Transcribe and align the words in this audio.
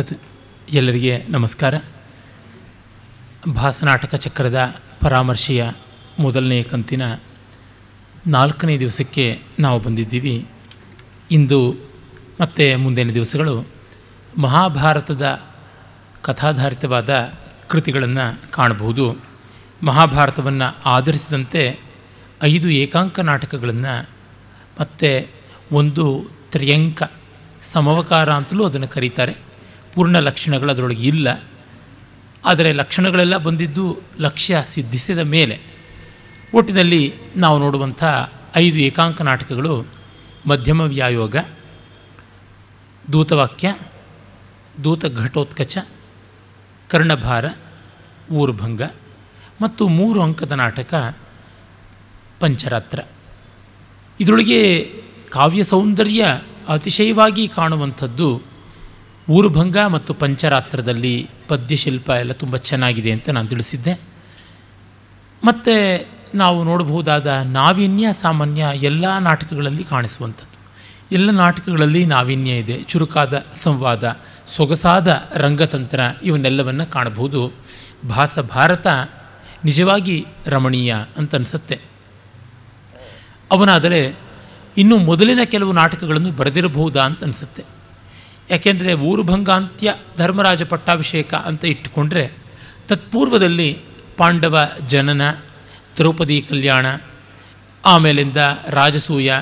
ಎಲ್ಲರಿಗೆ 0.00 1.24
ನಮಸ್ಕಾರ. 1.28 1.74
ಭಾಸನಾಟಕ 3.48 4.14
ಚಕ್ರದ 4.14 4.74
ಪರಾಮರ್ಶೆಯ 5.00 5.70
ಮೊದಲನೆಯ 6.18 6.62
ಕಂತಿನ 6.62 7.04
ನಾಲ್ಕನೇ 8.26 8.78
ದಿವಸಕ್ಕೆ 8.78 9.40
ನಾವು 9.60 9.80
ಬಂದಿದ್ದೀವಿ. 9.80 10.46
ಇಂದು 11.30 11.72
ಮತ್ತು 12.40 12.78
ಮುಂದಿನ 12.78 13.10
ದಿವಸಗಳು 13.10 13.66
ಮಹಾಭಾರತದ 14.38 15.40
ಕಥಾಧಾರಿತವಾದ 16.22 17.32
ಕೃತಿಗಳನ್ನು 17.68 18.52
ಕಾಣಬಹುದು. 18.52 19.16
ಮಹಾಭಾರತವನ್ನು 19.82 20.82
ಆಧರಿಸಿದಂತೆ 20.88 21.78
ಐದು 22.42 22.68
ಏಕಾಂಕ 22.68 23.20
ನಾಟಕಗಳನ್ನು 23.20 24.08
ಮತ್ತು 24.80 25.30
ಒಂದು 25.72 26.06
ತ್ರಿಯಂಕ 26.52 27.02
ಸಮವಕಾರ 27.72 28.32
ಅಂತಲೂ 28.32 28.64
ಅದನ್ನು 28.64 28.88
ಕರೀತಾರೆ. 28.88 29.45
ಪೂರ್ಣ 29.96 30.18
ಲಕ್ಷಣಗಳು 30.18 30.70
ಅದರೊಳಗೆ 30.70 31.02
ಇಲ್ಲ. 31.02 31.42
ಆದರೆ 32.44 32.72
ಲಕ್ಷಣಗಳೆಲ್ಲ 32.72 33.36
ಬಂದಿದ್ದು 33.36 34.00
ಲಕ್ಷ್ಯ 34.20 34.62
ಸಿದ್ಧಿಸಿದ 34.64 35.18
ಮೇಲೆ 35.18 35.60
ಒಟ್ಟಿನಲ್ಲಿ 36.54 37.14
ನಾವು 37.36 37.58
ನೋಡುವಂಥ 37.58 38.04
ಐದು 38.56 38.78
ಏಕಾಂಕ 38.78 39.22
ನಾಟಕಗಳು, 39.22 39.86
ಮಧ್ಯಮ 40.46 40.80
ವ್ಯಾಯೋಗ, 40.80 41.36
ದೂತವಾಕ್ಯ, 43.12 43.74
ದೂತ 44.84 45.06
ಘಟೋತ್ಕಚ, 45.06 45.78
ಕರ್ಣಭಾರ, 46.88 47.44
ಊರ್ಭಂಗ 48.32 48.82
ಮತ್ತು 49.62 49.88
ಮೂರು 49.88 50.22
ಅಂಕದ 50.22 50.52
ನಾಟಕ 50.52 51.16
ಪಂಚರಾತ್ರ. 52.40 53.00
ಇದರೊಳಗೆ 54.20 54.92
ಕಾವ್ಯ 55.30 55.62
ಸೌಂದರ್ಯ 55.62 56.40
ಅತಿಶಯವಾಗಿ 56.68 57.48
ಕಾಣುವಂಥದ್ದು 57.48 58.42
ಊರುಭಂಗ 59.30 59.78
ಮತ್ತು 59.78 60.14
ಪಂಚರಾತ್ರದಲ್ಲಿ 60.14 61.30
ಪದ್ಯಶಿಲ್ಪ 61.48 62.10
ಎಲ್ಲ 62.10 62.32
ತುಂಬ 62.32 62.56
ಚೆನ್ನಾಗಿದೆ 62.56 63.12
ಅಂತ 63.12 63.28
ನಾನು 63.28 63.48
ತಿಳಿಸಿದ್ದೆ. 63.48 64.00
ಮತ್ತು 65.44 66.06
ನಾವು 66.34 66.64
ನೋಡಬಹುದಾದ 66.64 67.26
ನಾವೀನ್ಯ, 67.26 68.12
ಸಾಮಾನ್ಯ 68.12 68.66
ಎಲ್ಲ 68.74 69.18
ನಾಟಕಗಳಲ್ಲಿ 69.18 69.84
ಕಾಣಿಸುವಂಥದ್ದು. 69.84 70.56
ಎಲ್ಲ 71.12 71.30
ನಾಟಕಗಳಲ್ಲಿ 71.30 72.06
ನಾವೀನ್ಯ 72.06 72.50
ಇದೆ. 72.50 72.82
ಚುರುಕಾದ 72.82 73.44
ಸಂವಾದ, 73.54 74.16
ಸೊಗಸಾದ 74.46 75.28
ರಂಗತಂತ್ರ 75.34 76.00
ಇವನ್ನೆಲ್ಲವನ್ನು 76.22 76.90
ಕಾಣಬಹುದು. 76.90 77.52
ಭಾಸ 78.08 78.38
ಭಾರತ 78.38 78.86
ನಿಜವಾಗಿ 79.64 80.26
ರಮಣೀಯ 80.46 80.96
ಅಂತ 81.16 81.34
ಅನಿಸುತ್ತೆ. 81.34 81.80
ಅವನಾದರೆ 83.52 84.18
ಇನ್ನು 84.78 84.98
ಮೊದಲಿನ 84.98 85.38
ಕೆಲವು 85.44 85.72
ನಾಟಕಗಳನ್ನು 85.72 86.32
ಬರೆದಿರಬಹುದಾ 86.32 87.02
ಅಂತ 87.02 87.24
ಅನಿಸುತ್ತೆ. 87.24 87.75
ಯಾಕೆಂದರೆ 88.50 88.94
ಊರುಭಂಗಾಂತ್ಯ 88.94 89.94
ಧರ್ಮರಾಜ 90.18 90.62
ಪಟ್ಟಾಭಿಷೇಕ 90.62 91.34
ಅಂತ 91.34 91.64
ಇಟ್ಟುಕೊಂಡ್ರೆ 91.64 92.30
ತತ್ಪೂರ್ವದಲ್ಲಿ 92.88 93.78
ಪಾಂಡವ 94.16 94.68
ಜನನ, 94.88 95.30
ದ್ರೌಪದಿ 95.96 96.42
ಕಲ್ಯಾಣ, 96.42 96.86
ಆಮೇಲಿಂದ 97.84 98.36
ರಾಜಸೂಯ, 98.68 99.32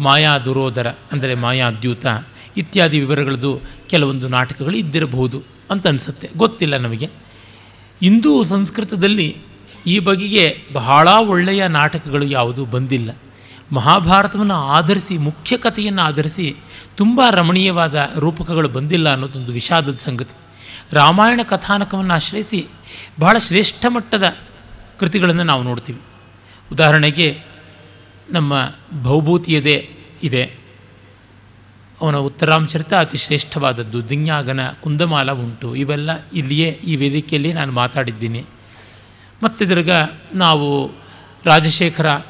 ಮಾಯಾ 0.00 0.38
ದುರೋದರ 0.38 0.86
ಅಂದರೆ 0.86 1.34
ಮಾಯಾದ್ಯೂತ 1.34 2.06
ಇತ್ಯಾದಿ 2.56 3.00
ವಿವರಗಳದ್ದು 3.00 3.60
ಕೆಲವೊಂದು 3.88 4.28
ನಾಟಕಗಳು 4.28 4.76
ಇದ್ದಿರಬಹುದು 4.76 5.42
ಅಂತ 5.70 5.86
ಅನಿಸುತ್ತೆ. 5.86 6.30
ಗೊತ್ತಿಲ್ಲ 6.36 6.76
ನಮಗೆ. 6.76 7.10
ಇಂದು 8.02 8.44
ಸಂಸ್ಕೃತದಲ್ಲಿ 8.44 9.36
ಈ 9.86 9.98
ಬಗೆಗೆ 9.98 10.58
ಬಹಳ 10.72 11.08
ಒಳ್ಳೆಯ 11.08 11.66
ನಾಟಕಗಳು 11.66 12.24
ಯಾವುದೂ 12.24 12.64
ಬಂದಿಲ್ಲ. 12.64 13.16
ಮಹಾಭಾರತವನ್ನು 13.72 14.54
ಆಧರಿಸಿ, 14.54 15.18
ಮುಖ್ಯ 15.18 15.56
ಕಥೆಯನ್ನು 15.56 16.02
ಆಧರಿಸಿ 16.02 16.56
ತುಂಬ 16.96 17.20
ರಮಣೀಯವಾದ 17.30 18.10
ರೂಪಕಗಳು 18.18 18.68
ಬಂದಿಲ್ಲ 18.68 19.12
ಅನ್ನೋದೊಂದು 19.12 19.52
ವಿಷಾದದ 19.52 19.98
ಸಂಗತಿ. 20.00 20.34
ರಾಮಾಯಣ 20.92 21.40
ಕಥಾನಕವನ್ನು 21.42 22.14
ಆಶ್ರಯಿಸಿ 22.14 22.66
ಬಹಳ 23.20 23.38
ಶ್ರೇಷ್ಠ 23.38 23.86
ಮಟ್ಟದ 23.88 24.36
ಕೃತಿಗಳನ್ನು 25.00 25.44
ನಾವು 25.44 25.62
ನೋಡ್ತೀವಿ. 25.62 26.00
ಉದಾಹರಣೆಗೆ 26.72 27.42
ನಮ್ಮ 28.30 28.72
ಭೌಭೂತಿಯದೇ 29.02 29.90
ಇದೆ. 30.22 30.52
ಅವನ 32.00 32.16
ಉತ್ತರಾಂಚರಿತ 32.16 32.94
ಅತಿ 32.94 33.18
ಶ್ರೇಷ್ಠವಾದದ್ದು 33.18 34.08
ದಿನ್ಯಾಗನ 34.08 34.68
ಕುಂದಮಾಲ 34.82 35.32
ಉಂಟು. 35.32 35.76
ಇವೆಲ್ಲ 35.76 36.10
ಇಲ್ಲಿಯೇ 36.34 36.68
ಈ 36.68 36.96
ವೇದಿಕೆಯಲ್ಲಿ 36.96 37.52
ನಾನು 37.52 37.72
ಮಾತಾಡಿದ್ದೀನಿ. 37.72 38.44
ಮತ್ತು 39.42 39.66
ತಿರ್ಗ 39.66 39.90
ನಾವು 40.34 40.90
ರಾಜಶೇಖರ 41.44 42.20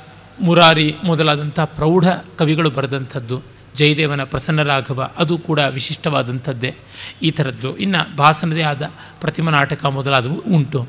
ಮುರಾರಿ 0.41 0.97
ಮೊದಲಾದಂಥ 1.05 1.61
ಪ್ರೌಢ 1.61 2.09
ಕವಿಗಳು 2.39 2.71
ಬರೆದಂಥದ್ದು. 2.71 3.56
ಜಯದೇವನ 3.77 4.23
ಪ್ರಸನ್ನರಾಘವ, 4.25 5.11
ಅದು 5.17 5.35
ಕೂಡ 5.39 5.59
ವಿಶಿಷ್ಟವಾದಂಥದ್ದೇ 5.59 6.75
ಈ 7.23 7.31
ಥರದ್ದು. 7.31 7.71
ಇನ್ನು 7.77 8.17
ಭಾಸನದೇ 8.17 8.63
ಆದ 8.63 8.91
ಪ್ರತಿಮ 9.21 9.51
ನಾಟಕ 9.51 9.85
ಮೊದಲಾದವು 9.85 10.39
ಉಂಟು. 10.55 10.81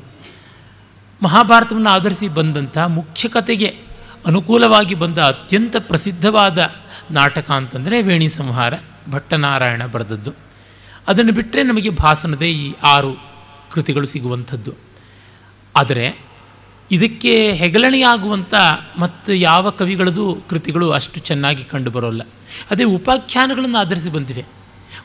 ಮಹಾಭಾರತವನ್ನು 1.22 1.90
ಆಧರಿಸಿ 1.90 2.28
ಬಂದಂಥ 2.28 2.78
ಮುಖ್ಯ 2.78 3.28
ಕಥೆಗೆ 3.28 3.68
ಅನುಕೂಲವಾಗಿ 4.26 4.94
ಬಂದ 4.94 5.18
ಅತ್ಯಂತ 5.18 5.76
ಪ್ರಸಿದ್ಧವಾದ 5.78 6.58
ನಾಟಕ 7.10 7.50
ಅಂತಂದರೆ 7.50 8.02
ವೇಣಿ 8.02 8.28
ಸಂಹಾರ, 8.28 8.74
ಭಟ್ಟನಾರಾಯಣ 9.10 9.82
ಬರೆದದ್ದು. 9.86 10.32
ಅದನ್ನು 11.08 11.32
ಬಿಟ್ಟರೆ 11.32 11.62
ನಮಗೆ 11.62 11.90
ಭಾಸನದೇ 11.90 12.50
ಈ 12.50 12.74
ಆರು 12.84 13.12
ಕೃತಿಗಳು 13.72 14.06
ಸಿಗುವಂಥದ್ದು. 14.06 14.72
ಆದರೆ 15.76 16.27
ಇದಕ್ಕೆ 16.90 17.52
ಹೆಗಲಣಿಯಾಗುವಂಥ 17.52 18.54
ಮತ್ತು 18.98 19.34
ಯಾವ 19.34 19.70
ಕವಿಗಳದು 19.70 20.38
ಕೃತಿಗಳು 20.50 20.90
ಅಷ್ಟು 20.90 21.20
ಚೆನ್ನಾಗಿ 21.20 21.64
ಕಂಡು 21.64 21.90
ಬರೋಲ್ಲ. 21.90 22.22
ಅದೇ 22.70 22.84
ಉಪಾಖ್ಯಾನಗಳನ್ನು 22.84 23.78
ಆಧರಿಸಿ 23.78 24.10
ಬಂದಿವೆ. 24.10 24.44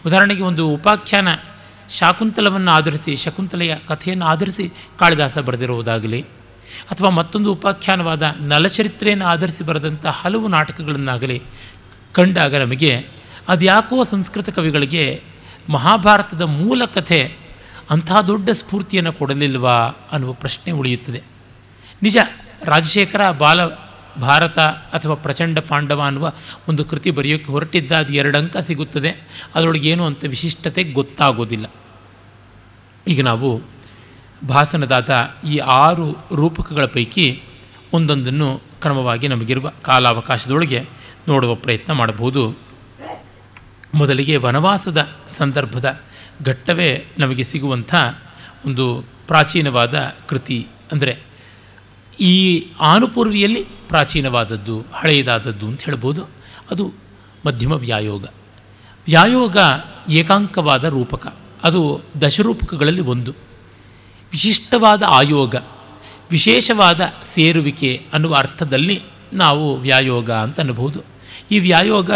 ಉದಾಹರಣೆಗೆ 0.06 0.44
ಒಂದು 0.44 0.68
ಉಪಾಖ್ಯಾನ 0.68 1.28
ಶಾಕುಂತಲವನ್ನು 1.90 2.72
ಆಧರಿಸಿ, 2.72 3.16
ಶಕುಂತಲೆಯ 3.16 3.76
ಕಥೆಯನ್ನು 3.88 4.26
ಆಧರಿಸಿ 4.26 4.70
ಕಾಳಿದಾಸ 5.00 5.38
ಬರೆದಿರುವುದಾಗಲಿ, 5.38 6.22
ಅಥವಾ 6.92 7.10
ಮತ್ತೊಂದು 7.10 7.52
ಉಪಾಖ್ಯಾನವಾದ 7.54 8.36
ನಲಚರಿತ್ರೆಯನ್ನು 8.40 9.26
ಆಧರಿಸಿ 9.26 9.64
ಬರೆದಂಥ 9.64 10.06
ಹಲವು 10.06 10.48
ನಾಟಕಗಳನ್ನಾಗಲಿ 10.48 11.42
ಕಂಡಾಗ 12.12 12.56
ನಮಗೆ 12.56 13.08
ಅದ್ಯಾಕೋ 13.48 14.04
ಸಂಸ್ಕೃತ 14.04 14.50
ಕವಿಗಳಿಗೆ 14.50 15.22
ಮಹಾಭಾರತದ 15.70 16.42
ಮೂಲ 16.42 16.86
ಕಥೆ 16.86 17.36
ಅಂಥ 17.90 18.12
ದೊಡ್ಡ 18.28 18.50
ಸ್ಫೂರ್ತಿಯನ್ನು 18.50 19.14
ಕೊಡಲಿಲ್ವಾ 19.14 19.76
ಅನ್ನುವ 20.12 20.34
ಪ್ರಶ್ನೆ 20.34 20.74
ಉಳಿಯುತ್ತದೆ. 20.74 21.33
ನಿಜ, 22.04 22.18
ರಾಜಶೇಖರ 22.64 23.32
ಬಾಲ 23.32 23.66
ಭಾರತ 24.22 24.60
ಅಥವಾ 24.96 25.16
ಪ್ರಚಂಡ 25.16 25.60
ಪಾಂಡವ 25.60 26.02
ಅನ್ನುವ 26.02 26.32
ಒಂದು 26.68 26.86
ಕೃತಿ 26.86 27.12
ಬರೆಯೋಕ್ಕೆ 27.12 27.52
ಹೊರಟಿದ್ದ 27.52 27.92
ಅದು 27.92 28.14
ಎರಡು 28.14 28.38
ಅಂಕ 28.38 28.58
ಸಿಗುತ್ತದೆ. 28.58 29.12
ಅದರೊಳಗೆ 29.56 29.90
ಏನು 29.90 30.06
ಅಂತ 30.06 30.26
ವಿಶಿಷ್ಟತೆ 30.26 30.84
ಗೊತ್ತಾಗೋದಿಲ್ಲ. 30.84 31.66
ಈಗ 33.08 33.22
ನಾವು 33.24 33.62
ಭಾಸನದಾದ 34.48 35.12
ಈ 35.50 35.58
ಆರು 35.58 36.18
ರೂಪಕಗಳ 36.36 36.86
ಪೈಕಿ 36.86 37.44
ಒಂದೊಂದನ್ನು 37.94 38.62
ಕ್ರಮವಾಗಿ 38.82 39.28
ನಮಗಿರುವ 39.28 39.72
ಕಾಲಾವಕಾಶದೊಳಗೆ 39.82 40.86
ನೋಡುವ 41.28 41.56
ಪ್ರಯತ್ನ 41.56 41.94
ಮಾಡಬಹುದು. 41.94 42.58
ಮೊದಲಿಗೆ 43.94 44.38
ವನವಾಸದ 44.38 45.10
ಸಂದರ್ಭದ 45.28 46.00
ಘಟ್ಟವೇ 46.46 47.06
ನಮಗೆ 47.18 47.44
ಸಿಗುವಂಥ 47.44 47.96
ಒಂದು 48.66 48.86
ಪ್ರಾಚೀನವಾದ 49.28 50.14
ಕೃತಿ, 50.30 50.68
ಅಂದರೆ 50.92 51.33
ಈ 52.20 52.66
ಆನುಪೂರ್ವಿಯಲ್ಲಿ 52.80 53.64
ಪ್ರಾಚೀನವಾದದ್ದು, 53.64 54.86
ಹಳೆಯದಾದದ್ದು 54.94 55.68
ಅಂತ 55.68 55.84
ಹೇಳ್ಬೋದು. 55.84 56.24
ಅದು 56.72 56.94
ಮಧ್ಯಮ 57.46 57.72
ವ್ಯಾಯೋಗ. 57.72 58.24
ವ್ಯಾಯೋಗ 59.06 59.58
ಏಕಾಂಕವಾದ 60.10 60.84
ರೂಪಕ. 60.84 61.38
ಅದು 61.64 62.02
ದಶರೂಪಕಗಳಲ್ಲಿ 62.22 63.02
ಒಂದು. 63.02 63.32
ವಿಶಿಷ್ಟವಾದ 64.32 65.04
ಆಯೋಗ. 65.10 65.56
ವಿಶೇಷವಾದ 66.32 67.02
ಸೇರುವಿಕೆ 67.24 68.06
ಅನ್ನುವ 68.14 68.36
ಅರ್ಥದಲ್ಲಿ 68.36 69.02
ನಾವು 69.34 69.78
ವ್ಯಾಯೋಗ 69.78 70.32
ಅಂತ 70.32 70.60
ಅನ್ನಬಹುದು. 70.60 71.02
ಈ 71.52 71.60
ವ್ಯಾಯೋಗ 71.60 72.12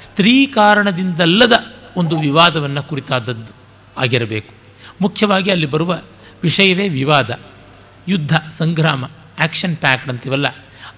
ಸ್ತ್ರೀ 0.00 0.46
ಕಾರಣದಿಂದಲ್ಲದ 0.46 1.52
ಒಂದು 1.96 2.18
ವಿವಾದವನ್ನು 2.18 2.82
ಕುರಿತಾದದ್ದು 2.82 3.52
ಆಗಿರಬೇಕು. 3.98 4.54
ಮುಖ್ಯವಾಗಿ 5.00 5.50
ಅಲ್ಲಿ 5.50 5.66
ಬರುವ 5.66 6.00
ವಿಷಯವೇ 6.42 6.88
ವಿವಾದ, 6.88 7.38
ಯುದ್ಧ, 8.08 8.36
ಸಂಗ್ರಾಮ. 8.36 9.04
ಆ್ಯಕ್ಷನ್ 9.38 9.76
ಪ್ಯಾಕ್ಡ್ 9.76 10.08
ಅಂತೀವಲ್ಲ, 10.08 10.46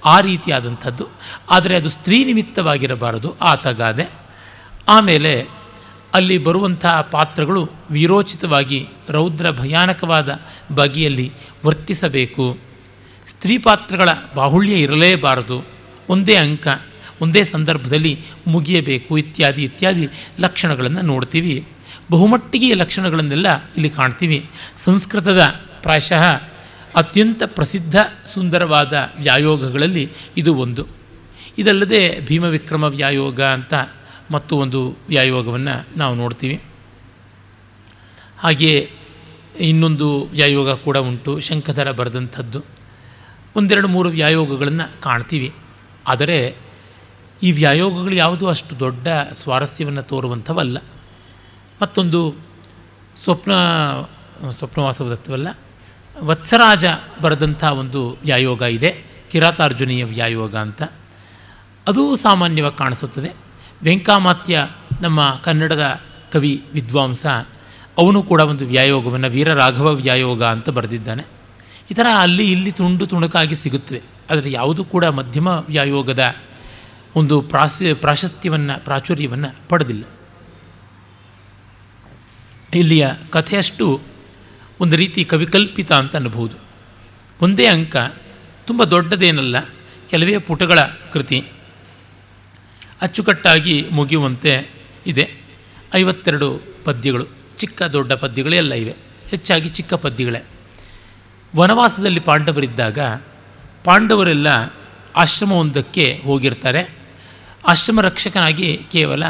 ಆ 0.04 0.20
ರೀತಿಯಾದಂಥದ್ದು. 0.20 1.06
ಆದರೆ 1.50 1.76
ಅದು 1.76 1.90
ಸ್ತ್ರೀ 1.90 2.24
ನಿಮಿತ್ತವಾಗಿರಬಾರದು 2.24 3.36
ಆತಗಾದೆ 3.38 4.06
ಆಮೇಲೆ 4.88 5.46
ಅಲ್ಲಿ 6.14 6.38
ಬರುವಂಥ 6.38 6.86
ಪಾತ್ರಗಳು 6.86 7.70
ವೀರೋಚಿತವಾಗಿ, 7.90 8.88
ರೌದ್ರ 9.08 9.50
ಭಯಾನಕವಾದ 9.50 10.40
ಬಗೆಯಲ್ಲಿ 10.74 11.32
ವರ್ತಿಸಬೇಕು. 11.66 12.58
ಸ್ತ್ರೀ 13.28 13.58
ಪಾತ್ರಗಳ 13.58 14.08
ಬಾಹುಳ್ಯ 14.34 14.74
ಇರಲೇಬಾರದು. 14.74 15.64
ಒಂದೇ 16.08 16.36
ಅಂಕ, 16.36 16.68
ಒಂದೇ 17.20 17.42
ಸಂದರ್ಭದಲ್ಲಿ 17.44 18.12
ಮುಗಿಯಬೇಕು, 18.46 19.18
ಇತ್ಯಾದಿ 19.18 19.62
ಇತ್ಯಾದಿ 19.62 20.08
ಲಕ್ಷಣಗಳನ್ನು 20.40 21.02
ನೋಡ್ತೀವಿ. 21.02 21.66
ಬಹುಮಟ್ಟಿಗೆ 22.10 22.74
ಲಕ್ಷಣಗಳನ್ನೆಲ್ಲ 22.74 23.48
ಇಲ್ಲಿ 23.56 23.90
ಕಾಣ್ತೀವಿ. 23.90 24.38
ಸಂಸ್ಕೃತದ 24.84 25.42
ಪ್ರಾಯಶಃ 25.82 26.24
ಅತ್ಯಂತ 26.96 27.42
ಪ್ರಸಿದ್ಧ 27.46 27.96
ಸುಂದರವಾದ 28.34 28.92
ವ್ಯಾಯೋಗಗಳಲ್ಲಿ 29.22 30.12
ಇದು 30.36 30.54
ಒಂದು. 30.54 30.86
ಇದಲ್ಲದೆ 31.58 32.20
ಭೀಮವಿಕ್ರಮ 32.20 32.84
ವ್ಯಾಯೋಗ 32.84 33.42
ಅಂತ 33.42 33.74
ಮತ್ತು 34.30 34.56
ಒಂದು 34.56 34.96
ವ್ಯಾಯೋಗವನ್ನು 35.08 35.98
ನಾವು 35.98 36.14
ನೋಡ್ತೀವಿ. 36.14 36.62
ಹಾಗೆಯೇ 38.38 38.90
ಇನ್ನೊಂದು 39.58 40.24
ವ್ಯಾಯೋಗ 40.24 40.70
ಕೂಡ 40.70 40.96
ಉಂಟು, 40.96 41.40
ಶಂಕಧರ 41.40 41.90
ಬರೆದಂಥದ್ದು. 41.90 42.64
ಒಂದೆರಡು 43.56 43.88
ಮೂರು 43.88 44.08
ವ್ಯಾಯೋಗಗಳನ್ನು 44.08 45.00
ಕಾಣ್ತೀವಿ. 45.00 45.54
ಆದರೆ 46.06 46.56
ಈ 47.42 47.52
ವ್ಯಾಯೋಗಗಳು 47.52 48.14
ಯಾವುದು 48.14 48.48
ಅಷ್ಟು 48.48 48.78
ದೊಡ್ಡ 48.78 49.08
ಸ್ವಾರಸ್ಯವನ್ನು 49.32 50.02
ತೋರುವಂಥವಲ್ಲ. 50.02 50.78
ಮತ್ತೊಂದು 51.82 52.34
ಸ್ವಪ್ನ 53.24 53.52
ಸ್ವಪ್ನವಾಸವದತ್ವಲ್ಲ 54.50 55.48
ವತ್ಸರಾಜ 56.20 56.84
ಬರೆದಂಥ 57.22 57.64
ಒಂದು 57.64 58.10
ವ್ಯಾಯೋಗ 58.10 58.62
ಇದೆ, 58.62 59.04
ಕಿರಾತಾರ್ಜುನೀಯ 59.30 60.04
ವ್ಯಾಯೋಗ 60.04 60.56
ಅಂತ. 60.56 60.82
ಅದೂ 61.88 62.16
ಸಾಮಾನ್ಯವಾಗಿ 62.16 62.78
ಕಾಣಿಸುತ್ತದೆ. 62.78 63.32
ವೆಂಕಾಮಾತ್ಯ 63.82 64.68
ನಮ್ಮ 65.00 65.40
ಕನ್ನಡದ 65.44 66.00
ಕವಿ 66.32 66.64
ವಿದ್ವಾಂಸ, 66.74 67.26
ಅವನು 67.98 68.22
ಕೂಡ 68.22 68.40
ಒಂದು 68.40 68.66
ವ್ಯಾಯೋಗವನ್ನು, 68.66 69.28
ವೀರರಾಘವ 69.28 69.94
ವ್ಯಾಯೋಗ 69.94 70.44
ಅಂತ 70.44 70.70
ಬರೆದಿದ್ದಾನೆ. 70.70 71.22
ಈ 71.90 71.94
ಥರ 71.94 72.06
ಅಲ್ಲಿ 72.18 72.52
ಇಲ್ಲಿ 72.52 72.72
ತುಂಡು 72.72 73.06
ತುಣುಕಾಗಿ 73.06 73.56
ಸಿಗುತ್ತವೆ. 73.56 74.02
ಆದರೆ 74.30 74.52
ಯಾವುದೂ 74.52 74.84
ಕೂಡ 74.84 75.04
ಮಧ್ಯಮ 75.04 75.48
ವ್ಯಾಯೋಗದ 75.48 76.34
ಒಂದು 77.16 77.42
ಪ್ರಾಸ, 77.42 77.82
ಪ್ರಾಶಸ್ತ್ಯವನ್ನು, 77.94 78.84
ಪ್ರಾಚುರ್ಯವನ್ನು 78.84 79.68
ಪಡೆದಿಲ್ಲ. 79.68 80.04
ಇಲ್ಲಿಯ 82.74 83.08
ಕಥೆಯಷ್ಟು 83.30 84.00
ಒಂದು 84.80 84.96
ರೀತಿ 84.96 85.24
ಕವಿಕಲ್ಪಿತ 85.24 85.92
ಅಂತ 85.92 86.16
ಅನ್ನಬಹುದು. 86.16 86.56
ಒಂದೇ 87.40 87.66
ಅಂಕ 87.66 87.96
ತುಂಬ 88.66 88.84
ದೊಡ್ಡದೇನಲ್ಲ, 88.84 89.60
ಕೆಲವೇ 90.10 90.38
ಪುಟಗಳ 90.38 90.80
ಕೃತಿ. 91.12 91.44
ಅಚ್ಚುಕಟ್ಟಾಗಿ 93.00 93.88
ಮುಗಿಯುವಂತೆ 93.90 94.70
ಇದೆ. 95.06 95.32
ಐವತ್ತೆರಡು 95.94 96.60
ಪದ್ಯಗಳು, 96.84 97.26
ಚಿಕ್ಕ 97.58 97.82
ದೊಡ್ಡ 97.82 98.12
ಪದ್ಯಗಳೇ 98.12 98.56
ಎಲ್ಲ 98.56 98.74
ಇವೆ, 98.74 98.94
ಹೆಚ್ಚಾಗಿ 99.28 99.68
ಚಿಕ್ಕ 99.68 99.94
ಪದ್ಯಗಳೇ. 99.94 100.44
ವನವಾಸದಲ್ಲಿ 101.56 102.20
ಪಾಂಡವರಿದ್ದಾಗ 102.20 102.98
ಪಾಂಡವರೆಲ್ಲ 103.84 104.74
ಆಶ್ರಮವೊಂದಕ್ಕೆ 105.16 106.20
ಹೋಗಿರ್ತಾರೆ. 106.24 106.94
ಆಶ್ರಮ 107.66 108.00
ರಕ್ಷಕನಾಗಿ 108.00 108.86
ಕೇವಲ 108.92 109.22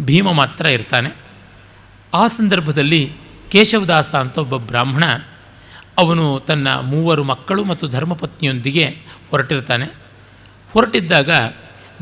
ಭೀಮ 0.00 0.32
ಮಾತ್ರ 0.32 0.66
ಇರ್ತಾನೆ. 0.66 1.10
ಆ 2.14 2.26
ಸಂದರ್ಭದಲ್ಲಿ 2.26 3.12
ಕೇಶವದಾಸ 3.54 4.14
ಅಂತ 4.14 4.38
ಒಬ್ಬ 4.38 4.56
ಬ್ರಾಹ್ಮಣ, 4.56 5.04
ಅವನು 5.98 6.40
ತನ್ನ 6.46 6.68
ಮೂವರು 6.80 7.24
ಮಕ್ಕಳು 7.24 7.64
ಮತ್ತು 7.64 7.86
ಧರ್ಮಪತ್ನಿಯೊಂದಿಗೆ 7.88 8.84
ಹೊರಟಿರ್ತಾನೆ. 9.30 9.86
ಹೊರಟಿದ್ದಾಗ 10.72 11.30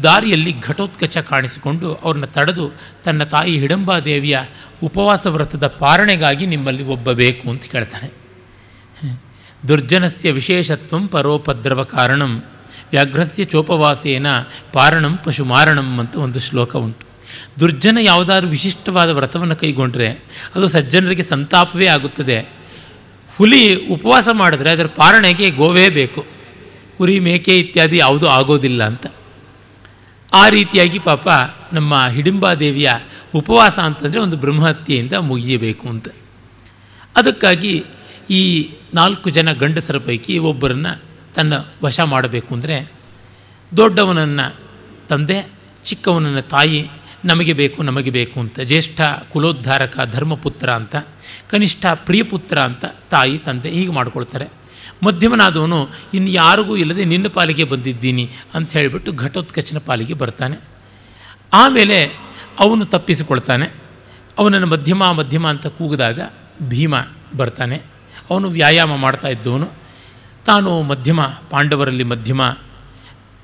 ದಾರಿಯಲ್ಲಿ 0.02 0.60
ಘಟೋತ್ಕಚ 0.60 1.18
ಕಾಣಿಸಿಕೊಂಡು 1.18 1.94
ಅವ್ರನ್ನ 1.94 2.24
ತಡೆದು 2.24 2.70
ತನ್ನ 3.04 3.24
ತಾಯಿ 3.24 3.58
ಹಿಡಂಬಾದೇವಿಯ 3.58 4.38
ಉಪವಾಸ 4.82 5.26
ವ್ರತದ 5.26 5.66
ಪಾರಣೆಗಾಗಿ 5.66 6.46
ನಿಮ್ಮಲ್ಲಿ 6.46 6.84
ಒಬ್ಬ 6.84 7.12
ಬೇಕು 7.12 7.50
ಅಂತ 7.50 7.64
ಕೇಳ್ತಾನೆ. 7.72 8.08
ದುರ್ಜನಸ್ಯ 9.68 10.32
ವಿಶೇಷತ್ವ 10.32 11.06
ಪರೋಪದ್ರವ 11.06 11.82
ಕಾರಣಂ 11.82 12.32
ವ್ಯಾಘ್ರಸ್ಯ 12.92 13.44
ಚೋಪವಾಸೇನ 13.44 14.26
ಪಾರಣಂ 14.72 15.18
ಪಶು 15.24 15.44
ಮಾರಣಂ 15.44 15.98
ಅಂತ 16.00 16.16
ಒಂದು 16.16 16.40
ಶ್ಲೋಕ 16.40 16.76
ಉಂಟು. 16.76 17.11
ದುರ್ಜನ 17.60 17.98
ಯಾವುದಾದ್ರೂ 18.00 18.50
ವಿಶಿಷ್ಟವಾದ 18.50 19.10
ವ್ರತವನ್ನು 19.10 19.56
ಕೈಗೊಂಡ್ರೆ 19.56 20.08
ಅದು 20.54 20.68
ಸಜ್ಜನರಿಗೆ 20.68 21.22
ಸಂತಾಪವೇ 21.22 21.86
ಆಗುತ್ತದೆ. 21.86 22.48
ಹುಲಿ 23.36 23.86
ಉಪವಾಸ 23.86 24.28
ಮಾಡಿದ್ರೆ 24.32 24.70
ಅದರ 24.70 24.86
ಪಾರಣೆಗೆ 24.86 25.50
ಗೋವೇ 25.50 25.88
ಬೇಕು. 25.88 26.26
ಕುರಿ 26.98 27.20
ಮೇಕೆ 27.20 27.58
ಇತ್ಯಾದಿ 27.58 27.96
ಯಾವುದೂ 27.96 28.26
ಆಗೋದಿಲ್ಲ 28.26 28.84
ಅಂತ. 28.84 29.06
ಆ 30.32 30.48
ರೀತಿಯಾಗಿ 30.48 30.98
ಪಾಪ 30.98 31.28
ನಮ್ಮ 31.72 32.06
ಹಿಡಿಂಬಾದೇವಿಯ 32.06 32.90
ಉಪವಾಸ 33.34 33.78
ಅಂತಂದರೆ 33.78 34.20
ಒಂದು 34.20 34.36
ಬ್ರಹ್ಮಹತ್ಯೆಯಿಂದ 34.36 35.12
ಮುಗಿಯಬೇಕು 35.12 35.88
ಅಂತ. 35.88 36.08
ಅದಕ್ಕಾಗಿ 37.16 37.84
ಈ 38.30 38.70
ನಾಲ್ಕು 38.94 39.30
ಜನ 39.30 39.52
ಗಂಡಸರ 39.52 39.98
ಪೈಕಿ 39.98 40.38
ಒಬ್ಬರನ್ನು 40.38 41.02
ತನ್ನ 41.34 41.52
ವಶ 41.84 42.00
ಮಾಡಬೇಕು 42.00 42.54
ಅಂದರೆ 42.54 42.92
ದೊಡ್ಡವನನ್ನು 43.76 44.56
ತಂದೆ, 45.08 45.48
ಚಿಕ್ಕವನನ್ನು 45.84 46.42
ತಾಯಿ 46.42 46.90
ನಮಗೆ 47.24 47.52
ಬೇಕು 47.52 47.82
ನಮಗೆ 47.82 48.10
ಬೇಕು 48.10 48.40
ಅಂತ. 48.40 48.60
ಜ್ಯೇಷ್ಠ 48.60 49.00
ಕುಲೋದ್ಧಾರಕ 49.32 50.08
ಧರ್ಮಪುತ್ರ 50.12 50.70
ಅಂತ, 50.70 50.96
ಕನಿಷ್ಠ 51.50 51.86
ಪ್ರಿಯಪುತ್ರ 51.94 52.58
ಅಂತ 52.58 52.84
ತಾಯಿ, 53.10 53.38
ತಂದೆ 53.38 53.70
ಹೀಗೆ 53.70 53.92
ಮಾಡ್ಕೊಳ್ತಾರೆ. 53.92 54.46
ಮಧ್ಯಮನಾದವನು, 55.02 55.88
ಇನ್ನು 56.14 56.30
ಯಾರಿಗೂ 56.30 56.76
ಇಲ್ಲದೆ 56.76 57.04
ನಿನ್ನ 57.04 57.28
ಪಾಲಿಗೆ 57.28 57.64
ಬಂದಿದ್ದೀನಿ 57.64 58.30
ಅಂತ 58.54 58.72
ಹೇಳಿಬಿಟ್ಟು 58.72 59.12
ಘಟೋತ್ಕಚನ 59.12 59.78
ಪಾಲಿಗೆ 59.78 60.14
ಬರ್ತಾನೆ. 60.14 60.56
ಆಮೇಲೆ 61.52 62.06
ಅವನು 62.58 62.84
ತಪ್ಪಿಸಿಕೊಳ್ತಾನೆ. 62.84 63.74
ಅವನನ್ನು 64.38 64.66
ಮಧ್ಯಮ 64.66 65.12
ಮಧ್ಯಮ 65.12 65.48
ಅಂತ 65.48 65.66
ಕೂಗಿದಾಗ 65.66 66.20
ಭೀಮ 66.62 66.94
ಬರ್ತಾನೆ. 67.36 67.82
ಅವನು 68.30 68.48
ವ್ಯಾಯಾಮ 68.48 68.96
ಮಾಡ್ತಾ 68.96 69.28
ಇದ್ದವನು. 69.28 69.70
ತಾನು 70.46 70.82
ಮಧ್ಯಮ, 70.82 71.22
ಪಾಂಡವರಲ್ಲಿ 71.22 72.04
ಮಧ್ಯಮ, 72.04 72.42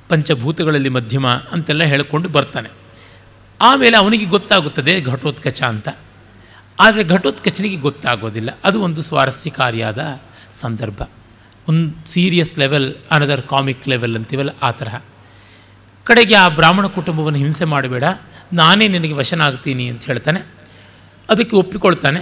ಪಂಚಭೂತಗಳಲ್ಲಿ 0.09 0.89
ಮಧ್ಯಮ 0.89 1.29
ಅಂತೆಲ್ಲ 1.29 1.85
ಹೇಳಿಕೊಂಡು 1.85 2.29
ಬರ್ತಾನೆ. 2.29 2.69
ಆಮೇಲೆ 3.61 3.97
ಅವನಿಗೆ 3.97 4.25
ಗೊತ್ತಾಗುತ್ತದೆ 4.25 5.01
ಘಟೋತ್ಕಚ 5.01 5.63
ಅಂತ. 5.63 5.89
ಆದರೆ 6.81 7.05
ಘಟೋತ್ಕಚನಿಗೆ 7.05 7.77
ಗೊತ್ತಾಗೋದಿಲ್ಲ. 7.77 8.59
ಅದು 8.65 8.81
ಒಂದು 8.81 9.03
ಸ್ವಾರಸ್ಯಕಾರಿಯಾದ 9.03 10.21
ಸಂದರ್ಭ. 10.53 11.03
ಒಂದು 11.69 12.09
serious 12.09 12.59
level 12.59 12.95
another 13.11 13.43
comic 13.43 13.89
level 13.89 14.17
ಅಂತೀವಲ್ಲ, 14.17 14.51
ಆ 14.63 14.71
ತರಹ. 14.71 14.97
ಕಡೆಗೆ 16.05 16.35
ಆ 16.35 16.49
ಬ್ರಾಹ್ಮಣ 16.49 16.87
ಕುಟುಂಬವನ್ನು 16.87 17.39
ಹಿಂಸೆ 17.39 17.65
ಮಾಡಬೇಡ. 17.65 18.05
ನಾನೇ 18.53 18.89
ನಿನಗೆ 18.89 19.13
ವಶನಾಗ್ತೀನಿ 19.13 19.89
ಅಂತ 19.89 20.05
ಹೇಳ್ತಾನೆ. 20.05 20.41
ಅದಕ್ಕೆ 21.31 21.57
ಒಪ್ಪಿಕೊಳ್ತಾನೆ. 21.57 22.21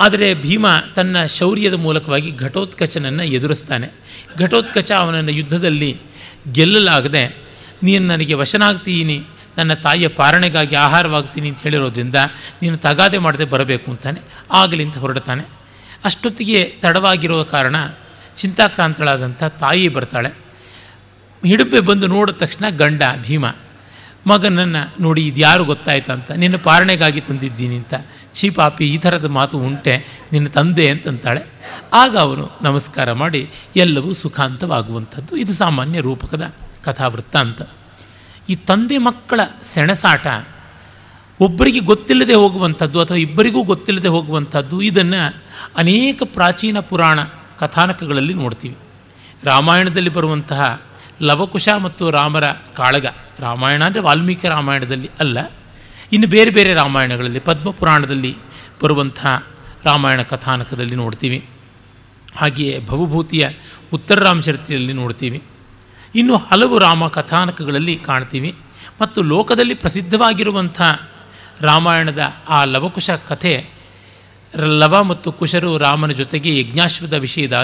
ಆದರೆ 0.00 0.34
ಭೀಮ 0.34 0.66
ತನ್ನ 0.96 1.26
ಶೌರ್ಯದ 1.26 1.74
ಮೂಲಕವಾಗಿ 1.74 2.30
ಘಟೋತ್ಕಚನನ್ನು 2.36 3.24
ಎದುರಿಸ್ತಾನೆ. 3.24 3.88
ಘಟೋತ್ಕಚ 4.38 4.92
ಅವನನ್ನು 4.92 5.30
ಯುದ್ಧದಲ್ಲಿ 5.30 6.00
ಗೆಲ್ಲಲಾಗದೆ, 6.52 7.36
ನೀನು 7.82 8.06
ನನಗೆ 8.06 8.34
ವಶನಾಗ್ತೀನಿ 8.34 9.22
ನನ್ನ 9.58 9.74
ತಾಯಿಯ 9.74 10.08
ಪಾರಣೆಗಾಗಿ 10.08 10.76
ಆಹಾರವಾಗ್ತೀನಿ 10.76 11.48
ಅಂತ 11.48 11.62
ಹೇಳಿರೋದ್ರಿಂದ 11.62 12.14
ನೀನು 12.62 12.76
ತಗಾದೆ 12.76 13.18
ಮಾಡದೆ 13.18 13.44
ಬರಬೇಕು 13.44 13.90
ಅಂತಾನೆ 13.90 14.20
ಆಗಲಿಂತ 14.52 14.98
ಹೊರಡ್ತಾನೆ. 14.98 15.44
ಅಷ್ಟೊತ್ತಿಗೆ 16.04 16.60
ತಡವಾಗಿರೋ 16.82 17.44
ಕಾರಣ 17.44 17.76
ಚಿಂತಾಕ್ರಾಂತಳಾದಂಥ 18.36 19.44
ತಾಯಿ 19.44 19.88
ಬರ್ತಾಳೆ. 19.88 20.30
ಹಿಡುಪೆ 21.46 21.80
ಬಂದು 21.80 22.06
ನೋಡಿದ 22.06 22.34
ತಕ್ಷಣ 22.34 22.64
ಗಂಡ, 22.76 23.02
ಭೀಮ, 23.26 23.46
ಮಗನನ್ನು 24.26 25.02
ನೋಡಿ 25.02 25.26
ಇದು 25.26 25.40
ಯಾರು 25.40 25.64
ಗೊತ್ತಾಯ್ತಂತ 25.64 26.30
ನಿನ್ನ 26.30 26.56
ಪಾರಣೆಗಾಗಿ 26.56 27.20
ತಂದಿದ್ದೀನಿ 27.20 27.76
ಅಂತ, 27.76 27.94
ಛೀ 28.34 28.50
ಪಾಪಿ, 28.50 28.84
ಈ 28.86 28.98
ಥರದ 28.98 29.24
ಮಾತು 29.24 29.58
ಉಂಟೆ, 29.58 29.94
ನಿನ್ನ 30.32 30.48
ತಂದೆ 30.48 30.90
ಅಂತಂತಾಳೆ. 30.90 31.42
ಆಗ 31.92 32.16
ಅವನು 32.16 32.50
ನಮಸ್ಕಾರ 32.62 33.12
ಮಾಡಿ 33.12 33.50
ಎಲ್ಲವೂ 33.76 34.12
ಸುಖಾಂತವಾಗುವಂಥದ್ದು, 34.12 35.36
ಇದು 35.36 35.52
ಸಾಮಾನ್ಯ 35.54 36.00
ರೂಪಕದ 36.00 36.54
ಕಥಾವೃತ್ತ 36.84 37.36
ಅಂತ. 37.36 37.62
ಈ 38.48 38.54
ತಂದೆ 38.68 38.98
ಮಕ್ಕಳ 38.98 39.40
ಸೆಣಸಾಟ 39.62 40.26
ಒಬ್ಬರಿಗೆ 41.40 41.80
ಗೊತ್ತಿಲ್ಲದೆ 41.90 42.34
ಹೋಗುವಂಥದ್ದು 42.34 42.98
ಅಥವಾ 43.00 43.18
ಇಬ್ಬರಿಗೂ 43.24 43.60
ಗೊತ್ತಿಲ್ಲದೆ 43.62 44.10
ಹೋಗುವಂಥದ್ದು, 44.14 44.76
ಇದನ್ನು 44.82 45.20
ಅನೇಕ 45.76 46.22
ಪ್ರಾಚೀನ 46.36 46.80
ಪುರಾಣ 46.90 47.18
ಕಥಾನಕಗಳಲ್ಲಿ 47.58 48.34
ನೋಡ್ತೀವಿ. 48.34 48.76
ರಾಮಾಯಣದಲ್ಲಿ 49.44 50.10
ಬರುವಂತಹ 50.10 50.62
ಲವಕುಶ 51.28 51.68
ಮತ್ತು 51.84 52.04
ರಾಮರ 52.10 52.46
ಕಾಳಗ, 52.76 53.06
ರಾಮಾಯಣ 53.40 53.80
ಅಂದರೆ 53.84 54.02
ವಾಲ್ಮೀಕಿ 54.02 54.48
ರಾಮಾಯಣದಲ್ಲಿ 54.48 55.10
ಅಲ್ಲ, 55.20 55.38
ಇನ್ನು 56.12 56.28
ಬೇರೆ 56.28 56.50
ಬೇರೆ 56.50 56.72
ರಾಮಾಯಣಗಳಲ್ಲಿ, 56.74 57.40
ಪದ್ಮಪುರಾಣದಲ್ಲಿ 57.40 58.32
ಬರುವಂತಹ 58.82 59.32
ರಾಮಾಯಣ 59.84 60.20
ಕಥಾನಕದಲ್ಲಿ 60.32 60.96
ನೋಡ್ತೀವಿ. 61.02 61.38
ಹಾಗೆಯೇ 62.36 62.74
ಭವಭೂತಿಯ 62.86 63.44
ಉತ್ತರ 63.92 64.18
ರಾಮಚರಿತ್ರೆಯಲ್ಲಿ 64.22 64.92
ನೋಡ್ತೀವಿ. 64.92 65.38
ಇನ್ನು 66.14 66.36
ಹಲವು 66.36 66.78
ರಾಮ 66.78 67.08
ಕಥಾನಕಗಳಲ್ಲಿ 67.08 67.96
ಕಾಣ್ತೀವಿ 67.96 68.54
ಮತ್ತು 69.00 69.22
ಲೋಕದಲ್ಲಿ 69.22 69.74
ಪ್ರಸಿದ್ಧವಾಗಿರುವಂಥ 69.74 70.80
ರಾಮಾಯಣದ 71.60 72.22
ಆ 72.48 72.64
ಲವಕುಶ 72.64 73.10
ಕಥೆ, 73.10 73.66
ಲವ 74.54 75.02
ಮತ್ತು 75.02 75.32
ಕುಶರು 75.32 75.78
ರಾಮನ 75.78 76.10
ಜೊತೆಗೆ 76.10 76.50
ಯಜ್ಞಾಶ್ವದ 76.60 77.12
ವಿಷಯದ 77.12 77.56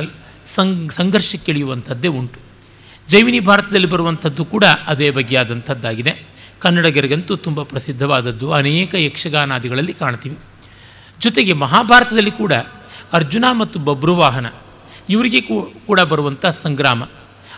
ಸಂಘರ್ಷಕ್ಕಿಳಿಯುವಂಥದ್ದೇ 0.96 2.08
ಉಂಟು. 2.08 2.38
ಜೈವಿನಿ 3.08 3.40
ಭಾರತದಲ್ಲಿ 3.40 3.88
ಬರುವಂಥದ್ದು 3.88 4.44
ಕೂಡ 4.44 4.64
ಅದೇ 4.64 5.10
ಬಗೆಯಾದಂಥದ್ದಾಗಿದೆ 5.10 6.26
ಕನ್ನಡಗರಿಗಂತೂ 6.60 7.36
ತುಂಬ 7.36 7.62
ಪ್ರಸಿದ್ಧವಾದದ್ದು 7.62 8.52
ಅನೇಕ 8.52 8.94
ಯಕ್ಷಗಾನಾದಿಗಳಲ್ಲಿ 8.94 9.92
ಕಾಣ್ತೀವಿ. 9.92 10.38
ಜೊತೆಗೆ 11.20 11.52
ಮಹಾಭಾರತದಲ್ಲಿ 11.52 12.30
ಕೂಡ 12.30 12.52
ಅರ್ಜುನ 13.12 13.44
ಮತ್ತು 13.52 13.78
ಬಬ್ರುವಾಹನ, 13.78 14.46
ಇವರಿಗೆ 15.10 15.40
ಕೂಡ 15.86 16.00
ಬರುವಂಥ 16.00 16.46
ಸಂಗ್ರಾಮ. 16.46 17.02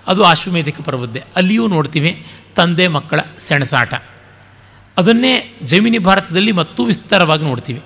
ಅದು 0.06 0.24
ಆಶ್ವಮೇಧಿಕ 0.24 0.80
ಪರ್ವದ್ದೆ. 0.80 1.22
ಅಲ್ಲಿಯೂ 1.36 1.66
ನೋಡ್ತೀವಿ 1.66 2.26
ತಂದೆ, 2.56 2.88
ಮಕ್ಕಳ 2.88 3.20
ಸೆಣಸಾಟ. 3.38 3.94
ಅದನ್ನೇ 4.96 5.56
ಜೈಮಿನಿ 5.62 5.98
ಭಾರತದಲ್ಲಿ 5.98 6.52
ಮತ್ತೂ 6.52 6.84
ವಿಸ್ತಾರವಾಗಿ 6.84 7.44
ನೋಡ್ತೀವಿ. 7.44 7.78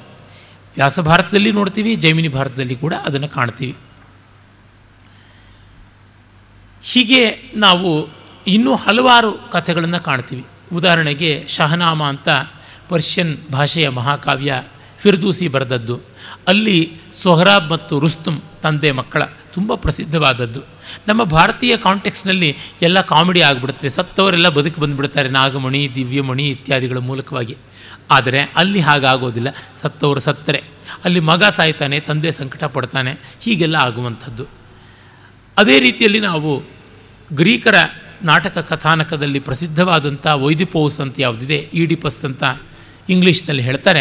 ವ್ಯಾಸ 0.75 1.01
ಭಾರತದಲ್ಲಿ 1.01 1.53
ನೋಡ್ತೀವಿ, 1.53 1.95
ಜೈಮಿನಿ 1.95 2.29
ಭಾರತದಲ್ಲಿ 2.29 2.77
ಕೂಡ 2.77 2.95
ಅದನ್ನು 2.95 3.29
ಕಾಣ್ತೀವಿ. 3.29 3.77
ಹೀಗೆ 6.83 7.53
ನಾವು 7.57 8.09
ಇನ್ನೂ 8.47 8.75
ಹಲವಾರು 8.75 9.33
ಕಥೆಗಳನ್ನು 9.33 10.01
ಕಾಣ್ತೀವಿ. 10.01 10.45
ಉದಾಹರಣೆಗೆ 10.73 11.45
ಶಹನಾಮ 11.49 12.05
ಅಂತ 12.05 12.29
ಪರ್ಷಿಯನ್ 12.89 13.37
ಭಾಷೆಯ 13.53 13.89
ಮಹಾಕಾವ್ಯ 13.89 14.63
ಫಿರ್ದೂಸಿ 14.99 15.49
ಬರೆದದ್ದು. 15.49 16.01
ಅಲ್ಲಿ 16.49 16.93
ಸೊಹರಾಬ್ 17.23 17.73
ಮತ್ತು 17.73 17.99
ರುಸ್ತುಮ್ 17.99 18.41
ತಂದೆ, 18.63 18.91
ಮಕ್ಕಳ 18.91 19.23
ತುಂಬ 19.25 19.75
ಪ್ರಸಿದ್ಧವಾದದ್ದು. 19.75 20.80
ನಮ್ಮ 21.09 21.25
ಭಾರತೀಯ 21.25 21.77
ಕಾಂಟೆಕ್ಸ್ನಲ್ಲಿ 21.77 22.57
ಎಲ್ಲ 22.83 23.01
ಕಾಮಿಡಿ 23.01 23.41
ಆಗಿಬಿಡುತ್ತೆ. 23.41 23.89
ಸತ್ತವರೆಲ್ಲ 23.89 24.49
ಬದುಕು 24.49 24.81
ಬಂದುಬಿಡ್ತಾರೆ. 24.81 25.29
ನಾಗಮಣಿ, 25.29 25.91
ದಿವ್ಯಮಣಿ 25.95 26.49
ಇತ್ಯಾದಿಗಳ 26.49 26.99
ಮೂಲಕವಾಗಿ. 26.99 27.57
ಆದರೆ 28.11 28.41
ಅಲ್ಲಿ 28.57 28.81
ಹಾಗಾಗೋದಿಲ್ಲ. 28.81 29.49
ಸತ್ತವರು 29.81 30.21
ಸತ್ತರೆ. 30.21 30.63
ಅಲ್ಲಿ 31.05 31.21
ಮಗ 31.21 31.45
ಸಾಯ್ತಾನೆ, 31.45 32.01
ತಂದೆ 32.01 32.33
ಸಂಕಟ 32.33 32.65
ಪಡ್ತಾನೆ. 32.65 33.21
ಹೀಗೆಲ್ಲ 33.41 33.77
ಆಗುವಂಥದ್ದು. 33.77 34.47
ಅದೇ 35.59 35.81
ರೀತಿಯಲ್ಲಿ 35.81 36.21
ನಾವು 36.21 36.63
ಗ್ರೀಕರ 37.33 37.75
ನಾಟಕ 38.23 38.59
ಕಥಾನಕದಲ್ಲಿ 38.59 39.39
ಪ್ರಸಿದ್ಧವಾದಂಥ 39.39 40.27
ವೈದಿಪೋಸ್ 40.27 41.01
ಅಂತ 41.01 41.15
ಯಾವುದಿದೆ, 41.19 41.69
ಈಡಿಪಸ್ 41.75 42.25
ಅಂತ 42.25 42.45
ಇಂಗ್ಲೀಷ್ನಲ್ಲಿ 43.09 43.63
ಹೇಳ್ತಾರೆ. 43.63 44.01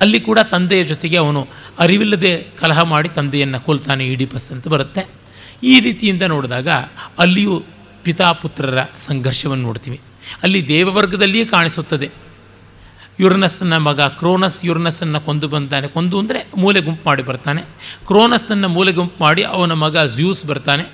ಅಲ್ಲಿ 0.00 0.20
ಕೂಡ 0.20 0.38
ತಂದೆಯ 0.38 0.84
ಜೊತೆಗೆ 0.84 1.16
ಅವನು 1.16 1.48
ಅರಿವಿಲ್ಲದೆ 1.78 2.46
ಕಲಹ 2.58 2.82
ಮಾಡಿ 2.82 3.08
ತಂದೆಯನ್ನು 3.08 3.60
ಕೊಲ್ತಾನೆ, 3.60 4.06
ಈಡಿಪಸ್ 4.06 4.52
ಅಂತ 4.52 4.68
ಬರುತ್ತೆ. 4.68 5.17
ಈ 5.62 5.80
ರೀತಿಯಿಂದ 5.80 6.22
ನೋಡಿದಾಗ 6.22 6.68
ಅಲ್ಲಿಯೂ 7.18 7.62
ಪಿತಾಪುತ್ರರ 8.02 8.82
ಸಂಘರ್ಷವನ್ನು 9.06 9.64
ನೋಡ್ತೀವಿ. 9.64 10.00
ಅಲ್ಲಿ 10.42 10.68
ದೇವವರ್ಗದಲ್ಲಿಯೇ 10.68 11.44
ಕಾಣಿಸುತ್ತದೆ. 11.44 12.10
ಯುರ್ನಸ್ನ 13.20 13.76
ಮಗ 13.76 14.00
ಕ್ರೋನಸ್ 14.00 14.64
ಯುರ್ನಸ್ಸನ್ನು 14.64 15.20
ಕೊಂದು 15.20 15.48
ಬಂದಾನೆ. 15.48 15.88
ಕೊಂದು 15.88 16.18
ಅಂದರೆ 16.18 16.46
ಮೂಲೆ 16.56 16.80
ಗುಂಪು 16.80 17.02
ಮಾಡಿ 17.06 17.22
ಬರ್ತಾನೆ. 17.22 17.62
ಕ್ರೋನಸ್ನನ್ನು 18.06 18.68
ಮೂಲೆ 18.68 18.92
ಗುಂಪು 18.92 19.24
ಮಾಡಿ 19.24 19.42
ಅವನ 19.42 19.72
ಮಗ 19.72 19.98
ಜ್ಯೂಸ್ 19.98 20.46
ಬರ್ತಾನೆ. 20.46 20.84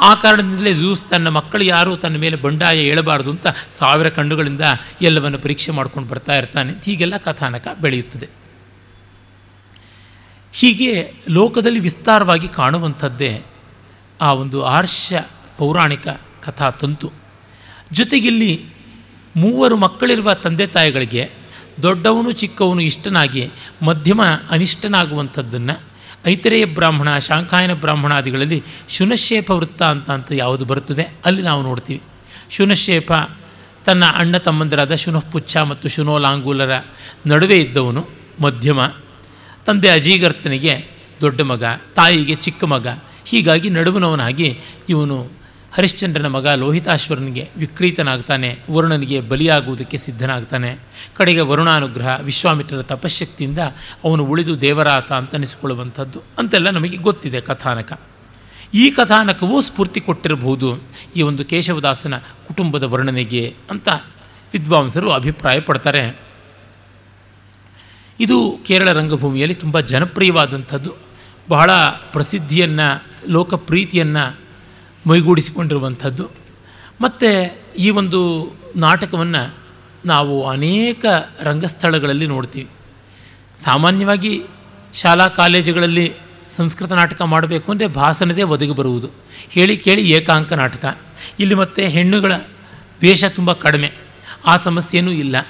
ಆ 0.00 0.14
ಕಾರಣದಿಂದಲೇ 0.14 0.74
ಜ್ಯೂಸ್ 0.74 1.02
ತನ್ನ 1.10 1.28
ಮಕ್ಕಳು 1.28 1.64
ಯಾರೂ 1.64 1.96
ತನ್ನ 1.96 2.16
ಮೇಲೆ 2.16 2.36
ಬಂಡಾಯ 2.36 2.80
ಹೇಳಬಾರ್ದು 2.80 3.30
ಅಂತ 3.30 3.46
ಸಾವಿರ 3.72 4.08
ಕಣ್ಣುಗಳಿಂದ 4.08 4.60
ಎಲ್ಲವನ್ನು 5.02 5.38
ಪರೀಕ್ಷೆ 5.38 5.72
ಮಾಡ್ಕೊಂಡು 5.72 6.08
ಬರ್ತಾ 6.08 6.36
ಇರ್ತಾನೆ. 6.36 6.72
ಹೀಗೆಲ್ಲ 6.84 7.16
ಕಥಾನಕ 7.16 7.68
ಬೆಳೆಯುತ್ತದೆ. 7.80 8.28
ಹೀಗೆ 10.52 11.12
ಲೋಕದಲ್ಲಿ 11.30 11.80
ವಿಸ್ತಾರವಾಗಿ 11.80 12.48
ಕಾಣುವಂಥದ್ದೇ 12.48 13.42
ಆ 14.22 14.28
ಒಂದು 14.42 14.58
ಆರ್ಷ 14.76 15.12
ಪೌರಾಣಿಕ 15.58 16.08
ಕಥಾ 16.42 16.70
ತಂತು. 16.70 17.08
ಜೊತೆಗಿಲ್ಲಿ 17.92 18.52
ಮೂವರು 19.36 19.76
ಮಕ್ಕಳಿರುವ 19.76 20.28
ತಂದೆ 20.34 20.66
ತಾಯಿಗಳಿಗೆ 20.66 21.24
ದೊಡ್ಡವನು 21.82 22.30
ಚಿಕ್ಕವನು 22.32 22.82
ಇಷ್ಟನಾಗಿ 22.82 23.42
ಮಧ್ಯಮ 23.82 24.20
ಅನಿಷ್ಟನಾಗುವಂಥದ್ದನ್ನು 24.50 25.76
ಐತರೇಯ 26.26 26.64
ಬ್ರಾಹ್ಮಣ, 26.64 27.18
ಶಾಂಖಾಯನ 27.18 27.74
ಬ್ರಾಹ್ಮಣಾದಿಗಳಲ್ಲಿ 27.74 28.58
ಶುನಶೇಪ 28.88 29.50
ವೃತ್ತ 29.50 29.82
ಅಂತ 29.82 30.10
ಅಂತ 30.10 30.28
ಯಾವುದು 30.32 30.64
ಬರುತ್ತದೆ 30.64 31.04
ಅಲ್ಲಿ 31.24 31.42
ನಾವು 31.42 31.62
ನೋಡ್ತೀವಿ. 31.62 32.02
ಶುನಶೇಪ 32.50 33.12
ತನ್ನ 33.86 34.04
ಅಣ್ಣ 34.06 34.36
ತಮ್ಮಂದರಾದ 34.36 34.94
ಶುನಃಪುಚ್ಛ 34.94 35.56
ಮತ್ತು 35.70 35.86
ಶುನೋಲಾಂಗೂಲರ 35.88 36.74
ನಡುವೆ 37.26 37.56
ಇದ್ದವನು 37.60 38.02
ಮಧ್ಯಮ. 38.40 38.80
ತಂದೆ 39.66 39.88
ಅಜೀಗರ್ತನಿಗೆ 39.88 40.74
ದೊಡ್ಡ 41.20 41.40
ಮಗ, 41.40 41.64
ತಾಯಿಗೆ 41.96 42.34
ಚಿಕ್ಕ 42.34 42.64
ಮಗ 42.64 42.86
ಹೀಗಾಗಿ 43.26 43.70
ನಡುವನವನಾಗಿ 43.70 44.60
ಇವನು 44.88 45.42
ಹರಿಶ್ಚಂದ್ರನ 45.72 46.26
ಮಗ 46.26 46.48
ಲೋಹಿತಾಶ್ವರನಿಗೆ 46.48 47.48
ವಿಕ್ರೀತನಾಗ್ತಾನೆ, 47.56 48.58
ವರುಣನಿಗೆ 48.70 49.20
ಬಲಿಯಾಗುವುದಕ್ಕೆ 49.20 49.96
ಸಿದ್ಧನಾಗ್ತಾನೆ. 49.96 50.78
ಕಡೆಗೆ 51.16 51.40
ವರುಣಾನುಗ್ರಹ 51.40 52.20
ವಿಶ್ವಾಮಿತ್ರರ 52.22 52.82
ತಪಶಕ್ತಿಯಿಂದ 52.82 53.58
ಅವನು 54.04 54.24
ಉಳಿದು 54.24 54.60
ದೇವರಾತ 54.60 55.12
ಅಂತ 55.12 55.34
ಅನಿಸಿಕೊಳ್ಳುವಂಥದ್ದು 55.34 56.22
ಅಂತೆಲ್ಲ 56.38 56.70
ನಮಗೆ 56.70 56.96
ಗೊತ್ತಿದೆ 56.96 57.40
ಕಥಾನಕ. 57.40 58.00
ಈ 58.74 58.90
ಕಥಾನಕವೂ 58.90 59.60
ಸ್ಫೂರ್ತಿ 59.60 60.00
ಕೊಟ್ಟಿರಬಹುದು. 60.00 60.82
ಈ 61.16 61.22
ಒಂದು 61.22 61.44
ಕೇಶವದಾಸನ 61.44 62.16
ಕುಟುಂಬದ 62.18 62.82
ವರ್ಣನೆಗೆ 62.82 63.54
ಅಂತ 63.70 63.88
ವಿದ್ವಾಂಸರು 64.52 65.10
ಅಭಿಪ್ರಾಯ 65.10 65.60
ಪಡ್ತಾರೆ 65.60 66.20
ಇದು 68.20 68.58
ಕೇರಳ 68.66 68.92
ರಂಗಭೂಮಿಯಲ್ಲಿ 68.92 69.54
ತುಂಬ 69.54 69.80
ಜನಪ್ರಿಯವಾದಂಥದ್ದು. 69.80 71.11
ಬಹಳ 71.48 71.72
ಪ್ರಸಿದ್ಧಿಯನ್ನು, 71.86 73.02
ಲೋಕಪ್ರೀತಿಯನ್ನು 73.28 74.36
ಮೈಗೂಡಿಸಿಕೊಂಡಿರುವಂಥದ್ದು. 75.06 76.30
ಮತ್ತು 77.00 77.58
ಈ 77.78 77.90
ಒಂದು 77.90 78.52
ನಾಟಕವನ್ನು 78.76 79.54
ನಾವು 80.04 80.48
ಅನೇಕ 80.48 81.04
ರಂಗಸ್ಥಳಗಳಲ್ಲಿ 81.40 82.26
ನೋಡ್ತೀವಿ. 82.26 82.68
ಸಾಮಾನ್ಯವಾಗಿ 83.64 84.42
ಶಾಲಾ 84.94 85.28
ಕಾಲೇಜುಗಳಲ್ಲಿ 85.28 86.12
ಸಂಸ್ಕೃತ 86.56 86.92
ನಾಟಕ 86.92 87.22
ಮಾಡಬೇಕು 87.22 87.72
ಅಂದರೆ 87.72 87.86
ಭಾಸನದೇ 87.86 88.42
ಒದಗಿ 88.42 88.70
ಬರುವುದು. 88.70 89.10
ಹೇಳಿ 89.50 89.76
ಕೇಳಿ 89.76 90.10
ಏಕಾಂಕ 90.10 90.52
ನಾಟಕ. 90.52 90.98
ಇಲ್ಲಿ 91.40 91.54
ಮತ್ತೆ 91.54 91.88
ಹೆಣ್ಣುಗಳ 91.88 92.32
ವೇಷ 93.02 93.24
ತುಂಬ 93.24 93.52
ಕಡಿಮೆ. 93.52 93.92
ಆ 94.46 94.56
ಸಮಸ್ಯೆಯೂ 94.56 95.10
ಇಲ್ಲ. 95.10 95.48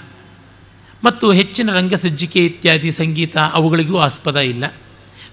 ಮತ್ತು 1.05 1.33
ಹೆಚ್ಚಿನ 1.33 1.73
ರಂಗಸಜ್ಜಿಕೆ 1.73 2.45
ಇತ್ಯಾದಿ, 2.45 2.91
ಸಂಗೀತ 2.91 3.37
ಅವುಗಳಿಗೂ 3.39 3.99
ಆಸ್ಪದ 3.99 4.37
ಇಲ್ಲ. 4.37 4.65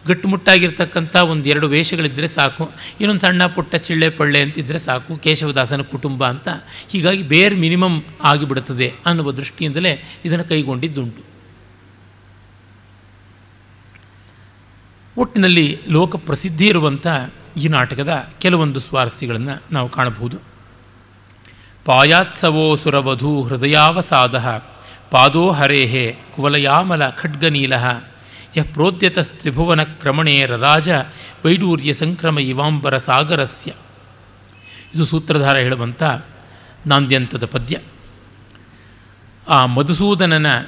ಗಟ್ಟುಮುಟ್ಟಾಗಿರ್ತಕ್ಕಂಥ 0.07 1.15
ಒಂದು 1.15 1.49
ಎರಡು 1.49 1.67
ವೇಷಗಳಿದ್ದರೆ 1.67 2.27
ಸಾಕು, 2.27 2.71
ಇನ್ನೊಂದು 2.99 3.21
ಸಣ್ಣ 3.21 3.45
ಪುಟ್ಟ 3.45 3.75
ಚಿಳ್ಳೆ 3.75 4.09
ಪಳ್ಳೆ 4.09 4.41
ಅಂತಿದ್ದರೆ 4.41 4.79
ಸಾಕು, 4.79 5.17
ಕೇಶವದಾಸನ 5.17 5.81
ಕುಟುಂಬ 5.81 6.27
ಅಂತ. 6.27 6.47
ಹೀಗಾಗಿ 6.89 7.23
ಬೇರ್ 7.23 7.55
ಮಿನಿಮಮ್ 7.55 8.01
ಆಗಿಬಿಡುತ್ತದೆ 8.23 8.93
ಅನ್ನುವ 9.05 9.31
ದೃಷ್ಟಿಯಿಂದಲೇ 9.31 10.03
ಇದನ್ನು 10.25 10.45
ಕೈಗೊಂಡಿದ್ದುಂಟು. 10.45 11.29
ಒಟ್ಟಿನಲ್ಲಿ 15.17 15.79
ಲೋಕ 15.89 16.15
ಪ್ರಸಿದ್ಧಿ 16.15 16.67
ಇರುವಂಥ 16.67 17.07
ಈ 17.57 17.67
ನಾಟಕದ 17.67 18.33
ಕೆಲವೊಂದು 18.41 18.79
ಸ್ವಾರಸ್ಯಗಳನ್ನು 18.79 19.61
ನಾವು 19.71 19.89
ಕಾಣಬಹುದು. 19.89 20.37
ಪಾಯಾತ್ಸವೋ 21.85 22.75
ಸುರವಧೂ 22.75 23.43
ಹೃದಯಾವಸಾದ, 23.43 24.35
ಪಾದೋ 25.11 25.51
ಹರೇಹೆ 25.51 26.15
ಕುವಲಯಾಮಲ 26.35 27.09
ಖಡ್ಗನೀಲ 27.09 27.73
ಯ 28.57 28.63
ಪ್ರೋದ್ಯತಸ್ತ್ರಿಭುವನ 28.63 29.83
ಕ್ರಮಣೇ 29.83 30.45
ರಾಜ 30.45 30.89
ವೈಡೂರ್ಯ 31.45 31.93
ಸಂಕ್ರಮ 31.93 32.39
ಇವಾಂಬರ 32.39 32.97
ಸಾಗರಸ್ಯ. 32.97 33.71
ಇದು 34.95 35.05
ಸೂತ್ರಧಾರ 35.05 35.57
ಹೇಳುವಂಥ 35.57 36.03
ನಾಂದ್ಯಂತದ 36.87 37.45
ಪದ್ಯ. 37.45 37.77
ಆ 39.49 39.65
ಮಧುಸೂದನನ 39.65 40.65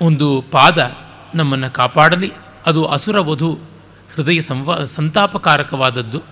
ಒಂದು 0.00 0.44
ಪಾದ 0.50 0.96
ನಮ್ಮನ್ನು 1.34 1.70
ಕಾಪಾಡಲಿ. 1.70 2.32
ಅದು 2.66 2.86
ಅಸುರ 2.86 3.20
ವಧು 3.20 3.60
ಹೃದಯ 4.14 4.40
ಸಂವಾ, 4.40 4.84
ಸಂತಾಪಕಾರಕವಾದದ್ದು. 4.84 6.22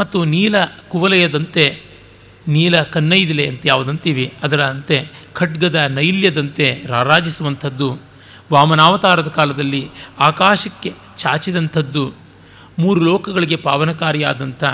ಮತ್ತು 0.00 0.24
ನೀಲ 0.24 0.64
ಕುವಲಯದಂತೆ, 0.64 1.82
ನೀಲ 2.48 2.82
ಕನ್ನೈದಿಲೆ 2.82 3.46
ಅಂತ 3.48 3.60
ಯಾವುದಂತೀವಿ 3.64 4.34
ಅದರಂತೆ 4.42 5.08
ಖಡ್ಗದ 5.32 5.74
ನೈಲ್ಯದಂತೆ 5.74 6.82
ರಾರಾಜಿಸುವಂಥದ್ದು 6.86 8.11
ವಾಮನಾವತಾರದ 8.52 9.28
ಕಾಲದಲ್ಲಿ 9.28 9.90
ಆಕಾಶಕ್ಕೆ 10.18 10.92
ಚಾಚಿದಂಥದ್ದು, 11.16 12.12
ಮೂರು 12.78 13.00
ಲೋಕಗಳಿಗೆ 13.00 13.56
ಪಾವನಕಾರಿಯಾದಂಥ 13.56 14.64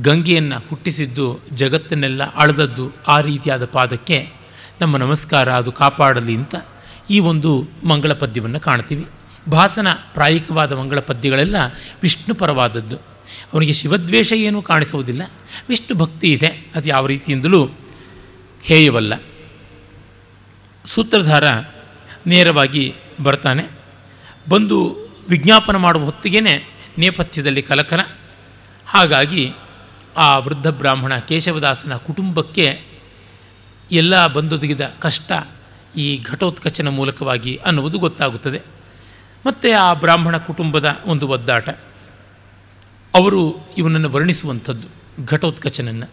ಗಂಗೆಯನ್ನು 0.00 0.58
ಹುಟ್ಟಿಸಿದ್ದು 0.70 1.40
ಜಗತ್ತನ್ನೆಲ್ಲ 1.54 2.34
ಅಳೆದದ್ದು 2.34 2.92
ಆ 3.08 3.20
ರೀತಿಯಾದ 3.20 3.64
ಪಾದಕ್ಕೆ 3.64 4.28
ನಮ್ಮ 4.80 4.96
ನಮಸ್ಕಾರ, 4.96 5.52
ಅದು 5.52 5.72
ಕಾಪಾಡಲಿ 5.72 6.34
ಅಂತ 6.34 6.54
ಈ 7.10 7.18
ಒಂದು 7.18 7.68
ಮಂಗಳ 7.84 8.12
ಪದ್ಯವನ್ನು 8.12 8.60
ಕಾಣ್ತೀವಿ. 8.60 9.06
ಭಾಸನ 9.50 9.88
ಪ್ರಾಯಿಕವಾದ 10.14 10.72
ಮಂಗಳ 10.72 10.98
ಪದ್ಯಗಳೆಲ್ಲ 10.98 11.56
ವಿಷ್ಣು 12.02 12.34
ಪರವಾದದ್ದು. 12.34 12.96
ಅವನಿಗೆ 13.52 13.72
ಶಿವದ್ವೇಷ 13.72 14.32
ಏನೂ 14.32 14.62
ಕಾಣಿಸುವುದಿಲ್ಲ. 14.62 15.22
ವಿಷ್ಣು 15.68 15.96
ಭಕ್ತಿ 15.96 16.32
ಇದೆ, 16.32 16.70
ಅದು 16.74 16.88
ಯಾವ 16.88 17.06
ರೀತಿಯಿಂದಲೂ 17.06 17.70
ಹೇಯವಲ್ಲ. 18.62 19.14
ಸೂತ್ರಧಾರ 20.84 21.44
ನೇರವಾಗಿ 22.26 22.94
ಬರ್ತಾನೆ. 23.22 23.66
ಬಂದು 24.48 24.96
ವಿಜ್ಞಾಪನ 25.28 25.76
ಮಾಡುವ 25.76 26.04
ಹೊತ್ತಿಗೆ 26.04 26.40
ನೇಪಥ್ಯದಲ್ಲಿ 26.98 27.62
ಕಲಕನ. 27.62 28.00
ಹಾಗಾಗಿ 28.86 29.52
ಆ 30.16 30.38
ವೃದ್ಧ 30.38 30.66
ಬ್ರಾಹ್ಮಣ 30.66 31.18
ಕೇಶವದಾಸನ 31.18 31.94
ಕುಟುಂಬಕ್ಕೆ 31.94 32.82
ಎಲ್ಲ 33.92 34.26
ಬಂದೊದಗಿದ 34.26 34.80
ಕಷ್ಟ 35.00 35.32
ಈ 35.96 36.20
ಘಟೋತ್ಕಚನ 36.22 36.88
ಮೂಲಕವಾಗಿ 36.88 37.56
ಅನ್ನುವುದು 37.56 37.98
ಗೊತ್ತಾಗುತ್ತದೆ. 37.98 38.60
ಮತ್ತು 39.46 39.78
ಆ 39.78 39.94
ಬ್ರಾಹ್ಮಣ 39.94 40.36
ಕುಟುಂಬದ 40.36 41.00
ಒಂದು 41.06 41.28
ಒದ್ದಾಟ. 41.28 41.68
ಅವರು 43.14 43.56
ಇವನನ್ನು 43.78 44.10
ವರ್ಣಿಸುವಂಥದ್ದು 44.10 44.88
ಘಟೋತ್ಕಚನನ್ನು. 45.26 46.10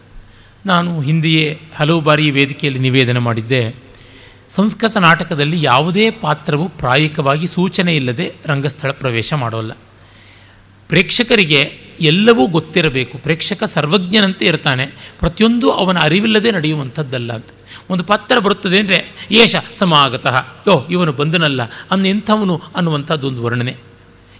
ನಾನು 0.66 1.00
ಹಿಂದೆಯೇ 1.00 1.60
ಹಲವು 1.76 2.00
ಬಾರಿ 2.00 2.30
ವೇದಿಕೆಯಲ್ಲಿ 2.30 2.80
ನಿವೇದನೆ 2.80 3.18
ಮಾಡಿದ್ದೆ. 3.18 3.85
ಸಂಸ್ಕೃತ 4.54 4.96
ನಾಟಕದಲ್ಲಿ 4.96 5.62
ಯಾವುದೇ 5.62 6.10
ಪಾತ್ರವು 6.10 6.68
ಪ್ರಾಯಿಕವಾಗಿ 6.68 7.46
ಸೂಚನೆ 7.46 7.96
ಇಲ್ಲದೆ 7.96 8.34
ರಂಗಸ್ಥಳ 8.46 8.90
ಪ್ರವೇಶ 8.90 9.34
ಮಾಡೋಲ್ಲ. 9.34 9.72
ಪ್ರೇಕ್ಷಕರಿಗೆ 10.88 11.86
ಎಲ್ಲವೂ 12.00 12.46
ಗೊತ್ತಿರಬೇಕು. 12.46 13.18
ಪ್ರೇಕ್ಷಕ 13.18 13.64
ಸರ್ವಜ್ಞನಂತೆ 13.64 14.46
ಇರ್ತಾನೆ. 14.46 14.86
ಪ್ರತಿಯೊಂದು 15.18 15.70
ಅವನ 15.70 15.98
ಅರಿವಿಲ್ಲದೆ 15.98 16.50
ನಡೆಯುವಂಥದ್ದಲ್ಲ 16.50 17.32
ಅಂತ. 17.32 17.46
ಒಂದು 17.90 18.04
ಪಾತ್ರ 18.04 18.38
ಬರುತ್ತದೆ 18.38 18.78
ಅಂದರೆ, 18.78 19.28
ಏಷ 19.30 19.56
ಸಮಾಗತಃ, 19.78 20.46
ಯೋ, 20.68 20.86
ಇವನು 20.90 21.12
ಬಂದನಲ್ಲ, 21.12 21.62
ಅನ್ನೆಂಥವನು 21.90 22.62
ಅನ್ನುವಂಥದ್ದೊಂದು 22.76 23.42
ವರ್ಣನೆ. 23.42 23.76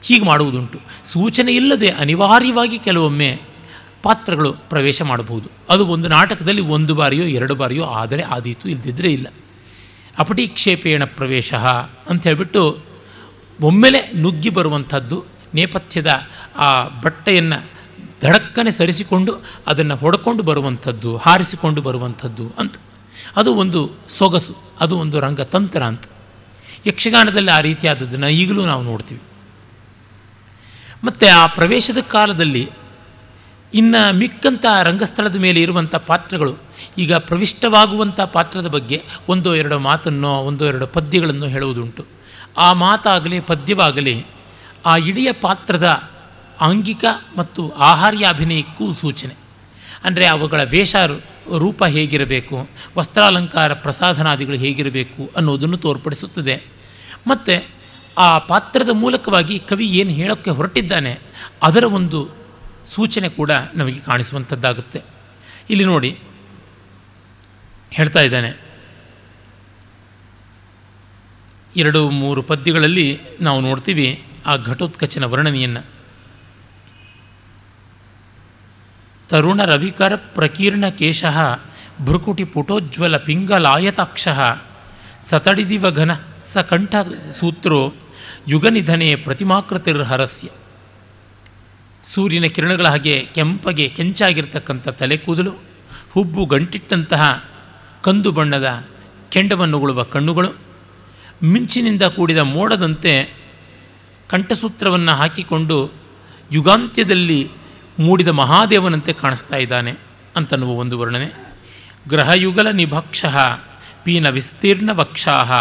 ಹೀಗೆ 0.02 0.24
ಮಾಡುವುದುಂಟು. 0.24 0.78
ಸೂಚನೆ 1.04 1.52
ಇಲ್ಲದೆ 1.52 1.88
ಅನಿವಾರ್ಯವಾಗಿ 1.88 2.78
ಕೆಲವೊಮ್ಮೆ 2.78 3.40
ಪಾತ್ರಗಳು 4.02 4.52
ಪ್ರವೇಶ 4.52 5.02
ಮಾಡಬಹುದು. 5.02 5.50
ಅದು 5.68 5.86
ಒಂದು 5.86 6.08
ನಾಟಕದಲ್ಲಿ 6.08 6.60
ಒಂದು 6.60 6.94
ಬಾರಿಯೋ, 6.94 7.24
ಎರಡು 7.24 7.54
ಬಾರಿಯೋ, 7.54 7.84
ಆದರೆ 7.84 8.22
ಆದೀತು 8.22 8.68
ಇಲ್ಲದಿದ್ದರೆ 8.68 9.12
ಇಲ್ಲ. 9.12 9.26
ಅಪಟಿಕ್ಷೇಪೇಣ 10.18 11.04
ಪ್ರವೇಶ 11.04 11.54
ಅಂತ 12.08 12.26
ಹೇಳಿಬಿಟ್ಟು 12.26 12.80
ಒಮ್ಮೆಲೆ 13.60 14.12
ನುಗ್ಗಿ 14.12 14.50
ಬರುವಂಥದ್ದು 14.50 15.24
ನೇಪಥ್ಯದ 15.54 16.20
ಆ 16.56 16.88
ಬಟ್ಟೆಯನ್ನು 16.88 17.76
ಧಡಕ್ಕನೆ 18.22 18.70
ಸರಿಸಿಕೊಂಡು 18.70 19.38
ಅದನ್ನು 19.66 19.96
ಹೊಡ್ಕೊಂಡು 19.96 20.42
ಬರುವಂಥದ್ದು, 20.42 21.16
ಹಾರಿಸಿಕೊಂಡು 21.16 21.82
ಬರುವಂಥದ್ದು 21.82 22.52
ಅಂತ. 22.58 22.74
ಅದು 23.36 23.54
ಒಂದು 23.54 23.90
ಸೊಗಸು, 24.08 24.56
ಅದು 24.80 24.98
ಒಂದು 24.98 25.20
ರಂಗತಂತ್ರ 25.20 25.82
ಅಂತ. 25.82 26.02
ಯಕ್ಷಗಾನದಲ್ಲಿ 26.86 27.50
ಆ 27.50 27.60
ರೀತಿಯಾದದ್ದನ್ನು 27.60 28.28
ಈಗಲೂ 28.28 28.66
ನಾವು 28.66 28.82
ನೋಡ್ತೀವಿ. 28.82 29.20
ಮತ್ತು 31.04 31.36
ಆ 31.36 31.46
ಪ್ರವೇಶದ 31.46 31.98
ಕಾಲದಲ್ಲಿ 31.98 32.70
ಇನ್ನು 33.74 34.14
ಮಿಕ್ಕಂಥ 34.14 34.64
ರಂಗಸ್ಥಳದ 34.82 35.36
ಮೇಲೆ 35.36 35.62
ಇರುವಂಥ 35.62 35.94
ಪಾತ್ರಗಳು 35.94 36.65
ಈಗ 36.98 37.14
ಪ್ರವಿಷ್ಟವಾಗುವಂಥ 37.14 38.20
ಪಾತ್ರದ 38.20 38.66
ಬಗ್ಗೆ 38.66 39.02
ಒಂದೋ 39.28 39.54
ಎರಡು 39.54 39.78
ಮಾತನ್ನೋ, 39.78 40.32
ಒಂದೋ 40.40 40.64
ಎರಡು 40.64 40.86
ಪದ್ಯಗಳನ್ನು 40.86 41.46
ಹೇಳುವುದುಂಟು. 41.46 42.04
ಆ 42.56 42.72
ಮಾತಾಗಲಿ, 42.72 43.40
ಪದ್ಯವಾಗಲಿ, 43.40 44.26
ಆ 44.86 44.96
ಇಡೀ 44.96 45.24
ಪಾತ್ರದ 45.40 46.10
ಆಂಗಿಕ 46.60 47.04
ಮತ್ತು 47.36 47.70
ಆಹಾರ್ಯ 47.70 48.26
ಅಭಿನಯಕ್ಕೂ 48.26 48.92
ಸೂಚನೆ. 48.92 49.34
ಅಂದರೆ 50.04 50.26
ಅವುಗಳ 50.26 50.62
ವೇಷ 50.62 50.96
ರೂಪ 51.58 51.84
ಹೇಗಿರಬೇಕು, 51.84 52.68
ವಸ್ತ್ರಾಲಂಕಾರ 52.98 53.74
ಪ್ರಸಾಧನಾದಿಗಳು 53.74 54.56
ಹೇಗಿರಬೇಕು 54.56 55.30
ಅನ್ನೋದನ್ನು 55.36 55.76
ತೋರ್ಪಡಿಸುತ್ತದೆ. 55.76 56.56
ಮತ್ತು 57.26 57.68
ಆ 58.18 58.38
ಪಾತ್ರದ 58.38 58.88
ಮೂಲಕವಾಗಿ 58.92 59.58
ಕವಿ 59.58 59.86
ಏನು 59.86 60.10
ಹೇಳೋಕ್ಕೆ 60.10 60.50
ಹೊರಟಿದ್ದಾನೆ, 60.50 61.12
ಅದರ 61.62 61.84
ಒಂದು 61.84 62.20
ಸೂಚನೆ 62.94 63.28
ಕೂಡ 63.28 63.50
ನಮಗೆ 63.74 64.00
ಕಾಣಿಸುವಂಥದ್ದಾಗುತ್ತೆ. 64.00 65.02
ಇಲ್ಲಿ 65.70 65.84
ನೋಡಿ 65.84 66.18
ಹೇಳ್ತಾ 67.90 68.20
ಇದ್ದಾನೆ. 68.20 68.66
ಎರಡು 71.76 72.10
ಮೂರು 72.10 72.42
ಪದ್ಯಗಳಲ್ಲಿ 72.42 73.20
ನಾವು 73.40 73.60
ನೋಡ್ತೀವಿ 73.60 74.24
ಆ 74.46 74.56
ಘಟೋತ್ಕಚನ 74.56 75.24
ವರ್ಣನೆಯನ್ನು. 75.24 75.86
ತರುಣ 79.28 79.64
ರವಿಕರ 79.64 80.14
ಪ್ರಕೀರ್ಣ 80.16 80.88
ಕೇಶ 80.88 81.24
ಭ್ರುಕುಟಿ 82.04 82.44
ಪುಟೋಜ್ವಲ 82.44 83.16
ಪಿಂಗಲಾಯತಾಕ್ಷ 83.16 84.28
ಸತಡಿದಿವ 85.22 85.90
ಘನ 85.90 86.14
ಸ 86.52 86.58
ಕಂಠ 86.58 86.94
ಸೂತ್ರೋ 87.40 87.94
ಯುಗನಿಧನೆ 88.48 89.16
ಪ್ರತಿಮಾಕೃತಿರ್ಹರಸ್ಯ 89.16 90.48
ಸೂರ್ಯನ 92.04 92.44
ಕಿರಣಗಳ 92.44 92.88
ಹಾಗೆ 92.88 93.28
ಕೆಂಪಗೆ 93.34 93.88
ಕೆಂಚಾಗಿರ್ತಕ್ಕಂಥ 93.88 94.88
ತಲೆ 94.88 95.16
ಕೂದಲು, 95.16 95.52
ಹುಬ್ಬು 96.10 96.44
ಗಂಟಿಟ್ಟಂತಹ 96.44 97.44
ಕಂದು 98.06 98.32
ಬಣ್ಣದ 98.32 98.68
ಕೆಂಡವನ್ನು 99.28 99.78
ಉಳುವ 99.78 100.02
ಕಣ್ಣುಗಳು, 100.02 100.50
ಮಿಂಚಿನಿಂದ 101.42 102.02
ಕೂಡಿದ 102.02 102.38
ಮೋಡದಂತೆ 102.38 103.12
ಕಂಠಸೂತ್ರವನ್ನು 104.30 105.12
ಹಾಕಿಕೊಂಡು 105.12 105.90
ಯುಗಾಂತ್ಯದಲ್ಲಿ 106.52 107.40
ಮೂಡಿದ 107.98 108.28
ಮಹಾದೇವನಂತೆ 108.28 109.12
ಕಾಣಿಸ್ತಾ 109.12 109.56
ಇದ್ದಾನೆ 109.56 109.92
ಅಂತನ್ನುವ 110.36 110.70
ಒಂದು 110.70 110.98
ವರ್ಣನೆ. 110.98 111.28
ಗ್ರಹಯುಗಲ 112.08 112.70
ನಿಭಕ್ಷ, 112.70 113.24
ಪೀನ 114.04 114.28
ವಿಸ್ತೀರ್ಣ 114.28 114.90
ವಕ್ಷಾಹ 114.92 115.52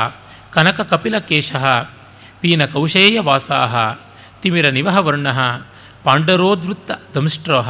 ಕನಕ 0.53 0.81
ಕಪಿಲಕೇಶ 0.81 1.55
ಪೀನ 2.41 2.65
ಕೌಶೇಯ 2.65 3.19
ವಾಸಾಹ 3.19 3.75
ತಿಮಿರ 4.41 4.69
ನಿವಹ 4.69 4.97
ವರ್ಣ, 4.97 5.27
ಪಾಂಡರೋದ್ವೃತ್ತ 6.03 6.91
ದಂಷ್ಟ್ರೋಹ 7.15 7.69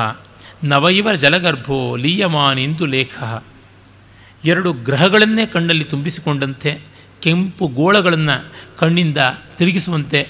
ನವೈವ 0.63 1.13
ಜಲಗರ್ಭೋ 1.13 1.95
ಲೀಯಮಾನಿಂದು 1.95 2.85
ಲೇಖ. 2.85 3.23
ಎರಡು 4.45 4.73
ಗ್ರಹಗಳನ್ನೇ 4.73 5.45
ಕಣ್ಣಲ್ಲಿ 5.45 5.83
ತುಂಬಿಸಿಕೊಂಡಂತೆ 5.83 6.81
ಕೆಂಪು 7.19 7.67
ಗೋಳಗಳನ್ನು 7.67 8.53
ಕಣ್ಣಿಂದ 8.77 9.17
ತಿರುಗಿಸುವಂತೆ 9.57 10.29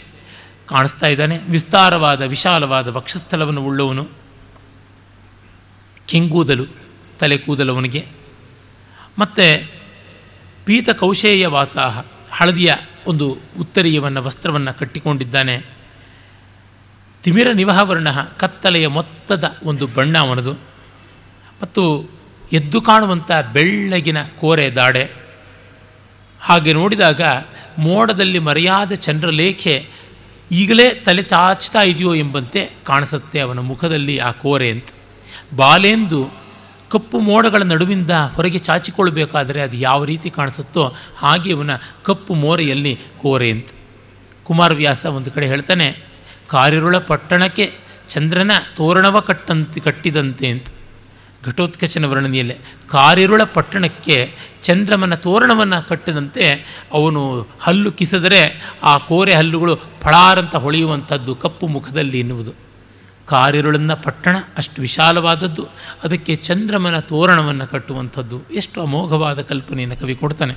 ಕಾಣಿಸ್ತಾ 0.68 1.08
ಇದ್ದಾನೆ. 1.08 1.38
ವಿಸ್ತಾರವಾದ, 1.38 2.22
ವಿಶಾಲವಾದ 2.22 2.88
ವಕ್ಷಸ್ಥಲವನ್ನು 2.88 3.64
ಉಳ್ಳವನು. 3.66 4.08
ಕೆಂಗೂದಲು, 6.08 6.66
ತಲೆ 7.20 7.38
ಕೂದಲವನಿಗೆ. 7.38 8.08
ಮತ್ತು 9.20 9.72
ಪೀತ 10.66 10.90
ಕೌಶೇಯ 10.90 11.48
ವಾಸಾಹ, 11.48 12.04
ಹಳದಿಯ 12.32 12.76
ಒಂದು 13.08 13.38
ಉತ್ತರೀಯವನ್ನು, 13.60 14.24
ವಸ್ತ್ರವನ್ನು 14.24 14.80
ಕಟ್ಟಿಕೊಂಡಿದ್ದಾನೆ. 14.80 15.66
ತಿಮಿರ 17.24 17.52
ನಿವಹವರ್ಣ 17.52 18.12
ಕತ್ತಲೆಯ 18.12 18.88
ಮೊತ್ತದ 18.88 19.58
ಒಂದು 19.64 19.88
ಬಣ್ಣ 19.88 20.18
ಅವನದು. 20.18 20.54
ಮತ್ತು 21.62 22.10
ಎದ್ದು 22.56 22.80
ಕಾಣುವಂಥ 22.82 23.32
ಬೆಳ್ಳಗಿನ 23.54 24.20
ಕೋರೆ 24.40 24.68
ದಾಡೆ. 24.72 25.04
ಹಾಗೆ 26.42 26.74
ನೋಡಿದಾಗ 26.74 27.22
ಮೋಡದಲ್ಲಿ 27.78 28.40
ಮರೆಯಾದ 28.40 28.92
ಚಂದ್ರಲೇಖೆ 29.06 29.76
ಈಗಲೇ 30.52 30.88
ತಲೆ 31.06 31.24
ಚಾಚ್ತಾ 31.24 31.82
ಇದೆಯೋ 31.82 32.12
ಎಂಬಂತೆ 32.16 32.62
ಕಾಣಿಸುತ್ತೆ 32.84 33.40
ಅವನ 33.40 33.60
ಮುಖದಲ್ಲಿ 33.60 34.16
ಆ 34.20 34.32
ಕೋರೆ 34.32 34.68
ಅಂತ. 34.72 34.90
ಬಾಲೆಂದು 35.56 36.20
ಕಪ್ಪು 36.90 37.20
ಮೋಡಗಳ 37.20 37.62
ನಡುವಿಂದ 37.62 38.12
ಹೊರಗೆ 38.36 38.58
ಚಾಚಿಕೊಳ್ಬೇಕಾದರೆ 38.58 39.60
ಅದು 39.62 39.78
ಯಾವ 39.78 40.06
ರೀತಿ 40.06 40.30
ಕಾಣಿಸುತ್ತೋ 40.30 40.84
ಹಾಗೆ 41.18 41.54
ಅವನ 41.54 41.72
ಕಪ್ಪು 42.04 42.34
ಮೋರೆಯಲ್ಲಿ 42.34 42.94
ಕೋರೆ 43.22 43.50
ಅಂತ. 43.52 43.70
ಕುಮಾರವ್ಯಾಸ 44.44 45.06
ಒಂದು 45.18 45.32
ಕಡೆ 45.32 45.48
ಹೇಳ್ತಾನೆ, 45.48 45.88
ಕಾರಿರುಳ 46.48 46.98
ಪಟ್ಟಣಕ್ಕೆ 47.10 47.66
ಚಂದ್ರನ 48.10 48.52
ತೋರಣವ 48.76 49.20
ಕಟ್ಟಂತೆ 49.20 49.80
ಕಟ್ಟಿದಂತೆ 49.80 50.48
ಅಂತ. 50.48 50.68
ಘಟೋತ್ಕಚನ 51.46 52.06
ವರ್ಣನೆಯಲ್ಲೇ 52.06 52.58
ಕಾರಿರುಳ 52.90 53.44
ಪಟ್ಟಣಕ್ಕೆ 53.44 54.18
ಚಂದ್ರಮನ 54.64 55.16
ತೋರಣವನ್ನು 55.16 55.88
ಕಟ್ಟಿದಂತೆ 55.88 56.46
ಅವನು 56.94 57.22
ಹಲ್ಲು 57.60 57.92
ಕಿಸಿದರೆ 57.92 58.42
ಆ 58.84 58.98
ಕೋರೆ 58.98 59.34
ಹಲ್ಲುಗಳು 59.34 59.76
ಫಳಾರಂತ 59.76 60.56
ಹೊಳೆಯುವಂಥದ್ದು 60.56 61.36
ಕಪ್ಪು 61.36 61.68
ಮುಖದಲ್ಲಿ 61.68 62.20
ಎನ್ನುವುದು. 62.20 62.54
ಕಾರಿರುಳನ್ನ 63.28 63.94
ಪಟ್ಟಣ 63.94 64.36
ಅಷ್ಟು 64.58 64.82
ವಿಶಾಲವಾದದ್ದು, 64.82 65.68
ಅದಕ್ಕೆ 66.04 66.36
ಚಂದ್ರಮನ 66.36 67.00
ತೋರಣವನ್ನು 67.00 67.68
ಕಟ್ಟುವಂಥದ್ದು 67.68 68.38
ಎಷ್ಟು 68.52 68.82
ಅಮೋಘವಾದ 68.82 69.42
ಕಲ್ಪನೆಯನ್ನು 69.42 69.98
ಕವಿ 69.98 70.16
ಕೊಡ್ತಾನೆ. 70.16 70.56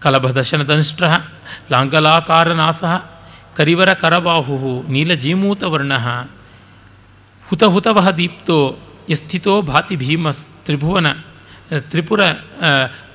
ಕಲಭದಶನದಂಷ್ಟ 0.00 1.02
ಲಾಂಗಲಾಕಾರನಾಸಃ 1.70 2.94
ಕರಿವರ 3.56 3.92
ಕರಬಾಹು 3.92 4.84
ನೀಲಜೀಮೂತವರ್ಣ 4.88 5.92
ಹುತಹುತವಹ 7.48 8.10
ದೀಪ್ತೋ 8.10 8.58
ಯಸ್ಥಿತೋ 9.10 9.62
ಭಾತಿ 9.62 9.96
ಭೀಮಸ್ 9.96 10.42
ತ್ರಿಭುವನ 10.64 11.08
ತ್ರಿಪುರ 11.78 12.20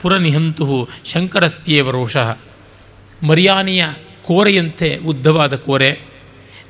ಪುರನಿಹಂತು 0.02 0.65
ಶಂಕರಸ್ಯೇವ 1.06 1.89
ರೋಷಃ. 1.89 2.30
ಮರಿಯಾನೆಯ 3.23 3.86
ಕೋರೆಯಂತೆ 4.25 4.89
ಉದ್ದವಾದ 4.97 5.56
ಕೋರೆ, 5.56 5.91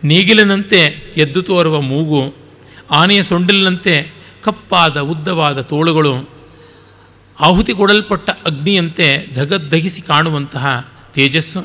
ನೇಗಿಲಿನಂತೆ 0.03 0.81
ಎದ್ದು 1.17 1.41
ತೋರುವ 1.41 1.81
ಮೂಗು, 1.81 2.21
ಆನೆಯ 2.91 3.23
ಸೊಂಡಿಲಿನಂತೆ 3.23 3.93
ಕಪ್ಪಾದ 4.43 4.97
ಉದ್ದವಾದ 4.97 5.61
ತೋಳುಗಳು, 5.61 6.13
ಆಹುತಿ 7.39 7.73
ಕೊಡಲ್ಪಟ್ಟ 7.73 8.29
ಅಗ್ನಿಯಂತೆ 8.29 9.07
ಧಗದ್ದಗಿಸಿ 9.35 10.01
ಕಾಣುವಂತಹ 10.01 10.65
ತೇಜಸ್ಸು, 11.13 11.61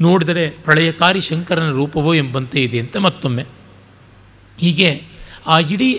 ನೋಡಿದರೆ 0.00 0.44
ಪ್ರಳಯಕಾರಿ 0.50 1.20
ಶಂಕರನ 1.20 1.70
ರೂಪವೋ 1.70 2.14
ಎಂಬಂತೆ 2.14 2.58
ಇದೆ 2.62 2.78
ಅಂತ 2.80 2.96
ಮತ್ತೊಮ್ಮೆ. 2.96 3.44
ಹೀಗೆ 4.58 4.90
ಆ 5.46 5.58
ಇಡೀ 5.58 5.90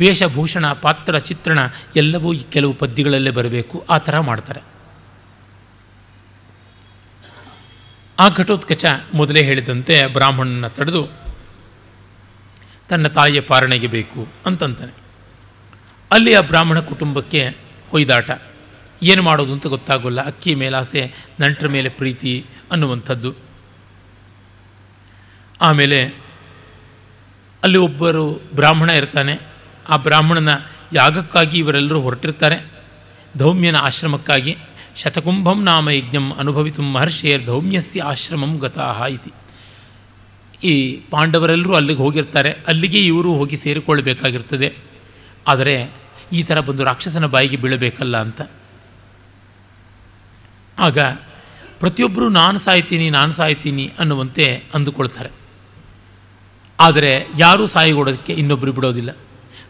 ವೇಷಭೂಷಣ, 0.00 0.72
ಪಾತ್ರ, 0.72 1.18
ಚಿತ್ರಣ 1.18 1.58
ಎಲ್ಲವೂ 1.96 2.32
ಈ 2.32 2.42
ಕೆಲವು 2.42 2.74
ಪದ್ಯಗಳಲ್ಲೇ 2.74 3.30
ಬರಬೇಕು. 3.30 3.86
ಆ 3.90 3.98
ಥರ 3.98 4.20
ಮಾಡ್ತಾರೆ. 4.20 4.60
ಆ 8.20 8.28
ಘಟೋತ್ಕಚ 8.28 8.84
ಮೊದಲೇ 9.14 9.44
ಹೇಳಿದಂತೆ 9.44 10.06
ಬ್ರಾಹ್ಮಣನ 10.06 10.66
ತಡೆದು 10.66 11.08
ತನ್ನ 12.88 13.08
ತಾಯಿಯ 13.08 13.40
ಪಾರಣೆಗೆ 13.40 13.86
ಬೇಕು 13.86 14.28
ಅಂತಂತಾನೆ. 14.46 14.92
ಅಲ್ಲಿ 16.12 16.34
ಆ 16.34 16.40
ಬ್ರಾಹ್ಮಣ 16.40 16.80
ಕುಟುಂಬಕ್ಕೆ 16.80 17.56
ಹೊಯ್ದಾಟ. 17.90 18.30
ಏನು 19.02 19.22
ಮಾಡೋದು 19.22 19.52
ಅಂತ 19.52 19.66
ಗೊತ್ತಾಗೋಲ್ಲ. 19.66 20.26
ಅಕ್ಕಿ 20.26 20.54
ಮೇಲಾಸೆ, 20.54 21.14
ನಂಟರ 21.40 21.68
ಮೇಲೆ 21.68 21.88
ಪ್ರೀತಿ 21.88 22.46
ಅನ್ನುವಂಥದ್ದು. 22.70 23.34
ಆಮೇಲೆ 25.60 26.04
ಅಲ್ಲಿ 27.62 27.78
ಒಬ್ಬರು 27.78 28.40
ಬ್ರಾಹ್ಮಣ 28.54 28.90
ಇರ್ತಾನೆ. 28.90 29.53
ಆ 29.88 29.96
ಬ್ರಾಹ್ಮಣನ 29.96 30.48
ಯಾಗಕ್ಕಾಗಿ 30.92 31.58
ಇವರೆಲ್ಲರೂ 31.58 32.00
ಹೊರಟಿರ್ತಾರೆ. 32.00 32.66
ಧೌಮ್ಯನ 33.36 33.76
ಆಶ್ರಮಕ್ಕಾಗಿ. 33.76 34.56
ಶತಕುಂಭಂ 34.96 35.64
ನಾಮ 35.64 35.90
ಯಜ್ಞಂ 35.90 36.32
ಅನುಭವಿತು 36.32 36.82
ಮಹರ್ಷಿಯರ್ 36.82 37.46
ಧೌಮ್ಯಸ್ಯ 37.46 38.02
ಆಶ್ರಮಂ 38.02 38.58
ಗತಾಹ 38.58 39.02
ಇತಿ. 39.10 39.32
ಈ 40.66 41.00
ಪಾಂಡವರೆಲ್ಲರೂ 41.10 41.74
ಅಲ್ಲಿಗೆ 41.74 41.98
ಹೋಗಿರ್ತಾರೆ. 41.98 42.50
ಅಲ್ಲಿಗೆ 42.50 43.06
ಇವರು 43.06 43.34
ಹೋಗಿ 43.34 43.56
ಸೇರಿಕೊಳ್ಳಬೇಕಾಗಿರ್ತದೆ. 43.56 44.76
ಆದರೆ 45.48 45.90
ಈ 46.32 46.42
ಥರ 46.42 46.60
ಬಂದು 46.60 46.84
ರಾಕ್ಷಸನ 46.84 47.26
ಬಾಯಿಗೆ 47.26 47.56
ಬೀಳಬೇಕಲ್ಲ 47.56 48.16
ಅಂತ. 48.16 48.40
ಆಗ 50.78 50.98
ಪ್ರತಿಯೊಬ್ಬರೂ 51.80 52.28
ನಾನು 52.28 52.58
ಸಾಯ್ತೀನಿ 52.58 53.10
ನಾನು 53.10 53.32
ಸಾಯ್ತೀನಿ 53.32 53.92
ಅನ್ನುವಂತೆ 53.98 54.64
ಅಂದುಕೊಳ್ತಾರೆ. 54.74 55.30
ಆದರೆ 56.80 57.26
ಯಾರೂ 57.38 57.66
ಸಾಯಿಗೊಡೋದಕ್ಕೆ 57.66 58.32
ಇನ್ನೊಬ್ಬರು 58.32 58.72
ಬಿಡೋದಿಲ್ಲ. 58.72 59.16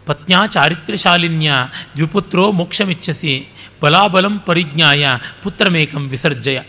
ಪತ್ನ್ಯಾ 0.07 0.47
ಚಾರಿತ್ರ್ಯಶಾಲಿನ್ಯ 0.47 1.53
ದ್ವಿಪುತ್ರೋ 1.97 2.53
ಮೋಕ್ಷಮಿಚ್ಛಸಿ 2.53 3.49
ಬಲಾಬಲಂ 3.83 4.39
ಪರಿಜ್ಞಾಯ 4.39 5.07
ಪುತ್ರಮೇಕಂ 5.43 6.09
ವಿಸರ್ಜಯ. 6.09 6.61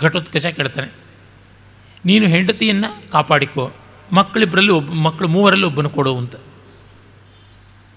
ಘಟೋತ್ಕಚ 0.00 0.46
ಕೇಳ್ತಾನೆ 0.46 0.88
ನೀನು 2.04 2.26
ಹೆಂಡತಿಯನ್ನು 2.26 3.10
ಕಾಪಾಡಿಕೋ 3.10 3.72
ಮಕ್ಕಳಿಬ್ಬರಲ್ಲಿ 4.12 4.72
ಒಬ್ಬ, 4.72 4.92
ಮಕ್ಕಳು 4.92 5.28
ಮೂವರಲ್ಲಿ 5.28 5.66
ಒಬ್ಬನು 5.66 5.90
ಕೊಡು 5.90 6.18
ಅಂತ. 6.18 6.34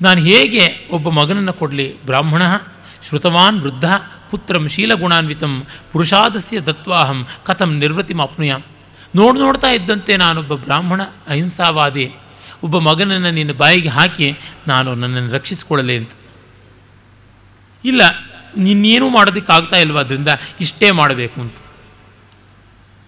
ನಾನು 0.02 0.20
ಹೇಗೆ 0.22 0.88
ಒಬ್ಬ 0.91 1.10
ಮಗನನ್ನು 1.10 1.54
ಕೊಡಲಿ? 1.54 2.06
ಬ್ರಾಹ್ಮಣ, 2.06 2.41
ಶ್ರುತವಾನ್, 3.08 3.62
ವೃದ್ಧ, 3.62 3.86
ಪುತ್ರಂ 4.32 4.67
ಶೀಲಗುಣಾನ್ವಿತಂ, 4.67 5.65
ಪುರುಷಾದಸ್ಯ 5.91 6.60
ದತ್ವಾಹಂ 6.60 7.28
ಕಥಂ 7.46 7.78
ನಿರ್ವೃತಿ 7.78 8.13
ಅಪ್ನುಯಾಂ 8.22 8.63
ನೋಡು 9.15 9.39
ನೋಡ್ತಾ 9.39 9.70
ಇದ್ದಂತೆ 9.70 10.17
ನಾನೊಬ್ಬ 10.17 10.54
ಬ್ರಾಹ್ಮಣ, 10.56 11.02
ಅಹಿಂಸಾವಾದಿ. 11.28 12.13
ಒಬ್ಬ 12.63 12.78
ಮಗನನ್ನು 12.78 13.32
ನಿನ್ನ 13.32 13.52
ಬಾಯಿಗೆ 13.52 13.89
ಹಾಕಿ, 13.89 14.36
ನಾನು 14.67 14.96
ನನ್ನನ್ನು 14.96 15.32
ರಕ್ಷಿಸಿಕೊಳ್ಳಲಿ 15.32 15.98
ಅಂತ. 15.98 16.12
ಇಲ್ಲ, 17.86 18.02
ನಿನ್ನೇನೂ 18.58 19.10
ಮಾಡೋದಕ್ಕಾಗ್ತಾ 19.10 19.78
ಇಲ್ವ? 19.78 20.00
ಅದರಿಂದ 20.00 20.28
ಇಷ್ಟೇ 20.62 20.91
ಮಾಡಬೇಕು 20.91 21.41
ಅಂತ. 21.41 21.56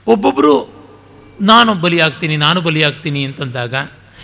ಒಬ್ಬೊಬ್ಬರು 0.07 0.79
ನಾನು 1.41 1.73
ಬಲಿಯಾಗ್ತೀನಿ 1.73 2.37
ನಾನು 2.37 2.61
ಬಲಿಯಾಗ್ತೀನಿ 2.61 3.25
ಅಂತಂದಾಗ, 3.25 3.73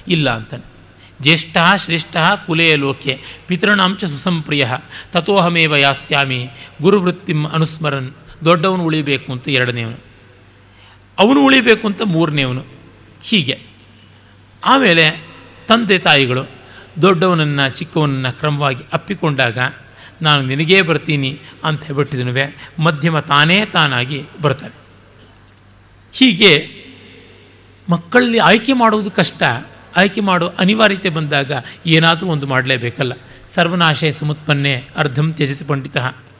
ಇಲ್ಲ 0.07 0.29
ಅಂತಾನೆ. 0.29 0.75
ಜ್ಯೇಷ್ಠ 1.21 1.57
ಶ್ರೇಷ್ಠ 1.75 2.17
ಕುಲೆಯ 2.47 2.75
ಲೋಕೆ, 2.75 3.21
ಪಿತೃಣಾಂಶ 3.47 4.05
ಸುಸಂಪ್ರಿಯ 4.05 4.67
ತಥೋಹಮೇವ 5.11 5.75
ಯಾಸ್ಯಾಮಿ, 5.75 6.49
ಗುರುವೃತ್ತಿಂ 6.81 7.45
ಅನುಸ್ಮರನ್, 7.45 8.11
ದೊಡ್ಡವನು 8.45 8.83
ಉಳಿಬೇಕು 8.83 9.31
ಅಂತ 9.31 9.49
ಎರಡನೇವನು. 9.49 9.97
ಅವನು 11.19 11.43
ಉಳಿಬೇಕು 11.45 11.88
ಅಂತ 11.88 12.01
ಮೂರನೇವನು. 12.01 12.65
ಹೀಗೆ. 13.23 13.74
ಆಮೇಲೆ 14.65 15.28
ತಂದೆ 15.67 15.99
ತಾಯಿಗಳು 15.99 16.45
ದೊಡ್ಡವನನ್ನು 17.01 17.69
ಚಿಕ್ಕವನನ್ನು 17.69 18.39
ಕ್ರಮವಾಗಿ 18.39 18.84
ಅಪ್ಪಿಕೊಂಡಾಗ 18.93 19.58
ನಾನು 20.21 20.41
ನಿನಗೇ 20.41 20.82
ಬರ್ತೀನಿ 20.82 21.39
ಅಂತ 21.63 21.84
ಹೇಳ್ಬಿಟ್ಟಿದನುವೆ 21.84 22.71
ಮಧ್ಯಮ 22.80 23.19
ತಾನೇ 23.19 23.65
ತಾನಾಗಿ 23.65 24.25
ಬರ್ತಾನೆ. 24.41 24.73
ಹೀಗೆ 26.13 26.69
ಮಕ್ಕಳಲ್ಲಿ 27.89 28.39
ಆಯ್ಕೆ 28.39 28.73
ಮಾಡುವುದು 28.73 29.12
ಕಷ್ಟ, 29.12 29.43
ಆಯ್ಕೆ 29.95 30.21
ಮಾಡೋ 30.21 30.47
ಅನಿವಾರ್ಯತೆ 30.47 31.10
ಬಂದಾಗ 31.10 31.51
ಏನಾದರೂ 31.86 32.28
ಒಂದು 32.28 32.47
ಮಾಡಲೇಬೇಕಲ್ಲ. 32.47 33.13
ಸರ್ವನಾಶಯ 33.56 34.12
ಸಮತ್ಪನ್ನೆ 34.12 34.88
ಅರ್ಧಂ 34.95 35.34
ತ್ಯಜಿತ 35.34 35.63
ಪಂಡಿತ, 35.63 35.97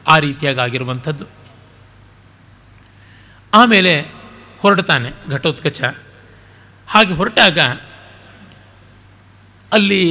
ಆ 0.08 0.18
ರೀತಿಯಾಗಿ 0.18 0.60
ಆಗಿರುವಂಥದ್ದು. 0.60 1.24
ಆಮೇಲೆ 3.54 4.00
ಹೊರಡ್ತಾನೆ 4.58 5.10
ಘಟೋತ್ಕಚ. 5.30 5.82
ಹಾಗೆ 6.88 7.14
ಹೊರಟಾಗ 7.14 7.58
ಅಲ್ಲಿ 9.76 10.02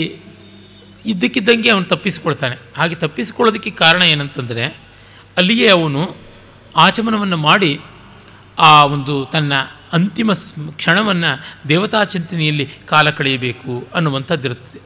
ಇದ್ದಕ್ಕಿದ್ದಂಗೆ 1.05 1.69
ಅವನು 1.69 1.85
ತಪ್ಪಿಸಿಕೊಳ್ತಾನೆ. 1.85 2.55
ಹಾಗೆ 2.77 2.95
ತಪ್ಪಿಸಿಕೊಳ್ಳೋದಕ್ಕೆ 2.95 3.71
ಕಾರಣ 3.71 4.03
ಏನಂತಂದರೆ, 4.03 4.65
ಅಲ್ಲಿಯೇ 5.37 5.67
ಅವನು 5.69 6.01
ಆಚಮನವನ್ನು 6.75 7.37
ಮಾಡಿ 7.37 7.71
ಆ 8.59 8.73
ಒಂದು 8.85 9.15
ತನ್ನ 9.25 9.53
ಅಂತಿಮ 9.93 10.31
ಕ್ಷಣವನ್ನು 10.71 11.31
ದೇವತಾ 11.69 12.03
ಚಿಂತನೆಯಲ್ಲಿ 12.03 12.65
ಕಾಲ 12.85 13.09
ಕಳೆಯಬೇಕು 13.09 13.73
ಅನ್ನುವಂಥದ್ದಿರುತ್ತದೆ 13.95 14.81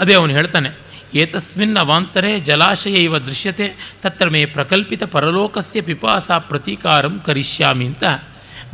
ಅದೇ 0.00 0.14
ಅವನು 0.14 0.32
ಹೇಳ್ತಾನೆ, 0.32 0.70
ಏತಸ್ಮಿನ್ 1.14 1.76
ಅವಾಂತರೆ 1.76 2.30
ಜಲಾಶಯ 2.40 2.96
ಇವ 2.98 3.18
ದೃಶ್ಯತೆ, 3.18 3.66
ತತ್ರ 4.02 4.28
ಮೇ 4.28 4.40
ಪ್ರಕಲ್ಪಿತ 4.46 5.02
ಪರಲೋಕಸ್ಯ 5.04 5.80
ಪಿಪಾಸ 5.80 6.30
ಪ್ರತೀಕಾರಂ 6.50 7.14
ಕರಿಷ್ಯಾಮಿ 7.26 7.86
ಅಂತ 7.86 8.04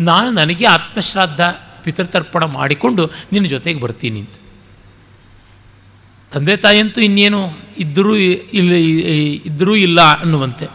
ನಾನು 0.01 0.31
ನನಗೆ 0.31 0.67
ಆತ್ಮಶ್ರಾದ್ದ, 0.67 1.41
ಪಿತೃತರ್ಪಣ 1.85 2.45
ಮಾಡಿಕೊಂಡು 2.59 3.05
ನಿನ್ನ 3.33 3.47
ಜೊತೆಗೆ 3.47 3.81
ಬರ್ತೀನಿ 3.81 4.21
ಅಂತ. 4.21 4.37
ತಂದೆ 6.33 6.57
ತಾಯಿಯಂತೂ 6.57 7.01
ಇನ್ನೇನು 7.01 7.51
ಇದ್ದರೂ 7.79 8.15
ಇಲ್ಲ 8.17 8.73
ಇದ್ದರೂ 9.45 9.75
ಇಲ್ಲ 9.75 10.21
ಅನ್ನುವಂತೆ. 10.21 10.67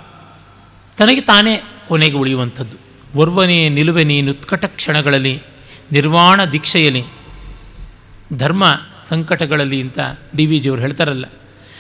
ತನಗೆ 0.98 1.22
ತಾನೇ 1.22 1.62
ಕೊನೆಗೆ 1.88 2.16
ಉಳಿಯುವಂಥದ್ದು. 2.16 2.78
ಒರ್ವನೇ, 3.16 3.70
ನಿಲುವೆನಿ, 3.70 4.22
ನುತ್ಕಟ 4.22 4.66
ಕ್ಷಣಗಳಲ್ಲಿ, 4.66 5.42
ನಿರ್ವಾಣ 5.92 6.46
ದೀಕ್ಷೆಯಲ್ಲಿ, 6.46 7.04
ಧರ್ಮ 8.38 8.80
ಸಂಕಟಗಳಲ್ಲಿ 9.10 9.82
ಅಂತ 9.82 10.00
ಡಿ 10.36 10.46
ವಿ 10.46 10.60
ಜಿಯವರು 10.60 10.82
ಹೇಳ್ತಾರಲ್ಲ. 10.82 11.26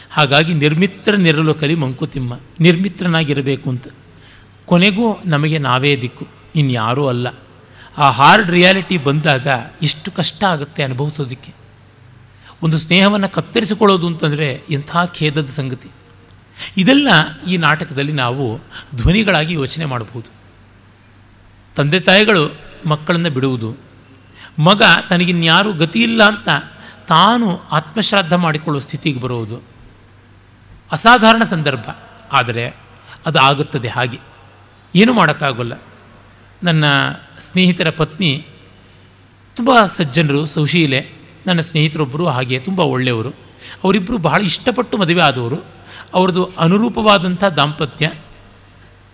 ಹಾಗಾಗಿ 0.09 0.53
ನಿರ್ಮಿತ್ರ 0.53 1.15
ನಿರಲು 1.15 1.53
ಕಲಿ 1.53 1.75
ಮಂಕುತಿಮ್ಮ. 1.75 2.39
ನಿರ್ಮಿತ್ರನಾಗಿರಬೇಕು 2.59 3.69
ಅಂತ. 3.69 3.87
ಕೊನೆಗೂ 4.65 5.17
ನಮಗೆ 5.25 5.57
ನಾವೇ 5.57 6.01
ದಿಕ್ಕು. 6.01 6.27
ಇನ್ಯಾರೂ 6.55 7.07
ಅಲ್ಲ. 7.07 7.27
ಆ 7.97 8.09
ಹಾರ್ಡ್ 8.09 8.51
ರಿಯಾಲಿಟಿ 8.51 8.97
ಬಂದಾಗ 8.97 9.47
ಇಷ್ಟು 9.81 10.11
ಕಷ್ಟ 10.11 10.43
ಆಗುತ್ತೆ 10.43 10.83
ಅನುಭವಿಸೋದಕ್ಕೆ. 10.83 11.64
ಒಂದು 12.65 12.77
ಸ್ನೇಹವನ್ನು 12.77 13.29
ಕತ್ತರಿಸಿಕೊಳ್ಳೋದು 13.29 14.07
ಅಂತಂದರೆ 14.07 14.63
ಎಂಥ 14.69 14.97
ಖೇದದ 15.13 15.49
ಸಂಗತಿ. 15.55 15.89
ಇದೆಲ್ಲ 16.77 17.09
ಈ 17.47 17.57
ನಾಟಕದಲ್ಲಿ 17.57 18.11
ನಾವು 18.11 18.59
ಧ್ವನಿಗಳಾಗಿ 18.95 19.53
ಯೋಚನೆ 19.53 19.85
ಮಾಡಬಹುದು. 19.85 20.29
ತಂದೆ 21.75 21.99
ತಾಯಿಗಳು 21.99 22.43
ಮಕ್ಕಳನ್ನು 22.85 23.29
ಬಿಡುವುದು, 23.29 23.77
ಮಗ 24.59 24.81
ತನಗಿನ್ಯಾರೂ 25.09 25.73
ಗತಿ 25.73 26.03
ಇಲ್ಲ 26.03 26.23
ಅಂತ 26.23 26.49
ತಾನು 27.07 27.61
ಆತ್ಮಶ್ರಾದ್ದ 27.71 28.33
ಮಾಡಿಕೊಳ್ಳುವ 28.33 28.79
ಸ್ಥಿತಿಗೆ 28.79 29.19
ಬರುವುದು 29.19 29.61
ಅಸಾಧಾರಣ 30.91 31.43
ಸಂದರ್ಭ. 31.43 31.89
ಆದರೆ 32.31 32.75
ಅದು 33.25 33.39
ಆಗುತ್ತದೆ 33.39 33.87
ಹಾಗೆ. 33.87 34.19
ಏನು 34.95 35.13
ಮಾಡೋಕ್ಕಾಗಲ್ಲ. 35.13 35.73
ನನ್ನ 36.63 36.85
ಸ್ನೇಹಿತರ 37.39 37.89
ಪತ್ನಿ 37.89 38.45
ತುಂಬ 39.55 39.85
ಸಜ್ಜನರು, 39.85 40.45
ಸೌಶೀಲೆ 40.45 41.24
ನನ್ನ 41.47 41.59
ಸ್ನೇಹಿತರೊಬ್ಬರು 41.59 42.25
ಹಾಗೆ 42.27 42.59
ತುಂಬ 42.59 42.79
ಒಳ್ಳೆಯವರು. 42.79 43.31
ಅವರಿಬ್ಬರು 43.83 44.17
ಬಹಳ 44.17 44.41
ಇಷ್ಟಪಟ್ಟು 44.41 44.97
ಮದುವೆ 44.97 45.21
ಆದವರು. 45.21 45.57
ಅವ್ರದ್ದು 46.13 46.45
ಅನುರೂಪವಾದಂಥ 46.59 47.43
ದಾಂಪತ್ಯ. 47.43 48.05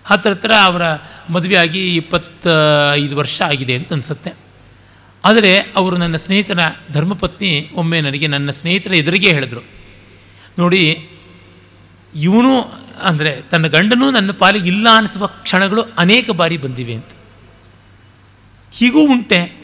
ಹತ್ರ 0.05 0.29
ಹತ್ರ 0.29 0.51
ಅವರ 0.63 0.83
ಮದುವೆಯಾಗಿ 1.29 1.95
ಇಪ್ಪತ್ತೈದು 1.95 3.15
ವರ್ಷ 3.15 3.41
ಆಗಿದೆ 3.41 3.75
ಅಂತ 3.75 3.93
ಅನಿಸುತ್ತೆ. 3.93 4.31
ಆದರೆ 5.23 5.51
ಅವರು 5.57 5.97
ನನ್ನ 5.97 6.15
ಸ್ನೇಹಿತನ 6.15 6.59
ಧರ್ಮಪತ್ನಿ 6.93 7.71
ಒಮ್ಮೆ 7.75 8.01
ನನಗೆ 8.01 8.27
ನನ್ನ 8.27 8.49
ಸ್ನೇಹಿತರ 8.49 8.93
ಎದುರಿಗೆ 8.93 9.31
ಹೇಳಿದ್ರು. 9.31 9.61
ನೋಡಿ, 10.59 10.83
ಇವನು 12.15 12.53
ಅಂದರೆ 13.01 13.41
ತನ್ನ 13.41 13.67
ಗಂಡನೂ 13.67 14.11
ನನ್ನ 14.11 14.31
ಪಾಲಿಗೆ 14.31 14.67
ಇಲ್ಲ 14.67 14.87
ಅನಿಸುವ 14.93 15.27
ಕ್ಷಣಗಳು 15.27 15.81
ಅನೇಕ 15.97 16.31
ಬಾರಿ 16.31 16.57
ಬಂದಿವೆ 16.57 16.93
ಅಂತ. 16.93 17.11
ಹೀಗೂ 18.71 19.01
ಉಂಟೆ. 19.03 19.60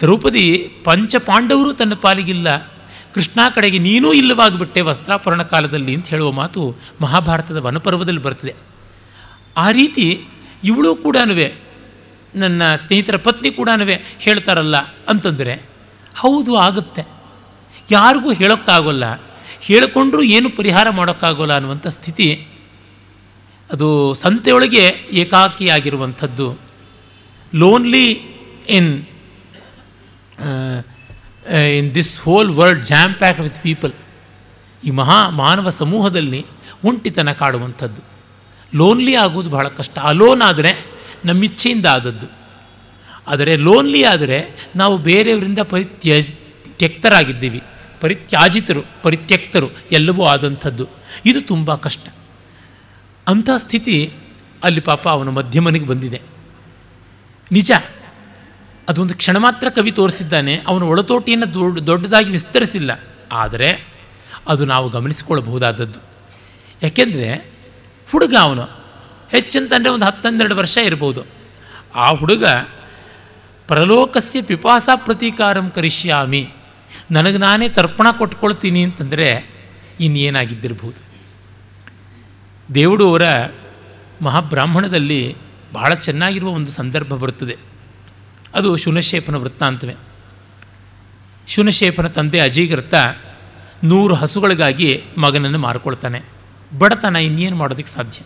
ದ್ರೌಪದಿ 0.00 0.72
ಪಂಚ 0.84 1.16
ಪಾಂಡವರು 1.16 1.72
ತನ್ನ 1.72 1.94
ಪಾಲಿಗಿಲ್ಲ. 1.94 2.74
ಕೃಷ್ಣ 3.14 3.40
ಕಡೆಗೆ 3.54 3.78
ನೀನೂ 3.78 4.12
ಇಲ್ಲವಾಗಿಬಿಟ್ಟೆ 4.12 4.80
ವಸ್ತ್ರಾಪರಣ 4.80 5.42
ಕಾಲದಲ್ಲಿ 5.42 5.94
ಅಂತ 5.94 6.08
ಹೇಳುವ 6.08 6.32
ಮಾತು 6.32 6.76
ಮಹಾಭಾರತದ 7.00 7.56
ವನಪರ್ವದಲ್ಲಿ 7.56 8.22
ಬರ್ತದೆ 8.22 8.54
ಆ 9.56 9.70
ರೀತಿ 9.70 10.24
ಇವಳು 10.64 10.96
ಕೂಡ 10.96 11.16
ನನ್ನ 12.36 12.74
ಸ್ನೇಹಿತರ 12.74 13.16
ಪತ್ನಿ 13.16 13.50
ಕೂಡ 13.50 13.68
ಹೇಳ್ತಾರಲ್ಲ 14.18 14.76
ಅಂತಂದರೆ, 15.08 15.62
ಹೌದು 16.16 16.56
ಆಗುತ್ತೆ. 16.56 17.02
ಯಾರಿಗೂ 17.90 18.32
ಹೇಳೋಕ್ಕಾಗೋಲ್ಲ. 18.32 19.22
ಹೇಳಿಕೊಂಡ್ರೂ 19.60 20.22
ಏನು 20.22 20.50
ಪರಿಹಾರ 20.50 20.90
ಮಾಡೋಕ್ಕಾಗೋಲ್ಲ 20.90 21.52
ಅನ್ನುವಂಥ 21.52 21.86
ಸ್ಥಿತಿ 21.86 22.46
ಅದು 23.72 24.14
ಸಂತೆಯೊಳಗೆ 24.14 24.94
ಏಕಾಕಿಯಾಗಿರುವಂಥದ್ದು. 25.12 26.58
Lonely 27.54 28.20
in 28.68 29.04
in 31.78 31.94
this 31.94 32.20
whole 32.20 32.50
world 32.50 32.86
jam 32.86 33.14
pack 33.14 33.40
with 33.40 33.60
people 33.62 33.92
ಈ 34.84 34.90
ಮಹಾ 34.90 35.30
ಮಾನವ 35.30 35.68
ಸಮೂಹದಲ್ಲಿ 35.68 36.46
ಒಂಟಿತನ 36.84 37.32
ಕಾಡುವಂಥದ್ದು. 37.32 38.02
ಲೋನ್ಲಿ 38.74 39.14
ಆಗೋದು 39.14 39.50
ಬಹಳ 39.50 39.68
ಕಷ್ಟ. 39.68 39.98
ಅಲೋನ್ 39.98 40.42
ಆದರೆ 40.42 40.84
ನಮ್ಮ 41.24 41.44
ಇಚ್ಛೆಯಿಂದ 41.44 41.86
ಆದದ್ದು. 41.86 42.26
ಆದರೆ 43.26 43.56
ಲೋನ್ಲಿ 43.56 44.02
ಆದರೆ 44.02 44.38
ನಾವು 44.76 44.98
ಬೇರೆಯವರಿಂದ 44.98 45.58
ಪರಿತ್ಯ 45.58 46.22
ತ್ಯಕ್ತರಾಗಿದ್ದೀವಿ 46.22 47.62
ಪರಿತ್ಯಾಜಿತರು, 48.00 48.82
ಪರಿತ್ಯಕ್ತರು 49.02 49.68
ಎಲ್ಲವೂ 49.92 50.24
ಆದಂಥದ್ದು. 50.24 50.86
ಇದು 51.26 51.40
ತುಂಬ 51.40 51.74
ಕಷ್ಟ. 51.74 52.08
ಅಂಥ 53.28 53.50
ಸ್ಥಿತಿ 53.56 54.12
ಅಲ್ಲಿ 54.64 54.80
ಪಾಪ 54.80 55.08
ಅವನ 55.08 55.28
ಮಧ್ಯಮನಿಗೆ 55.28 55.86
ಬಂದಿದೆ. 55.86 56.20
ನಿಜ? 57.52 57.72
ಅದೊಂದು 58.88 59.14
ಕ್ಷಣ 59.14 59.36
ಮಾತ್ರ 59.36 59.68
ಕವಿ 59.68 59.90
ತೋರಿಸಿದ್ದಾನೆ, 59.90 60.62
ಅವನ 60.66 60.82
ಒಳತೋಟಿಯನ್ನು 60.82 61.54
ದೊಡ್ಡ, 61.54 61.78
ದೊಡ್ಡದಾಗಿ 61.78 62.30
ವಿಸ್ತರಿಸಿಲ್ಲ. 62.30 63.00
ಆದರೆ 63.32 63.88
ಅದು 64.48 64.64
ನಾವು 64.64 64.88
ಗಮನಿಸಿಕೊಳ್ಳಬಹುದಾದದ್ದು. 64.88 66.00
ಯಾಕೆಂದರೆ 66.82 67.50
ಹುಡುಗ 68.12 68.34
ಅವನು 68.40 68.62
ಹೆಚ್ಚಂತಂದರೆ 69.30 69.90
ಒಂದು 69.90 70.04
ಹತ್ತನ್ನೆರಡು 70.04 70.56
ವರ್ಷ 70.56 70.76
ಇರ್ಬೋದು. 70.76 71.24
ಆ 71.94 72.10
ಹುಡುಗ 72.10 72.44
ಪ್ರಲೋಕಸ್ಯ 73.68 74.42
ಪಿಪಾಸಾ 74.42 74.96
ಪ್ರತೀಕಾರಂ 74.96 75.70
ಕರಿಷ್ಯಾಮಿ, 75.70 76.48
ನನಗೆ 77.10 77.38
ನಾನೇ 77.38 77.68
ತರ್ಪಣ 77.68 78.06
ಕೊಟ್ಕೊಳ್ತೀನಿ 78.10 78.82
ಅಂತಂದರೆ 78.82 79.50
ಇನ್ನೇನಾಗಿದ್ದಿರಬಹುದು 80.00 81.00
ದೇವುಡವರ 82.74 83.22
ಮಹಾಬ್ರಾಹ್ಮಣದಲ್ಲಿ 84.22 85.36
ಬಹಳ 85.72 85.94
ಚೆನ್ನಾಗಿರುವ 85.94 86.48
ಒಂದು 86.48 86.70
ಸಂದರ್ಭ 86.70 87.14
ಬರುತ್ತದೆ. 87.14 87.56
ಅದು 88.54 88.76
ಶುನಶೇಪನ 88.76 89.36
ವೃತ್ತಾಂತವೇ 89.36 89.94
ಶುನಶೇಪನ 91.48 92.06
ತಂದೆ 92.06 92.38
ಅಜೀಗೃತ 92.40 92.94
ನೂರು 93.84 94.14
ಹಸುಗಳಿಗಾಗಿ 94.14 95.02
ಮಗನನ್ನು 95.18 95.58
ಮಾರಿಕೊಳ್ತಾನೆ. 95.58 96.20
ಬಡತನ 96.78 97.16
ಇನ್ನೇನು 97.16 97.56
ಮಾಡೋದಕ್ಕೆ 97.56 97.92
ಸಾಧ್ಯ? 97.94 98.22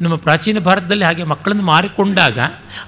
ನಮ್ಮ 0.00 0.16
ಪ್ರಾಚೀನ 0.16 0.58
ಭಾರತದಲ್ಲಿ 0.58 1.04
ಹಾಗೆ 1.04 1.24
ಮಕ್ಕಳನ್ನು 1.24 1.62
ಮಾರಿಕೊಂಡಾಗ 1.62 2.38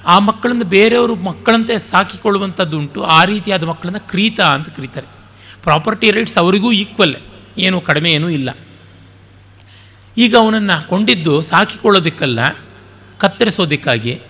ಆ 0.07 0.19
ಮಕ್ಕಳನ್ನು 0.19 0.65
ಬೇರೆಯವರು 0.65 1.15
ಮಕ್ಕಳಂತೆ 1.17 1.79
ಸಾಕಿಕೊಳ್ಳುವಂಥದ್ದು 1.79 2.79
ಉಂಟು. 2.79 3.03
ಆ 3.03 3.25
ರೀತಿಯಾದ 3.25 3.65
ಮಕ್ಕಳನ್ನು 3.65 4.09
ಕ್ರೀತ 4.09 4.41
ಅಂತ 4.41 4.69
ಕರೀತಾರೆ. 4.69 5.09
ಪ್ರಾಪರ್ಟಿ 5.63 6.11
ರೈಟ್ಸ್ 6.11 6.39
ಅವರಿಗೂ 6.39 6.73
ಈಕ್ವಲ್, 6.73 7.17
ಏನು 7.59 7.81
ಕಡಿಮೆ 7.81 8.13
ಏನೂ 8.13 8.29
ಇಲ್ಲ. 8.29 8.51
ಈಗ 10.17 10.37
ಅವನನ್ನು 10.37 10.89
ಕೊಂಡಿದ್ದು 10.89 11.41
ಸಾಕಿಕೊಳ್ಳೋದಕ್ಕಲ್ಲ, 11.41 12.41
ಕತ್ತರಿಸೋದಕ್ಕಾಗಿ 13.19 14.21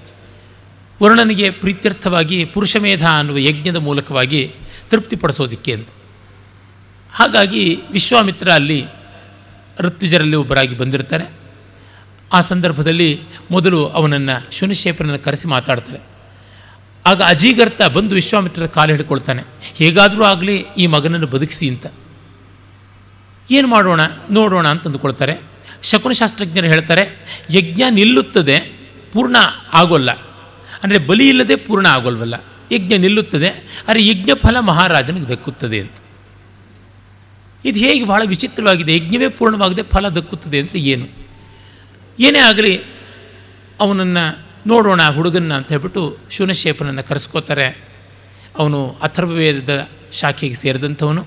ವರ್ಣನಿಗೆ 1.03 1.51
ಪ್ರೀತ್ಯರ್ಥವಾಗಿ 1.51 2.45
ಪುರುಷಮೇಧ 2.45 3.07
ಅನ್ನುವ 3.07 3.39
ಯಜ್ಞದ 3.39 3.77
ಮೂಲಕವಾಗಿ 3.77 4.55
ತೃಪ್ತಿಪಡಿಸೋದಿಕ್ಕೆ 4.91 5.73
ಅಂತ. 5.73 5.89
ಹಾಗಾಗಿ 7.13 7.81
ವಿಶ್ವಾಮಿತ್ರ 7.91 8.51
ಅಲ್ಲಿ 8.51 8.87
ಋತ್ವಿಜರಲ್ಲಿ 9.81 10.37
ಒಬ್ಬರಾಗಿ 10.37 10.77
ಬಂದಿರ್ತಾರೆ. 10.77 11.31
ಆ 12.33 12.41
ಸಂದರ್ಭದಲ್ಲಿ 12.41 13.21
ಮೊದಲು 13.51 13.87
ಅವನನ್ನು 13.87 14.53
ಶುನಿಶೇಪನನ್ನು 14.53 15.19
ಕರೆಸಿ 15.19 15.49
ಮಾತಾಡ್ತಾರೆ. 15.49 15.99
ಆಗ 17.07 17.23
ಅಜೀಗರ್ತ 17.23 17.83
ಬಂದು 17.83 18.15
ವಿಶ್ವಾಮಿತ್ರರ 18.15 18.67
ಕಾಲು 18.67 18.95
ಹಿಡ್ಕೊಳ್ತಾನೆ. 18.95 19.43
ಹೇಗಾದರೂ 19.75 20.23
ಆಗಲಿ 20.23 20.65
ಈ 20.79 20.87
ಮಗನನ್ನು 20.87 21.27
ಬದುಕಿಸಿ 21.27 21.69
ಅಂತ. 21.69 21.87
ಏನು 23.51 23.69
ಮಾಡೋಣ, 23.69 24.01
ನೋಡೋಣ 24.31 24.69
ಅಂತ 24.69 24.85
ಅಂದುಕೊಳ್ತಾರೆ. 24.85 25.41
ಶಕುನಶಾಸ್ತ್ರಜ್ಞರು 25.83 26.67
ಹೇಳ್ತಾರೆ, 26.67 27.09
ಯಜ್ಞ 27.51 27.83
ನಿಲ್ಲುತ್ತದೆ, 27.91 28.59
ಪೂರ್ಣ 29.13 29.37
ಆಗೋಲ್ಲ. 29.73 30.32
ಅಂದರೆ 30.83 30.99
ಬಲಿ 30.99 31.29
ಇಲ್ಲದೆ 31.29 31.57
ಪೂರ್ಣ 31.57 31.87
ಆಗೋಲ್ವಲ್ಲ? 31.87 32.35
ಯಜ್ಞ 32.73 32.97
ನಿಲ್ಲುತ್ತದೆ. 32.97 33.49
ಆದರೆ 33.89 34.09
ಯಜ್ಞ 34.09 34.31
ಫಲ 34.35 34.61
ಮಹಾರಾಜನಿಗೆ 34.61 35.29
ದಕ್ಕುತ್ತದೆ 35.29 35.81
ಅಂತ. 35.81 35.93
ಇದು 37.65 37.79
ಹೇಗೆ 37.79 38.05
ಬಹಳ 38.05 38.23
ವಿಚಿತ್ರವಾಗಿದೆ. 38.27 38.97
ಯಜ್ಞವೇ 38.97 39.29
ಪೂರ್ಣವಾಗದೆ 39.29 39.83
ಫಲ 39.83 40.09
ದಕ್ಕುತ್ತದೆ 40.09 40.61
ಅಂದರೆ 40.61 40.79
ಏನು? 40.79 41.07
ಏನೇ 42.19 42.39
ಆಗಲಿ, 42.39 42.83
ಅವನನ್ನು 43.81 44.39
ನೋಡೋಣ, 44.67 45.09
ಹುಡುಗನ್ನ 45.09 45.55
ಅಂತ 45.55 45.69
ಹೇಳ್ಬಿಟ್ಟು 45.69 46.19
ಶೂನಶೇಪನನ್ನು 46.31 47.03
ಕರೆಸ್ಕೋತಾರೆ. 47.03 47.85
ಅವನು 48.59 48.89
ಅಥರ್ವವೇದದ 49.03 49.89
ಶಾಖೆಗೆ 50.13 50.55
ಸೇರಿದಂಥವನು. 50.55 51.27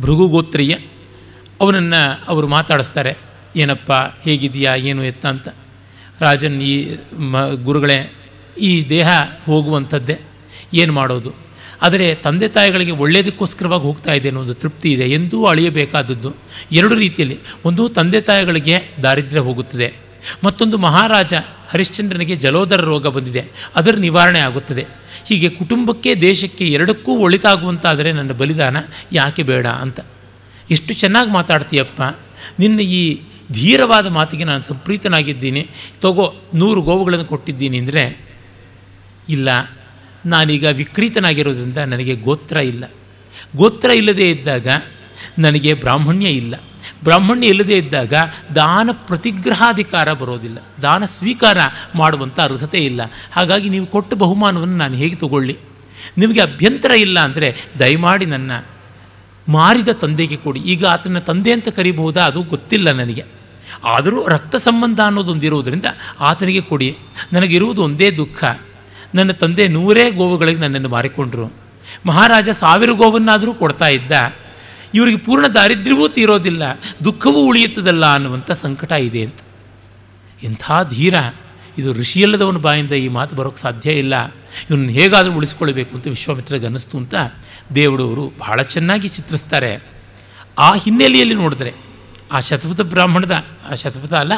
ಭೃಗುಗೋತ್ರೀಯ. 0.00 0.74
ಅವನನ್ನು 1.60 2.24
ಅವರು 2.28 2.48
ಮಾತಾಡಿಸ್ತಾರೆ, 2.48 3.16
ಏನಪ್ಪ 3.56 3.92
ಹೇಗಿದೆಯಾ 4.22 4.74
ಏನು 4.74 5.04
ಎತ್ತ 5.04 5.26
ಅಂತ. 5.26 5.48
ರಾಜನ್ 6.20 6.62
ಈ 6.62 6.74
ಮ 7.32 7.44
ಗುರುಗಳೇ 7.64 7.98
ಈ 8.60 8.72
ದೇಹ 8.88 9.08
ಹೋಗುವಂಥದ್ದೇ, 9.46 10.16
ಏನು 10.74 10.92
ಮಾಡೋದು? 10.92 11.30
ಆದರೆ 11.82 12.14
ತಂದೆ 12.14 12.48
ತಾಯಿಗಳಿಗೆ 12.48 12.90
ಒಳ್ಳೆಯದಕ್ಕೋಸ್ಕರವಾಗಿ 12.90 13.82
ಹೋಗ್ತಾ 13.82 14.12
ಇದೆ 14.12 14.28
ಅನ್ನೋ 14.28 14.40
ಒಂದು 14.40 14.54
ತೃಪ್ತಿ 14.54 14.92
ಇದೆ, 14.92 15.06
ಎಂದೂ 15.10 15.44
ಅಳಿಯಬೇಕಾದದ್ದು. 15.44 16.30
ಎರಡು 16.72 16.94
ರೀತಿಯಲ್ಲಿ, 16.94 17.38
ಒಂದು 17.64 17.88
ತಂದೆ 17.88 18.20
ತಾಯಿಗಳಿಗೆ 18.20 18.76
ದಾರಿದ್ರ್ಯ 19.02 19.40
ಹೋಗುತ್ತದೆ, 19.40 19.88
ಮತ್ತೊಂದು 20.44 20.78
ಮಹಾರಾಜ 20.78 21.34
ಹರಿಶ್ಚಂದ್ರನಿಗೆ 21.68 22.36
ಜಲೋದರ 22.36 22.80
ರೋಗ 22.80 23.06
ಬಂದಿದೆ, 23.06 23.42
ಅದರ 23.76 23.94
ನಿವಾರಣೆ 23.96 24.40
ಆಗುತ್ತದೆ. 24.40 24.84
ಹೀಗೆ 25.28 25.48
ಕುಟುಂಬಕ್ಕೆ, 25.48 26.14
ದೇಶಕ್ಕೆ 26.14 26.66
ಎರಡಕ್ಕೂ 26.68 27.12
ಒಳಿತಾಗುವಂತಾದರೆ 27.16 28.12
ನನ್ನ 28.12 28.32
ಬಲಿದಾನ 28.32 28.76
ಯಾಕೆ 29.12 29.42
ಬೇಡ 29.42 29.66
ಅಂತ. 29.66 30.00
ಇಷ್ಟು 30.70 30.94
ಚೆನ್ನಾಗಿ 30.94 31.30
ಮಾತಾಡ್ತೀಯಪ್ಪ, 31.30 32.00
ನಿನ್ನ 32.58 32.80
ಈ 32.80 33.02
ಧೀರವಾದ 33.52 34.06
ಮಾತಿಗೆ 34.06 34.44
ನಾನು 34.44 34.62
ಸಂಪ್ರೀತನಾಗಿದ್ದೀನಿ. 34.62 35.68
ತಗೋ, 36.00 36.34
ನೂರು 36.54 36.82
ಗೋವುಗಳನ್ನು 36.82 37.24
ಕೊಟ್ಟಿದ್ದೀನಿ 37.24 37.78
ಅಂದರೆ, 37.78 38.20
ಇಲ್ಲ, 39.28 39.48
ನಾನೀಗ 40.26 40.64
ವಿಕ್ರೀತನಾಗಿರೋದ್ರಿಂದ 40.64 41.78
ನನಗೆ 41.78 42.14
ಗೋತ್ರ 42.14 42.56
ಇಲ್ಲ. 42.56 42.84
ಗೋತ್ರ 43.56 43.90
ಇಲ್ಲದೇ 43.90 44.30
ಇದ್ದಾಗ 44.30 44.66
ನನಗೆ 45.38 45.74
ಬ್ರಾಹ್ಮಣ್ಯ 45.74 46.28
ಇಲ್ಲ. 46.28 46.54
ಬ್ರಾಹ್ಮಣ್ಯ 47.04 47.46
ಇಲ್ಲದೇ 47.46 47.76
ಇದ್ದಾಗ 47.76 48.14
ದಾನ 48.54 48.90
ಪ್ರತಿಗ್ರಹಾಧಿಕಾರ 48.92 50.12
ಬರೋದಿಲ್ಲ. 50.12 50.58
ದಾನ 50.82 51.04
ಸ್ವೀಕಾರ 51.04 51.58
ಮಾಡುವಂಥ 51.94 52.40
ಅರ್ಹತೆ 52.40 52.78
ಇಲ್ಲ. 52.78 53.00
ಹಾಗಾಗಿ 53.32 53.68
ನೀವು 53.68 53.86
ಕೊಟ್ಟ 53.86 54.14
ಬಹುಮಾನವನ್ನು 54.14 54.76
ನಾನು 54.76 54.94
ಹೇಗೆ 54.94 55.16
ತಗೊಳ್ಳಿ? 55.16 55.56
ನಿಮಗೆ 56.18 56.40
ಅಭ್ಯಂತರ 56.40 56.90
ಇಲ್ಲ 56.90 57.20
ಅಂದರೆ 57.20 57.56
ದಯಮಾಡಿ 57.78 58.26
ನನ್ನ 58.26 58.50
ಮಾರಿದ 59.48 59.88
ತಂದೆಗೆ 59.88 60.36
ಕೊಡಿ. 60.36 60.60
ಈಗ 60.60 60.86
ಆತನ 60.86 61.18
ತಂದೆ 61.18 61.52
ಅಂತ 61.52 61.68
ಕರಿಬಹುದಾ? 61.68 62.24
ಅದು 62.24 62.42
ಗೊತ್ತಿಲ್ಲ 62.42 62.90
ನನಗೆ. 62.90 63.39
ಆದರೂ 63.84 64.26
ರಕ್ತ 64.26 64.56
ಸಂಬಂಧ 64.56 65.00
ಅನ್ನೋದೊಂದಿರುವುದರಿಂದ 65.00 65.84
ಆತನಿಗೆ 66.20 66.60
ಕೊಡಿ. 66.60 66.98
ನನಗಿರುವುದು 67.32 67.82
ಒಂದೇ 67.82 68.10
ದುಃಖ. 68.10 68.44
ನನ್ನ 69.14 69.32
ತಂದೆ 69.32 69.68
ನೂರೇ 69.68 70.10
ಗೋವುಗಳಿಗೆ 70.10 70.60
ನನ್ನನ್ನು 70.60 70.88
ಮಾರಿಕೊಂಡ್ರು. 70.88 71.52
ಮಹಾರಾಜ 72.06 72.48
ಸಾವಿರ 72.50 72.90
ಗೋವನ್ನಾದರೂ 72.90 73.54
ಕೊಡ್ತಾ 73.54 73.88
ಇದ್ದ. 73.88 74.12
ಇವರಿಗೆ 74.94 75.18
ಪೂರ್ಣ 75.18 75.46
ದಾರಿದ್ರ್ಯವೂ 75.46 76.08
ತೀರೋದಿಲ್ಲ. 76.08 76.62
ದುಃಖವೂ 77.04 77.46
ಉಳಿಯುತ್ತದಲ್ಲ 77.46 78.14
ಅನ್ನುವಂಥ 78.14 78.50
ಸಂಕಟ 78.50 78.92
ಇದೆ 78.92 79.22
ಅಂತ. 79.22 79.34
ಎಂಥ 80.42 80.70
ಧೀರ. 80.88 81.14
ಇದು 81.78 81.92
ಋಷಿಯಲ್ಲದವನ 81.92 82.56
ಬಾಯಿಂದ 82.56 82.92
ಈ 82.92 83.08
ಮಾತು 83.08 83.36
ಬರೋಕ್ಕೆ 83.36 83.62
ಸಾಧ್ಯ 83.62 83.92
ಇಲ್ಲ. 83.92 84.26
ಇವನ್ನ 84.70 84.88
ಹೇಗಾದರೂ 84.88 85.32
ಉಳಿಸ್ಕೊಳ್ಬೇಕು 85.32 85.96
ಅಂತ 85.96 86.06
ವಿಶ್ವಾಮಿತ್ರಗೆ 86.06 86.64
ಅನ್ನಿಸ್ತು 86.64 86.98
ಅಂತ 86.98 87.14
ದೇವಡವರು 87.74 88.32
ಬಹಳ 88.38 88.62
ಚೆನ್ನಾಗಿ 88.62 89.08
ಚಿತ್ರಿಸ್ತಾರೆ. 89.08 89.82
ಆ 90.58 90.74
ಹಿನ್ನೆಲೆಯಲ್ಲಿ 90.74 91.34
ನೋಡಿದ್ರೆ 91.34 91.74
ಆ 92.30 92.40
ಶತಪಥ 92.40 92.80
ಬ್ರಾಹ್ಮಣದ, 92.80 93.44
ಆ 93.70 93.74
ಶತಪಥ 93.74 94.12
ಅಲ್ಲ, 94.12 94.32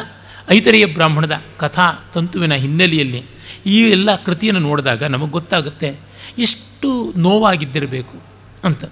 ಐತರೆಯ 0.51 0.85
ಬ್ರಾಹ್ಮಣದ 0.85 1.41
ಕಥಾ 1.57 2.05
ತಂತುವಿನ 2.13 2.53
ಹಿನ್ನೆಲೆಯಲ್ಲಿ 2.53 3.23
ಈ 3.65 3.89
ಎಲ್ಲ 3.89 4.15
ಕೃತಿಯನ್ನು 4.15 4.61
ನೋಡಿದಾಗ 4.61 5.03
ನಮಗೆ 5.03 5.31
ಗೊತ್ತಾಗುತ್ತೆ 5.31 5.99
ಎಷ್ಟು 6.37 7.13
ನೋವಾಗಿದ್ದಿರಬೇಕು 7.17 8.23
ಅಂತ. 8.63 8.85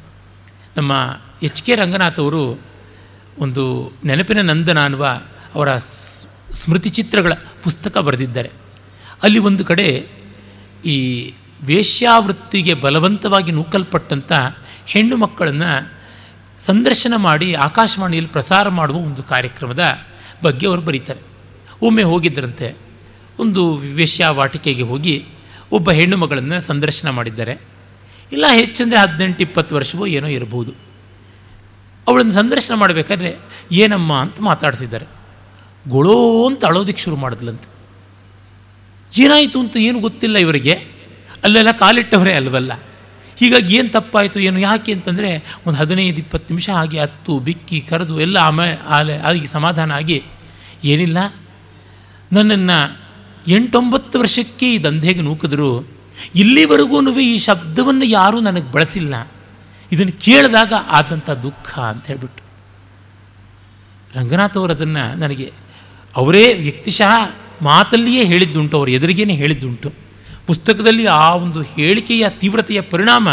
ನಮ್ಮ 0.77 1.17
ಎಚ್ 1.43 1.63
ಕೆ 1.63 1.75
ರಂಗನಾಥ್ 1.75 2.19
ಅವರು 2.19 2.59
ಒಂದು 3.39 3.91
ನೆನಪಿನ 4.05 4.41
ನಂದನ 4.41 4.83
ಅನ್ನುವ 4.83 5.05
ಅವರ 5.55 5.77
ಸ್ಮೃತಿ 6.53 6.89
ಚಿತ್ರಗಳ 6.89 7.33
ಪುಸ್ತಕ 7.63 7.97
ಬರೆದಿದ್ದಾರೆ. 7.97 8.51
ಅಲ್ಲಿ 9.23 9.39
ಒಂದು 9.39 9.65
ಕಡೆ 9.65 10.07
ಈ 10.85 11.31
ವೇಶ್ಯಾವೃತ್ತಿಗೆ 11.63 12.73
ಬಲವಂತವಾಗಿ 12.73 13.51
ನೂಕಲ್ಪಟ್ಟಂಥ 13.51 14.31
ಹೆಣ್ಣು 14.85 15.17
ಮಕ್ಕಳನ್ನು 15.17 15.93
ಸಂದರ್ಶನ 16.65 17.13
ಮಾಡಿ 17.15 17.53
ಆಕಾಶವಾಣಿಯಲ್ಲಿ 17.53 18.31
ಪ್ರಸಾರ 18.31 18.69
ಮಾಡುವ 18.69 18.97
ಒಂದು 18.97 19.23
ಕಾರ್ಯಕ್ರಮದ 19.23 19.83
ಬಗ್ಗೆ 20.43 20.67
ಅವರು 20.67 20.81
ಬರೀತಾರೆ. 20.81 21.19
ಒಮ್ಮೆ 21.81 22.03
ಹೋಗಿದ್ದರಂತೆ. 22.03 22.75
ಒಂದು 23.39 23.81
ವಾಟಿಕೆಗೆ 24.29 24.81
ಹೋಗಿ 24.81 25.25
ಒಬ್ಬ 25.71 25.91
ಹೆಣ್ಣು 25.91 26.17
ಮಗಳನ್ನು 26.17 26.61
ಸಂದರ್ಶನ 26.61 27.09
ಮಾಡಿದ್ದಾರೆ. 27.09 27.61
ಇಲ್ಲ 28.31 28.45
ಹೆಚ್ಚಂದರೆ 28.53 28.99
ಹದಿನೆಂಟು 28.99 29.43
ಇಪ್ಪತ್ತು 29.43 29.75
ವರ್ಷವೋ 29.75 30.05
ಏನೋ 30.05 30.27
ಇರಬಹುದು. 30.27 30.73
ಅವಳನ್ನು 32.07 32.31
ಸಂದರ್ಶನ 32.31 32.73
ಮಾಡಬೇಕಾದ್ರೆ 32.73 33.35
ಏನಮ್ಮ 33.71 34.13
ಅಂತ 34.13 34.41
ಮಾತಾಡಿಸಿದ್ದಾರೆ. 34.41 35.05
ಗೊಳೋ 35.89 36.47
ಅಂತ 36.49 36.65
ಅಳೋದಕ್ಕೆ 36.65 37.03
ಶುರು 37.03 37.15
ಮಾಡಿದ್ಲಂತೆ. 37.15 37.71
ಏನಾಯಿತು 39.23 39.59
ಅಂತ 39.59 39.77
ಏನು 39.77 39.99
ಗೊತ್ತಿಲ್ಲ 39.99 40.37
ಇವರಿಗೆ. 40.37 40.73
ಅಲ್ಲೆಲ್ಲ 41.43 41.71
ಕಾಲಿಟ್ಟವರೇ 41.71 42.33
ಅಲ್ವಲ್ಲ. 42.33 42.71
ಹೀಗಾಗಿ 43.39 43.75
ಏನು 43.75 43.89
ತಪ್ಪಾಯಿತು, 43.89 44.39
ಏನು, 44.39 44.59
ಯಾಕೆ 44.59 44.93
ಅಂತಂದರೆ 44.93 45.59
ಒಂದು 45.67 45.77
ಹದಿನೈದು, 45.77 46.17
ಇಪ್ಪತ್ತು 46.17 46.53
ನಿಮಿಷ 46.53 46.69
ಆಗಿ 46.69 46.99
ಹತ್ತು, 46.99 47.39
ಬಿಕ್ಕಿ, 47.39 47.81
ಕರೆದು 47.81 48.21
ಎಲ್ಲ 48.21 48.37
ಆಮೇಲೆ 48.37 48.81
ಆಲೆ 48.87 49.17
ಆಗಿ 49.17 49.47
ಸಮಾಧಾನ 49.47 49.91
ಆಗಿ, 49.91 50.23
ಏನಿಲ್ಲ. 50.83 51.35
ನನ್ನನ್ನು 52.31 52.99
ಎಂಟೊಂಬತ್ತು 53.47 54.19
ವರ್ಷಕ್ಕೆ 54.19 54.73
ಈ 54.73 54.83
ದಂಧೆಗೆ 54.83 55.21
ನೂಕಿದ್ರು. 55.21 55.87
ಇಲ್ಲಿವರೆಗೂ 56.35 57.19
ಈ 57.19 57.37
ಶಬ್ದವನ್ನು 57.37 58.05
ಯಾರೂ 58.05 58.39
ನನಗೆ 58.39 58.71
ಬಳಸಿಲ್ಲ. 58.71 59.31
ಇದನ್ನು 59.91 60.21
ಕೇಳಿದಾಗ 60.21 60.73
ಆದಂಥ 60.87 61.29
ದುಃಖ 61.29 61.79
ಅಂತ 61.79 62.07
ಹೇಳ್ಬಿಟ್ಟು. 62.07 62.43
ರಂಗನಾಥ್ 64.19 64.57
ಅವರು 64.57 64.73
ಅದನ್ನು 64.73 65.19
ನನಗೆ, 65.19 65.51
ಅವರೇ 66.15 66.53
ವ್ಯಕ್ತಿಶಃ 66.53 67.31
ಮಾತಲ್ಲಿಯೇ 67.61 68.25
ಹೇಳಿದ್ದುಂಟು, 68.25 68.77
ಅವ್ರ 68.77 68.89
ಎದುರಿಗೇನೆ 68.89 69.33
ಹೇಳಿದ್ದುಂಟು. 69.33 70.00
ಪುಸ್ತಕದಲ್ಲಿ 70.51 71.05
ಆ 71.05 71.33
ಒಂದು 71.33 71.61
ಹೇಳಿಕೆಯ 71.61 72.29
ತೀವ್ರತೆಯ 72.29 72.81
ಪರಿಣಾಮ 72.81 73.29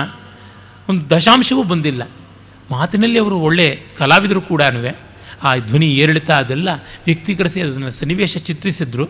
ಒಂದು 0.88 1.11
ದಶಾಂಶವೂ 1.11 1.62
ಬಂದಿಲ್ಲ. 1.62 2.02
ಮಾತಿನಲ್ಲಿ 2.70 3.18
ಅವರು 3.18 3.37
ಒಳ್ಳೆ 3.38 3.83
ಕಲಾವಿದರು 3.98 4.40
ಕೂಡ 4.40 4.62
ಆ 5.42 5.57
ಧ್ವನಿ 5.57 5.87
ಏರಿಳಿತ 5.87 6.31
ಅದೆಲ್ಲ 6.31 6.68
ವ್ಯಕ್ತೀಕರಿಸಿ 7.07 7.61
ಅದನ್ನು 7.61 7.90
ಸನ್ನಿವೇಶ 7.90 8.37
ಚಿತ್ರಿಸಿದ್ರು. 8.37 9.09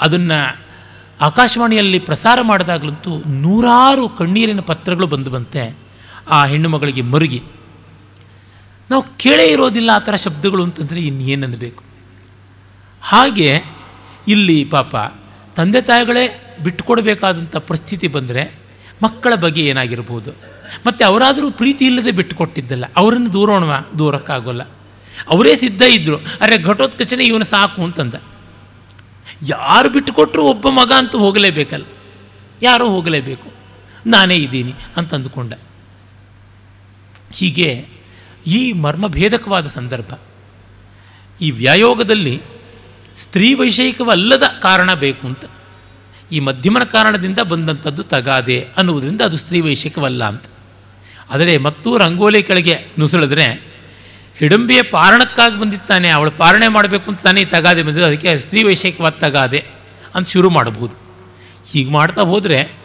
ಅದನ್ನು 0.00 0.58
ಆಕಾಶವಾಣಿಯಲ್ಲಿ 1.20 1.98
ಪ್ರಸಾರ 1.98 2.38
ಮಾಡಿದಾಗಲಂತೂ 2.42 3.22
ನೂರಾರು 3.26 4.08
ಕಣ್ಣೀರಿನ 4.08 4.60
ಪತ್ರಗಳು 4.60 5.06
ಬಂದು 5.06 5.30
ಬಂತೆ 5.30 5.76
ಆ 6.30 6.46
ಹೆಣ್ಣು 6.46 6.68
ಮಗಳಿಗೆ 6.68 7.02
ಮರುಗಿ. 7.02 7.42
ನಾವು 8.90 9.04
ಕೇಳೇ 9.18 9.44
ಇರೋದಿಲ್ಲ 9.44 9.90
ಆ 9.94 9.98
ಥರ 9.98 10.16
ಶಬ್ದಗಳು 10.16 10.62
ಅಂತಂದರೆ 10.62 11.00
ಇನ್ನೇನನ್ನಬೇಕು 11.00 11.84
ಹಾಗೆ 13.02 13.62
ಇಲ್ಲಿ 14.28 14.64
ಪಾಪ 14.64 14.96
ತಂದೆ 15.56 15.80
ತಾಯಿಗಳೇ 15.80 16.42
ಬಿಟ್ಟುಕೊಡ್ಬೇಕಾದಂಥ 16.64 17.56
ಪರಿಸ್ಥಿತಿ 17.56 18.08
ಬಂದರೆ 18.08 18.42
ಮಕ್ಕಳ 19.02 19.34
ಬಗ್ಗೆ 19.34 19.62
ಏನಾಗಿರ್ಬೋದು? 19.66 20.30
ಮತ್ತು 20.86 21.04
ಅವರಾದರೂ 21.04 21.50
ಪ್ರೀತಿ 21.50 21.84
ಇಲ್ಲದೆ 21.86 22.10
ಬಿಟ್ಟುಕೊಟ್ಟಿದ್ದಲ್ಲ 22.10 22.84
ಅವರನ್ನು 22.96 23.32
ದೂರೋಣವ, 23.32 23.72
ದೂರಕ್ಕಾಗೋಲ್ಲ. 23.98 24.62
ಅವರೇ 25.28 25.56
ಸಿದ್ಧ 25.56 25.82
ಇದ್ದರು 25.82 26.16
ಅರೆ 26.40 26.56
ಘಟೋತ್ಕಚನೆ 26.58 27.24
ಇವನು 27.24 27.44
ಸಾಕು 27.44 27.84
ಅಂತಂದ. 27.84 28.14
ಯಾರು 29.42 29.88
ಬಿಟ್ಟುಕೊಟ್ರು 29.88 30.42
ಒಬ್ಬ 30.44 30.68
ಮಗ 30.68 30.92
ಅಂತೂ 30.96 31.18
ಹೋಗಲೇಬೇಕಲ್ಲ. 31.18 31.86
ಯಾರೋ 32.62 32.86
ಹೋಗಲೇಬೇಕು. 32.88 33.48
ನಾನೇ 34.06 34.36
ಇದ್ದೀನಿ 34.36 34.74
ಅಂತ 34.96 35.14
ಅಂದುಕೊಂಡ. 35.14 35.52
ಹೀಗೆ 37.32 37.88
ಈ 38.46 38.72
ಮರ್ಮಭೇದಕವಾದ 38.72 39.66
ಸಂದರ್ಭ, 39.66 40.10
ಈ 41.40 41.50
ವ್ಯಾಯೋಗದಲ್ಲಿ 41.50 42.42
ಸ್ತ್ರೀ 43.16 43.54
ವೈಷಯಿಕವಲ್ಲದ 43.54 44.42
ಕಾರಣ 44.42 44.94
ಬೇಕು 44.94 45.26
ಅಂತ. 45.26 45.44
ಈ 46.32 46.40
ಮಧ್ಯಮನ 46.40 46.82
ಕಾರಣದಿಂದ 46.82 47.38
ಬಂದಂಥದ್ದು 47.38 48.02
ತಗಾದೆ 48.02 48.66
ಅನ್ನುವುದರಿಂದ 48.76 49.20
ಅದು 49.20 49.36
ಸ್ತ್ರೀ 49.36 49.60
ವೈಶಿಕವಲ್ಲ 49.60 50.24
ಅಂತ. 50.24 50.44
ಆದರೆ 51.30 51.56
ಮತ್ತೂ 51.56 51.98
ರಂಗೋಲಿ 51.98 52.42
ಕೆಳಗೆ 52.42 52.74
ನುಸುಳಿದ್ರೆ 52.98 53.76
ಹಿಡಂಬಿಯ 54.38 54.82
ಪಾರಣಕ್ಕಾಗಿ 54.82 55.60
ಬಂದಿತ್ತಾನೆ 55.60 56.08
ಅವಳು 56.08 56.30
ಪಾರಣೆ 56.30 56.68
ಮಾಡಬೇಕು 56.68 57.10
ಅಂತ 57.10 57.22
ತಾನೇ 57.22 57.44
ತಗಾದೆ 57.44 57.82
ಬಂದಿದ್ದು 57.82 58.04
ಅದಕ್ಕೆ 58.04 58.38
ಸ್ತ್ರೀ 58.38 58.62
ವೈಶೇಕವಾದ 58.62 59.12
ತಗಾದೆ 59.12 59.64
ಅಂತ 60.14 60.28
ಶುರು 60.28 60.50
ಮಾಡಬಹುದು. 60.50 60.94
ಹೀಗೆ 61.72 61.90
ಮಾಡ್ತಾ 61.90 62.22
ಹೋದರೆ 62.22 62.76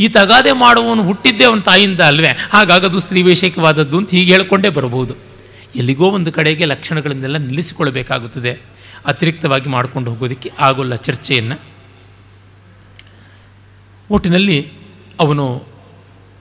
ಈ 0.00 0.08
ತಗಾದೆ 0.08 0.52
ಮಾಡುವವನು 0.52 1.02
ಹುಟ್ಟಿದ್ದೇ 1.02 1.44
ಅವನ 1.44 1.60
ತಾಯಿಯಿಂದ 1.60 2.00
ಅಲ್ವೇ, 2.00 2.28
ಹಾಗಾಗದು 2.50 3.00
ಸ್ತ್ರೀ 3.00 3.22
ವೈಶೇಕವಾದದ್ದು 3.22 3.98
ಅಂತ 3.98 4.10
ಹೀಗೆ 4.10 4.32
ಹೇಳ್ಕೊಂಡೇ 4.32 4.68
ಬರಬಹುದು. 4.68 5.14
ಎಲ್ಲಿಗೋ 5.76 6.10
ಒಂದು 6.10 6.32
ಕಡೆಗೆ 6.32 6.64
ಲಕ್ಷಣಗಳನ್ನೆಲ್ಲ 6.64 7.36
ನಿಲ್ಲಿಸಿಕೊಳ್ಬೇಕಾಗುತ್ತದೆ 7.36 8.60
ಅತಿರಿಕ್ತವಾಗಿ 9.06 9.68
ಮಾಡ್ಕೊಂಡು 9.68 10.10
ಹೋಗೋದಕ್ಕೆ 10.10 10.52
ಆಗೋಲ್ಲ 10.58 10.94
ಚರ್ಚೆಯನ್ನು. 10.94 11.75
ಒಟ್ಟಿನಲ್ಲಿ 14.10 14.72
ಅವನು 15.20 15.64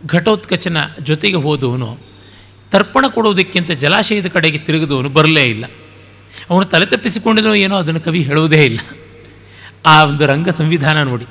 ಘಟೋತ್ಕಚನ 0.06 0.78
ಜೊತೆಗೆ 1.00 1.36
ಹೋದವನು. 1.36 1.98
ತರ್ಪಣ 2.72 3.08
ಕೊಡೋದಕ್ಕಿಂತ 3.08 3.72
ಜಲಾಶಯದ 3.72 4.28
ಕಡೆಗೆ 4.28 4.58
ತಿರುಗಿದವನು 4.58 5.10
ಬರಲೇ 5.10 5.50
ಇಲ್ಲ. 5.50 5.66
ಅವನು 6.50 6.66
ತಲೆ 6.66 6.86
ತಪ್ಪಿಸಿಕೊಂಡಿನೋ 6.86 7.54
ಏನೋ 7.54 7.78
ಅದನ್ನು 7.78 8.00
ಕವಿ 8.00 8.22
ಹೇಳುವುದೇ 8.22 8.66
ಇಲ್ಲ. 8.66 8.80
ಆ 9.86 10.04
ಒಂದು 10.04 10.26
ರಂಗ 10.26 10.50
ಸಂವಿಧಾನ 10.50 11.04
ನೋಡಿ. 11.04 11.26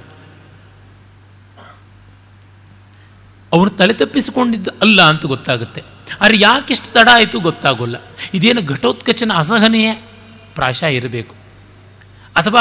ಅವನು 3.53 3.70
ತಲೆ 3.70 3.92
ತಪ್ಪಿಸಿಕೊಂಡಿದ್ದು 3.92 4.70
ಅಲ್ಲ 4.70 5.03
ಅಂತ 5.03 5.27
ಗೊತ್ತಾಗುತ್ತೆ. 5.27 5.83
ಆದರೆ 6.20 6.40
ಯಾಕಿಷ್ಟು 6.40 6.92
ತಡ 6.92 7.09
ಆಯಿತು 7.12 7.40
ಗೊತ್ತಾಗೋಲ್ಲ. 7.40 7.97
ಇದೇನು 8.35 8.62
ಘಟೋತ್ಕಚನ 8.62 9.33
ಅಸಹನೆಯೇ 9.37 10.11
ಪ್ರಾಶ 10.55 10.83
ಇರಬೇಕು. 10.83 11.35
ಅಥವಾ 12.37 12.61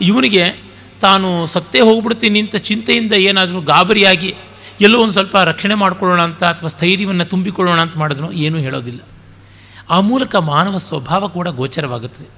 ಇವನಿಗೆ 0.00 0.71
ತಾನು 1.04 1.28
ಸತ್ತೇ 1.46 1.80
ಹೋಗ್ಬಿಡ್ತೀನಿ 1.80 2.38
ಅಂತ 2.40 2.56
ಚಿಂತೆಯಿಂದ 2.68 3.14
ಏನಾದರೂ 3.28 3.60
ಗಾಬರಿಯಾಗಿ 3.70 4.30
ಎಲ್ಲೋ 4.80 4.98
ಒಂದು 5.02 5.12
ಸ್ವಲ್ಪ 5.12 5.36
ರಕ್ಷಣೆ 5.50 5.74
ಮಾಡಿಕೊಳ್ಳೋಣ 5.74 6.22
ಅಂತ 6.22 6.42
ಅಥವಾ 6.44 6.68
ಸ್ಥೈರ್ಯವನ್ನು 6.68 7.24
ತುಂಬಿಕೊಳ್ಳೋಣ 7.24 7.80
ಅಂತ 7.80 7.96
ಮಾಡಿದ್ರು 7.96 8.28
ಏನೂ 8.44 8.58
ಹೇಳೋದಿಲ್ಲ. 8.58 9.00
ಆ 9.90 9.96
ಮೂಲಕ 10.00 10.34
ಮಾನವ 10.52 10.76
ಸ್ವಭಾವ 10.78 11.28
ಕೂಡ 11.28 11.48
ಗೋಚರವಾಗುತ್ತದೆ. 11.48 12.28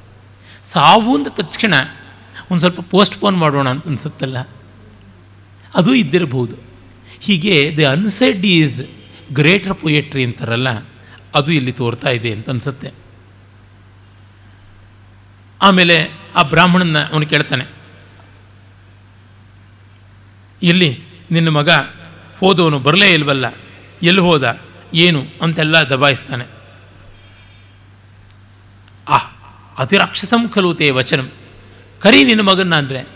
ಸಾವು 0.64 1.10
ಅಂದ 1.16 1.28
ತಕ್ಷಣ 1.30 1.74
ಒಂದು 2.50 2.60
ಸ್ವಲ್ಪ 2.60 2.80
ಪೋಸ್ಟ್ಪೋನ್ 2.90 3.36
ಮಾಡೋಣ 3.36 3.68
ಅಂತ 3.68 3.86
ಅನಿಸುತ್ತಲ್ಲ? 3.86 4.38
ಅದು 5.74 5.94
ಇದ್ದಿರಬಹುದು. 5.94 6.56
ಹೀಗೆ 7.20 7.54
the 7.76 7.84
unsaid 7.84 8.44
is 8.46 8.80
greater 9.34 9.74
poetry 9.74 10.24
ಅಂತಾರಲ್ಲ, 10.24 10.70
ಅದು 11.34 11.50
ಇಲ್ಲಿ 11.52 11.72
ತೋರ್ತಾ 11.72 12.10
ಇದೆ 12.10 12.30
ಅಂತ 12.32 12.50
ಅನಿಸುತ್ತೆ. 12.50 12.90
ಆಮೇಲೆ 15.62 15.96
ಆ 16.36 16.42
ಬ್ರಾಹ್ಮಣನ 16.42 16.98
ಅವನು 17.12 17.26
ಕೇಳ್ತಾನೆ 17.26 17.64
ಎಲ್ಲಿ 20.64 21.00
ನಿನ್ನ 21.30 21.48
ಮಗ 21.48 21.70
ಹೋದವನು 22.40 22.78
ಬರಲೇ 22.78 23.14
ಇಲ್ವಲ್ಲ? 23.14 23.46
ಎಲ್ಲಿ 24.02 24.20
ಹೋದ? 24.20 24.60
ಏನು? 24.94 25.24
ಅಂತೆಲ್ಲ 25.42 25.76
ದಬಾಯಿಸ್ತಾನೆ. 25.76 26.44
ಆ, 29.08 29.16
ಅತಿರಾಕ್ಷಸಂ 29.78 30.48
ಕಲುತೆ 30.48 30.90
ವಚನ. 30.90 31.28
ಕರಿ 32.00 32.24
ನಿನ್ನ 32.24 32.40
ಮಗನ್ನ 32.40 32.74
ಅಂದರೆ, 32.74 33.08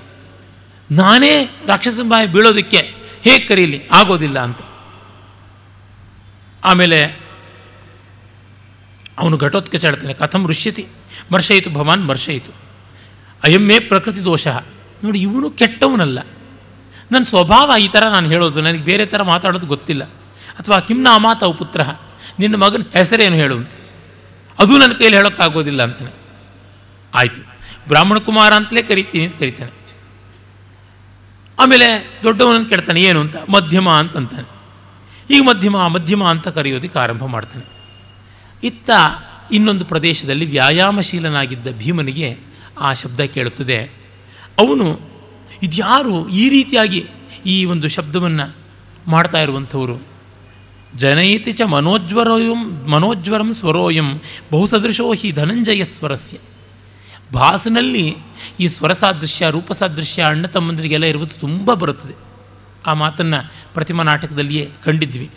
ನಾನೇ 0.91 1.45
ರಾಕ್ಷಸ 1.67 1.99
ಬಾಯಿ 2.09 2.27
ಬೀಳೋದಕ್ಕೆ 2.27 2.95
ಹೇಗೆ 3.23 3.47
ಕರೀಲಿ 3.47 3.83
ಆಗೋದಿಲ್ಲ 3.93 4.39
ಅಂತ. 4.39 4.59
ಆಮೇಲೆ 6.65 7.05
ಅವನು 9.19 9.37
ಘಟೋತ್ಕಚಾಡ್ತಾನೆ 9.37 10.15
ಕಥಂ 10.15 10.49
ಋಷ್ಯತಿ, 10.49 10.87
ಮರ್ಷಯಿತು 11.33 11.71
ಭವಾನ್ 11.71 12.07
ಮರ್ಷಯಿತು. 12.07 12.53
ಅಯಮ್ಮೇ 13.45 13.79
ಪ್ರಕೃತಿ 13.79 14.25
ದೋಷ. 14.25 14.49
ನೋಡಿ, 15.05 15.21
ಇವನು 15.21 15.51
ಕೆಟ್ಟವನಲ್ಲ. 15.51 16.19
ನನ್ನ 17.12 17.25
ಸ್ವಭಾವ 17.25 17.73
ಈ 17.81 17.88
ಥರ 17.88 18.05
ನಾನು 18.05 18.29
ಹೇಳೋದು, 18.29 18.61
ನನಗೆ 18.61 18.85
ಬೇರೆ 18.85 19.07
ಥರ 19.07 19.23
ಮಾತಾಡೋದು 19.23 19.66
ಗೊತ್ತಿಲ್ಲ. 19.66 20.05
ಅಥವಾ 20.59 20.81
ಕಿಮ್ನಾಮ 20.81 21.27
ತಾವು 21.40 21.55
ಪುತ್ರ, 21.55 21.83
ನಿನ್ನ 22.38 22.57
ಮಗನ 22.57 22.83
ಹೆಸರೇನು 22.92 23.37
ಹೇಳು 23.37 23.57
ಅಂತ. 23.57 23.73
ಅದು 24.59 24.79
ನನ್ನ 24.79 24.92
ಕೈಯಲ್ಲಿ 24.92 25.16
ಹೇಳೋಕ್ಕಾಗೋದಿಲ್ಲ 25.16 25.83
ಅಂತಾನೆ. 25.83 26.11
ಆಯಿತು. 27.14 27.40
ಬ್ರಾಹ್ಮಣ 27.88 28.18
ಕುಮಾರ 28.18 28.55
ಅಂತಲೇ 28.55 28.83
ಕರಿತೀನಿ 28.83 29.25
ಅಂತ 29.25 29.38
ಕರಿತಾನೆ. 29.38 29.71
ಆಮೇಲೆ 31.59 32.18
ದೊಡ್ಡವನನ್ನು 32.25 32.68
ಕೇಳ್ತಾನೆ, 32.68 33.03
ಏನು 33.03 33.21
ಅಂತ? 33.21 33.37
ಮಧ್ಯಮ 33.37 33.90
ಅಂತಂತಾನೆ. 33.90 34.59
ಈಗ 35.35 35.42
ಮಧ್ಯಮ 35.42 35.87
ಮಧ್ಯಮ 35.87 36.25
ಅಂತ 36.25 36.49
ಕರೆಯೋದಕ್ಕೆ 36.49 36.99
ಆರಂಭ 36.99 37.25
ಮಾಡ್ತಾನೆ. 37.25 37.64
ಇತ್ತ 38.66 38.90
ಇನ್ನೊಂದು 39.53 39.85
ಪ್ರದೇಶದಲ್ಲಿ 39.85 40.47
ವ್ಯಾಯಾಮಶೀಲನಾಗಿದ್ದ 40.47 41.66
ಭೀಮನಿಗೆ 41.79 42.38
ಆ 42.81 42.92
ಶಬ್ದ 42.92 43.21
ಕೇಳುತ್ತದೆ. 43.21 43.85
ಅವನು 44.59 45.08
ಇದ್ಯಾರು 45.62 46.29
ಈ 46.29 46.49
ರೀತಿಯಾಗಿ 46.49 47.07
ಈ 47.47 47.64
ಒಂದು 47.64 47.88
ಶಬ್ದವನ್ನು 47.88 48.57
ಮಾಡ್ತಾ 49.07 49.40
ಇರುವಂಥವರು? 49.40 50.03
ಜನಯಿತಿ 50.97 51.53
ಚ 51.53 51.62
ಮನೋಜ್ವರೋಯಂ, 51.62 52.87
ಮನೋಜ್ವರಂ 52.88 53.53
ಸ್ವರೋಯಂ, 53.53 54.21
ಬಹುಸದೃಶೋ 54.53 55.14
ಹಿ 55.14 55.33
ಧನಂಜಯ 55.33 55.85
ಸ್ವರಸ್ಯ. 55.85 56.37
ಭಾಸನಲ್ಲಿ 57.35 58.16
ಈ 58.61 58.68
ಸ್ವರಸಾದೃಶ್ಯ, 58.68 59.51
ರೂಪಸಾದೃಶ್ಯ 59.51 59.51
ರೂಪ 59.51 59.73
ಸಾದೃಶ್ಯ 59.73 60.23
ಅಣ್ಣ 60.23 60.47
ತಮ್ಮಂದರಿಗೆಲ್ಲ 60.47 61.05
ಇರುವುದು 61.05 61.40
ತುಂಬ 61.40 61.75
ಬರುತ್ತದೆ. 61.75 62.14
ಆ 62.87 62.94
ಮಾತನ್ನು 62.94 63.53
ಪ್ರತಿಮಾ 63.75 64.03
ನಾಟಕದಲ್ಲಿಯೇ 64.03 64.71
ಕಂಡಿದ್ವಿ. 64.85 65.31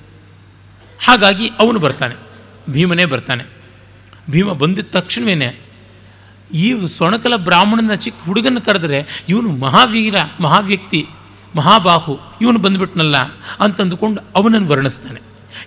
ಹಾಗಾಗಿ 1.05 1.47
ಅವನು 1.59 1.79
ಬರ್ತಾನೆ, 1.79 2.15
ಭೀಮನೇ 2.69 3.05
ಬರ್ತಾನೆ. 3.05 3.43
ಭೀಮ 4.29 4.53
ಬಂದಿದ್ದ 4.53 4.89
ತಕ್ಷಣವೇ 4.91 5.35
ಈ 6.53 6.87
ಸೊಣಕಲ 6.97 7.35
ಬ್ರಾಹ್ಮಣನ 7.35 7.93
ಚಿಕ್ಕ 7.93 8.25
ಹುಡುಗನ 8.25 8.57
ಕರೆದ್ರೆ, 8.65 9.25
ಇವನು 9.29 9.49
ಮಹಾವೀರ, 9.49 10.15
ಮಹಾವ್ಯಕ್ತಿ, 10.41 11.07
ಮಹಾಬಾಹು, 11.55 12.19
ಇವನು 12.41 12.59
ಬಂದುಬಿಟ್ನಲ್ಲ 12.59 13.15
ಅಂತಂದುಕೊಂಡು 13.59 14.21
ಅವನನ್ನು 14.35 14.67
ವರ್ಣಿಸ್ತಾನೆ. 14.67 15.21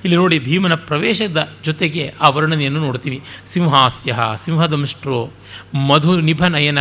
ಇಲ್ಲಿ 0.04 0.16
ನೋಡಿ 0.16 0.38
ಭೀಮನ 0.38 0.74
ಪ್ರವೇಶದ 0.74 1.48
ಜೊತೆಗೆ 1.64 2.14
ಆ 2.20 2.28
ವರ್ಣನೆಯನ್ನು 2.28 2.80
ನೋಡ್ತೀವಿ. 2.80 3.22
ಸಿಂಹಾಸ್ಯ 3.46 4.16
ಸಿಂಹದಂಷ್ಟ್ರೋ 4.44 5.30
ಮಧು 5.88 6.20
ನಿಭನಯನ 6.20 6.78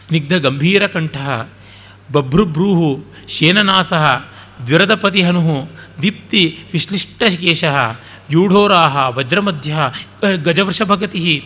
ಸ್ನಿಗ್ಧ 0.00 0.32
ಗಂಭೀರ 0.32 0.86
ಕಂಠ 0.86 1.16
ಬಭ್ರುಭ್ರೂಹು 2.12 3.04
ಶೇನನಾಸ 3.28 3.92
ದ್ವಿರದಪತಿ 4.66 5.22
ಹನು 5.22 5.68
ದೀಪ್ತಿ 6.02 6.58
ವಿಶ್ಲಿಷ್ಟಕೇಶ, 6.72 7.64
ಯೂಢೋರಾಹ, 8.30 8.96
ವಜ್ರಮಧ್ಯ 9.18 9.76
ಗಜವೃಷಭಗತಿ 10.42 11.44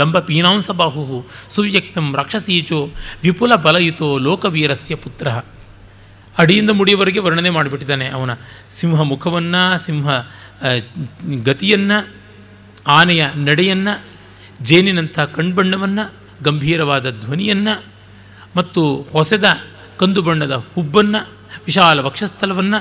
ಲಂಬ 0.00 0.18
ಪೀನಾಂಸ 0.18 0.70
ಬಾಹು 0.70 1.26
ಸುವ್ಯಕ್ತಂ 1.54 2.06
ರಾಕ್ಷಸೀಚೋ 2.16 2.80
ವಿಪುಲ 3.22 3.54
ಬಲಯುತೋ 3.54 4.18
ಲೋಕವೀರಸ್ಯ 4.18 4.94
ಪುತ್ರ. 4.94 5.28
ಅಡಿಯಿಂದ 6.38 6.70
ಮುಡಿಯವರೆಗೆ 6.70 7.20
ವರ್ಣನೆ 7.20 7.50
ಮಾಡಿಬಿಟ್ಟಿದ್ದಾನೆ 7.50 8.06
ಅವನ 8.08 8.30
ಸಿಂಹ 8.70 9.00
ಮುಖವನ್ನು, 9.02 9.62
ಸಿಂಹ 9.86 10.06
ಗತಿಯನ್ನು, 11.42 11.98
ಆನೆಯ 12.86 13.22
ನಡೆಯನ್ನು, 13.34 13.94
ಜೇನಿನಂಥ 14.64 15.18
ಕಣ್ಬಣ್ಣವನ್ನು, 15.18 16.04
ಗಂಭೀರವಾದ 16.44 17.10
ಧ್ವನಿಯನ್ನು 17.10 17.74
ಮತ್ತು 18.56 18.82
ಹೊಸದ 19.12 19.46
ಕಂದು 20.00 20.22
ಬಣ್ಣದ 20.22 20.54
ಹುಬ್ಬನ್ನು, 20.74 21.20
ವಿಶಾಲ 21.66 22.00
ವಕ್ಷಸ್ಥಲವನ್ನು 22.00 22.80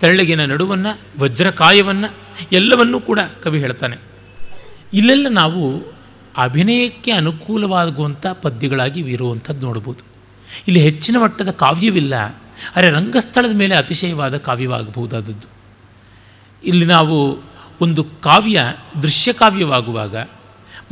ತೆಳ್ಳಗಿನ 0.00 0.44
ನಡುವನ್ನು, 0.44 0.92
ವಜ್ರಕಾಯವನ್ನು 1.18 2.08
ಎಲ್ಲವನ್ನೂ 2.52 2.98
ಕೂಡ 3.00 3.20
ಕವಿ 3.44 3.58
ಹೇಳ್ತಾನೆ. 3.58 3.96
ಇಲ್ಲೆಲ್ಲ 4.92 5.28
ನಾವು 5.28 5.62
ಅಭಿನಯಕ್ಕೆ 6.36 7.10
ಅನುಕೂಲವಾಗುವಂಥ 7.10 8.26
ಪದ್ಯಗಳಾಗಿ 8.26 9.00
ಇರುವಂಥದ್ದು 9.00 9.66
ನೋಡ್ಬೋದು. 9.66 10.04
ಇಲ್ಲಿ 10.68 10.80
ಹೆಚ್ಚಿನ 10.80 11.16
ಮಟ್ಟದ 11.18 11.50
ಕಾವ್ಯವಿಲ್ಲ. 11.50 12.14
ಆದರೆ 12.76 12.90
ರಂಗಸ್ಥಳದ 12.90 13.54
ಮೇಲೆ 13.54 13.74
ಅತಿಶಯವಾದ 13.76 14.36
ಕಾವ್ಯವಾಗಬಹುದಾದದ್ದು. 14.36 15.48
ಇಲ್ಲಿ 16.64 16.86
ನಾವು 16.86 17.38
ಒಂದು 17.80 18.04
ಕಾವ್ಯ 18.04 18.62
ದೃಶ್ಯ 19.02 19.32
ಕಾವ್ಯವಾಗುವಾಗ 19.32 20.16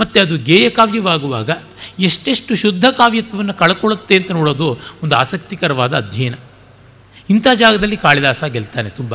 ಮತ್ತು 0.00 0.20
ಅದು 0.20 0.38
ಗೇಯ 0.38 0.70
ಕಾವ್ಯವಾಗುವಾಗ 0.70 1.50
ಎಷ್ಟೆಷ್ಟು 1.98 2.54
ಶುದ್ಧ 2.54 2.84
ಕಾವ್ಯತ್ವವನ್ನು 2.84 3.54
ಕಳ್ಕೊಳ್ಳುತ್ತೆ 3.54 4.16
ಅಂತ 4.16 4.32
ನೋಡೋದು 4.32 4.78
ಒಂದು 5.02 5.16
ಆಸಕ್ತಿಕರವಾದ 5.16 5.96
ಅಧ್ಯಯನ. 5.96 6.34
ಇಂಥ 7.30 7.46
ಜಾಗದಲ್ಲಿ 7.54 7.96
ಕಾಳಿದಾಸ 7.96 8.44
ಗೆಲ್ತಾನೆ 8.44 8.88
ತುಂಬ. 8.88 9.14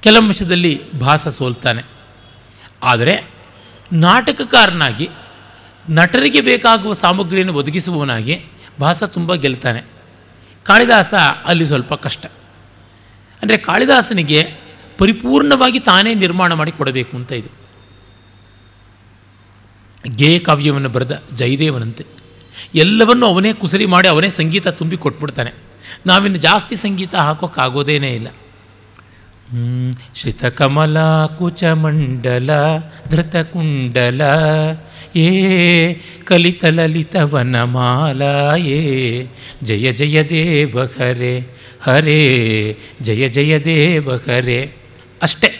ಕೆಲವಂಶದಲ್ಲಿ 0.00 0.92
ಭಾಸ 0.92 1.28
ಸೋಲ್ತಾನೆ. 1.28 1.82
ಆದರೆ 2.82 3.30
ನಾಟಕಕಾರನಾಗಿ 3.92 5.08
ನಟರಿಗೆ 5.90 6.40
ಬೇಕಾಗುವ 6.40 6.92
ಸಾಮಗ್ರಿಯನ್ನು 6.92 7.54
ಒದಗಿಸುವವನಾಗಿ 7.54 8.44
ಭಾಸ 8.80 9.04
ತುಂಬ 9.04 9.34
ಗೆಲ್ತಾನೆ. 9.34 9.82
ಕಾಳಿದಾಸ 10.64 11.14
ಅಲ್ಲಿ 11.44 11.66
ಸ್ವಲ್ಪ 11.66 11.94
ಕಷ್ಟ. 11.94 12.26
ಅಂದರೆ 13.42 13.56
ಕಾಳಿದಾಸನಿಗೆ 13.56 14.54
ಪರಿಪೂರ್ಣವಾಗಿ 14.98 15.80
ತಾನೇ 15.80 16.14
ನಿರ್ಮಾಣ 16.14 16.52
ಮಾಡಿ 16.52 16.72
ಕೊಡಬೇಕು 16.72 17.16
ಅಂತ 17.16 17.32
ಇದೆ. 17.32 17.64
ಗೇಯ 20.16 20.38
ಕಾವ್ಯವನ್ನು 20.38 20.88
ಬರೆದ 20.88 21.22
ಜಯದೇವನಂತೆ. 21.34 22.06
ಎಲ್ಲವನ್ನೂ 22.74 23.26
ಅವನೇ 23.26 23.52
ಕುಸರಿ 23.52 23.86
ಮಾಡಿ 23.86 24.08
ಅವನೇ 24.08 24.30
ಸಂಗೀತ 24.30 24.68
ತುಂಬಿ 24.68 24.96
ಕೊಟ್ಬಿಡ್ತಾನೆ. 24.96 25.52
ನಾವಿನ್ನು 26.06 26.38
ಜಾಸ್ತಿ 26.38 26.76
ಸಂಗೀತ 26.76 27.14
ಹಾಕೋಕ್ಕಾಗೋದೇನೇ 27.14 28.14
ಇಲ್ಲ. 28.14 28.28
ಶ್ರಿತಕಮಲ, 30.14 31.26
ಕುಚಮಂಡಲ, 31.26 32.50
ಧೃತಕುಂಡಲ 33.10 34.20
ಏ 35.16 35.94
ಕಲಿತ 36.24 36.64
ಲಲಿತವನ 36.64 37.62
ಮಾಲಾಯೇ 37.62 38.80
ಜಯ 39.62 39.92
ಜಯ 39.92 40.22
ದೇವ 40.22 40.84
ಹರೆ 40.84 41.40
ಹರೇ 41.82 42.22
ಜಯ 43.02 43.28
ಜಯ 43.28 43.58
ದೇವ 43.58 44.10
ಹರೆ 44.10 44.72
ಅಷ್ಟೇ, 45.22 45.50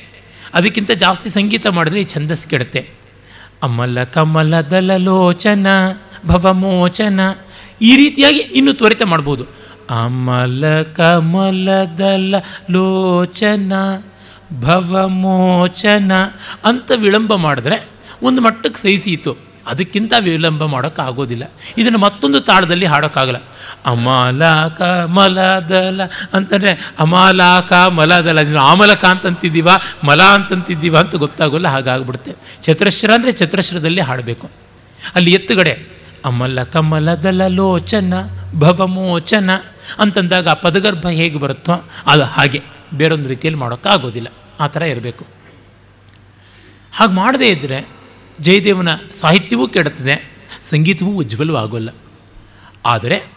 ಅದಕ್ಕಿಂತ 0.55 0.91
ಜಾಸ್ತಿ 0.91 1.31
ಸಂಗೀತ 1.31 1.67
ಮಾಡಿದ್ರೆ 1.67 2.01
ಈ 2.01 2.05
ಛಂದಸ್ 2.05 2.47
ಕೆಡುತ್ತೆ. 2.47 2.89
ಅಮಲ 3.63 4.05
ಕಮಲ 4.05 4.55
ಲೋಚನ, 4.97 5.67
ಭವಮೋಚನ, 6.27 7.21
ಈ 7.83 7.97
ರೀತಿಯಾಗಿ 7.97 8.39
ಇನ್ನು 8.39 8.73
ತ್ವರಿತ 8.73 9.03
ಮಾಡ್ಬೋದು. 9.03 9.45
ಅಮಲ 9.91 10.83
ಕಮಲದಲ 10.83 12.35
ಲೋಚನ, 12.71 13.73
ಭವಮೋಚನ 14.61 16.13
ಅಂತ 16.65 16.91
ವಿಳಂಬ 16.97 17.35
ಮಾಡಿದ್ರೆ 17.35 17.94
ಒಂದು 18.23 18.43
ಮಟ್ಟಕ್ಕೆ 18.43 18.81
ಸಹಿಸೀತು 18.83 19.55
ಅದಕ್ಕಿಂತ 19.67 20.13
ವಿಳಂಬ 20.21 20.65
ಮಾಡೋಕ್ಕಾಗೋದಿಲ್ಲ 20.65 21.51
ಇದನ್ನು 21.79 21.99
ಮತ್ತೊಂದು 21.99 22.41
ತಾಳದಲ್ಲಿ 22.41 22.87
ಹಾಡೋಕ್ಕಾಗಲ್ಲ. 22.87 23.37
ಅಮಾಲಾಕ 23.87 24.83
ಮಲದಲ 25.07 26.03
ಅಂತಂದರೆ 26.33 26.93
ಅಮಾಲಾಕ 26.99 27.73
ಮಲದಲ 27.73 28.39
ಇದನ್ನು 28.39 28.61
ಆಮಲಕ 28.61 29.05
ಅಂತಂತಿದ್ದೀವ, 29.05 29.69
ಮಲ 30.05 30.23
ಅಂತಂತಿದ್ದೀವ 30.23 30.97
ಅಂತ 30.97 31.15
ಗೊತ್ತಾಗೋಲ್ಲ, 31.15 31.69
ಹಾಗಾಗ್ಬಿಡುತ್ತೆ. 31.69 32.33
ಚತುರಶ್ರ 32.63 33.11
ಅಂದರೆ 33.15 33.33
ಚತುರಶ್ರದಲ್ಲಿ 33.33 34.01
ಹಾಡಬೇಕು. 34.01 34.51
ಅಲ್ಲಿ 35.15 35.33
ಎತ್ತುಗಡೆ 35.33 35.95
ಅಮಲ 36.25 36.63
ಕಮಲದಲ 36.63 37.47
ಲೋಚನ, 37.47 38.15
ಭವಮೋಚನ 38.59 39.51
ಅಂತಂದಾಗ 39.99 40.49
ಆ 40.49 40.53
ಪದಗರ್ಭ 40.53 41.09
ಹೇಗೆ 41.09 41.39
ಬರುತ್ತೋ 41.39 41.91
ಅದು 42.07 42.23
ಹಾಗೆ. 42.23 42.63
ಬೇರೊಂದು 42.95 43.29
ರೀತಿಯಲ್ಲಿ 43.29 43.61
ಮಾಡೋಕ್ಕಾಗೋದಿಲ್ಲ. 43.61 44.29
ಆ 44.61 44.67
ಥರ 44.67 44.83
ಇರಬೇಕು. 44.83 45.27
ಹಾಗೆ 46.93 47.13
ಮಾಡದೇ 47.13 47.49
ಇದ್ದರೆ 47.49 48.04
ಜಯದೇವನ 48.41 48.89
ಸಾಹಿತ್ಯವೂ 49.21 49.69
ಕೆಡುತ್ತದೆ, 49.69 50.33
ಸಂಗೀತವೂ 50.63 51.11
ಉಜ್ವಲವಾಗೋಲ್ಲ. 51.11 51.89
ಆದರೆ 52.87 53.31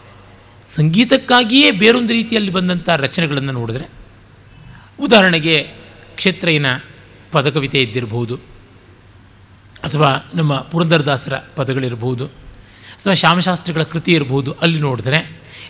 ಸಂಗೀತಕ್ಕಾಗಿಯೇ 0.76 1.70
ಬೇರೊಂದು 1.70 2.12
ರೀತಿಯಲ್ಲಿ 2.12 2.50
ಬಂದಂಥ 2.50 2.88
ರಚನೆಗಳನ್ನು 2.88 3.52
ನೋಡಿದ್ರೆ, 3.52 3.88
ಉದಾಹರಣೆಗೆ 5.00 5.62
ಕ್ಷೇತ್ರಯ್ಯನ 6.16 6.66
ಪದಕವಿತೆ 7.32 7.82
ಇದ್ದಿರಬಹುದು, 7.82 8.36
ಅಥವಾ 9.84 10.30
ನಮ್ಮ 10.34 10.60
ಪುರಂದರದಾಸರ 10.60 11.36
ಪದಗಳಿರ್ಬೋದು 11.36 12.26
ಅಥವಾ 12.26 13.14
ಶ್ಯಾಮಶಾಸ್ತ್ರಿಗಳ 13.14 13.82
ಕೃತಿ 13.82 14.12
ಇರಬಹುದು, 14.12 14.52
ಅಲ್ಲಿ 14.52 14.78
ನೋಡಿದ್ರೆ 14.78 15.16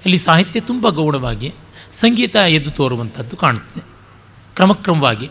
ಅಲ್ಲಿ 0.04 0.18
ಸಾಹಿತ್ಯ 0.18 0.60
ತುಂಬ 0.60 0.88
ಗೌಣವಾಗಿ 0.88 1.54
ಸಂಗೀತ 2.00 2.36
ಎದ್ದು 2.36 2.70
ತೋರುವಂಥದ್ದು 2.70 3.36
ಕಾಣುತ್ತದೆ. 3.36 3.84
ಕ್ರಮಕ್ರಮವಾಗಿ 4.54 5.30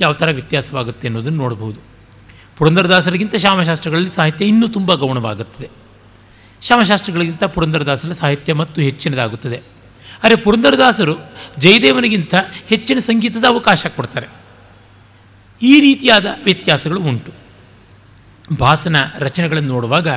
ಯಾವ 0.00 0.12
ಥರ 0.12 0.26
ವ್ಯತ್ಯಾಸವಾಗುತ್ತೆ 0.26 1.08
ಅನ್ನೋದನ್ನು 1.08 1.38
ನೋಡ್ಬೋದು 1.38 1.95
ಪುರಂದರದಾಸರಿಗಿಂತ 2.56 3.36
ಶ್ಯಾಮಶಾಸ್ತ್ರಗಳಲ್ಲಿ 3.36 4.14
ಸಾಹಿತ್ಯ 4.14 4.44
ಇನ್ನೂ 4.44 4.68
ತುಂಬ 4.68 4.94
ಗೌಣವಾಗುತ್ತದೆ 4.94 5.70
ಶ್ಯಾಮಶಾಸ್ತ್ರಗಳಿಗಿಂತ 6.62 7.44
ಪುರಂದರದಾಸರ 7.44 8.12
ಸಾಹಿತ್ಯ 8.12 8.52
ಮತ್ತು 8.52 8.80
ಹೆಚ್ಚಿನದಾಗುತ್ತದೆ. 8.80 9.62
ಆದರೆ 10.24 10.36
ಪುರಂದರದಾಸರು 10.36 11.16
ಜಯದೇವನಿಗಿಂತ 11.58 12.34
ಹೆಚ್ಚಿನ 12.66 12.98
ಸಂಗೀತದ 12.98 13.44
ಅವಕಾಶ 13.48 13.86
ಕೊಡ್ತಾರೆ. 13.86 14.26
ಈ 15.62 15.80
ರೀತಿಯಾದ 15.80 16.26
ವ್ಯತ್ಯಾಸಗಳು 16.44 17.00
ಉಂಟು. 17.00 17.32
ಭಾಸನ 18.60 18.96
ರಚನೆಗಳನ್ನು 19.18 19.68
ನೋಡುವಾಗ 19.68 20.08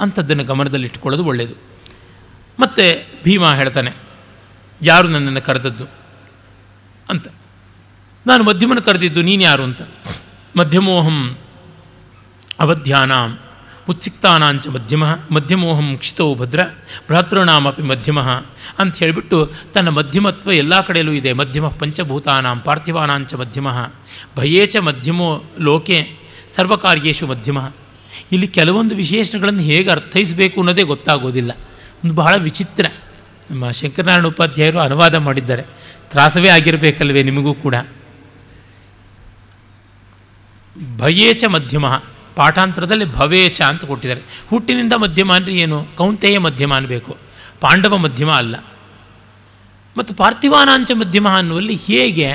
ಅಂಥದ್ದನ್ನು 0.00 0.44
ಗಮನದಲ್ಲಿಟ್ಟುಕೊಳ್ಳೋದು 0.44 1.24
ಒಳ್ಳೆಯದು. 1.24 1.54
ಮತ್ತು 2.60 3.06
ಭೀಮ 3.24 3.52
ಹೇಳ್ತಾನೆ, 3.52 3.92
ಯಾರು 4.82 5.08
ನನ್ನನ್ನು 5.08 5.42
ಕರೆದದ್ದು? 5.42 5.84
ಅಂತ. 7.10 7.28
ನಾನು 8.26 8.44
ಮಧ್ಯಮನ 8.44 8.78
ಕರೆದಿದ್ದು 8.78 9.22
ನೀನು 9.22 9.42
ಯಾರು? 9.42 9.62
ಅಂತ. 9.62 9.82
ಮಧ್ಯಮೋಹಂ 10.56 11.38
ಅವಧ್ಯಾನಾಂ 12.60 13.38
ಉತ್ಸಿಕ್ತಾನಾಂಚ 13.88 14.68
ಮಧ್ಯಮ 14.68 15.04
ಮಧ್ಯಮೋಹಂ 15.06 15.96
ಕ್ಷಿತೋ 15.96 16.34
ಭದ್ರ 16.34 16.64
ಭ್ರಾತೃಣಾಮಪಿ 17.06 17.82
ಮಧ್ಯಮ 17.82 18.20
ಅಂತ 18.78 18.96
ಹೇಳಿಬಿಟ್ಟು 18.96 19.52
ತನ್ನ 19.74 19.88
ಮಧ್ಯಮತ್ವ 19.88 20.52
ಎಲ್ಲ 20.52 20.80
ಕಡೆಯಲ್ಲೂ 20.80 21.12
ಇದೆ. 21.12 21.32
ಮಧ್ಯಮ 21.32 21.68
ಪಂಚಭೂತಾನಾಂ 21.68 22.60
ಪಾರ್ಥಿವಾನಾಂಚ 22.60 23.34
ಮಧ್ಯಮ 23.34 23.66
ಭಯೇಚ 24.36 24.76
ಮಧ್ಯಮೋ 24.76 25.42
ಲೋಕೆ 25.60 26.16
ಸರ್ವಕಾರ್ಯೇಶು 26.56 27.26
ಮಧ್ಯಮ. 27.26 27.58
ಇಲ್ಲಿ 28.32 28.46
ಕೆಲವೊಂದು 28.46 28.96
ವಿಶೇಷಣಗಳನ್ನು 28.96 29.60
ಹೇಗೆ 29.60 29.90
ಅರ್ಥೈಸಬೇಕು 29.90 30.60
ಅನ್ನೋದೇ 30.60 30.82
ಗೊತ್ತಾಗೋದಿಲ್ಲ. 30.82 31.52
ಒಂದು 32.04 32.14
ಬಹಳ 32.14 32.34
ವಿಚಿತ್ರ. 32.36 32.86
ನಮ್ಮ 33.50 33.70
ಶಂಕರನಾರಾಯಣ 33.70 34.26
ಉಪಾಧ್ಯಾಯರು 34.26 34.80
ಅನುವಾದ 34.80 35.14
ಮಾಡಿದ್ದಾರೆ. 35.14 35.62
ತ್ರಾಸವೇ 36.10 36.48
ಆಗಿರಬೇಕಲ್ವೇ 36.48 37.22
ನಿಮಗೂ 37.22 37.54
ಕೂಡ. 37.54 37.74
ಭಯೇಚ 40.98 41.44
ಮಧ್ಯಮ. 41.44 41.86
ಪಾಠಾಂತರದಲ್ಲಿ 42.38 43.06
ಭವೇಚ 43.12 43.60
ಅಂತ 43.62 43.84
ಕೊಟ್ಟಿದ್ದಾರೆ. 43.84 44.22
ಹುಟ್ಟಿನಿಂದ 44.50 44.92
ಮಧ್ಯಮ 44.92 45.30
ಅಂದರೆ 45.34 45.54
ಏನು? 45.54 45.78
ಕೌಂತೆಯ 45.96 46.38
ಮಧ್ಯಮ 46.38 46.74
ಅನ್ನಬೇಕು 46.74 47.16
ಪಾಂಡವ 47.60 47.96
ಮಧ್ಯಮ 47.96 48.30
ಅಲ್ಲ. 48.32 48.56
ಮತ್ತು 49.96 50.14
ಪಾರ್ಥಿವಾನಾಂಚ 50.14 50.92
ಮಧ್ಯಮ 50.94 51.28
ಅನ್ನುವಲ್ಲಿ 51.28 51.74
ಹೇಗೆ? 51.74 52.28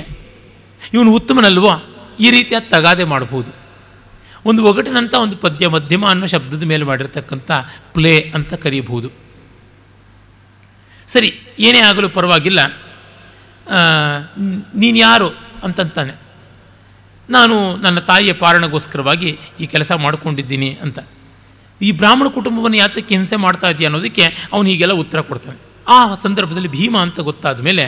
ಇವನು 0.93 1.12
ಉತ್ತಮನಲ್ವೋ? 1.14 1.72
ಈ 2.20 2.30
ರೀತಿಯಾದ 2.32 2.64
ತಗಾದೆ 2.70 3.04
ಮಾಡಬಹುದು. 3.04 3.51
ಒಂದು 4.45 4.62
ಒಗಟಿನಂಥ 4.66 5.14
ಒಂದು 5.14 5.38
ಪದ್ಯ 5.38 5.68
ಮಧ್ಯಮ 5.68 6.04
ಅನ್ನೋ 6.08 6.26
ಶಬ್ದದ 6.26 6.64
ಮೇಲೆ 6.64 6.84
ಮಾಡಿರ್ತಕ್ಕಂಥ 6.84 7.51
ಪ್ಲೇ 7.93 8.32
ಅಂತ 8.36 8.54
ಕರೀಬಹುದು. 8.54 9.10
ಸರಿ, 11.08 11.30
ಏನೇ 11.60 11.80
ಆಗಲು 11.80 12.10
ಪರವಾಗಿಲ್ಲ. 12.10 12.60
ನೀನು 14.76 14.97
ಯಾರು 14.97 15.30
ಅಂತಂತಾನೆ. 15.64 16.14
ನಾನು 17.30 17.78
ನನ್ನ 17.78 18.00
ತಾಯಿಯ 18.00 18.34
ಪಾರಣಗೋಸ್ಕರವಾಗಿ 18.34 19.40
ಈ 19.60 19.66
ಕೆಲಸ 19.66 19.92
ಮಾಡಿಕೊಂಡಿದ್ದೀನಿ 19.92 20.78
ಅಂತ. 20.82 21.00
ಈ 21.82 21.92
ಬ್ರಾಹ್ಮಣ 21.92 22.28
ಕುಟುಂಬವನ್ನು 22.28 22.78
ಯಾತಕ್ಕೆ 22.78 23.16
ಹಿಂಸೆ 23.16 23.36
ಮಾಡ್ತಾ 23.36 23.70
ಇದೆಯಾ 23.70 23.88
ಅನ್ನೋದಕ್ಕೆ 23.88 24.50
ಅವನು 24.54 24.68
ಹೀಗೆಲ್ಲ 24.70 24.94
ಉತ್ತರ 24.94 25.22
ಕೊಡ್ತಾನೆ. 25.22 25.60
ಆ 25.88 26.16
ಸಂದರ್ಭದಲ್ಲಿ 26.16 26.68
ಭೀಮ 26.68 26.98
ಅಂತ 26.98 27.20
ಗೊತ್ತಾದ 27.20 27.62
ಮೇಲೆ 27.62 27.86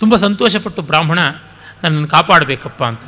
ತುಂಬ 0.00 0.16
ಸಂತೋಷಪಟ್ಟು 0.16 0.82
ಬ್ರಾಹ್ಮಣ, 0.82 1.18
ನನ್ನನ್ನು 1.82 2.08
ಕಾಪಾಡಬೇಕಪ್ಪ 2.08 2.84
ಅಂತ 2.84 3.04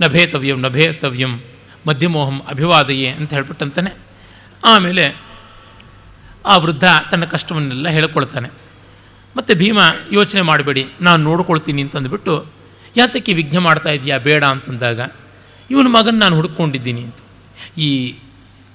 ನಭೇತವ್ಯಂ 0.00 0.60
ನಭೇತವ್ಯಂ 0.60 1.42
ಮಧ್ಯಮೋಹಂ 1.86 2.42
ಅಭಿವಾದಯೇ 2.48 3.08
ಅಂತ 3.08 3.34
ಹೇಳ್ಬಿಟ್ಟಂತಾನೆ. 3.34 3.90
ಆಮೇಲೆ 4.64 5.20
ಆ 6.46 6.56
ವೃದ್ಧ 6.56 6.84
ತನ್ನ 7.10 7.24
ಕಷ್ಟವನ್ನೆಲ್ಲ 7.24 7.88
ಹೇಳ್ಕೊಳ್ತಾನೆ. 7.88 8.48
ಮತ್ತು 9.36 9.54
ಭೀಮ 9.54 9.78
ಯೋಚನೆ 10.12 10.42
ಮಾಡಬೇಡಿ, 10.42 10.86
ನಾನು 11.00 11.22
ನೋಡ್ಕೊಳ್ತೀನಿ 11.22 11.82
ಅಂತಂದುಬಿಟ್ಟು 11.82 12.61
ಯಾತಕ್ಕೆ 12.96 13.32
ವಿಘ್ನ 13.32 13.58
ಮಾಡ್ತಾ 13.58 13.90
ಇದೆಯಾ 13.90 14.18
ಬೇಡ 14.18 14.44
ಅಂತಂದಾಗ, 14.44 15.00
ಇವನ 15.70 15.86
ಮಗನ 15.88 16.16
ನಾನು 16.18 16.36
ಹುಡುಕೊಂಡಿದ್ದೀನಿ 16.36 17.02
ಅಂತ. 17.02 17.16
ಈ 17.78 18.14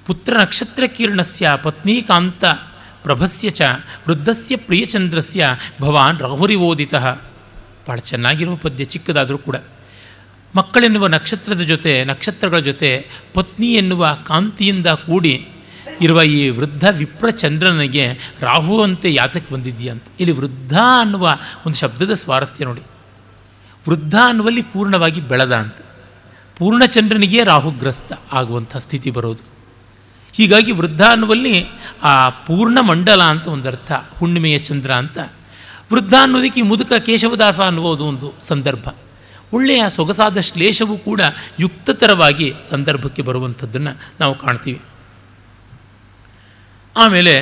ಪುತ್ರ 0.05 0.41
ನಕ್ಷತ್ರ 0.41 0.83
ಕಿರಣಸ್ಯ 0.87 1.49
ಪತ್ನೀಕಾಂತ 1.63 2.45
ಪ್ರಭಸ್ಯ 3.03 3.49
ಚ 3.49 3.61
ವೃದ್ಧಸ್ಯ 4.07 4.55
ಪ್ರಿಯಚಂದ್ರಸ್ಯ 4.55 5.49
ಭವಾನ್ 5.81 6.19
ರಾಹುರಿವೋದಿತ 6.19 6.95
ಭಾಳ 7.87 7.97
ಚೆನ್ನಾಗಿರುವ 7.97 8.55
ಪದ್ಯ, 8.55 8.85
ಚಿಕ್ಕದಾದರೂ 8.85 9.37
ಕೂಡ. 9.37 9.55
ಮಕ್ಕಳೆನ್ನುವ 10.55 11.07
ನಕ್ಷತ್ರದ 11.07 11.61
ಜೊತೆ, 11.61 12.03
ನಕ್ಷತ್ರಗಳ 12.03 12.59
ಜೊತೆ 12.59 13.09
ಪತ್ನಿ 13.33 13.73
ಎನ್ನುವ 13.73 14.17
ಕಾಂತಿಯಿಂದ 14.27 14.87
ಕೂಡಿ 14.87 15.47
ಇರುವ 16.01 16.23
ಈ 16.23 16.49
ವೃದ್ಧ 16.49 16.85
ವಿಪ್ರಚಂದ್ರನಿಗೆ 16.91 18.05
ರಾಹು 18.41 18.81
ಅಂತೆ 18.81 19.13
ಯಾತಕ್ಕೆ 19.13 19.53
ಬಂದಿದ್ದೀಯ 19.53 19.91
ಅಂತ. 19.91 20.03
ಇಲ್ಲಿ 20.19 20.35
ವೃದ್ಧ 20.35 20.77
ಅನ್ನುವ 20.99 21.37
ಒಂದು 21.65 21.77
ಶಬ್ದದ 21.77 22.13
ಸ್ವಾರಸ್ಯ 22.13 22.65
ನೋಡಿ. 22.65 22.81
ವೃದ್ಧ 23.89 24.15
ಅನ್ನುವಲ್ಲಿ 24.25 24.61
ಪೂರ್ಣವಾಗಿ 24.61 25.21
ಬೆಳೆದ 25.21 25.55
ಅಂತ. 25.55 25.75
ಪೂರ್ಣಚಂದ್ರನಿಗೆ 26.57 27.43
ರಾಹುಗ್ರಸ್ತ 27.43 28.13
ಆಗುವಂಥ 28.33 28.77
ಸ್ಥಿತಿ 28.77 29.11
ಬರೋದು. 29.11 29.43
ಹೀಗಾಗಿ 30.33 30.71
ವೃದ್ಧ 30.71 31.01
ಅನ್ನುವಲ್ಲಿ 31.01 31.65
ಆ 32.03 32.29
ಪೂರ್ಣ 32.29 32.79
ಮಂಡಲ 32.79 33.23
ಅಂತ 33.23 33.47
ಒಂದರ್ಥ, 33.47 33.91
ಹುಣ್ಣಿಮೆಯ 33.91 34.59
ಚಂದ್ರ 34.59 34.93
ಅಂತ. 34.93 35.17
ವೃದ್ಧ 35.93 36.13
ಅನ್ನೋದಕ್ಕೆ 36.21 36.61
ಮುದುಕ 36.61 36.93
ಕೇಶವದಾಸ 36.93 37.59
ಅನ್ನುವುದು 37.59 38.05
ಒಂದು 38.05 38.33
ಸಂದರ್ಭ. 38.41 38.89
ಒಳ್ಳೆಯ 39.53 39.83
ಸೊಗಸಾದ 39.95 40.39
ಶ್ಲೇಷವು 40.39 40.97
ಕೂಡ 40.97 41.21
ಯುಕ್ತತರವಾಗಿ 41.59 42.53
ಸಂದರ್ಭಕ್ಕೆ 42.69 43.21
ಬರುವಂಥದ್ದನ್ನು 43.21 43.97
ನಾವು 44.19 44.35
ಕಾಣ್ತೀವಿ. 44.35 44.81
ಆಮೇಲೆ 46.97 47.41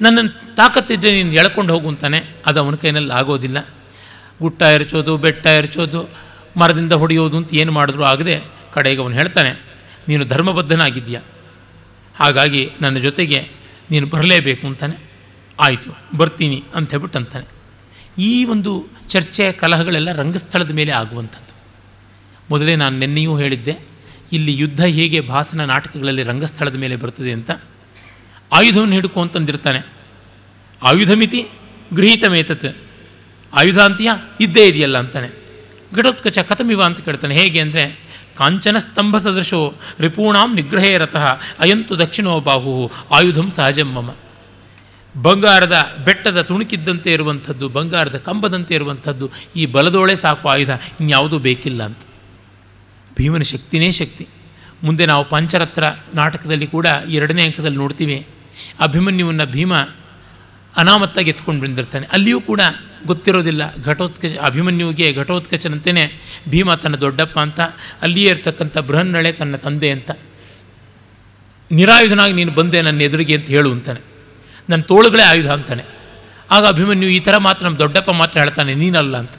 ನನ್ನನ್ನು 0.00 0.56
ತಾಕತ್ತಿದ್ದರೆ 0.56 1.22
ನೀನು 1.22 1.32
ಎಳ್ಕೊಂಡು 1.32 1.74
ಹೋಗು 1.74 1.88
ಅಂತಾನೆ, 1.88 2.22
ಅದು 2.46 2.60
ಅವನ 2.60 2.74
ಕೈನಲ್ಲಿ 2.74 3.12
ಆಗೋದಿಲ್ಲ. 3.12 3.66
ಗುಟ್ಟ 4.42 4.60
ಎರಚೋದು, 4.76 5.12
ಬೆಟ್ಟ 5.16 5.44
ಎರಚೋದು, 5.60 6.00
ಮರದಿಂದ 6.60 6.94
ಹೊಡೆಯೋದು 7.02 7.36
ಅಂತ 7.36 7.50
ಏನು 7.54 7.72
ಮಾಡಿದ್ರು 7.72 8.04
ಆಗದೆ 8.04 8.36
ಕಡೆಗೆ 8.74 9.00
ಅವನು 9.02 9.14
ಹೇಳ್ತಾನೆ, 9.14 9.52
ನೀನು 10.08 10.24
ಧರ್ಮಬದ್ಧನಾಗಿದ್ದೀಯ? 10.24 11.18
ಹಾಗಾಗಿ 12.14 12.62
ನನ್ನ 12.80 12.96
ಜೊತೆಗೆ 12.98 13.40
ನೀನು 13.90 14.06
ಬರಲೇಬೇಕು 14.06 14.64
ಅಂತಾನೆ. 14.66 14.96
ಆಯಿತು, 15.58 15.90
ಬರ್ತೀನಿ 16.16 16.58
ಅಂತ 16.74 16.88
ಹೇಳ್ಬಿಟ್ಟು 16.90 17.18
ಅಂತಾನೆ 17.18 17.46
ಈ 18.18 18.30
ಒಂದು 18.44 18.72
ಚರ್ಚೆ, 19.08 19.44
ಕಲಹಗಳೆಲ್ಲ 19.52 20.10
ರಂಗಸ್ಥಳದ 20.12 20.72
ಮೇಲೆ 20.78 20.92
ಆಗುವಂಥದ್ದು. 20.92 21.54
ಮೊದಲೇ 22.50 22.74
ನಾನು 22.76 22.94
ನಿನ್ನೆಯೂ 22.98 23.32
ಹೇಳಿದ್ದೆ, 23.36 23.74
ಇಲ್ಲಿ 24.32 24.52
ಯುದ್ಧ 24.56 24.82
ಹೇಗೆ 24.98 25.18
ಭಾಸನ 25.32 25.64
ನಾಟಕಗಳಲ್ಲಿ 25.64 26.22
ರಂಗಸ್ಥಳದ 26.22 26.76
ಮೇಲೆ 26.76 26.96
ಬರ್ತದೆ 26.96 27.32
ಅಂತ. 27.32 27.50
ಆಯುಧವನ್ನು 28.52 28.94
ಹಿಡ್ಕೊ 28.94 29.20
ಅಂತಂದಿರ್ತಾನೆ 29.22 29.80
ಆಯುಧ 30.82 31.12
ಮಿತಿ 31.12 31.40
ಗೃಹೀತಮೇತತ್. 31.96 32.68
ಆಯುಧ 33.52 33.78
ಅಂತೀಯ 33.78 34.10
ಇದ್ದೇ 34.40 34.68
ಇದೆಯಲ್ಲ 34.68 34.98
ಅಂತಾನೆ. 34.98 35.28
ಘಟೋತ್ಕಚ 35.96 36.38
ಕಥಮಿವ 36.38 36.82
ಅಂತ 36.82 37.00
ಕೇಳ್ತಾನೆ 37.00 37.34
ಹೇಗೆ 37.34 37.60
ಅಂದರೆ, 37.60 38.08
ಕಾಂಚನ 38.36 38.78
ಸ್ತಂಭ 38.78 39.16
ಸದೃಶೋ 39.16 39.74
ರಿಪೂಣಾಂ 40.00 40.54
ನಿಗ್ರಹೇ 40.54 40.98
ರಥಃ 40.98 41.26
ಅಯಂತು 41.58 41.98
ದಕ್ಷಿಣೋ 41.98 42.40
ಬಾಹು 42.40 42.90
ಆಯುಧಂ 43.10 43.50
ಸಹಜಂ 43.50 43.92
ಮಮ. 43.92 44.14
ಬಂಗಾರದ 45.22 45.96
ಬೆಟ್ಟದ 46.04 46.40
ತುಣುಕಿದ್ದಂತೆ 46.40 47.12
ಇರುವಂಥದ್ದು, 47.12 47.68
ಬಂಗಾರದ 47.68 48.16
ಕಂಬದಂತೆ 48.16 48.74
ಇರುವಂಥದ್ದು, 48.74 49.30
ಈ 49.56 49.66
ಬಲದೋಳೆ 49.66 50.16
ಸಾಕು 50.16 50.48
ಆಯುಧ 50.48 50.70
ಇನ್ಯಾವುದೂ 51.00 51.38
ಬೇಕಿಲ್ಲ 51.38 51.82
ಅಂತ. 51.82 51.98
ಭೀಮನ 53.16 53.42
ಶಕ್ತಿನೇ 53.42 53.90
ಶಕ್ತಿ. 53.90 54.28
ಮುಂದೆ 54.84 55.06
ನಾವು 55.06 55.28
ಪಂಚರತ್ರ 55.28 55.84
ನಾಟಕದಲ್ಲಿ 56.14 56.66
ಕೂಡ 56.66 56.86
ಎರಡನೇ 57.08 57.44
ಅಂಕದಲ್ಲಿ 57.44 57.76
ನೋಡ್ತೀವಿ. 57.76 58.26
ಅಭಿಮನ್ಯುವನ್ನು 58.80 59.46
ಭೀಮ 59.46 59.74
ಅನಾಮತ್ತಾಗಿ 60.76 61.30
ಎತ್ಕೊಂಡು 61.30 61.62
ಬಂದಿರ್ತಾನೆ 61.62 62.06
ಅಲ್ಲಿಯೂ 62.12 62.40
ಕೂಡ 62.40 62.60
ಗೊತ್ತಿರೋದಿಲ್ಲ. 63.06 63.76
ಘಟೋತ್ಕಚ, 63.84 64.32
ಅಭಿಮನ್ಯುವಿಗೆ 64.42 65.12
ಘಟೋತ್ಕಚನಂತೆಯೇ 65.12 66.20
ಭೀಮ 66.48 66.74
ತನ್ನ 66.74 66.96
ದೊಡ್ಡಪ್ಪ 66.96 67.38
ಅಂತ, 67.38 67.60
ಅಲ್ಲಿಯೇ 68.02 68.30
ಇರ್ತಕ್ಕಂಥ 68.30 68.78
ಬೃಹನ್ನಳೆ 68.78 69.32
ತನ್ನ 69.32 69.56
ತಂದೆ 69.56 69.90
ಅಂತ. 69.90 70.10
ನಿರಾಯುಧನಾಗಿ 71.72 72.32
ನೀನು 72.32 72.52
ಬಂದೆ 72.52 72.82
ನನ್ನ 72.82 73.00
ಎದುರಿಗೆ 73.00 73.34
ಅಂತ 73.34 73.46
ಹೇಳು 73.46 73.72
ಅಂತಾನೆ. 73.72 74.00
ನನ್ನ 74.70 74.82
ತೋಳುಗಳೇ 74.82 75.22
ಆಯುಧ 75.22 75.50
ಅಂತಾನೆ. 75.50 75.84
ಆಗ 76.50 76.66
ಅಭಿಮನ್ಯು, 76.66 77.08
ಈ 77.08 77.20
ಥರ 77.20 77.36
ಮಾತ್ರ 77.36 77.64
ನಮ್ಮ 77.66 77.78
ದೊಡ್ಡಪ್ಪ 77.78 78.10
ಮಾತ್ರ 78.10 78.38
ಹೇಳ್ತಾನೆ, 78.38 78.74
ನೀನಲ್ಲ 78.74 79.16
ಅಂತ. 79.16 79.32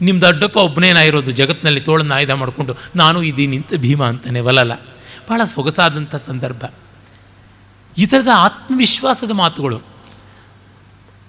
ನಿಮ್ಮ 0.00 0.20
ದೊಡ್ಡಪ್ಪ 0.20 0.56
ಒಬ್ಬನೇನಾಗಿರೋದು 0.56 1.30
ಜಗತ್ತಿನಲ್ಲಿ 1.30 1.80
ತೋಳನ್ನು 1.80 2.14
ಆಯುಧ 2.14 2.30
ಮಾಡಿಕೊಂಡು, 2.30 2.76
ನಾನು 2.96 3.22
ಇದ್ದೀನಿ 3.22 3.56
ಅಂತ 3.56 3.74
ಭೀಮ 3.74 4.04
ಅಂತಾನೆ 4.04 4.40
ವಲಲ. 4.40 4.74
ಭಾಳ 5.30 5.44
ಸೊಗಸಾದಂಥ 5.44 6.14
ಸಂದರ್ಭ. 6.14 6.64
ಈ 7.98 8.06
ಥರದ 8.06 8.28
ಆತ್ಮವಿಶ್ವಾಸದ 8.34 9.30
ಮಾತುಗಳು. 9.30 9.82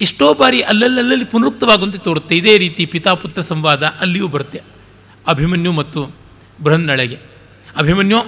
ಎಷ್ಟೋ 0.02 0.34
ಬಾರಿ 0.34 0.62
ಅಲ್ಲಲ್ಲಲ್ಲಿ 0.62 1.26
ಪುನರುಕ್ತವಾಗುವಂತೆ 1.26 1.98
ತೋರುತ್ತೆ. 1.98 2.38
ಇದೇ 2.38 2.58
ರೀತಿ 2.58 2.86
ಪಿತಾಪುತ್ರ 2.86 3.42
ಸಂವಾದ 3.42 3.84
ಅಲ್ಲಿಯೂ 3.84 4.28
ಬರುತ್ತೆ. 4.28 4.62
ಅಭಿಮನ್ಯು 5.28 5.72
ಮತ್ತು 5.72 6.12
ಬೃಹನ್ನಳೆಗೆ. 6.64 7.20
ಅಭಿಮನ್ಯು 7.78 8.22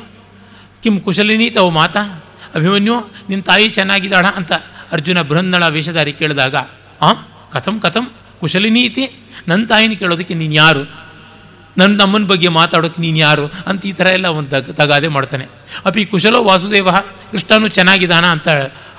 ಕಿಂ 0.83 0.99
ಕುಶಲಿನಿ 0.99 1.49
ತವ 1.49 1.69
ಮಾತಾ? 1.69 2.23
ಅಭಿಮನ್ಯು 2.55 2.93
ನಿನ್ನ 3.29 3.43
ತಾಯಿ 3.43 3.69
ಚೆನ್ನಾಗಿದ್ದಾಳ? 3.69 4.25
ಅಂತ 4.25 4.51
ಅರ್ಜುನ 4.91 5.21
ಬೃಹನ್ನಳ 5.21 5.67
ವೇಷಧಾರಿ 5.67 6.13
ಕೇಳಿದಾಗ, 6.13 6.55
ಆ, 7.01 7.13
ಕಥಂ 7.51 7.79
ಕಥಂ, 7.79 8.11
ಕುಶಲಿನಿ 8.39 8.81
ಇತಿ? 8.81 9.11
ನನ್ನ 9.47 9.65
ತಾಯಿನ 9.65 9.91
ಕೇಳೋದಕ್ಕೆ 9.91 10.33
ನೀನು 10.33 10.53
ಯಾರು? 10.53 11.12
ನನ್ನ 11.77 12.01
ನಮ್ಮನ 12.01 12.23
ಬಗ್ಗೆ 12.23 12.47
ಮಾತಾಡೋಕೆ 12.47 13.01
ನೀನು 13.01 13.17
ಯಾರು? 13.17 13.51
ಅಂತ 13.67 13.85
ಈ 13.85 13.91
ಥರ 13.91 14.07
ಎಲ್ಲ 14.07 14.27
ಒಂದು 14.27 14.49
ತಗ, 14.49 14.71
ತಗಾದೆ 14.71 15.07
ಮಾಡ್ತಾನೆ. 15.07 15.45
ಅಪಿ 15.85 16.05
ಕುಶಲೋ 16.05 16.43
ವಾಸುದೇವ, 16.43 16.91
ಕೃಷ್ಣನು 17.31 17.67
ಚೆನ್ನಾಗಿದ್ದಾನ 17.67 18.25
ಅಂತ 18.25 18.47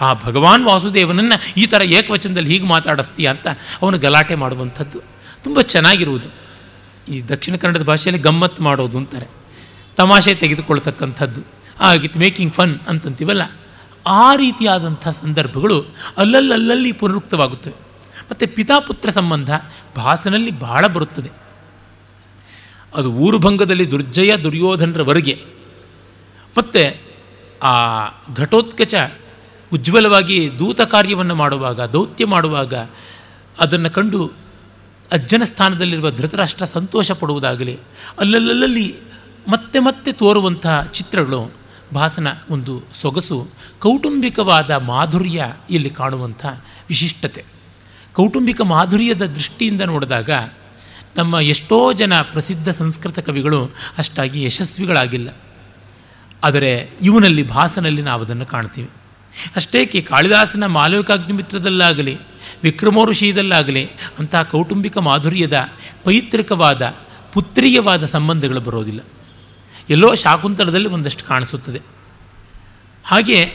ಆ 0.01 0.15
ಭಗವಾನ್ 0.15 0.65
ವಾಸುದೇವನನ್ನು 0.65 1.55
ಈ 1.57 1.67
ಥರ 1.67 1.83
ಏಕವಚನದಲ್ಲಿ 1.83 2.51
ಹೀಗೆ 2.51 2.67
ಮಾತಾಡಿಸ್ತೀಯ 2.67 3.31
ಅಂತ 3.31 3.47
ಅವನು 3.83 3.99
ಗಲಾಟೆ 3.99 4.35
ಮಾಡುವಂಥದ್ದು. 4.35 5.01
ತುಂಬ 5.45 5.61
ಚೆನ್ನಾಗಿರುವುದು. 5.61 6.29
ಈ 7.13 7.23
ದಕ್ಷಿಣ 7.23 7.57
ಕನ್ನಡದ 7.57 7.83
ಭಾಷೆಯಲ್ಲಿ 7.83 8.23
ಗಮ್ಮತ್ತು 8.23 8.63
ಮಾಡೋದು 8.63 8.99
ಅಂತಾರೆ. 8.99 9.27
ತಮಾಷೆ 9.97 10.35
ತೆಗೆದುಕೊಳ್ತಕ್ಕಂಥದ್ದು. 10.35 11.41
ಆಗಿತ್ತು 11.81 12.19
ಮೇಕಿಂಗ್ 12.19 12.53
ಫನ್ 12.53 12.79
ಅಂತಂತೀವಲ್ಲ? 12.89 13.43
ಆ 14.07 14.35
ರೀತಿಯಾದಂಥ 14.35 15.09
ಸಂದರ್ಭಗಳು 15.09 15.85
ಅಲ್ಲಲ್ಲಲ್ಲಿ 16.17 16.93
ಪುನರುಕ್ತವಾಗುತ್ತವೆ. 16.93 17.75
ಮತ್ತು 18.31 18.55
ಪಿತಾಪುತ್ರ 18.55 19.11
ಸಂಬಂಧ 19.11 19.51
ಭಾಸನಲ್ಲಿ 19.97 20.51
ಬಹಳ 20.51 20.87
ಬರುತ್ತದೆ. 20.87 21.44
ಅದು 22.95 23.13
ಊರುಭಂಗದಲ್ಲಿ 23.13 23.91
ದುರ್ಜಯ 23.91 24.37
ದುರ್ಯೋಧನರವರೆಗೆ. 24.37 25.45
ಮತ್ತು 26.59 27.01
ಆ 27.63 28.07
ಘಟೋತ್ಕಚ 28.37 28.95
ಉಜ್ವಲವಾಗಿ 29.73 30.51
ದೂತ 30.59 30.81
ಕಾರ್ಯವನ್ನು 30.81 31.35
ಮಾಡುವಾಗ, 31.35 31.81
ದೌತ್ಯ 31.81 32.27
ಮಾಡುವಾಗ 32.27 32.75
ಅದನ್ನು 33.59 33.91
ಕಂಡು 33.91 34.33
ಅಜ್ಜನ 35.13 35.43
ಸ್ಥಾನದಲ್ಲಿರುವ 35.45 36.11
ಧೃತರಾಷ್ಟ್ರ 36.11 36.65
ಸಂತೋಷ 36.65 37.11
ಪಡುವುದಾಗಲಿ 37.11 37.79
ಅಲ್ಲಲ್ಲಲ್ಲಿ 38.19 38.95
ಮತ್ತೆ 39.49 39.79
ಮತ್ತೆ 39.79 40.13
ತೋರುವಂತಹ 40.13 40.83
ಚಿತ್ರಗಳು, 40.83 41.53
ಭಾಸನ 41.95 42.29
ಒಂದು 42.51 42.83
ಸೊಗಸು, 42.93 43.49
ಕೌಟುಂಬಿಕವಾದ 43.79 44.71
ಮಾಧುರ್ಯ 44.71 45.45
ಇಲ್ಲಿ 45.71 45.91
ಕಾಣುವಂಥ 45.91 46.47
ವಿಶಿಷ್ಟತೆ. 46.89 47.45
ಕೌಟುಂಬಿಕ 48.15 48.61
ಮಾಧುರ್ಯದ 48.61 49.27
ದೃಷ್ಟಿಯಿಂದ 49.27 49.81
ನೋಡಿದಾಗ 49.81 50.31
ನಮ್ಮ 51.17 51.35
ಎಷ್ಟೋ 51.35 51.93
ಜನ 51.93 52.21
ಪ್ರಸಿದ್ಧ 52.21 52.69
ಸಂಸ್ಕೃತ 52.69 53.19
ಕವಿಗಳು 53.19 53.67
ಅಷ್ಟಾಗಿ 53.99 54.45
ಯಶಸ್ವಿಗಳಾಗಿಲ್ಲ. 54.45 55.29
ಆದರೆ 56.45 56.91
ಇವನಲ್ಲಿ 57.03 57.49
ಭಾಸನಲ್ಲಿ 57.49 58.03
ನಾವು 58.03 58.23
ಅದನ್ನು 58.23 58.47
ಕಾಣ್ತೀವಿ. 58.47 58.91
ಅಷ್ಟೇಕೆ 59.57 60.01
ಕಾಳಿದಾಸನ 60.01 60.67
ಮಾಲವಿಕಾಗ್ನಿಮಿತ್ರದಲ್ಲಾಗಲಿ 60.67 62.19
ವಿಕ್ರಮೋಋಷಿಯದಲ್ಲಾಗಲಿ 62.63 63.91
ಅಂತಹ 64.19 64.43
ಕೌಟುಂಬಿಕ 64.43 64.99
ಮಾಧುರ್ಯದ 64.99 65.69
ಪೈತೃಕವಾದ, 66.05 66.95
ಪುತ್ರಿಯವಾದ 67.33 68.05
ಸಂಬಂಧಗಳು 68.05 68.61
ಬರೋದಿಲ್ಲ. 68.61 69.01
ಎಲ್ಲೋ 69.91 70.15
ಶಾಕುಂತಲದಲ್ಲಿ 70.15 70.89
ಒಂದಷ್ಟು 70.89 71.25
ಕಾಣಿಸುತ್ತದೆ. 71.25 71.81
ಹಾಗೆ 73.05 73.53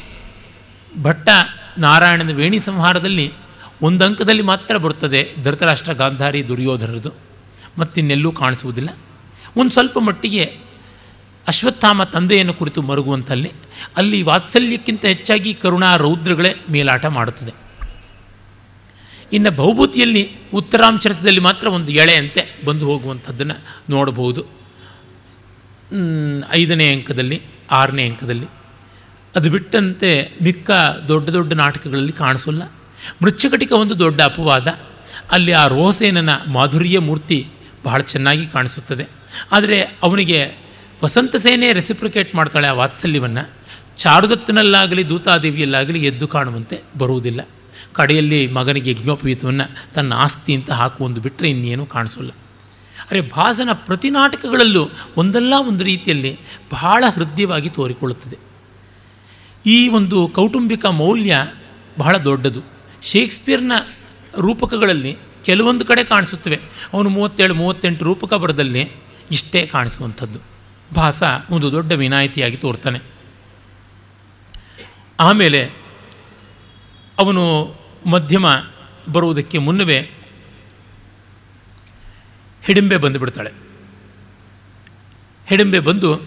ಭಟ್ಟ 1.02 1.30
ನಾರಾಯಣನ 1.78 2.32
ವೇಣಿ 2.32 2.60
ಸಂಹಾರದಲ್ಲಿ 2.60 3.34
ಒಂದು 3.82 4.06
ಅಂಕದಲ್ಲಿ 4.06 4.42
ಮಾತ್ರ 4.42 4.78
ಬರುತ್ತದೆ 4.78 5.30
ಧೃತರಾಷ್ಟ್ರ 5.44 5.94
ಗಾಂಧಾರಿ 5.94 6.48
ದುರ್ಯೋಧನರದು. 6.48 7.29
ಮತ್ತಿನ್ನೆಲ್ಲೂ 7.78 8.32
ಕಾಣಿಸುವುದಿಲ್ಲ. 8.32 8.90
ಒಂದು 9.58 9.72
ಸ್ವಲ್ಪ 9.72 10.00
ಮಟ್ಟಿಗೆ 10.00 10.58
ಅಶ್ವತ್ಥಾಮ 11.48 12.04
ತಂದೆಯನ್ನು 12.04 12.54
ಕುರಿತು 12.54 12.82
ಮರುಗುವಂಥಲ್ಲಿ 12.82 13.52
ಅಲ್ಲಿ 13.98 14.22
ವಾತ್ಸಲ್ಯಕ್ಕಿಂತ 14.22 15.06
ಹೆಚ್ಚಾಗಿ 15.06 15.54
ಕರುಣಾ 15.54 15.96
ರೌದ್ರಗಳೇ 15.96 16.56
ಮೇಲಾಟ 16.70 17.06
ಮಾಡುತ್ತದೆ. 17.06 17.54
ಇನ್ನು 19.34 19.52
ಬಹುಭೂತಿಯಲ್ಲಿ 19.52 20.32
ಉತ್ತರಾಂಶದಲ್ಲಿ 20.54 21.40
ಮಾತ್ರ 21.40 21.68
ಒಂದು 21.68 21.92
ಎಳೆಯಂತೆ 21.92 22.62
ಬಂದು 22.66 22.86
ಹೋಗುವಂಥದ್ದನ್ನು 22.86 23.82
ನೋಡಬಹುದು. 23.90 24.46
ಐದನೇ 26.52 26.94
ಅಂಕದಲ್ಲಿ, 26.94 27.42
ಆರನೇ 27.72 28.10
ಅಂಕದಲ್ಲಿ. 28.10 28.46
ಅದು 29.36 29.52
ಬಿಟ್ಟಂತೆ 29.52 30.32
ಮಿಕ್ಕ 30.44 30.72
ದೊಡ್ಡ 31.08 31.30
ದೊಡ್ಡ 31.30 31.54
ನಾಟಕಗಳಲ್ಲಿ 31.54 32.12
ಕಾಣಿಸೋಲ್ಲ. 32.12 32.64
ಮೃಚ್ಛಕಟಿಕ 33.24 33.72
ಒಂದು 33.72 34.00
ದೊಡ್ಡ 34.00 34.22
ಅಪವಾದ. 34.22 34.68
ಅಲ್ಲಿ 35.32 35.52
ಆ 35.52 35.68
ರೋಹಸೇನನ 35.68 36.30
ಮಾಧುರ್ಯ 36.48 37.00
ಮೂರ್ತಿ 37.00 37.48
ಬಹಳ 37.86 38.02
ಚೆನ್ನಾಗಿ 38.02 38.46
ಕಾಣಿಸುತ್ತದೆ. 38.46 39.08
ಆದರೆ 39.52 39.82
ಅವನಿಗೆ 39.82 40.52
ವಸಂತ 41.04 41.36
ಸೇನೆ 41.36 41.74
ರೆಸಿಪ್ರಿಕೇಟ್ 41.74 42.36
ಮಾಡ್ತಾಳೆ 42.36 42.68
ಆ 42.68 42.74
ವಾತ್ಸಲ್ಯವನ್ನು. 42.74 43.50
ಚಾರುದತ್ತನಲ್ಲಾಗಲಿ, 43.98 45.10
ದೂತಾದೇವಿಯಲ್ಲಾಗಲಿ 45.10 46.06
ಎದ್ದು 46.06 46.28
ಕಾಣುವಂತೆ 46.28 46.82
ಬರುವುದಿಲ್ಲ. 46.98 47.48
ಕಡೆಯಲ್ಲಿ 47.94 48.48
ಮಗನಿಗೆ 48.48 48.92
ಯಜ್ಞೋಪವೀತವನ್ನು 48.92 49.94
ತನ್ನ 49.94 50.14
ಆಸ್ತಿ 50.14 50.56
ಅಂತ 50.56 50.72
ಹಾಕುವಂದು 50.72 51.22
ಬಿಟ್ಟರೆ 51.22 51.50
ಇನ್ನೇನು 51.50 51.86
ಕಾಣಿಸೋಲ್ಲ. 51.86 52.32
ಅರೆ 53.12 53.22
ಭಾಸನ 53.22 53.70
ಪ್ರತಿ 53.74 54.10
ನಾಟಕಗಳಲ್ಲೂ 54.10 54.90
ಒಂದಲ್ಲ 55.18 55.54
ಒಂದು 55.68 55.84
ರೀತಿಯಲ್ಲಿ 55.84 56.40
ಬಹಳ 56.72 57.04
ಹೃದಯವಾಗಿ 57.14 57.70
ತೋರಿಕೊಳ್ಳುತ್ತದೆ. 57.70 58.38
ಈ 59.66 59.88
ಒಂದು 59.88 60.28
ಕೌಟುಂಬಿಕ 60.28 60.86
ಮೌಲ್ಯ 60.86 61.48
ಬಹಳ 62.00 62.18
ದೊಡ್ಡದು. 62.18 62.62
ಶೇಕ್ಸ್ಪಿಯರ್ನ 63.04 63.72
ರೂಪಕಗಳಲ್ಲಿ 64.38 65.18
ಕೆಲವೊಂದು 65.46 65.86
ಕಡೆ 65.86 66.04
ಕಾಣಿಸುತ್ತವೆ. 66.04 66.60
ಅವನು 66.94 67.10
ಮೂವತ್ತೇಳು, 67.10 67.54
ಮೂವತ್ತೆಂಟು 67.54 68.06
ರೂಪಕ 68.06 68.34
ಬರದಲ್ಲಿ 68.34 68.92
ಇಷ್ಟೇ 69.32 69.68
ಕಾಣಿಸುವಂಥದ್ದು. 69.68 70.40
ಭಾಸ 70.96 71.24
ಒಂದು 71.50 71.72
ದೊಡ್ಡ 71.72 71.92
ವಿನಾಯಿತಿಯಾಗಿ 71.92 72.58
ತೋರ್ತಾನೆ. 72.58 73.00
ಆಮೇಲೆ 75.20 75.72
ಅವನು 77.20 77.76
ಮಧ್ಯಮ 78.06 78.46
ಬರುವುದಕ್ಕೆ 79.12 79.58
ಮುನ್ನವೇ 79.58 80.12
ಹಿಡಿಂಬೆ 82.64 82.98
ಬಂದುಬಿಡ್ತಾಳೆ. 82.98 83.52
ಹಿಡಿಂಬೆ 85.48 85.80
ಬಂದು 85.80 86.22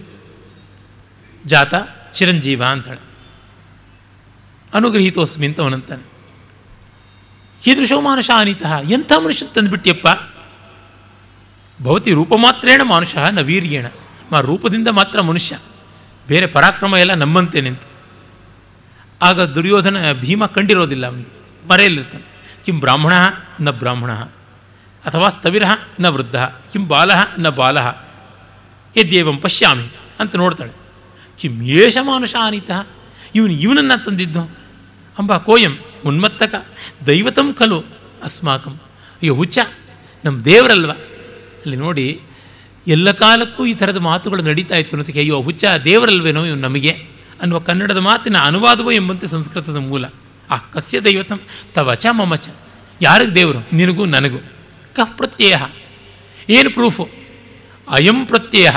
ಜಾತ 1.47 1.75
ಚಿರಂಜೀವ 2.15 2.65
ಅಂತಾಳೆ. 2.65 3.01
ಅನುಗ್ರಹೀತೋಸ್ಮಿ 4.75 5.47
ಅಂತ 5.47 5.61
ಅವನಂತಾನೆ. 5.61 6.12
ಕೀದೃಶೋ 7.65 8.01
ಮಾನುಷ 8.01 8.31
ಅನಿತಃ. 8.37 8.79
ಎಂಥ 8.91 9.13
ಮನುಷ್ಯ 9.13 9.47
ತಂದುಬಿಟ್ಟಿಯಪ್ಪ 9.47 10.07
ಭವತಿ 11.83 12.13
ರೂಪ 12.13 12.33
ಮಾತ್ರೇಣ 12.37 12.81
ಮಾನುಷ 12.85 13.17
ನ 13.17 13.41
ವೀರ್ಯೇಣ 13.41 13.87
ಮಾ 14.33 14.41
ರೂಪದಿಂದ 14.41 14.89
ಮಾತ್ರ 14.89 15.21
ಮನುಷ್ಯ. 15.21 15.59
ಬೇರೆ 16.29 16.47
ಪರಾಕ್ರಮ 16.47 16.97
ಎಲ್ಲ 16.97 17.15
ನಮ್ಮಂತೆ 17.15 17.61
ನಿಂತು. 17.61 17.89
ಆಗ 19.23 19.41
ದುರ್ಯೋಧನ 19.41 20.13
ಭೀಮ 20.13 20.47
ಕಂಡಿರೋದಿಲ್ಲ 20.47 21.07
ಅವನಿಗೆ. 21.07 21.43
ಮರೆಯಲ್ಲಿರ್ತಾನೆ. 21.69 22.25
ಕಿಂ 22.65 22.81
ಬ್ರಾಹ್ಮಣ 22.81 23.13
ನ 23.61 23.71
ಬ್ರಾಹ್ಮಣ. 23.71 24.13
ಅಥವಾ 25.05 25.29
ಸ್ಥವಿರ 25.29 25.63
ನ 26.01 26.07
ವೃದ್ಧ. 26.07 26.37
ಕಿಂ 26.37 26.89
ಬಾಲ 26.89 27.11
ನ 27.39 27.49
ಬಾಲ. 27.49 27.81
ಎದ್ದೇವಂ 28.97 29.37
ಪಶ್ಯಾಮಿ 29.37 29.87
ಅಂತ 30.21 30.37
ನೋಡ್ತಾಳೆ. 30.37 30.73
ಕಿಂ 31.39 31.63
ಏಷ 31.63 31.99
ಮಾನುಷ 32.01 32.35
ಅನಿತಃ. 32.47 32.87
ಇವನು 33.35 33.53
ಇವನನ್ನು 33.53 34.05
ತಂದಿದ್ದು. 34.05 34.43
ಅಂಬ 35.19 35.37
ಕೋಯಂ. 35.37 35.77
ಉನ್ಮತ್ತಕ, 36.07 36.67
ದೈವತಂ 37.07 37.55
ಖಲು 37.55 37.81
ಅಸ್ಮಾಕಂ. 38.23 38.73
ಅಯ್ಯೋ, 38.73 39.35
ಹುಚ್ಚ. 39.35 39.59
ನಮ್ಮ 40.25 40.45
ದೇವರಲ್ವ? 40.45 40.91
ಅಲ್ಲಿ 40.91 41.77
ನೋಡಿ, 41.77 42.21
ಎಲ್ಲ 42.89 43.11
ಕಾಲಕ್ಕೂ 43.11 43.67
ಈ 43.67 43.75
ಥರದ 43.75 43.97
ಮಾತುಗಳು 43.97 44.43
ನಡೀತಾ 44.43 44.77
ಇತ್ತು 44.77 44.97
ಅನ್ನೋದಕ್ಕೆ, 44.97 45.21
ಅಯ್ಯೋ, 45.21 45.43
ಹುಚ್ಚ, 45.43 45.65
ದೇವರಲ್ವೇನೋ 45.85 46.45
ಇವನು 46.45 46.61
ನಮಗೆ 46.61 47.13
ಅನ್ನುವ 47.43 47.59
ಕನ್ನಡದ 47.59 47.97
ಮಾತಿನ 47.97 48.37
ಅನುವಾದವೋ 48.37 48.91
ಎಂಬಂತೆ 48.91 49.27
ಸಂಸ್ಕೃತದ 49.27 49.77
ಮೂಲ. 49.77 50.05
ಆ 50.51 50.57
ಕಸ್ಯ 50.57 51.01
ದೈವತಂ 51.01 51.41
ತವಚ 51.75 52.07
ಮಮಚ 52.11 52.49
ಯಾರಿಗೆ 53.03 53.35
ದೇವರು? 53.35 53.77
ನಿನಗೂ 53.77 54.05
ನನಗೂ. 54.05 54.39
ಕಫ್ 54.95 55.17
ಪ್ರತ್ಯಯ. 55.17 55.57
ಏನು 56.51 56.71
ಪ್ರೂಫು? 56.71 57.09
ಅಯಂ 57.89 58.27
ಪ್ರತ್ಯಯ. 58.27 58.71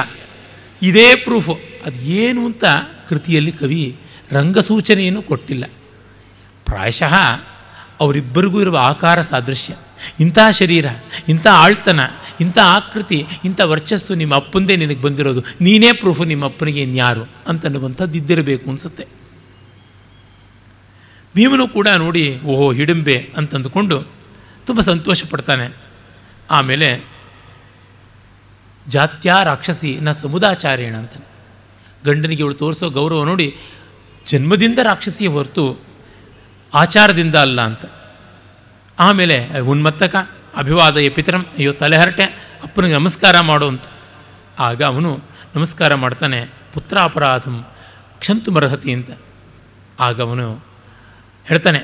ಇದೇ 0.82 1.16
ಪ್ರೂಫು. 1.16 1.60
ಅದು 1.86 2.02
ಏನು 2.02 2.46
ಅಂತ 2.46 2.64
ಕೃತಿಯಲ್ಲಿ 3.10 3.52
ಕವಿ 3.52 3.98
ರಂಗಸೂಚನೆಯನ್ನು 4.32 5.22
ಕೊಟ್ಟಿಲ್ಲ. 5.22 5.66
ಪ್ರಾಯಶಃ 6.66 7.14
ಅವರಿಬ್ಬರಿಗೂ 8.00 8.62
ಇರುವ 8.62 8.78
ಆಕಾರ 8.78 9.22
ಸಾದೃಶ್ಯ. 9.22 9.76
ಇಂಥ 10.20 10.40
ಶರೀರ, 10.52 10.86
ಇಂಥ 11.30 11.48
ಆಳ್ತನ, 11.48 12.00
ಇಂಥ 12.42 12.58
ಆಕೃತಿ, 12.60 13.26
ಇಂಥ 13.46 13.62
ವರ್ಚಸ್ಸು 13.62 14.16
ನಿಮ್ಮ 14.16 14.36
ಅಪ್ಪಂದೇ 14.36 14.76
ನಿನಗೆ 14.76 15.02
ಬಂದಿರೋದು. 15.02 15.42
ನೀನೇ 15.62 15.92
ಪ್ರೂಫು 15.92 16.24
ನಿಮ್ಮ 16.24 16.46
ಅಪ್ಪನಿಗೆ 16.46 16.82
ಇನ್ಯಾರು 16.82 17.24
ಅಂತನ್ನುವಂಥದ್ದು 17.48 18.18
ಇದ್ದಿರಬೇಕು 18.18 18.70
ಅನಿಸುತ್ತೆ. 18.70 19.06
ಭೀಮನು 21.36 21.68
ಕೂಡ 21.68 21.88
ನೋಡಿ, 21.88 22.42
ಓಹೋ 22.42 22.74
ಹಿಡಂಬೆ 22.74 23.30
ಅಂತಂದುಕೊಂಡು 23.38 24.08
ತುಂಬ 24.66 24.82
ಸಂತೋಷ 24.82 25.26
ಪಡ್ತಾನೆ 25.26 25.78
ಆಮೇಲೆ 26.52 27.04
ಜಾತ್ಯ 28.88 29.34
ರಾಕ್ಷಸಿ 29.44 29.98
ನ 30.02 30.12
ಸಮುದಾಚಾರ್ಯಣ 30.12 30.96
ಅಂತಾನೆ. 30.96 31.26
ಗಂಡನಿಗೆ 32.06 32.44
ಇವಳು 32.44 32.54
ತೋರಿಸೋ 32.54 32.90
ಗೌರವ 32.90 33.24
ನೋಡಿ, 33.24 33.58
ಜನ್ಮದಿಂದ 34.26 34.80
ರಾಕ್ಷಸಿಯ 34.84 35.28
ಹೊರತು 35.28 35.95
ಆಚಾರದಿಂದ 36.82 37.36
ಅಲ್ಲ 37.46 37.60
ಅಂತ. 37.62 37.86
ಆಮೇಲೆ 39.00 39.38
ಉನ್ಮತ್ತಕ 39.72 40.16
ಅಭಿವಾದಯ 40.58 41.08
ಪಿತರಂ, 41.10 41.44
ಅಯ್ಯೋ 41.58 41.72
ತಲೆಹರಟೆ 41.82 42.26
ಅಪ್ಪನಿಗೆ 42.64 42.96
ನಮಸ್ಕಾರ 42.96 43.36
ಮಾಡು 43.50 43.66
ಅಂತ. 43.68 43.86
ಆಗ 44.60 44.80
ಅವನು 44.84 45.12
ನಮಸ್ಕಾರ 45.56 45.92
ಮಾಡ್ತಾನೆ, 46.04 46.40
ಪುತ್ರಾಪರಾಧಂ 46.74 47.56
ಕ್ಷಂತು 48.20 48.50
ಮರಹತಿ 48.52 48.90
ಅಂತ. 48.94 49.12
ಆಗ 50.00 50.18
ಅವನು 50.22 50.48
ಹೇಳ್ತಾನೆ, 51.46 51.82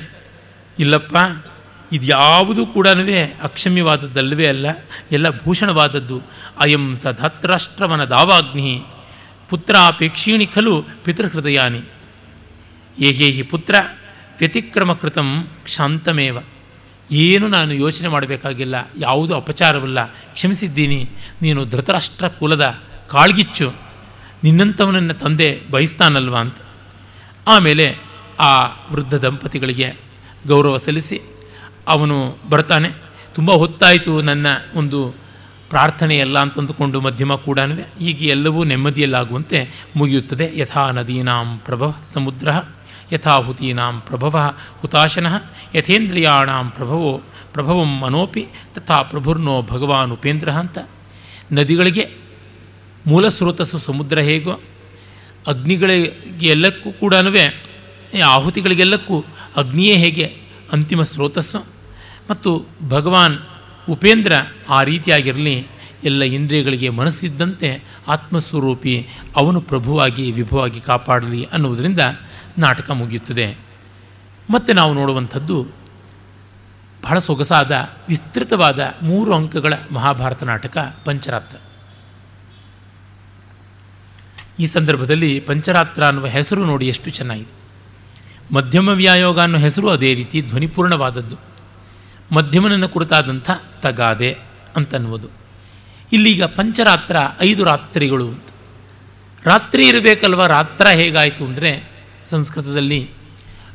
ಇಲ್ಲಪ್ಪ 0.78 1.16
ಇದ್ಯಾವುದೂ 1.92 2.62
ಕೂಡ 2.66 2.88
ಅಕ್ಷಮ್ಯವಾದದ್ದಲ್ಲವೇ 3.42 4.46
ಅಲ್ಲ, 4.46 4.66
ಎಲ್ಲ 5.12 5.26
ಭೂಷಣವಾದದ್ದು. 5.42 6.18
ಅಯಂ 6.58 6.84
ಸ 6.96 7.12
ಧಾತ್ರಾಷ್ಟ್ರವನ 7.20 8.04
ದಾವಾಗ್ನಿ 8.04 8.70
ಪುತ್ರಾಪೇಕ್ಷೀಣಿ 9.50 10.46
ಖಲು 10.46 10.74
ಪಿತೃಹೃದಯಾನಿ. 11.04 11.82
ಏಹೇಹಿ 12.98 13.42
ಪುತ್ರ 13.42 13.74
ವ್ಯತಿಕ್ರಮಕೃತಂ 14.42 15.28
ಕ್ಷಾಂತಮೇವ 15.64 16.38
ಏನು 17.10 17.46
ನಾನು 17.48 17.72
ಯೋಚನೆ 17.74 18.08
ಮಾಡಬೇಕಾಗಿಲ್ಲ, 18.08 18.76
ಯಾವುದೂ 18.98 19.34
ಅಪಚಾರವಿಲ್ಲ, 19.34 20.00
ಕ್ಷಮಿಸಿದ್ದೀನಿ, 20.06 20.98
ನೀನು 21.42 21.60
ಧೃತರಾಷ್ಟ್ರ 21.64 22.28
ಕುಲದ 22.28 22.64
ಕಾಳ್ಗಿಚ್ಚು 23.10 23.66
ನಿನ್ನಂಥವನನ್ನ 24.44 25.12
ತಂದೆ 25.12 25.48
ಬಯಸ್ತಾನಲ್ವ 25.70 26.36
ಅಂತ. 26.36 26.58
ಆಮೇಲೆ 27.48 27.86
ಆ 28.40 28.52
ವೃದ್ಧ 28.92 29.14
ದಂಪತಿಗಳಿಗೆ 29.14 29.88
ಗೌರವ 30.46 30.76
ಸಲ್ಲಿಸಿ, 30.76 31.18
ಅವನು 31.88 32.38
ಬರ್ತಾನೆ. 32.48 32.90
ತುಂಬ 33.34 33.50
ಹೊತ್ತಾಯಿತು 33.52 34.22
ನನ್ನ 34.22 34.46
ಒಂದು 34.74 35.00
ಪ್ರಾರ್ಥನೆ 35.70 36.16
ಎಲ್ಲ 36.18 36.38
ಅಂತಂದುಕೊಂಡು 36.38 37.00
ಮಧ್ಯಮ 37.00 37.34
ಕೂಡ 37.34 37.58
ಹೀಗೆ 37.98 38.26
ಎಲ್ಲವೂ 38.26 38.64
ನೆಮ್ಮದಿಯಲ್ಲಾಗುವಂತೆ 38.64 39.58
ಮುಗಿಯುತ್ತದೆ. 39.96 40.52
ಯಥಾ 40.58 40.90
ನದೀನಾಂ 40.90 41.58
ಪ್ರಭ 41.58 41.82
ಸಮುದ್ರ. 42.14 42.48
ಯಥಾ 43.12 43.36
ಹುತೀನಾಂ 43.36 44.00
ಪ್ರಭವ 44.00 44.54
ಹುತಾಶನಃ 44.80 45.34
ಯಥೇಂದ್ರಿಯಾಣಾಂ 45.74 46.70
ಪ್ರಭವೋ 46.70 47.22
ಪ್ರಭವಂ 47.52 47.98
ಮನೋಪಿ 48.00 48.46
ತಥಾ 48.74 49.02
ಪ್ರಭುರ್ನೋ 49.02 49.62
ಭಗವಾನ್ 49.62 50.12
ಉಪೇಂದ್ರ 50.12 50.50
ಅಂತ. 50.50 50.78
ನದಿಗಳಿಗೆ 51.52 52.04
ಮೂಲ 53.06 53.28
ಸ್ರೋತಸ್ಸು 53.28 53.78
ಸಮುದ್ರ 53.78 54.18
ಹೇಗೋ, 54.18 54.60
ಅಗ್ನಿಗಳಿಗೆ 55.46 56.46
ಎಲ್ಲಕ್ಕೂ 56.46 56.92
ಕೂಡ 56.92 57.14
ಆಹುತಿಗಳಿಗೆಲ್ಲಕ್ಕೂ 58.24 59.24
ಅಗ್ನಿಯೇ 59.56 59.96
ಹೇಗೆ 59.96 60.26
ಅಂತಿಮ 60.72 61.02
ಸ್ರೋತಸ್ಸು. 61.02 61.66
ಮತ್ತು 62.30 62.66
ಭಗವಾನ್ 62.88 63.38
ಉಪೇಂದ್ರ 63.90 64.32
ಆ 64.68 64.82
ರೀತಿಯಾಗಿರಲಿ, 64.82 65.66
ಎಲ್ಲ 66.04 66.22
ಇಂದ್ರಿಯಗಳಿಗೆ 66.22 66.88
ಮನಸ್ಸಿದ್ದಂತೆ 66.88 67.84
ಆತ್ಮಸ್ವರೂಪಿ 68.08 69.08
ಅವನು 69.36 69.60
ಪ್ರಭುವಾಗಿ, 69.60 70.30
ವಿಭುವಾಗಿ 70.32 70.80
ಕಾಪಾಡಲಿ 70.80 71.44
ಅನ್ನುವುದರಿಂದ 71.44 72.00
ನಾಟಕ 72.58 72.90
ಮುಗಿಯುತ್ತದೆ. 72.90 73.56
ಮತ್ತು 74.50 74.72
ನಾವು 74.72 74.94
ನೋಡುವಂಥದ್ದು 74.94 75.68
ಬಹಳ 77.02 77.18
ಸೊಗಸಾದ, 77.18 77.88
ವಿಸ್ತೃತವಾದ 78.08 78.94
ಮೂರು 79.02 79.34
ಅಂಕಗಳ 79.34 79.72
ಮಹಾಭಾರತ 79.90 80.42
ನಾಟಕ 80.42 80.96
ಪಂಚರಾತ್ರ. 81.04 81.56
ಈ 84.58 84.66
ಸಂದರ್ಭದಲ್ಲಿ 84.66 85.40
ಪಂಚರಾತ್ರ 85.40 86.04
ಅನ್ನುವ 86.04 86.26
ಹೆಸರು 86.26 86.64
ನೋಡಿ 86.64 86.88
ಎಷ್ಟು 86.88 87.10
ಚೆನ್ನಾಗಿದೆ. 87.10 87.62
ಮಧ್ಯಮ 88.54 88.88
ವ್ಯಾಯೋಗ 88.88 89.40
ಅನ್ನೋ 89.40 89.58
ಹೆಸರು 89.58 89.88
ಅದೇ 89.88 90.14
ರೀತಿ 90.14 90.42
ಧ್ವನಿಪೂರ್ಣವಾದದ್ದು. 90.42 91.36
ಮಧ್ಯಮನನ್ನು 92.34 92.88
ಕುರಿತಾದಂಥ 92.88 93.50
ತಗಾದೆ 93.82 94.38
ಅಂತನ್ನುವುದು. 94.76 95.28
ಇಲ್ಲಿಗ 96.12 96.44
ಪಂಚರಾತ್ರ 96.44 97.16
ಐದು 97.40 97.64
ರಾತ್ರಿಗಳು 97.64 98.32
ರಾತ್ರಿ 99.44 99.88
ಇರಬೇಕಲ್ವ? 99.88 100.46
ರಾತ್ರ 100.46 100.86
ಹೇಗಾಯಿತು 100.86 101.44
ಅಂದರೆ 101.44 101.91
ಸಂಸ್ಕೃತದಲ್ಲಿ 102.32 103.10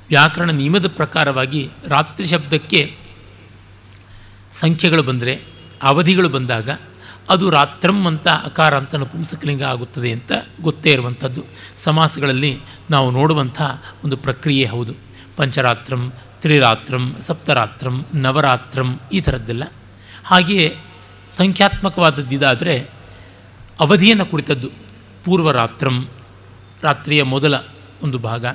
ವ್ಯಾಕರಣ 0.09 0.49
ನಿಯಮದ 0.49 0.87
ಪ್ರಕಾರವಾಗಿ 0.87 1.69
ರಾತ್ರಿ 1.87 2.27
ಶಬ್ದಕ್ಕೆ 2.27 2.97
ಸಂಖ್ಯೆಗಳು 4.53 5.03
ಬಂದರೆ 5.03 5.41
ಅವಧಿಗಳು 5.83 6.29
ಬಂದಾಗ 6.29 6.69
ಅದು 7.29 7.49
ರಾತ್ರಂ 7.49 8.07
ಅಂತ 8.07 8.27
ಅಕಾರ 8.27 8.77
ಅಂತ 8.77 8.95
ನಪುಂಸಕಲಿಂಗ 8.95 9.63
ಆಗುತ್ತದೆ 9.63 10.11
ಅಂತ 10.11 10.31
ಗೊತ್ತೇ 10.61 10.91
ಇರುವಂಥದ್ದು. 10.91 11.43
ಸಮಾಸಗಳಲ್ಲಿ 11.77 12.59
ನಾವು 12.89 13.11
ನೋಡುವಂಥ 13.11 13.61
ಒಂದು 14.03 14.17
ಪ್ರಕ್ರಿಯೆ 14.17 14.65
ಹೌದು. 14.65 14.93
ಪಂಚರಾತ್ರಂ, 15.37 16.13
ತ್ರಿರಾತ್ರಂ, 16.41 17.15
ಸಪ್ತರಾತ್ರಂ, 17.27 18.05
ನವರಾತ್ರಂ 18.13 18.99
ಈ 19.13 19.21
ಥರದ್ದೆಲ್ಲ. 19.21 19.63
ಹಾಗೆಯೇ 20.25 20.77
ಸಂಖ್ಯಾತ್ಮಕವಾದದ್ದಿದಾದರೆ 21.37 22.89
ಅವಧಿಯನ್ನು 23.79 24.25
ಕುರಿತದ್ದು 24.25 24.69
ಪೂರ್ವರಾತ್ರಂ, 25.25 26.07
ರಾತ್ರಿಯ 26.83 27.23
ಮೊದಲ 27.23 27.55
ಒಂದು 28.03 28.17
ಭಾಗ. 28.17 28.45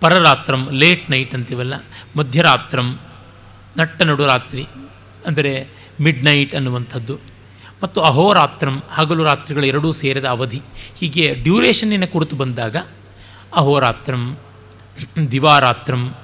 ಪರರಾತ್ರಂ 0.00 0.68
ಲೇಟ್ 0.72 1.10
ನೈಟ್ 1.10 1.34
ಅಂತೀವಲ್ಲ, 1.34 1.74
ಮಧ್ಯರಾತ್ರಂ, 2.16 2.98
ನಟ್ಟ 3.78 4.02
ನಡು 4.02 4.26
ರಾತ್ರಿ, 4.26 4.66
ಅಂದರೆ 5.26 5.68
ಮಿಡ್ 6.00 6.24
ನೈಟ್ 6.24 6.54
ಅನ್ನುವಂಥದ್ದು. 6.54 7.18
ಮತ್ತು 7.82 8.00
ಅಹೋರಾತ್ರಂ, 8.00 8.82
ಹಗಲು 8.90 9.24
ರಾತ್ರಿಗಳು 9.24 9.66
ಎರಡೂ 9.66 9.92
ಸೇರಿದ 9.92 10.24
ಅವಧಿ. 10.24 10.62
ಹೀಗೆ 10.98 11.34
ಡ್ಯೂರೇಷನ್ನಿನ 11.34 12.04
ಕುರಿತು 12.04 12.36
ಬಂದಾಗ, 12.36 12.76
ಅಹೋರಾತ್ರಂ, 13.54 14.38
ದಿವಾರಾತ್ರಂ, 15.32 16.14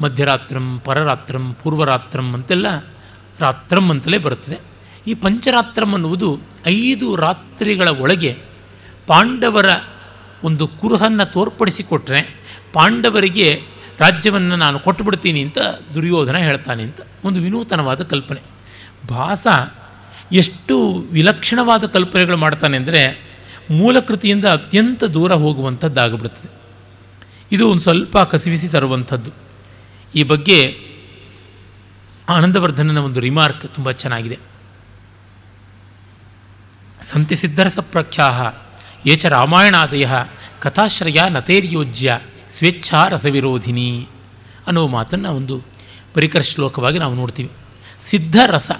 ಮಧ್ಯರಾತ್ರಂ, 0.00 0.82
ಪರರಾತ್ರಂ, 0.84 1.56
ಪೂರ್ವರಾತ್ರಂ 1.62 2.34
ಅಂತೆಲ್ಲ 2.34 2.66
ರಾತ್ರಂ 3.40 3.90
ಅಂತಲೇ 3.90 4.18
ಬರುತ್ತದೆ. 4.18 4.58
ಈ 5.06 5.14
ಪಂಚರಾತ್ರಂ 5.14 5.92
ಅನ್ನುವುದು 5.92 6.40
ಐದು 6.66 7.16
ರಾತ್ರಿಗಳ 7.16 7.88
ಒಳಗೆ 7.88 8.38
ಪಾಂಡವರ 9.06 9.68
ಒಂದು 10.44 10.66
ಕುರುಹನ್ನು 10.68 11.32
ತೋರ್ಪಡಿಸಿಕೊಟ್ರೆ 11.32 12.20
ಪಾಂಡವರಿಗೆ 12.72 13.48
ರಾಜ್ಯವನ್ನು 14.00 14.56
ನಾನು 14.56 14.78
ಕೊಟ್ಟುಬಿಡ್ತೀನಿ 14.78 15.40
ಅಂತ 15.42 15.58
ದುರ್ಯೋಧನ 15.94 16.36
ಹೇಳ್ತಾನೆ 16.36 16.82
ಅಂತ 16.82 17.00
ಒಂದು 17.24 17.40
ವಿನೂತನವಾದ 17.40 18.02
ಕಲ್ಪನೆ. 18.02 18.40
ಭಾಸ 19.08 19.46
ಎಷ್ಟು 20.32 20.76
ವಿಲಕ್ಷಣವಾದ 21.12 21.84
ಕಲ್ಪನೆಗಳು 21.86 22.36
ಮಾಡ್ತಾನೆ 22.36 22.76
ಅಂದರೆ 22.76 23.02
ಮೂಲ 23.70 24.00
ಕೃತಿಯಿಂದ 24.00 24.44
ಅತ್ಯಂತ 24.44 25.04
ದೂರ 25.04 25.32
ಹೋಗುವಂಥದ್ದಾಗಿಬಿಡ್ತದೆ 25.34 26.50
ಇದು 27.52 27.68
ಒಂದು 27.68 27.82
ಸ್ವಲ್ಪ 27.82 28.18
ಕಸಿವಿಸಿ 28.18 28.68
ತರುವಂಥದ್ದು. 28.68 29.30
ಈ 30.14 30.22
ಬಗ್ಗೆ 30.22 30.58
ಆನಂದವರ್ಧನನ 32.28 32.98
ಒಂದು 32.98 33.20
ರಿಮಾರ್ಕ್ 33.20 33.74
ತುಂಬ 33.74 33.90
ಚೆನ್ನಾಗಿದೆ. 33.90 34.38
ಸಂತಿ 37.02 37.36
ಸಿದ್ಧರಸ 37.36 37.78
ಪ್ರಖ್ಯಾ 37.78 38.26
ಏಚ 39.06 39.26
ರಾಮಾಯಣಾದಯ 39.26 40.08
ಕಥಾಶ್ರಯ 40.60 41.20
ನತೇರ್ಯೋಜ್ಯ 41.28 42.18
ಸ್ವೇಚ್ಛಾ 42.58 43.08
ರಸವಿರೋಧಿನಿ 43.08 44.08
ಅನ್ನೋ 44.66 44.86
ಮಾತನ್ನು 44.86 45.30
ಒಂದು 45.32 45.62
ಪರಿಕರ 46.14 46.40
ಶ್ಲೋಕವಾಗಿ 46.40 46.98
ನಾವು 46.98 47.14
ನೋಡ್ತೀವಿ. 47.14 47.50
ಸಿದ್ಧರಸ 48.00 48.70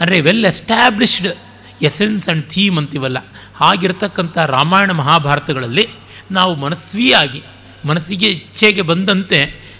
ಅಂದರೆ 0.00 0.20
well 0.20 0.44
established 0.44 1.28
essence 1.82 2.28
and 2.28 2.46
theme 2.46 2.78
ಅಂತೀವಲ್ಲ. 2.78 3.18
ಹಾಗಿರ್ತಕ್ಕಂಥ 3.54 4.38
ರಾಮಾಯಣ 4.38 4.90
ಮಹಾಭಾರತಗಳಲ್ಲಿ 4.90 5.88
ನಾವು 6.30 6.54
ಮನಸ್ವಿಯಾಗಿ, 6.54 7.42
ಮನಸ್ಸಿಗೆ 7.84 8.28
ಇಚ್ಛೆಗೆ 8.30 8.82
ಬಂದಂತೆ 8.82 9.38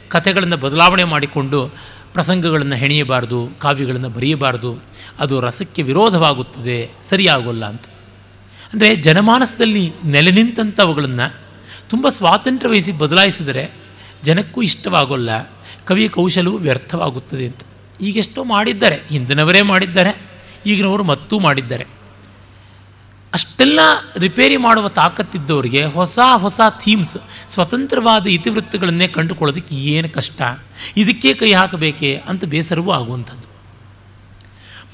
ಕಥೆಗಳನ್ನು 0.09 0.57
ಬದಲಾವಣೆ 0.57 1.05
ಮಾಡಿಕೊಂಡು 1.05 1.74
ಪ್ರಸಂಗಗಳನ್ನು 2.12 2.76
ಹೆಣೆಯಬಾರ್ದು, 2.76 3.49
ಕಾವ್ಯಗಳನ್ನು 3.59 4.09
ಬರೆಯಬಾರ್ದು, 4.09 4.83
ಅದು 5.18 5.41
ರಸಕ್ಕೆ 5.41 5.83
ವಿರೋಧವಾಗುತ್ತದೆ, 5.83 6.91
ಸರಿಯಾಗೋಲ್ಲ 7.11 7.64
ಅಂತ. 7.64 7.85
ಅಂದರೆ 8.73 8.97
ಜನಮಾನಸದಲ್ಲಿ 8.97 9.93
ನೆಲೆ 10.05 10.31
ನಿಂತಂಥವುಗಳನ್ನು 10.31 11.41
ತುಂಬ 11.91 12.09
ಸ್ವಾತಂತ್ರ್ಯ 12.09 12.71
ವಹಿಸಿ 12.71 12.93
ಬದಲಾಯಿಸಿದರೆ 12.93 13.71
ಜನಕ್ಕೂ 14.25 14.62
ಇಷ್ಟವಾಗೋಲ್ಲ, 14.62 15.31
ಕವಿಯ 15.87 16.09
ಕೌಶಲವು 16.09 16.59
ವ್ಯರ್ಥವಾಗುತ್ತದೆ 16.59 17.47
ಅಂತ. 17.47 17.61
ಈಗೆಷ್ಟೋ 18.01 18.45
ಮಾಡಿದ್ದಾರೆ, 18.45 18.97
ಹಿಂದಿನವರೇ 19.09 19.62
ಮಾಡಿದ್ದಾರೆ, 19.62 20.23
ಈಗಿನವರು 20.66 21.05
ಮತ್ತೂ 21.05 21.39
ಮಾಡಿದ್ದಾರೆ. 21.39 21.87
ಅಷ್ಟೆಲ್ಲ 23.33 23.81
ರಿಪೇರಿ 24.16 24.57
ಮಾಡುವ 24.57 24.89
ತಾಕತ್ತಿದ್ದವರಿಗೆ 24.89 25.85
ಹೊಸ 25.85 26.18
ಹೊಸ 26.37 26.61
ಥೀಮ್ಸ್, 26.85 27.16
ಸ್ವತಂತ್ರವಾದ 27.49 28.27
ಇತಿವೃತ್ತಗಳನ್ನೇ 28.27 29.09
ಕಂಡುಕೊಳ್ಳೋದಕ್ಕೆ 29.09 29.75
ಏನು 29.75 30.09
ಕಷ್ಟ? 30.09 30.43
ಇದಕ್ಕೆ 30.97 31.35
ಕೈ 31.35 31.53
ಹಾಕಬೇಕೆ 31.53 32.16
ಅಂತ 32.16 32.45
ಬೇಸರವೂ 32.45 32.91
ಆಗುವಂಥದ್ದು. 32.91 33.49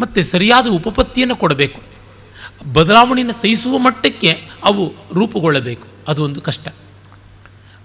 ಮತ್ತು 0.01 0.25
ಸರಿಯಾದ 0.25 0.67
ಉಪಪತ್ತಿಯನ್ನು 0.67 1.37
ಕೊಡಬೇಕು. 1.37 1.96
ಬದಲಾವಣೆಯನ್ನು 2.73 3.43
ಸಹಿಸುವ 3.43 3.79
ಮಟ್ಟಕ್ಕೆ 3.79 4.49
ಅವು 4.65 4.93
ರೂಪುಗೊಳ್ಳಬೇಕು. 5.15 5.89
ಅದು 6.09 6.25
ಒಂದು 6.25 6.41
ಕಷ್ಟ. 6.41 6.69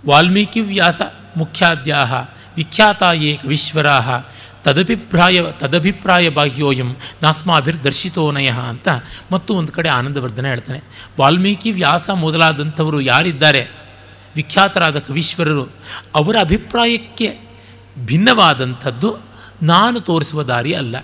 ವಾಲ್ಮೀಕಿ 0.08 0.62
ವ್ಯಾಸ 0.62 1.02
ಮುಖ್ಯಾದ್ಯಾಹ 1.38 2.14
ವಿಖ್ಯಾತ 2.56 3.04
ಏಕ 3.14 3.40
ವಿಶ್ವರಾಹ, 3.48 4.24
ತದಭಿಪ್ರಾಯ 4.64 5.42
ತದಭಿಪ್ರಾಯ 5.60 6.30
ಬಾಹ್ಯೋಯಂ 6.30 6.96
ನಾಸ್ಮಾಭಿರ್ದರ್ಶಿತೋನಯ 7.24 8.50
ಅಂತ 8.50 8.88
ಮತ್ತು 9.32 9.56
ಒಂದು 9.56 9.72
ಕಡೆ 9.72 9.90
ಆನಂದವರ್ಧನ 9.90 10.46
ಹೇಳ್ತಾನೆ. 10.46 10.80
ವಾಲ್ಮೀಕಿ 11.20 11.72
ವ್ಯಾಸ 11.72 12.10
ಮೊದಲಾದಂಥವರು 12.10 13.02
ಯಾರಿದ್ದಾರೆ? 13.02 13.68
ವಿಖ್ಯಾತರಾದ 14.36 15.00
ಕವೀಶ್ವರರು. 15.00 15.66
ಅವರ 16.16 16.36
ಅಭಿಪ್ರಾಯಕ್ಕೆ 16.40 17.40
ಭಿನ್ನವಾದಂಥದ್ದು 18.06 19.18
ನಾನು 19.64 20.00
ತೋರಿಸುವ 20.00 20.44
ದಾರಿ 20.44 20.74
ಅಲ್ಲ. 20.74 20.96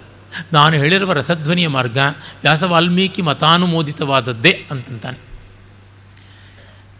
ನಾನು 0.53 0.75
ಹೇಳಿರುವ 0.75 1.13
ರಸಧ್ವನಿಯ 1.13 1.67
ಮಾರ್ಗ 1.67 1.97
ವ್ಯಾಸ 2.41 2.63
ವಾಲ್ಮೀಕಿ 2.63 3.21
ಮತಾನುಮೋದಿತವಾದದ್ದೇ 3.21 4.65
ಅಂತಂತಾನೆ. 4.71 5.17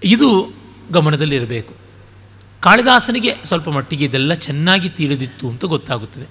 ಇದು 0.04 0.54
ಗಮನದಲ್ಲಿರಬೇಕು. 0.92 1.74
ಕಾಳಿದಾಸನಿಗೆ 2.60 3.34
ಸ್ವಲ್ಪ 3.44 3.70
ಮಟ್ಟಿಗೆ 3.70 4.06
ಇದೆಲ್ಲ 4.06 4.34
ಚೆನ್ನಾಗಿ 4.34 4.90
ತಿಳಿದಿತ್ತು 4.90 5.50
ಅಂತ 5.50 5.66
ಗೊತ್ತಾಗುತ್ತದೆ. 5.66 6.28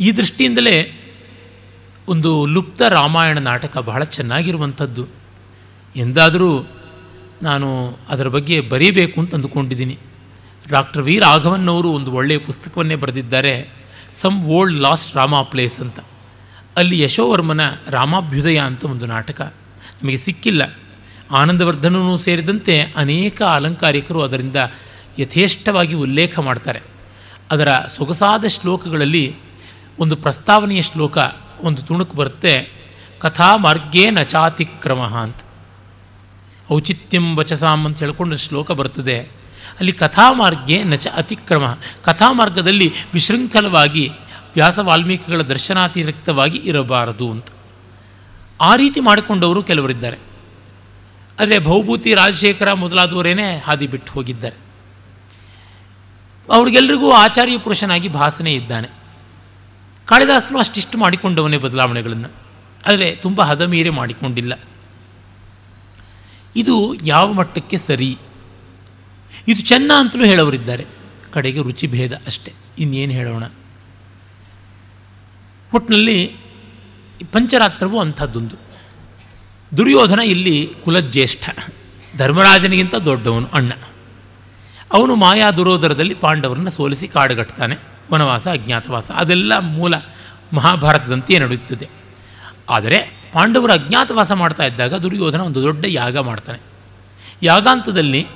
ಈ 0.00 0.12
ದೃಷ್ಟಿಯಿಂದಲೇ 0.12 1.04
ಒಂದು 2.08 2.46
ಲುಪ್ತ 2.46 2.82
ರಾಮಾಯಣ 2.82 3.38
ನಾಟಕ 3.38 3.78
ಬಹಳ 3.78 4.04
ಚೆನ್ನಾಗಿರುವಂಥದ್ದು. 4.04 5.06
ಎಂದಾದರೂ 5.96 6.66
ನಾನು 7.42 7.98
ಅದರ 8.08 8.28
ಬಗ್ಗೆ 8.28 8.60
ಬರೀಬೇಕು 8.60 9.20
ಅಂತ 9.20 9.34
ಅಂದುಕೊಂಡಿದ್ದೀನಿ. 9.34 9.98
ಡಾಕ್ಟರ್ 10.68 11.02
ವಿ 11.02 11.18
ರಾಘವನ್ನವರು 11.18 11.90
ಒಂದು 11.90 12.12
ಒಳ್ಳೆಯ 12.12 12.38
ಪುಸ್ತಕವನ್ನೇ 12.38 12.94
ಬರೆದಿದ್ದಾರೆ. 12.94 13.68
Some 14.12 14.44
old 14.44 14.80
lost 14.80 15.16
Rama 15.16 15.42
plays 15.42 15.80
ಅಂತ. 15.80 16.00
ಅಲ್ಲಿ 16.76 17.00
ಯಶೋವರ್ಮನ 17.00 17.60
ರಾಮಾಭ್ಯುದಯ 17.90 18.58
ಅಂತ 18.58 18.84
ಒಂದು 18.84 19.06
ನಾಟಕ. 19.06 19.54
ನಮಗೆ 20.02 20.16
ಸಿಕ್ಕಿಲ್ಲ. 20.16 20.78
ಆನಂದವರ್ಧನೂ 21.30 22.18
ಸೇರಿದಂತೆ 22.18 22.82
ಅನೇಕ 22.82 23.42
ಅಲಂಕಾರಿಕರು 23.42 24.22
ಅದರಿಂದ 24.22 24.56
ಯಥೇಷ್ಟವಾಗಿ 25.18 25.94
ಉಲ್ಲೇಖ 25.94 26.38
ಮಾಡ್ತಾರೆ. 26.38 26.80
ಅದರ 27.50 27.68
ಸೊಗಸಾದ 27.96 28.44
ಶ್ಲೋಕಗಳಲ್ಲಿ 28.46 29.36
ಒಂದು 29.98 30.16
ಪ್ರಸ್ತಾವನೆಯ 30.16 30.82
ಶ್ಲೋಕ 30.82 31.18
ಒಂದು 31.60 31.82
ತುಣುಕು 31.82 32.16
ಬರುತ್ತೆ. 32.16 32.72
ಕಥಾ 33.18 33.56
ಮಾರ್ಗೇ 33.56 34.10
ನಚಾತಿಕ್ರಮ 34.10 35.00
ಅಂತ. 35.00 35.36
ಔಚಿತ್ಯಂ 36.72 37.36
ವಚಸಾಂ 37.36 37.84
ಅಂತ 37.84 37.98
ಹೇಳ್ಕೊಂಡು 37.98 38.36
ಶ್ಲೋಕ 38.36 38.72
ಬರ್ತದೆ. 38.72 39.37
ಅಲ್ಲಿ 39.78 39.92
ಕಥಾಮಾರ್ಗೆ 39.92 40.84
ನಚ 40.84 41.06
ಅತಿಕ್ರಮ. 41.06 41.78
ಕಥಾಮಾರ್ಗದಲ್ಲಿ 42.02 42.92
ವಿಶೃಂಖಲವಾಗಿ 43.14 44.08
ವ್ಯಾಸ 44.54 44.78
ವಾಲ್ಮೀಕಿಗಳ 44.78 45.40
ದರ್ಶನಾತಿರಿಕ್ತವಾಗಿ 45.40 46.58
ಇರಬಾರದು 46.58 47.30
ಅಂತ. 47.30 47.46
ಆ 48.60 48.76
ರೀತಿ 48.76 49.00
ಮಾಡಿಕೊಂಡವರು 49.00 49.62
ಕೆಲವರಿದ್ದಾರೆ. 49.62 50.18
ಆದರೆ 51.40 51.58
ಭೌಭೂತಿ 51.58 52.14
ರಾಜಶೇಖರ 52.14 52.72
ಮೊದಲಾದವರೇನೇ 52.72 53.62
ಹಾದಿ 53.66 53.86
ಬಿಟ್ಟು 53.86 54.12
ಹೋಗಿದ್ದಾರೆ. 54.12 54.56
ಅವ್ರಿಗೆಲ್ರಿಗೂ 56.52 57.10
ಆಚಾರ್ಯ 57.12 57.58
ಪುರುಷನಾಗಿ 57.58 58.08
ಭಾಸನೆ 58.08 58.52
ಇದ್ದಾನೆ. 58.52 58.88
ಕಾಳಿದಾಸನು 60.06 60.58
ಅಷ್ಟಿಷ್ಟು 60.58 60.98
ಮಾಡಿಕೊಂಡವನೇ 60.98 61.56
ಬದಲಾವಣೆಗಳನ್ನು. 61.56 62.28
ಆದರೆ 62.86 63.14
ತುಂಬ 63.14 63.42
ಹದಮೀರೆ 63.42 63.90
ಮಾಡಿಕೊಂಡಿಲ್ಲ. 63.90 64.60
ಇದು 66.56 66.94
ಯಾವ 66.94 67.32
ಮಟ್ಟಕ್ಕೆ 67.32 67.76
ಸರಿ? 67.76 68.18
ಇದು 69.48 69.62
ಚೆನ್ನ 69.62 69.92
ಅಂತಲೂ 69.98 70.24
ಹೇಳೋರಿದ್ದಾರೆ. 70.24 70.86
ಕಡೆಗೆ 71.32 71.62
ರುಚಿ 71.62 71.86
ಭೇದ 71.86 72.12
ಅಷ್ಟೆ. 72.26 72.52
ಇನ್ನೇನು 72.78 73.12
ಹೇಳೋಣ? 73.12 73.44
ಒಟ್ಟಿನಲ್ಲಿ 75.74 76.36
ಪಂಚರಾತ್ರವು 77.32 78.00
ಅಂಥದ್ದೊಂದು. 78.00 78.56
ದುರ್ಯೋಧನ 79.76 80.18
ಇಲ್ಲಿ 80.18 80.72
ಕುಲಜ್ಯೇಷ್ಠ. 80.84 81.50
ಧರ್ಮರಾಜನಿಗಿಂತ 82.16 82.94
ದೊಡ್ಡವನು 82.94 83.48
ಅಣ್ಣ. 83.52 83.72
ಅವನು 84.92 85.14
ಮಾಯಾ 85.16 85.50
ದುರೋದರದಲ್ಲಿ 85.50 86.14
ಪಾಂಡವರನ್ನು 86.14 86.70
ಸೋಲಿಸಿ 86.70 87.08
ಕಾಡುಗಟ್ತಾನೆ. 87.08 87.76
ವನವಾಸ, 88.12 88.48
ಅಜ್ಞಾತವಾಸ, 88.48 89.10
ಅದೆಲ್ಲ 89.10 89.58
ಮೂಲ 89.58 89.94
ಮಹಾಭಾರತದಂತೆಯೇ 90.52 91.38
ನಡೆಯುತ್ತದೆ. 91.38 91.88
ಆದರೆ 92.70 92.98
ಪಾಂಡವರು 93.32 93.72
ಅಜ್ಞಾತವಾಸ 93.72 94.32
ಮಾಡ್ತಾ 94.32 94.64
ಇದ್ದಾಗ 94.64 94.94
ದುರ್ಯೋಧನ 94.94 95.40
ಒಂದು 95.40 95.62
ದೊಡ್ಡ 95.62 95.84
ಯಾಗ 95.88 96.18
ಮಾಡ್ತಾನೆ. 96.18 96.58
ಯಾಗಾಂತದಲ್ಲಿ 97.42 98.26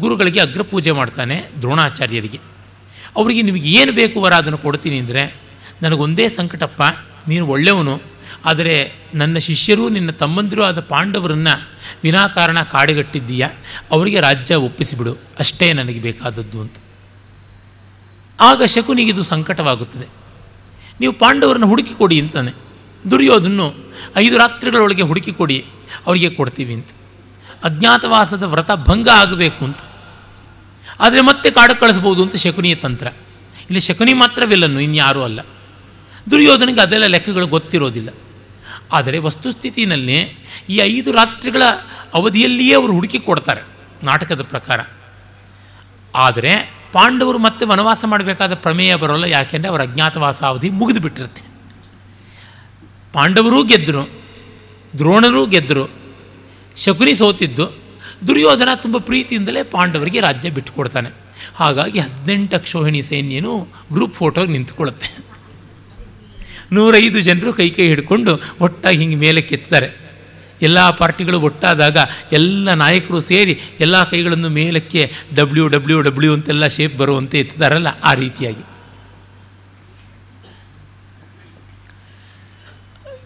ಗುರುಗಳಿಗೆ 0.00 0.40
ಅಗ್ರಪೂಜೆ 0.40 0.90
ಮಾಡ್ತಾನೆ 0.90 1.48
ದ್ರೋಣಾಚಾರ್ಯರಿಗೆ. 1.60 2.38
ಅವರಿಗೆ 3.16 3.42
ನಿಮಗೆ 3.42 3.68
ಏನು 3.68 3.92
ಬೇಕು 3.92 4.20
ವರ 4.20 4.32
ಅದನ್ನು 4.32 4.58
ಕೊಡ್ತೀನಿ 4.58 4.98
ಅಂದರೆ, 4.98 5.40
ನನಗೊಂದೇ 5.82 6.28
ಸಂಕಟಪ್ಪ, 6.28 6.82
ನೀನು 7.28 7.46
ಒಳ್ಳೆಯವನು, 7.46 8.02
ಆದರೆ 8.44 8.92
ನನ್ನ 9.14 9.38
ಶಿಷ್ಯರು 9.38 9.88
ನಿನ್ನ 9.88 10.10
ತಮ್ಮಂದಿರು 10.10 10.62
ಆದ 10.62 10.80
ಪಾಂಡವರನ್ನು 10.80 11.68
ವಿನಾಕಾರಣ 12.04 12.62
ಕಾಡಿಗಟ್ಟಿದ್ದೀಯಾ, 12.62 13.48
ಅವರಿಗೆ 13.90 14.20
ರಾಜ್ಯ 14.20 14.54
ಒಪ್ಪಿಸಿಬಿಡು, 14.54 15.16
ಅಷ್ಟೇ 15.38 15.72
ನನಗೆ 15.72 16.00
ಬೇಕಾದದ್ದು 16.00 16.60
ಅಂತ. 16.60 16.76
ಆಗ 18.40 18.62
ಶಕುನಿಗಿದು 18.62 19.22
ಸಂಕಟವಾಗುತ್ತದೆ. 19.22 20.08
ನೀವು 21.00 21.12
ಪಾಂಡವರನ್ನು 21.12 21.66
ಹುಡುಕಿಕೊಡಿ 21.66 22.20
ಅಂತಾನೆ. 22.20 22.52
ದುರ್ಯೋದನ್ನು 23.10 23.74
ಐದು 24.16 24.38
ರಾತ್ರಿಗಳೊಳಗೆ 24.38 25.02
ಹುಡುಕಿಕೊಡಿ 25.02 25.64
ಅವರಿಗೆ 26.06 26.30
ಕೊಡ್ತೀವಿ 26.30 26.74
ಅಂತ. 26.74 26.88
ಅಜ್ಞಾತವಾಸದ 27.64 28.42
ವ್ರತ 28.42 28.70
ಭಂಗ 28.74 29.08
ಆಗಬೇಕು 29.08 29.64
ಅಂತ. 29.64 29.78
ಆದರೆ 31.00 31.20
ಮತ್ತೆ 31.20 31.50
ಕಾಡು 31.50 31.80
ಕಳಿಸ್ಬೋದು 31.80 32.22
ಅಂತ 32.22 32.36
ಶಕುನಿಯ 32.36 32.74
ತಂತ್ರ. 32.74 33.06
ಇಲ್ಲಿ 33.62 33.80
ಶಕುನಿ 33.80 34.12
ಮಾತ್ರವಿಲ್ಲನು 34.12 34.80
ಇನ್ಯಾರೂ 34.80 35.22
ಅಲ್ಲ. 35.22 35.40
ದುರ್ಯೋಧನಿಗೆ 36.30 36.80
ಅದೆಲ್ಲ 36.80 37.06
ಲೆಕ್ಕಗಳು 37.06 37.46
ಗೊತ್ತಿರೋದಿಲ್ಲ. 37.46 38.08
ಆದರೆ 38.92 39.18
ವಸ್ತುಸ್ಥಿತಿನಲ್ಲಿ 39.18 40.18
ಈ 40.68 40.76
ಐದು 40.76 41.12
ರಾತ್ರಿಗಳ 41.12 41.62
ಅವಧಿಯಲ್ಲಿಯೇ 42.14 42.74
ಅವರು 42.74 42.92
ಹುಡುಕಿ 42.92 43.18
ಕೊಡ್ತಾರೆ 43.18 43.62
ನಾಟಕದ 44.02 44.42
ಪ್ರಕಾರ. 44.42 44.80
ಆದರೆ 46.14 46.74
ಪಾಂಡವರು 46.92 47.38
ಮತ್ತೆ 47.38 47.64
ವನವಾಸ 47.64 48.04
ಮಾಡಬೇಕಾದ 48.04 48.54
ಪ್ರಮೇಯ 48.54 48.94
ಬರೋಲ್ಲ, 48.94 49.24
ಯಾಕೆಂದರೆ 49.24 49.70
ಅವರ 49.70 49.82
ಅಜ್ಞಾತವಾಸ 49.82 50.42
ಅವಧಿ 50.42 50.70
ಮುಗಿದು 50.70 51.00
ಬಿಟ್ಟಿರುತ್ತೆ 51.00 51.44
ಪಾಂಡವರೂ 53.12 53.64
ಗೆದ್ದರು 53.64 54.22
ದ್ರೋಣರೂ 54.98 55.46
ಗೆದ್ದರು 55.46 56.01
ಶಕುನಿ 56.76 57.14
ಸೋತಿದ್ದು 57.14 57.82
ದುರ್ಯೋಧನ 58.28 58.68
ತುಂಬ 58.74 58.96
ಪ್ರೀತಿಯಿಂದಲೇ 58.98 59.62
ಪಾಂಡವರಿಗೆ 59.62 60.20
ರಾಜ್ಯ 60.20 60.50
ಬಿಟ್ಟುಕೊಡ್ತಾನೆ. 60.50 61.10
ಹಾಗಾಗಿ 61.54 61.98
ಹದಿನೆಂಟು 61.98 62.56
ಅಕ್ಷೋಹಿಣಿ 62.56 63.02
ಸೈನ್ಯನು 63.02 63.68
ಗ್ರೂಪ್ 63.92 64.14
ಫೋಟೋಗೆ 64.14 64.52
ನಿಂತ್ಕೊಳ್ಳುತ್ತೆ. 64.52 65.32
ನೂರೈದು 66.72 67.20
ಜನರು 67.20 67.52
ಕೈ 67.52 67.70
ಕೈ 67.70 67.86
ಹಿಡ್ಕೊಂಡು 67.86 68.40
ಒಟ್ಟಾಗಿ 68.60 68.98
ಹಿಂಗೆ 68.98 69.16
ಮೇಲೆ 69.16 69.42
ಕೆತ್ತಾರೆ 69.42 70.02
ಎಲ್ಲ 70.62 70.90
ಪಾರ್ಟಿಗಳು 70.90 71.40
ಒಟ್ಟಾದಾಗ 71.40 71.98
ಎಲ್ಲ 72.32 72.74
ನಾಯಕರು 72.74 73.20
ಸೇರಿ 73.20 73.60
ಎಲ್ಲ 73.80 74.04
ಕೈಗಳನ್ನು 74.04 74.48
ಮೇಲಕ್ಕೆ 74.48 75.12
ಡಬ್ಲ್ಯೂ 75.34 75.68
ಡಬ್ಲ್ಯೂ 75.68 76.00
ಡಬ್ಲ್ಯೂ 76.00 76.34
ಅಂತೆಲ್ಲ 76.34 76.66
ಶೇಪ್ 76.66 76.98
ಬರುವಂತೆ 76.98 77.40
ಎತ್ತಾರಲ್ಲ 77.40 77.86
ಆ 78.04 78.14
ರೀತಿಯಾಗಿ. 78.14 78.64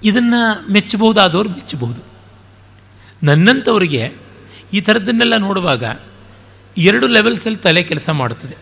ಇದನ್ನು 0.05 0.72
ಮೆಚ್ಚಬಹುದಾದವರು 0.72 1.49
ಮೆಚ್ಚಬಹುದು. 1.49 2.15
ನನ್ನಂಥವರಿಗೆ 3.27 4.12
ಈ 4.72 4.81
ಥರದ್ದನ್ನೆಲ್ಲ 4.81 5.37
ನೋಡುವಾಗ 5.37 5.85
ಎರಡು 6.77 7.07
ಲೆವೆಲ್ಸಲ್ಲಿ 7.07 7.59
ತಲೆ 7.59 7.83
ಕೆಲಸ 7.83 8.11
ಮಾಡುತ್ತದೆ. 8.11 8.57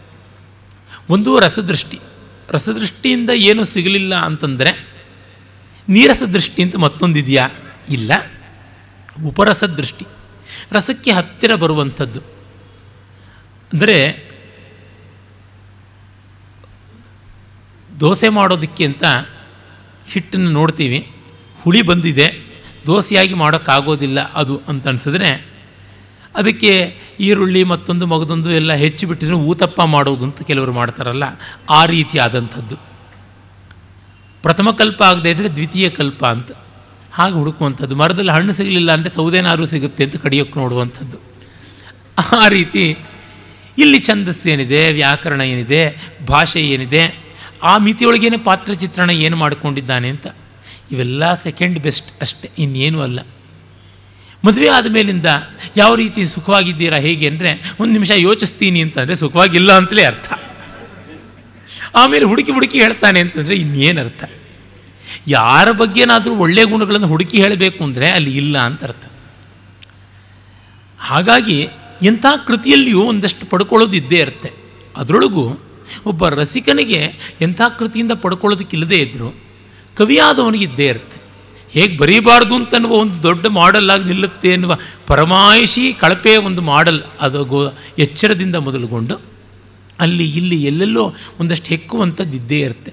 ಒಂದು 1.08 1.38
ರಸದೃಷ್ಟಿ. 1.38 1.98
ರಸದೃಷ್ಟಿಯಿಂದ 2.48 3.30
ಏನು 3.30 3.64
ಸಿಗಲಿಲ್ಲ 3.64 4.14
ಅಂತಂದರೆ 4.14 4.88
ನೀರಸ 5.88 6.22
ದೃಷ್ಟಿ 6.22 6.62
ಅಂತ 6.62 6.76
ಮತ್ತೊಂದಿದೆಯಾ? 6.76 7.48
ಇಲ್ಲ. 7.88 8.12
ಉಪರಸ 9.26 9.64
ದೃಷ್ಟಿ 9.64 10.06
ರಸಕ್ಕೆ 10.72 11.10
ಹತ್ತಿರ 11.12 11.54
ಬರುವಂಥದ್ದು. 11.54 12.20
ಅಂದರೆ 13.72 14.24
ದೋಸೆ 18.00 18.28
ಮಾಡೋದಕ್ಕೆ 18.28 18.84
ಅಂತ 18.84 19.04
ಹಿಟ್ಟನ್ನು 20.12 20.50
ನೋಡ್ತೀವಿ. 20.50 21.10
ಹುಳಿ 21.62 21.82
ಬಂದಿದೆ. 21.82 22.53
ದೋಸೆಯಾಗಿ 22.86 23.34
ಮಾಡೋಕ್ಕಾಗೋದಿಲ್ಲ 23.42 24.20
ಅದು 24.40 24.54
ಅಂತ 24.70 24.88
ಅನಿಸಿದ್ರೆ 24.92 25.30
ಅದಕ್ಕೆ 26.40 26.72
ಈರುಳ್ಳಿ 27.26 27.62
ಮತ್ತೊಂದು 27.72 28.04
ಮಗದೊಂದು 28.12 28.50
ಎಲ್ಲ 28.60 28.72
ಹೆಚ್ಚು 28.84 29.04
ಬಿಟ್ಟಿದ್ರೆ 29.08 29.36
ಊತಪ್ಪ 29.50 29.80
ಮಾಡೋದು 29.94 30.24
ಅಂತ 30.28 30.42
ಕೆಲವರು 30.50 30.72
ಮಾಡ್ತಾರಲ್ಲ, 30.80 31.24
ಆ 31.78 31.80
ರೀತಿ 31.94 32.16
ಆದಂಥದ್ದು 32.24 32.76
ಪ್ರಥಮ 34.44 34.68
ಕಲ್ಪ 34.80 35.00
ಆಗದೆ 35.10 35.28
ಇದ್ದರೆ 35.34 35.50
ದ್ವಿತೀಯ 35.58 35.86
ಕಲ್ಪ 35.98 36.22
ಅಂತ. 36.34 36.50
ಹಾಗೆ 37.16 37.36
ಹುಡುಕುವಂಥದ್ದು. 37.40 37.94
ಮರದಲ್ಲಿ 38.00 38.32
ಹಣ್ಣು 38.36 38.52
ಸಿಗಲಿಲ್ಲ 38.58 38.90
ಅಂದರೆ 38.96 39.10
ಸೌದೆನಾರು 39.18 39.66
ಸಿಗುತ್ತೆ 39.72 40.02
ಅಂತ 40.06 40.16
ಕಡಿಯೋಕ್ಕೆ 40.24 40.56
ನೋಡುವಂಥದ್ದು. 40.62 41.18
ಆ 42.38 42.48
ರೀತಿ 42.56 42.84
ಇಲ್ಲಿ 43.82 43.98
ಛಂದಸ್ಸು 44.08 44.46
ಏನಿದೆ, 44.54 44.80
ವ್ಯಾಕರಣ 44.98 45.42
ಏನಿದೆ, 45.52 45.82
ಭಾಷೆ 46.32 46.62
ಏನಿದೆ, 46.74 47.02
ಆ 47.70 47.72
ಮಿತಿಯೊಳಗೇನೆ 47.86 48.38
ಪಾತ್ರ 48.48 48.72
ಚಿತ್ರಣ 48.82 49.10
ಏನು 49.26 49.36
ಮಾಡಿಕೊಂಡಿದ್ದಾನೆ 49.42 50.08
ಅಂತ 50.14 50.26
ಇವೆಲ್ಲ 50.90 51.34
ಸೆಕೆಂಡ್ 51.34 51.78
ಬೆಸ್ಟ್ 51.78 52.22
ಅಷ್ಟೇ, 52.22 52.50
ಇನ್ನೇನೂ 52.58 53.00
ಅಲ್ಲ. 53.00 53.20
ಮದುವೆ 54.44 54.68
ಆದ 54.68 54.86
ಮೇಲಿಂದ 54.86 55.28
ಯಾವ 55.76 55.94
ರೀತಿ 55.94 56.24
ಸುಖವಾಗಿದ್ದೀರಾ 56.24 56.96
ಹೇಗೆ 56.96 57.26
ಅಂದರೆ, 57.28 57.74
ಒಂದು 57.80 57.92
ನಿಮಿಷ 57.92 58.10
ಯೋಚಿಸ್ತೀನಿ 58.10 58.80
ಅಂತಂದರೆ 58.82 59.16
ಸುಖವಾಗಿಲ್ಲ 59.16 59.72
ಅಂತಲೇ 59.72 60.04
ಅರ್ಥ. 60.04 60.28
ಆಮೇಲೆ 61.94 62.24
ಹುಡುಕಿ 62.24 62.52
ಹುಡುಕಿ 62.52 62.78
ಹೇಳ್ತಾನೆ 62.80 63.20
ಅಂತಂದರೆ 63.20 63.54
ಇನ್ನೇನು 63.54 64.00
ಅರ್ಥ. 64.00 64.24
ಯಾರ 65.26 65.70
ಬಗ್ಗೆನಾದರೂ 65.72 66.34
ಒಳ್ಳೆಯ 66.36 66.64
ಗುಣಗಳನ್ನು 66.64 67.06
ಹುಡುಕಿ 67.06 67.36
ಹೇಳಬೇಕು 67.42 67.84
ಅಂದರೆ 67.84 68.10
ಅಲ್ಲಿ 68.10 68.36
ಇಲ್ಲ 68.36 68.58
ಅಂತ 68.58 68.84
ಅರ್ಥ. 68.84 69.04
ಹಾಗಾಗಿ 71.00 71.68
ಎಂಥ 72.02 72.26
ಕೃತಿಯಲ್ಲಿಯೂ 72.46 73.02
ಒಂದಷ್ಟು 73.02 73.46
ಪಡ್ಕೊಳ್ಳೋದು 73.46 73.96
ಇದ್ದೇ 73.96 74.16
ಇರುತ್ತೆ. 74.16 74.50
ಅದರೊಳಗೂ 74.96 75.44
ಒಬ್ಬ 76.06 76.28
ರಸಿಕನಿಗೆ 76.28 77.00
ಎಂಥ 77.40 77.60
ಕೃತಿಯಿಂದ 77.78 78.12
ಪಡ್ಕೊಳ್ಳೋದಕ್ಕಿಲ್ಲದೇ 78.12 78.96
ಇದ್ದರೂ 78.96 79.30
ಕವಿಯಾದವನಿಗೆ 79.96 80.64
ಇದ್ದೇ 80.64 80.86
ಇರುತ್ತೆ. 80.86 81.24
ಹೇಗೆ 81.70 81.96
ಬರೀಬಾರ್ದು 81.96 82.54
ಅಂತನ್ನುವ 82.54 82.92
ಒಂದು 82.92 83.22
ದೊಡ್ಡ 83.22 83.46
ಮಾಡಲ್ 83.46 83.90
ಆಗಿ 83.90 84.04
ನಿಲ್ಲುತ್ತೆ 84.04 84.48
ಎನ್ನುವ 84.48 84.78
ಪರಮಾಯಿಷಿ 85.06 85.92
ಕಳಪೆ 85.92 86.36
ಒಂದು 86.36 86.62
ಮಾಡಲ್ 86.62 87.02
ಅದು 87.20 87.44
ಗೋ 87.44 87.72
ಎಚ್ಚರದಿಂದ 87.98 88.54
ಮೊದಲುಗೊಂಡು 88.54 89.20
ಅಲ್ಲಿ 90.00 90.36
ಇಲ್ಲಿ 90.36 90.64
ಎಲ್ಲೆಲ್ಲೋ 90.64 91.14
ಒಂದಷ್ಟು 91.40 91.66
ಹೆಕ್ಕುವಂಥದ್ದು 91.66 92.36
ಇದ್ದೇ 92.36 92.60
ಇರುತ್ತೆ. 92.60 92.92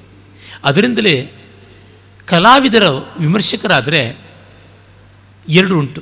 ಅದರಿಂದಲೇ 0.64 1.32
ಕಲಾವಿದರ 2.26 2.88
ವಿಮರ್ಶಕರಾದರೆ 3.20 4.18
ಎರಡು 5.50 5.80
ಉಂಟು. 5.80 6.02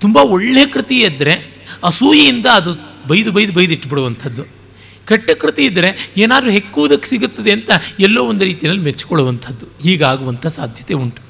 ತುಂಬ 0.00 0.16
ಒಳ್ಳೆಯ 0.16 0.66
ಕೃತಿ 0.66 1.00
ಎದ್ದರೆ 1.00 1.66
ಅಸೂಯಿಯಿಂದ 1.84 2.46
ಅದು 2.46 2.74
ಬೈದು 3.08 3.32
ಬೈದು 3.32 3.52
ಬೈದು 3.52 3.72
ಇಟ್ಬಿಡುವಂಥದ್ದು 5.14 5.36
ಕೆಟ್ಟ 5.36 5.44
ಕೃತಿ 5.44 5.62
ಇದ್ದರೆ 5.62 6.12
ಏನಾದರೂ 6.16 6.50
ಹೆಕ್ಕುವುದಕ್ಕೆ 6.50 7.08
ಸಿಗುತ್ತದೆ 7.08 7.52
ಅಂತ 7.52 7.70
ಎಲ್ಲೋ 8.00 8.24
ಒಂದು 8.24 8.44
ರೀತಿಯಲ್ಲಿ 8.44 8.82
ಮೆಚ್ಚಿಕೊಳ್ಳುವಂಥದ್ದು. 8.82 9.66
ಹೀಗಾಗುವಂಥ 9.82 10.46
ಸಾಧ್ಯತೆ 10.46 10.94
ಉಂಟು. 10.94 11.22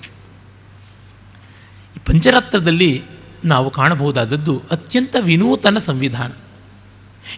ಈ 1.97 1.99
ಪಂಚರಾತ್ರದಲ್ಲಿ 2.07 3.03
ನಾವು 3.45 3.70
ಕಾಣಬಹುದಾದದ್ದು 3.70 4.62
ಅತ್ಯಂತ 4.70 5.16
ವಿನೂತನ 5.20 5.78
ಸಂವಿಧಾನ. 5.78 6.33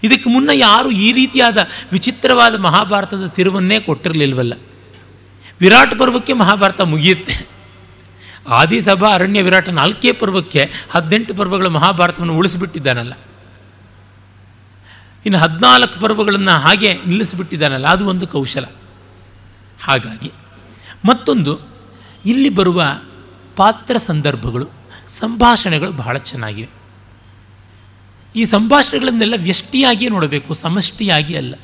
ಇದಕ್ಕೆ 0.03 0.31
ಮುನ್ನ 0.31 0.51
ಯಾರು 0.55 0.91
ಈ 0.91 1.13
ರೀತಿಯಾದ 1.13 1.59
ವಿಚಿತ್ರವಾದ 1.93 2.59
ಮಹಾಭಾರತದ 2.59 3.27
ತಿರುವನ್ನೇ 3.27 3.81
ಕೊಟ್ಟಿರಲಿಲ್ವಲ್ಲ. 3.81 4.53
ವಿರಾಟ್ 5.61 5.99
ಪರ್ವಕ್ಕೆ 5.99 6.33
ಮಹಾಭಾರತ 6.33 6.81
ಮುಗಿಯುತ್ತೆ. 6.81 7.47
ಆದಿಸಭಾ 8.49 9.15
ಅರಣ್ಯ 9.15 9.43
ವಿರಾಟ 9.43 9.69
ನಾಲ್ಕೇ 9.69 10.13
ಪರ್ವಕ್ಕೆ 10.13 10.71
ಹದಿನೆಂಟು 10.91 11.35
ಪರ್ವಗಳ 11.35 11.67
ಮಹಾಭಾರತವನ್ನು 11.67 12.37
ಉಳಿಸಿಬಿಟ್ಟಿದ್ದಾನಲ್ಲ. 12.37 13.13
ಇನ್ನು 15.27 15.39
ಹದಿನಾಲ್ಕು 15.39 16.01
ಪರ್ವಗಳನ್ನು 16.01 16.51
ಹಾಗೆ 16.51 16.95
ನಿಲ್ಲಿಸಿಬಿಟ್ಟಿದ್ದಾನಲ್ಲ, 16.95 17.89
ಅದು 17.89 18.07
ಒಂದು 18.07 18.27
ಕೌಶಲ. 18.27 18.65
ಹಾಗಾಗಿ 19.83 20.33
ಮತ್ತೊಂದು, 21.05 21.59
ಇಲ್ಲಿ 22.27 22.49
ಬರುವ 22.49 22.85
ಪಾತ್ರ 23.57 23.97
ಸಂದರ್ಭಗಳು, 23.97 24.69
ಸಂಭಾಷಣೆಗಳು 25.11 25.93
ಬಹಳ 25.93 26.17
ಚೆನ್ನಾಗಿವೆ. 26.19 26.69
ಈ 28.37 28.45
ಸಂಭಾಷಣೆಗಳನ್ನೆಲ್ಲ 28.45 29.35
ವ್ಯಷ್ಟಿಯಾಗಿಯೇ 29.37 30.11
ನೋಡಬೇಕು, 30.11 30.55
ಸಮಷ್ಟಿಯಾಗಿ 30.55 31.37
ಅಲ್ಲ. 31.37 31.55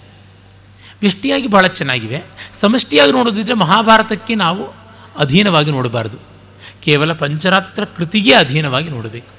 ವ್ಯಷ್ಟಿಯಾಗಿ 1.01 1.47
ಬಹಳ 1.47 1.67
ಚೆನ್ನಾಗಿವೆ. 1.67 2.23
ಸಮಷ್ಟಿಯಾಗಿ 2.61 3.13
ನೋಡೋದಿದ್ರೆ 3.13 3.55
ಮಹಾಭಾರತಕ್ಕೆ 3.55 4.35
ನಾವು 4.35 4.75
ಅಧೀನವಾಗಿ 5.19 5.71
ನೋಡಬಾರ್ದು. 5.71 6.19
ಕೇವಲ 6.83 7.13
ಪಂಚರಾತ್ರ 7.13 7.85
ಕೃತಿಗೆ 7.85 8.35
ಅಧೀನವಾಗಿ 8.35 8.89
ನೋಡಬೇಕು. 8.89 9.38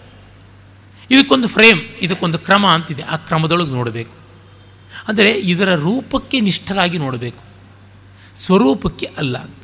ಇದಕ್ಕೊಂದು 1.11 1.47
ಫ್ರೇಮ್, 1.47 1.79
ಇದಕ್ಕೊಂದು 2.01 2.39
ಕ್ರಮ 2.39 2.67
ಅಂತಿದೆ. 2.67 3.03
ಆ 3.03 3.15
ಕ್ರಮದೊಳಗೆ 3.15 3.69
ನೋಡಬೇಕು. 3.69 4.11
ಅಂದರೆ 5.07 5.31
ಇದರ 5.31 5.75
ರೂಪಕ್ಕೆ 5.75 6.39
ನಿಷ್ಠರಾಗಿ 6.39 6.97
ನೋಡಬೇಕು. 6.97 7.43
ಸ್ವರೂಪಕ್ಕೆ 8.35 9.05
ಅಲ್ಲ 9.05 9.37
ಅಂತ. 9.37 9.55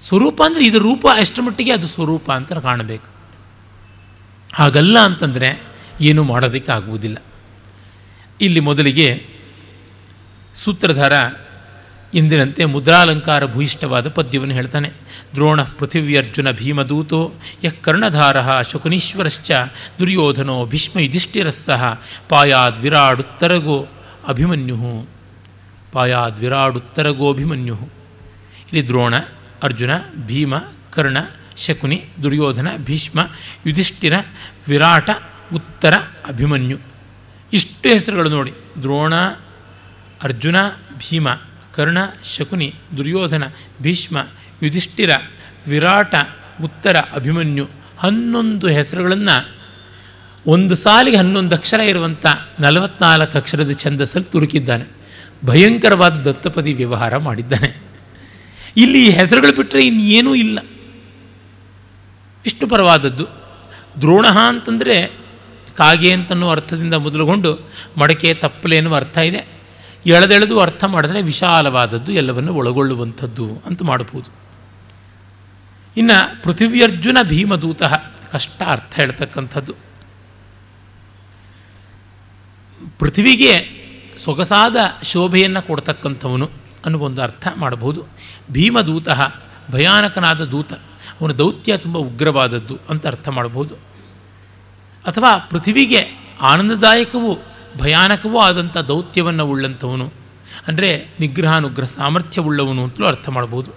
ಸ್ವರೂಪ 0.00 0.42
ಅಂದರೆ 0.46 0.66
ಇದರ 0.66 0.78
ರೂಪ 0.78 1.06
ಎಷ್ಟರ 1.18 1.42
ಮಟ್ಟಿಗೆ 1.42 1.72
ಅದು 1.72 1.86
ಸ್ವರೂಪ 1.86 2.32
ಅಂತ 2.32 2.52
ಕಾಣಬೇಕು. 2.52 3.04
ಹಾಗಲ್ಲ 4.54 4.98
ಅಂತಂದರೆ 4.98 5.66
ಏನೂ 6.00 6.22
ಮಾಡೋದಕ್ಕೆ 6.24 6.72
ಆಗುವುದಿಲ್ಲ. 6.72 7.22
ಇಲ್ಲಿ 8.40 8.60
ಮೊದಲಿಗೆ 8.60 9.28
ಸೂತ್ರಧಾರ 10.54 11.12
ಎಂದಿನಂತೆ 12.14 12.64
ಮುದ್ರಾಲಂಕಾರ 12.64 13.46
ಭೂಯಿಷ್ಠವಾದ 13.46 14.08
ಪದ್ಯವನ್ನು 14.08 14.54
ಹೇಳ್ತಾನೆ. 14.54 14.90
ದ್ರೋಣ 15.34 15.62
ಪೃಥಿವ್ಯರ್ಜುನ 15.62 16.50
ಭೀಮದೂತೋ 16.50 17.32
ಯಃ 17.64 17.70
ಕರ್ಣಧಾರ 17.82 18.62
ಶಕುನೀಶ್ವರಶ್ಚ 18.62 19.50
ದುರ್ಯೋಧನೋ 19.98 20.66
ಭೀಷ್ಮ 20.66 20.98
ಯುಧಿಷ್ಠಿರಸ್ಸಹ 20.98 22.00
ಪಾಯಾದ್ 22.28 22.80
ವಿರಾಡುತ್ತರಗೋ 22.80 23.86
ಅಭಿಮನ್ಯು. 24.28 25.06
ಪಾಯಾದ್ 25.92 26.40
ವಿರಾಡುತ್ತರಗೋಭಿಮನ್ಯು 26.40 28.00
ಇಲ್ಲಿ 28.72 28.86
ದ್ರೋಣ, 28.86 29.14
ಅರ್ಜುನ, 29.62 29.90
ಭೀಮ, 30.26 30.54
ಕರ್ಣ, 30.90 31.16
ಶಕುನಿ, 31.56 32.04
ದುರ್ಯೋಧನ, 32.22 32.68
ಭೀಷ್ಮ, 32.76 33.20
ಯುಧಿಷ್ಠಿರ, 33.66 34.12
ವಿರಾಟ, 34.68 35.10
ಉತ್ತರ, 35.54 35.94
ಅಭಿಮನ್ಯು. 36.28 36.78
ಇಷ್ಟು 37.52 37.88
ಹೆಸರುಗಳು 37.88 38.30
ನೋಡಿ. 38.30 38.52
ದ್ರೋಣ, 38.82 39.14
ಅರ್ಜುನ, 40.22 40.56
ಭೀಮ. 40.98 41.28
ಕರ್ಣ, 41.74 41.98
ಶಕುನಿ, 42.24 42.74
ದುರ್ಯೋಧನ, 42.96 43.44
ಭೀಷ್ಮ, 43.82 44.26
ಯುಧಿಷ್ಠಿರ, 44.62 45.10
ವಿರಾಟ, 45.66 46.14
ಉತ್ತರ, 46.62 46.96
ಅಭಿಮನ್ಯು 46.96 47.68
ಹನ್ನೊಂದು 47.98 48.68
ಹೆಸರುಗಳನ್ನು 48.68 49.60
ಒಂದು 50.46 50.74
ಸಾಲಿಗೆ 50.74 51.16
ಹನ್ನೊಂದು 51.16 51.56
ಅಕ್ಷರ 51.56 51.80
ಇರುವಂಥ 51.80 52.26
ನಲವತ್ನಾಲ್ಕು 52.60 53.38
ಅಕ್ಷರದ 53.38 53.72
ಛಂದಸ್ಸಲ್ಲಿ 53.72 54.32
ತುರುಕಿದ್ದಾನೆ. 54.32 54.84
ಭಯಂಕರವಾದ 55.44 56.12
ದತ್ತಪದಿ 56.12 56.74
ವ್ಯವಹಾರ 56.74 57.16
ಮಾಡಿದ್ದಾನೆ. 57.16 57.82
ಇಲ್ಲಿ 58.76 59.10
ಹೆಸರುಗಳು 59.10 59.56
ಬಿಟ್ಟರೆ 59.56 59.86
ಇನ್ನೇನೂ 59.86 60.34
ಇಲ್ಲ. 60.34 60.58
ವಿಷ್ಣುಪರವಾದದ್ದು 62.44 63.26
ದ್ರೋಣ 64.00 64.26
ಅಂತಂದರೆ 64.26 65.06
ಕಾಗೆ 65.76 66.12
ಅಂತನ್ನೋ 66.12 66.50
ಅರ್ಥದಿಂದ 66.50 66.94
ಮೊದಲುಗೊಂಡು 66.94 67.70
ಮಡಕೆ, 67.98 68.34
ತಪ್ಪಲೆ 68.34 68.76
ಎನ್ನುವ 68.76 68.96
ಅರ್ಥ 68.96 69.18
ಇದೆ. 69.18 69.59
ಎಳೆದೆಳೆದು 70.06 70.60
ಅರ್ಥ 70.60 70.84
ಮಾಡಿದ್ರೆ 70.84 71.22
ವಿಶಾಲವಾದದ್ದು 71.22 72.12
ಎಲ್ಲವನ್ನು 72.12 72.54
ಒಳಗೊಳ್ಳುವಂಥದ್ದು 72.54 73.62
ಅಂತ 73.66 73.82
ಮಾಡಬಹುದು. 73.82 74.30
ಇನ್ನು 75.96 76.42
ಪೃಥಿವ್ಯರ್ಜುನ 76.42 77.18
ಭೀಮದೂತ 77.22 77.82
ಕಷ್ಟ 78.32 78.62
ಅರ್ಥ 78.66 78.96
ಹೇಳ್ತಕ್ಕಂಥದ್ದು. 78.96 79.74
ಪೃಥ್ವಿಗೆ 82.98 83.80
ಸೊಗಸಾದ 84.24 84.76
ಶೋಭೆಯನ್ನು 85.02 85.62
ಕೊಡ್ತಕ್ಕಂಥವನು 85.62 86.50
ಅನ್ನುವ 86.84 87.02
ಒಂದು 87.02 87.22
ಅರ್ಥ 87.22 87.48
ಮಾಡಬಹುದು. 87.56 88.04
ಭೀಮದೂತ 88.52 89.08
ಭಯಾನಕನಾದ 89.70 90.44
ದೂತ, 90.44 90.72
ಅವನ 91.20 91.32
ದೌತ್ಯ 91.32 91.76
ತುಂಬ 91.76 91.98
ಉಗ್ರವಾದದ್ದು 91.98 92.78
ಅಂತ 92.88 93.06
ಅರ್ಥ 93.06 93.28
ಮಾಡಬಹುದು. 93.28 93.74
ಅಥವಾ 95.06 95.38
ಪೃಥ್ವಿಗೆ 95.38 96.30
ಆನಂದದಾಯಕವೂ 96.40 97.38
ಭಯಾನಕವೂ 97.78 98.38
ಆದಂಥ 98.38 98.76
ದೌತ್ಯವನ್ನು 98.76 99.46
ಉಳ್ಳಂಥವನು. 99.46 100.12
ಅಂದರೆ 100.68 101.08
ನಿಗ್ರಹಾನುಗ್ರಹ 101.20 101.84
ಸಾಮರ್ಥ್ಯವುಳ್ಳವನು 101.84 102.84
ಅಂತಲೂ 102.84 103.06
ಅರ್ಥ 103.06 103.28
ಮಾಡ್ಬೋದು. 103.28 103.70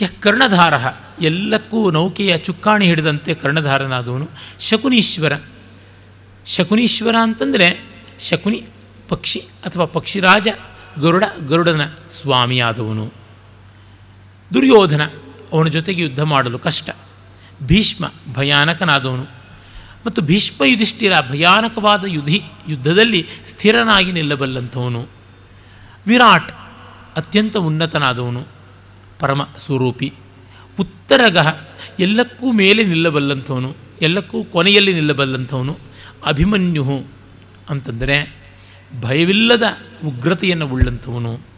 ಯ 0.00 0.06
ಕರ್ಣಧಾರ 0.20 0.74
ಎಲ್ಲಕ್ಕೂ 1.20 1.90
ನೌಕೆಯ 1.90 2.38
ಚುಕ್ಕಾಣಿ 2.38 2.86
ಹಿಡಿದಂತೆ 2.86 3.34
ಕರ್ಣಧಾರನಾದವನು 3.34 4.28
ಶಕುನೀಶ್ವರ. 4.60 5.32
ಶಕುನೀಶ್ವರ 6.46 7.16
ಅಂತಂದರೆ 7.22 7.84
ಶಕುನಿ 8.20 8.66
ಪಕ್ಷಿ 9.08 9.38
ಅಥವಾ 9.38 9.84
ಪಕ್ಷಿರಾಜ, 9.84 10.48
ಗರುಡ, 11.00 11.24
ಗರುಡನ 11.48 11.84
ಸ್ವಾಮಿಯಾದವನು. 12.20 13.12
ದುರ್ಯೋಧನ 14.54 15.06
ಅವನ 15.52 15.68
ಜೊತೆಗೆ 15.68 16.02
ಯುದ್ಧ 16.02 16.20
ಮಾಡಲು 16.20 16.58
ಕಷ್ಟ. 16.58 16.90
ಭೀಷ್ಮ 17.62 18.12
ಭಯಾನಕನಾದವನು. 18.34 19.26
ಮತ್ತು 20.06 20.22
ಭೀಷ್ಮ 20.22 20.64
ಯುಧಿಷ್ಠಿರ 20.64 21.12
ಭಯಾನಕವಾದ 21.30 22.04
ಯುಧಿ 22.04 22.42
ಯುದ್ಧದಲ್ಲಿ 22.68 23.26
ಸ್ಥಿರನಾಗಿ 23.46 24.12
ನಿಲ್ಲಬಲ್ಲಂಥವನು. 24.12 25.06
ವಿರಾಟ್ 26.06 26.52
ಅತ್ಯಂತ 27.16 27.56
ಉನ್ನತನಾದವನು. 27.56 28.46
ಪರಮ 29.20 29.42
ಸ್ವರೂಪಿ. 29.42 30.12
ಉತ್ತರಗ 30.80 31.38
ಎಲ್ಲಕ್ಕೂ 32.00 32.52
ಮೇಲೆ 32.52 32.84
ನಿಲ್ಲಬಲ್ಲಂಥವನು. 32.84 33.76
ಎಲ್ಲಕ್ಕೂ 34.02 34.44
ಕೊನೆಯಲ್ಲಿ 34.44 34.92
ನಿಲ್ಲಬಲ್ಲಂಥವನು. 34.92 35.78
ಅಭಿಮನ್ಯು 36.26 37.04
ಅಂತಂದರೆ 37.70 38.36
ಭಯವಿಲ್ಲದ 39.00 39.62
ಉಗ್ರತೆಯನ್ನು 40.04 40.68
ಉಳ್ಳಂಥವನು. 40.68 41.53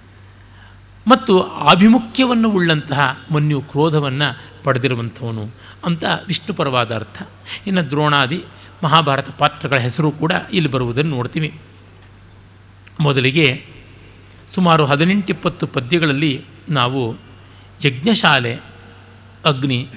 ಮತ್ತು 1.08 1.42
ಆಭಿಮುಖ್ಯವನ್ನು 1.42 2.50
ಉಳ್ಳಂತಹ 2.50 3.20
ಮನ್ಯು 3.30 3.60
ಕ್ರೋಧವನ್ನು 3.60 4.42
ಪಡೆದಿರುವಂಥವನು 4.64 5.50
ಅಂತ 5.84 6.04
ವಿಷ್ಣುಪರವಾದ 6.26 6.94
ಅರ್ಥ. 6.94 7.22
ಇನ್ನು 7.66 7.90
ದ್ರೋಣಾದಿ 7.90 8.44
ಮಹಾಭಾರತ 8.84 9.30
ಪಾತ್ರಗಳ 9.38 9.76
ಹೆಸರು 9.76 10.10
ಕೂಡ 10.10 10.32
ಇಲ್ಲಿ 10.52 10.70
ಬರುವುದನ್ನು 10.70 11.16
ನೋಡ್ತೀವಿ. 11.16 11.60
ಮೊದಲಿಗೆ 13.00 13.66
ಸುಮಾರು 14.54 14.84
ಹದಿನೆಂಟಿಪ್ಪತ್ತು 14.84 15.66
ಪದ್ಯಗಳಲ್ಲಿ 15.66 16.44
ನಾವು 16.68 17.16
ಯಜ್ಞಶಾಲೆ, 17.84 18.54
ಅಗ್ನಿ, 19.44 19.88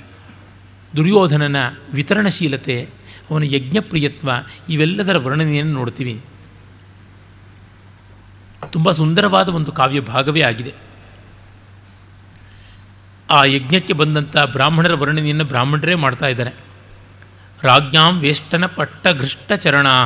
ದುರ್ಯೋಧನನ 0.98 1.56
ವಿತರಣಶೀಲತೆ, 1.94 2.90
ಅವನ 3.32 3.44
ಯಜ್ಞಪ್ರಿಯತ್ವ 3.44 4.30
ಇವೆಲ್ಲದರ 4.70 5.18
ವರ್ಣನೆಯನ್ನು 5.18 5.74
ನೋಡ್ತೀವಿ. 5.74 6.22
ತುಂಬ 8.72 8.92
ಸುಂದರವಾದ 8.92 9.50
ಒಂದು 9.50 9.72
ಕಾವ್ಯ 9.72 10.00
ಭಾಗವೇ 10.00 10.42
ಆಗಿದೆ. 10.42 10.89
ಆ 13.30 13.44
ಯಜ್ಞಕ್ಕೆ 13.44 13.94
ಬಂದಂಥ 13.94 14.38
ಬ್ರಾಹ್ಮಣರ 14.38 14.94
ವರ್ಣನೆಯನ್ನು 14.94 15.44
ಬ್ರಾಹ್ಮಣರೇ 15.44 15.96
ಮಾಡ್ತಾ 15.96 16.28
ಇದ್ದಾರೆ. 16.28 16.52
ರಾಜ್ಞಾಂ 17.64 18.20
ವೇಷ್ಟನ 18.20 18.66
ಪಟ್ಟಘೃಷ್ಟಚರಣಾ 18.66 20.06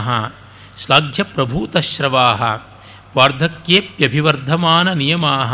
ಶ್ಲಾಘ್ಯ 0.78 1.24
ಪ್ರಭೂತಶ್ರವಾ 1.24 2.70
ವಾರ್ಧಕ್ಯೇಪ್ಯಭಿವರ್ಧಮಾನ 3.18 4.94
ನಿಯಮಾ 4.94 5.46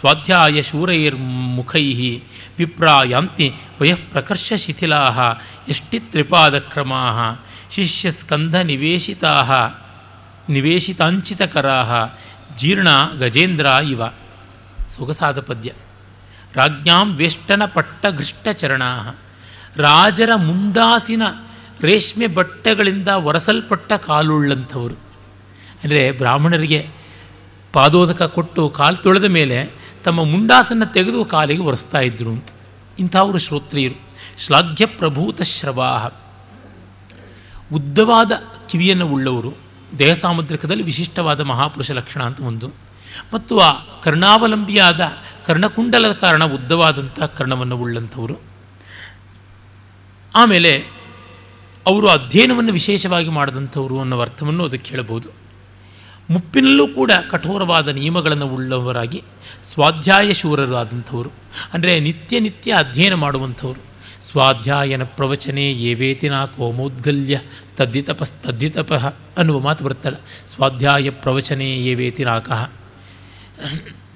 ಸ್ವಾಧ್ಯಾಯ 0.00 0.62
ಶೂರೈರ್ಮುಖೈ 0.62 2.18
ವಿಪ್ರ 2.58 2.88
ಯಾಂತಿ 3.04 3.54
ವಯಃ 3.80 3.96
ಪ್ರಕರ್ಷ 4.10 4.52
ಶಿಥಿಲಾ 4.52 5.32
ಶಿಷ್ಯ 5.68 5.98
ಶಿಷ್ಯಸ್ಕಂಧ 7.70 8.54
ನಿವೇಶಿತಾ 8.54 9.70
ನಿವೇಶಿತಾಂಚಿತಕರಾ 10.48 11.84
ಜೀರ್ಣ 12.56 12.88
ಗಜೇಂದ್ರ 13.18 13.66
ಇವ. 13.66 14.06
ಸೊಗಸಾದ 14.96 15.40
ಪದ್ಯ. 15.40 15.70
ರಾಜ್ಞಾಂ 16.56 17.16
ವೇಷ್ಟನ 17.16 17.62
ಪಟ್ಟಘೃಷ್ಟಚರಣಾ 17.66 19.18
ರಾಜರ 19.76 20.30
ಮುಂಡಾಸಿನ 20.34 21.22
ರೇಷ್ಮೆ 21.80 22.26
ಬಟ್ಟೆಗಳಿಂದ 22.26 23.08
ಒರೆಸಲ್ಪಟ್ಟ 23.08 23.92
ಕಾಲುಳ್ಳಂಥವರು. 23.92 24.94
ಅಂದರೆ 25.84 26.12
ಬ್ರಾಹ್ಮಣರಿಗೆ 26.12 26.88
ಪಾದೋದಕ 27.72 28.22
ಕೊಟ್ಟು 28.22 28.68
ಕಾಲು 28.68 28.96
ತೊಳೆದ 28.96 29.24
ಮೇಲೆ 29.24 29.70
ತಮ್ಮ 30.04 30.24
ಮುಂಡಾಸನ್ನು 30.24 30.92
ತೆಗೆದು 30.92 31.24
ಕಾಲಿಗೆ 31.24 31.62
ಒರೆಸ್ತಾ 31.62 32.00
ಇದ್ರು 32.00 32.30
ಅಂತ. 32.30 32.48
ಇಂಥವರು 32.98 33.38
ಶ್ರೋತ್ರಿಯರು. 33.38 34.00
ಶ್ಲಾಘ್ಯ 34.38 34.86
ಪ್ರಭೂತ 34.86 35.42
ಶ್ರವಾಹ. 35.42 36.06
ಉದ್ದವಾದ 37.74 38.32
ಕಿವಿಯನ್ನು 38.68 39.06
ಉಳ್ಳವರು, 39.06 39.54
ದೇಹ 39.98 40.14
ಸಾಮುದ್ರಿಕದಲ್ಲಿ 40.14 40.82
ವಿಶಿಷ್ಟವಾದ 40.82 41.40
ಮಹಾಪುರುಷ 41.40 41.90
ಲಕ್ಷಣ 41.90 42.22
ಅಂತ 42.22 42.40
ಒಂದು. 42.40 42.72
ಮತ್ತು 43.34 43.58
ಆ 43.58 43.72
ಕರ್ಣಾವಲಂಬಿಯಾದ 44.02 45.00
ಕರ್ಣಕುಂಡಲದ 45.46 46.12
ಕಾರಣ 46.12 46.44
ಉದ್ದವಾದಂಥ 46.44 47.22
ಕರ್ಣವನ್ನು 47.22 47.76
ಉಳ್ಳಂಥವರು. 47.76 48.36
ಆಮೇಲೆ 50.34 50.72
ಅವರು 51.86 52.08
ಅಧ್ಯಯನವನ್ನು 52.08 52.72
ವಿಶೇಷವಾಗಿ 52.72 53.28
ಮಾಡಿದಂಥವರು 53.28 54.00
ಅನ್ನೋ 54.00 54.20
ಅರ್ಥವನ್ನು 54.20 54.64
ಅದಕ್ಕೆ 54.64 54.90
ಹೇಳಬಹುದು. 54.90 55.28
ಮುಪ್ಪಿನಲ್ಲೂ 56.30 56.88
ಕೂಡ 56.88 57.10
ಕಠೋರವಾದ 57.30 57.88
ನಿಯಮಗಳನ್ನು 57.88 58.46
ಉಳ್ಳವರಾಗಿ 58.46 59.22
ಸ್ವಾಧ್ಯಾಯ 59.64 60.32
ಶೂರರಾದಂಥವರು 60.32 61.30
ಅಂದರೆ 61.72 62.00
ನಿತ್ಯ 62.00 62.40
ನಿತ್ಯ 62.40 62.72
ಅಧ್ಯಯನ 62.72 63.14
ಮಾಡುವಂಥವರು. 63.14 63.82
ಸ್ವಾಧ್ಯಾಯನ 64.24 65.02
ಪ್ರವಚನೆ 65.02 65.72
ಏವೇತಿನ 65.72 66.44
ಕೋಮೋದ್ಗಲ್ಯ 66.44 67.40
ತದ್ದಿತಪಸ್ 67.76 68.32
ತದ್ದಿತಪಃ 68.44 69.12
ಅನ್ನುವ 69.38 69.58
ಮಾತು 69.58 69.84
ಬರುತ್ತಲ್ಲ. 69.84 70.16
ಸ್ವಾಧ್ಯಾಯ 70.48 71.10
ಪ್ರವಚನೆ 71.10 71.68
ಏವೇತಿ 71.70 72.24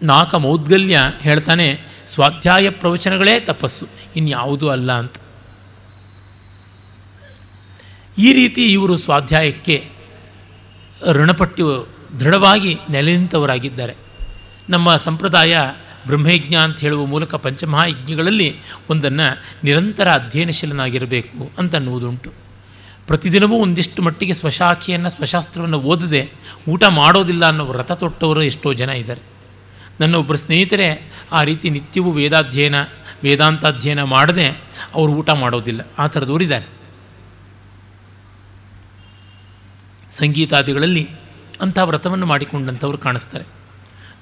ನಾಕಃ 0.02 0.36
ಮೌದ್ಗಲ್ಯ 0.36 0.98
ಹೇಳ್ತಾನೆ, 1.20 1.80
ಸ್ವಾಧ್ಯಾಯ 2.14 2.70
ಪ್ರವಚನಗಳೇ 2.70 3.40
ತಪಸ್ಸು, 3.40 3.86
ಇನ್ಯಾವುದೂ 4.16 4.68
ಅಲ್ಲ 4.68 4.92
ಅಂತ. 4.92 5.12
ಈ 8.18 8.32
ರೀತಿ 8.32 8.72
ಇವರು 8.72 8.96
ಸ್ವಾಧ್ಯಾಯಕ್ಕೆ 8.96 9.88
ಋಣಪಟ್ಟು 11.12 11.88
ದೃಢವಾಗಿ 12.20 12.78
ನೆಲೆ 12.90 13.16
ನಿಂತವರಾಗಿದ್ದಾರೆ 13.16 13.94
ನಮ್ಮ 14.68 14.96
ಸಂಪ್ರದಾಯ 14.96 15.58
ಬ್ರಹ್ಮಯಜ್ಞ 16.06 16.54
ಅಂತ 16.54 16.80
ಹೇಳುವ 16.80 17.06
ಮೂಲಕ 17.06 17.34
ಪಂಚಮಹಾಯಜ್ಞಗಳಲ್ಲಿ 17.34 18.56
ಒಂದನ್ನು 18.90 19.42
ನಿರಂತರ 19.64 20.12
ಅಧ್ಯಯನಶೀಲನಾಗಿರಬೇಕು 20.12 21.50
ಅಂತ 21.58 21.74
ಅನ್ನುವುದುಂಟು 21.74 22.30
ಪ್ರತಿದಿನವೂ 23.06 23.56
ಒಂದಿಷ್ಟು 23.56 24.02
ಮಟ್ಟಿಗೆ 24.02 24.34
ಸ್ವಶಾಖೆಯನ್ನು, 24.34 25.10
ಸ್ವಶಾಸ್ತ್ರವನ್ನು 25.10 25.80
ಓದದೆ 25.80 26.32
ಊಟ 26.68 26.84
ಮಾಡೋದಿಲ್ಲ 26.84 27.46
ಅನ್ನೋ 27.46 27.64
ವ್ರತ 27.64 27.92
ತೊಟ್ಟವರು 27.92 28.42
ಎಷ್ಟೋ 28.42 28.72
ಜನ 28.72 28.88
ಇದ್ದಾರೆ. 28.88 29.37
ನನ್ನ 30.00 30.14
ಒಬ್ಬರು 30.14 30.38
ಸ್ನೇಹಿತರೆ, 30.38 31.12
ಆ 31.32 31.42
ರೀತಿ 31.42 31.70
ನಿತ್ಯವೂ 31.70 32.10
ವೇದಾಧ್ಯಯನ, 32.10 32.74
ವೇದಾಂತಾಧ್ಯಯನ 33.24 34.02
ಮಾಡದೆ 34.02 34.48
ಅವರು 34.94 35.12
ಊಟ 35.12 35.30
ಮಾಡೋದಿಲ್ಲ. 35.30 35.80
ಆ 35.98 36.06
ಥರದವರಿದ್ದಾರೆ 36.06 36.66
ಸಂಗೀತಾದಿಗಳಲ್ಲಿ 40.10 41.08
ಅಂಥ 41.60 41.78
ವ್ರತವನ್ನು 41.82 42.26
ಮಾಡಿಕೊಂಡಂಥವ್ರು 42.26 42.98
ಕಾಣಿಸ್ತಾರೆ. 42.98 43.44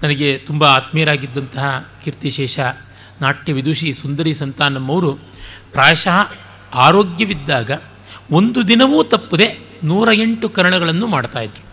ನನಗೆ 0.02 0.38
ತುಂಬ 0.38 0.64
ಆತ್ಮೀಯರಾಗಿದ್ದಂತಹ 0.64 1.90
ಕೀರ್ತಿಶೇಷ 2.04 2.58
ನಾಟ್ಯ 3.20 3.52
ವಿದುಷಿ 3.52 3.92
ಸುಂದರಿ 3.92 4.34
ಸಂತಾನಮ್ಮವರು 4.34 5.12
ಪ್ರಾಯಶಃ 5.72 6.32
ಆರೋಗ್ಯವಿದ್ದಾಗ 6.74 7.70
ಒಂದು 8.30 8.68
ದಿನವೂ 8.68 9.04
ತಪ್ಪದೆ 9.04 9.58
ನೂರ 9.84 10.08
ಎಂಟು 10.12 10.48
ಕರ್ಣಗಳನ್ನು 10.48 11.06
ಮಾಡ್ತಾಯಿದ್ರು 11.06 11.64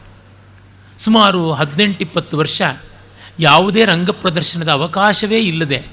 ಸುಮಾರು 1.04 1.54
ಹದಿನೆಂಟು 1.54 2.00
ಇಪ್ಪತ್ತು 2.00 2.38
ವರ್ಷ 2.38 2.62
ಯಾವುದೇ 3.40 3.86
ರಂಗ 3.86 4.10
ಪ್ರದರ್ಶನದ 4.10 4.70
ಅವಕಾಶವೇ 4.70 5.40
ಇಲ್ಲದೆ, 5.40 5.84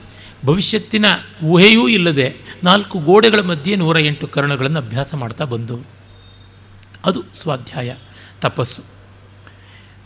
ಭವಿಷ್ಯತ್ತಿನ 0.44 1.06
ಊಹೆಯೂ 1.44 1.88
ಇಲ್ಲದೆ 1.88 2.34
ನಾಲ್ಕು 2.64 2.98
ಗೋಡೆಗಳ 2.98 3.40
ಮಧ್ಯೆ 3.40 3.76
ನೂರ 3.76 3.98
ಎಂಟು 3.98 4.26
ಕರ್ಣಗಳನ್ನು 4.26 4.78
ಅಭ್ಯಾಸ 4.78 5.14
ಮಾಡ್ತಾ 5.14 5.44
ಬಂದವು 5.44 5.86
ಅದು 7.04 7.22
ಸ್ವಾಧ್ಯಾಯ, 7.42 7.94
ತಪಸ್ಸು. 8.40 8.82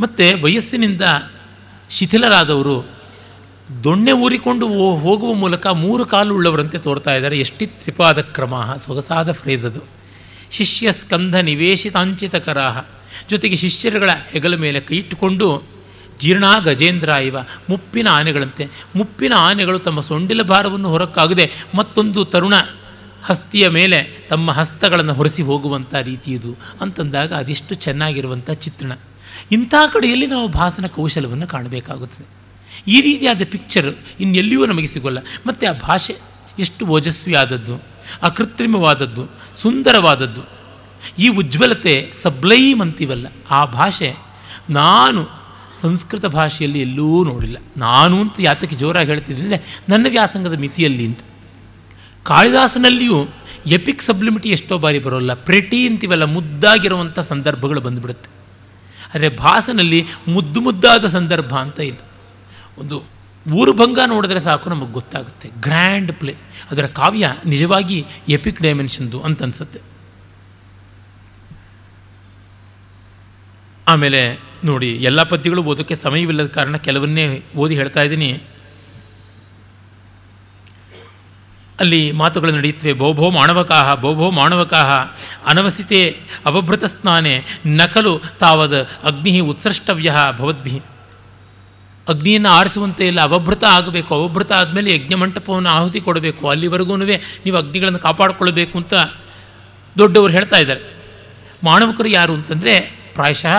ಮತ್ತು 0.01 0.43
ವಯಸ್ಸಿನಿಂದ 0.43 1.03
ಶಿಥಿಲರಾದವರು 1.91 2.87
ದೊಣ್ಣೆ 3.85 4.13
ಊರಿಕೊಂಡು 4.13 4.69
ಹೋಗುವ 4.97 5.35
ಮೂಲಕ 5.35 5.67
ಮೂರು 5.67 6.05
ಕಾಲು 6.05 6.35
ಉಳ್ಳವರಂತೆ 6.35 6.79
ತೋರ್ತಾ 6.79 7.15
ಇದ್ದಾರೆ. 7.15 7.39
ಎಷ್ಟಿ 7.39 7.67
ತ್ರಿಪಾದ 7.67 8.21
ಕ್ರಮ 8.21 8.75
ಸೊಗಸಾದ 8.85 9.33
ಫ್ರೇಜ್ 9.33 9.65
ಅದು. 9.65 9.81
ಶಿಷ್ಯ 10.51 10.93
ಸ್ಕಂಧ 10.93 11.35
ನಿವೇಶಿತಾಂಚಿತಕರಾಹ. 11.35 12.85
ಜೊತೆಗೆ 13.31 13.57
ಶಿಷ್ಯರುಗಳ 13.57 14.11
ಹೆಗಲ 14.31 14.55
ಮೇಲೆ 14.55 14.81
ಕೈ 14.81 14.97
ಇಟ್ಟುಕೊಂಡು 14.97 15.74
ಜೀರ್ಣ 16.21 16.45
ಗಜೇಂದ್ರ 16.59 17.09
ಇವ. 17.09 17.37
ಮುಪ್ಪಿನ 17.71 18.09
ಆನೆಗಳಂತೆ. 18.09 18.69
ಮುಪ್ಪಿನ 18.97 19.33
ಆನೆಗಳು 19.37 19.79
ತಮ್ಮ 19.79 20.01
ಸೊಂಡಿಲ 20.01 20.43
ಭಾರವನ್ನು 20.43 20.89
ಹೊರಕ್ಕಾಗದೆ 20.89 21.51
ಮತ್ತೊಂದು 21.75 22.25
ತರುಣ 22.25 22.55
ಹಸ್ತಿಯ 23.23 23.69
ಮೇಲೆ 23.69 24.27
ತಮ್ಮ 24.31 24.51
ಹಸ್ತಗಳನ್ನು 24.51 25.15
ಹೊರಿಸಿ 25.15 25.43
ಹೋಗುವಂಥ 25.43 25.95
ರೀತಿ 25.95 26.33
ಇದು 26.33 26.57
ಅಂತಂದಾಗ 26.81 27.33
ಅದೆಷ್ಟು 27.33 27.75
ಚೆನ್ನಾಗಿರುವಂಥ 27.75 28.51
ಚಿತ್ರಣ. 28.51 28.93
ಇಂಥ 29.53 29.75
ಕಡೆಯಲ್ಲಿ 29.93 30.27
ನಾವು 30.27 30.49
ಭಾಸನ 30.49 30.87
ಕೌಶಲವನ್ನು 30.87 31.47
ಕಾಣಬೇಕಾಗುತ್ತದೆ. 31.47 32.45
ಈ 32.91 33.01
ರೀತಿಯಾದ 33.01 33.41
ಪಿಕ್ಚರ್ 33.51 33.95
ಇನ್ನೆಲ್ಲಿಯೂ 34.21 34.67
ನಮಗೆ 34.67 34.87
ಸಿಗೋಲ್ಲ. 34.87 35.19
ಮತ್ತು 35.47 35.69
ಆ 35.69 35.73
ಭಾಷೆ 35.73 36.17
ಎಷ್ಟು 36.59 36.87
ಓಜಸ್ವಿ 36.87 37.35
ಆದದ್ದು 37.35 37.83
ಅಕೃತ್ರಿಮವಾದದ್ದು, 38.23 39.29
ಸುಂದರವಾದದ್ದು. 39.57 40.41
ಈ 41.19 41.29
ಉಜ್ವಲತೆ 41.29 42.13
ಸಬ್ಲೈಮ್ 42.23 42.81
ಅಂತೀವಲ್ಲ, 42.81 43.27
ಆ 43.51 43.65
ಭಾಷೆ 43.65 44.15
ನಾನು 44.71 45.44
ಸಂಸ್ಕೃತ 45.81 46.27
ಭಾಷೆಯಲ್ಲಿ 46.27 46.81
ಎಲ್ಲೂ 46.81 47.25
ನೋಡಿಲ್ಲ. 47.25 47.57
ನಾನು 47.77 48.21
ಅಂತ 48.21 48.35
ಯಾತಕ್ಕೆ 48.41 48.77
ಜೋರಾಗಿ 48.77 49.07
ಹೇಳ್ತಿದ್ದೀನಿ 49.07 49.49
ನನ್ನ 49.89 50.07
ವ್ಯಾಸಂಗದ 50.11 50.53
ಮಿತಿಯಲ್ಲಿ 50.53 51.07
ಅಂತ. 51.07 51.19
ಕಾಳಿದಾಸನಲ್ಲಿಯೂ 52.23 53.29
ಎಪಿಕ್ 53.67 54.03
ಸಬ್ಲಿಮಿಟಿ 54.03 54.49
ಎಷ್ಟೋ 54.51 54.79
ಬಾರಿ 54.79 54.99
ಬರೋಲ್ಲ. 54.99 55.35
ಪ್ರೆಟಿ 55.35 55.87
ಅಂತೀವಲ್ಲ 55.87 56.25
ಮುದ್ದಾಗಿರುವಂಥ 56.25 57.19
ಸಂದರ್ಭಗಳು 57.19 57.81
ಬಂದುಬಿಡುತ್ತೆ. 57.81 58.31
ಆದರೆ 59.15 59.29
ಭಾಸನಲ್ಲಿ 59.29 60.07
ಮುದ್ದು 60.29 60.61
ಮುದ್ದಾದ 60.61 61.07
ಸಂದರ್ಭ 61.07 61.55
ಅಂತ 61.55 61.81
ಇಲ್ಲ. 61.81 61.99
ಒಂದು 62.79 63.05
ಊರುಭಂಗ 63.55 63.99
ನೋಡಿದ್ರೆ 64.07 64.41
ಸಾಕು 64.41 64.71
ನಮಗೆ 64.71 64.93
ಗೊತ್ತಾಗುತ್ತೆ. 64.93 65.51
ಗ್ರ್ಯಾಂಡ್ 65.61 66.13
ಪ್ಲೇ 66.13 66.35
ಅದರ 66.71 66.87
ಕಾವ್ಯ 66.87 67.37
ನಿಜವಾಗಿ 67.47 68.07
ಎಪಿಕ್ 68.29 68.63
ಡೈಮೆನ್ಷನ್ದು 68.63 69.21
ಅಂತ 69.21 69.43
ಅನ್ಸುತ್ತೆ. 69.43 69.81
ಆಮೇಲೆ 73.89 74.41
ನೋಡಿ, 74.65 74.91
ಎಲ್ಲ 75.09 75.21
ಪದ್ಯಗಳು 75.23 75.63
ಓದೋಕ್ಕೆ 75.63 75.95
ಸಮಯವಿಲ್ಲದ 75.95 76.47
ಕಾರಣ 76.47 76.77
ಕೆಲವನ್ನೇ 76.77 77.25
ಓದಿ 77.57 77.75
ಹೇಳ್ತಾ 77.75 78.03
ಇದ್ದೀನಿ. 78.03 78.31
ಅಲ್ಲಿ 81.81 82.01
ಮಾತುಗಳು 82.13 82.53
ನಡೆಯುತ್ತವೆ 82.53 82.93
ಭೋಭೋ 82.93 83.27
ಮಾಣವಕಾಹ 83.31 83.95
ಭೋಭೋ 84.01 84.27
ಮಾಣವಕಾಹ, 84.31 84.91
ಅನವಸಿತೆ 85.47 86.01
ಅವಭೃತ 86.47 86.85
ಸ್ನಾನೆ 86.85 87.35
ನಕಲು 87.79 88.13
ತಾವದ 88.41 88.77
ಅಗ್ನಿ 89.05 89.41
ಉತ್ಸೃಷ್ಟವ್ಯ 89.41 90.13
ಭವದ್ಭಿ. 90.39 90.77
ಅಗ್ನಿಯನ್ನು 92.09 92.49
ಆರಿಸುವಂತೆ 92.49 93.07
ಇಲ್ಲ 93.07 93.21
ಅವಭೃತ 93.21 93.65
ಆಗಬೇಕು, 93.65 94.11
ಅವಭೃತ 94.15 94.51
ಆದಮೇಲೆ 94.53 94.89
ಯಜ್ಞ 94.95 95.15
ಮಂಟಪವನ್ನು 95.15 95.71
ಆಹುತಿ 95.71 96.01
ಕೊಡಬೇಕು. 96.01 96.43
ಅಲ್ಲಿವರೆಗೂ 96.49 96.97
ನೀವು 96.97 97.57
ಅಗ್ನಿಗಳನ್ನು 97.57 97.99
ಕಾಪಾಡಿಕೊಳ್ಬೇಕು 97.99 98.75
ಅಂತ 98.79 98.95
ದೊಡ್ಡವರು 99.99 100.33
ಹೇಳ್ತಾ 100.33 100.57
ಇದ್ದಾರೆ. 100.57 100.83
ಮಾಣವಕರು 101.65 102.09
ಯಾರು 102.09 102.33
ಅಂತಂದರೆ 102.33 102.75
ಪ್ರಾಯಶಃ 103.15 103.57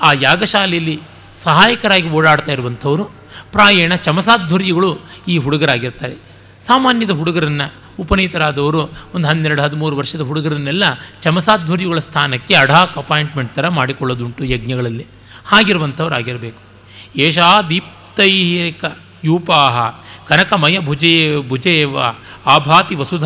ಆ 0.00 0.12
ಯಾಗಶಾಲೆಯಲ್ಲಿ 0.12 1.00
ಸಹಾಯಕರಾಗಿ 1.34 2.10
ಓಡಾಡ್ತಾ 2.10 2.52
ಇರುವಂಥವರು 2.52 3.04
ಪ್ರಾಯಣ 3.52 3.94
ಚಮಸಾಧ್ವರ್ಯಗಳು 3.94 4.98
ಈ 5.28 5.38
ಹುಡುಗರಾಗಿರ್ತಾರೆ. 5.38 6.14
ಸಾಮಾನ್ಯದ 6.66 7.10
ಹುಡುಗರನ್ನು 7.10 7.74
ಉಪನೀತರಾದವರು 7.98 8.80
ಒಂದು 9.14 9.28
ಹನ್ನೆರಡು, 9.28 9.62
ಹದಿಮೂರು 9.62 9.96
ವರ್ಷದ 9.96 10.20
ಹುಡುಗರನ್ನೆಲ್ಲ 10.20 10.84
ಚಮಸಾಧ್ವರ್ಯಗಳ 11.22 11.98
ಸ್ಥಾನಕ್ಕೆ 11.98 12.54
ಅಢಾಕ್ 12.54 12.98
ಅಪಾಯಿಂಟ್ಮೆಂಟ್ 12.98 13.54
ಥರ 13.54 13.68
ಮಾಡಿಕೊಳ್ಳೋದುಂಟು 13.68 14.44
ಯಜ್ಞಗಳಲ್ಲಿ. 14.44 15.06
ಹಾಗಿರುವಂಥವರಾಗಿರಬೇಕು. 15.46 16.60
ಏಷಾ 17.18 17.62
ದೀಪ್ತೈಕ 17.62 18.84
ಯೂಪಾಹ 19.24 19.90
ಕನಕಮಯ 20.26 20.78
ಭುಜೇ, 20.78 21.36
ಭುಜೇವ 21.48 21.98
ಆಭಾತಿ 22.46 22.94
ವಸುಧ 22.94 23.24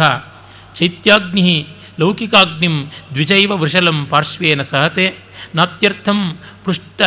ಚೈತ್ಯಾಗ್ನಿ 0.75 1.69
ಲೌಕಿಕಾಗ್ನಿಂ 2.01 2.85
ದ್ವಿಜೈವ 3.15 3.53
ವೃಷಲಂ 3.57 4.07
ಪಾರ್ಶ್ವೇನ 4.07 4.63
ಸಹತೆ 4.63 5.17
ನಾತ್ಯರ್ಥಂ 5.55 6.39
ಪೃಷ್ಟ 6.65 7.03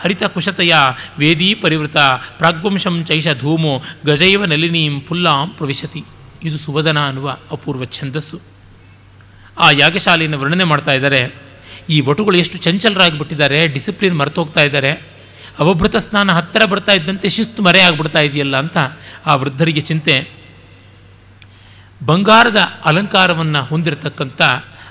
ಹರಿತ 0.00 0.24
ಕುಷತಯ 0.24 0.74
ವೇದೀ 1.18 1.54
ಪರಿವೃತ, 1.54 1.96
ಪ್ರಾಗ್ವಂಶಂ 2.38 3.04
ಚೈಷ 3.04 3.28
ಧೂಮೋ, 3.38 3.82
ಗಜೈವ 4.06 4.44
ನಲಿನೀಂ 4.44 5.00
ಪುಲ್ಲಾಂ 5.00 5.48
ಪ್ರವಿಶತಿ. 5.48 6.04
ಇದು 6.42 6.58
ಸುವದನ 6.58 7.06
ಅನ್ನುವ 7.06 7.36
ಅಪೂರ್ವ 7.50 7.84
ಛಂದಸ್ಸು. 7.84 8.40
ಆ 9.58 9.70
ಯಾಗಶಾಲೆಯನ್ನು 9.70 10.38
ವರ್ಣನೆ 10.38 10.64
ಮಾಡ್ತಾ 10.64 10.92
ಇದ್ದಾರೆ. 10.92 11.34
ಈ 11.90 12.00
ವಟುಗಳು 12.00 12.36
ಎಷ್ಟು 12.36 12.58
ಚಂಚಲರಾಗಿಬಿಟ್ಟಿದ್ದಾರೆ, 12.58 13.66
ಡಿಸಿಪ್ಲಿನ್ 13.66 14.18
ಮರೆತೋಗ್ತಾ 14.18 14.60
ಇದ್ದಾರೆ. 14.60 14.92
ಅವಭೃತ 15.58 15.96
ಸ್ನಾನ 15.96 16.32
ಹತ್ತಿರ 16.32 16.64
ಬರ್ತಾ 16.64 16.92
ಇದ್ದಂತೆ 16.92 17.28
ಶಿಸ್ತು 17.28 17.62
ಮರೆ 17.62 17.80
ಆಗಿಬಿಡ್ತಾ 17.80 18.18
ಇದೆಯಲ್ಲ 18.18 18.56
ಅಂತ 18.56 18.76
ಆ 19.26 19.34
ವೃದ್ಧರಿಗೆ 19.34 19.80
ಚಿಂತೆ. 19.80 20.30
ಬಂಗಾರದ 22.06 22.56
ಅಲಂಕಾರವನ್ನು 22.84 23.64
ಹೊಂದಿರತಕ್ಕಂಥ 23.64 24.42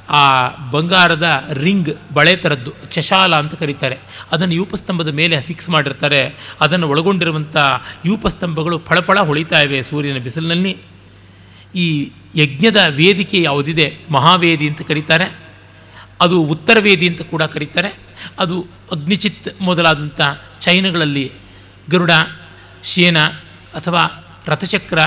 ಆ 0.09 0.49
ಬಂಗಾರದ 0.71 1.49
ರಿಂಗ್ 1.53 2.13
ಬಳೆ 2.13 2.35
ಥರದ್ದು 2.35 2.73
ಚಶಾಲ 2.91 3.35
ಅಂತ 3.35 3.55
ಕರೀತಾರೆ. 3.55 3.97
ಅದನ್ನು 4.31 4.53
ಯೂಪಸ್ತಂಭದ 4.53 5.07
ಮೇಲೆ 5.07 5.41
ಫಿಕ್ಸ್ 5.41 5.69
ಮಾಡಿರ್ತಾರೆ. 5.69 6.35
ಅದನ್ನು 6.61 6.89
ಒಳಗೊಂಡಿರುವಂಥ 6.89 7.57
ಯೂಪಸ್ತಂಭಗಳು 8.05 8.79
ಫಳಫಳ 8.79 9.19
ಹೊಳಿತಾ 9.19 9.61
ಇವೆ 9.61 9.81
ಸೂರ್ಯನ 9.81 10.17
ಬಿಸಿಲಿನಲ್ಲಿ. 10.17 10.77
ಈ 11.75 12.11
ಯಜ್ಞದ 12.35 12.85
ವೇದಿಕೆ 12.89 13.41
ಯಾವುದಿದೆ? 13.41 13.97
ಮಹಾವೇದಿ 14.11 14.69
ಅಂತ 14.69 14.81
ಕರೀತಾರೆ. 14.81 15.39
ಅದು 16.21 16.41
ಉತ್ತರ 16.41 16.77
ವೇದಿ 16.79 17.09
ಅಂತ 17.09 17.21
ಕೂಡ 17.21 17.43
ಕರೀತಾರೆ. 17.43 17.99
ಅದು 18.39 18.67
ಅಗ್ನಿಚಿತ್ 18.91 19.61
ಮೊದಲಾದಂಥ 19.61 20.21
ಚೈನಗಳಲ್ಲಿ 20.59 21.31
ಗರುಡ, 21.89 22.11
ಶೇನ 22.83 23.25
ಅಥವಾ 23.75 24.25
ರಥಚಕ್ರ 24.47 24.99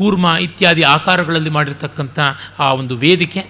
ಕೂರ್ಮ 0.00 0.26
ಇತ್ಯಾದಿ 0.40 0.82
ಆಕಾರಗಳಲ್ಲಿ 0.82 1.50
ಮಾಡಿರ್ತಕ್ಕಂಥ 1.50 2.18
ಆ 2.58 2.72
ಒಂದು 2.72 2.96
ವೇದಿಕೆ, 2.96 3.40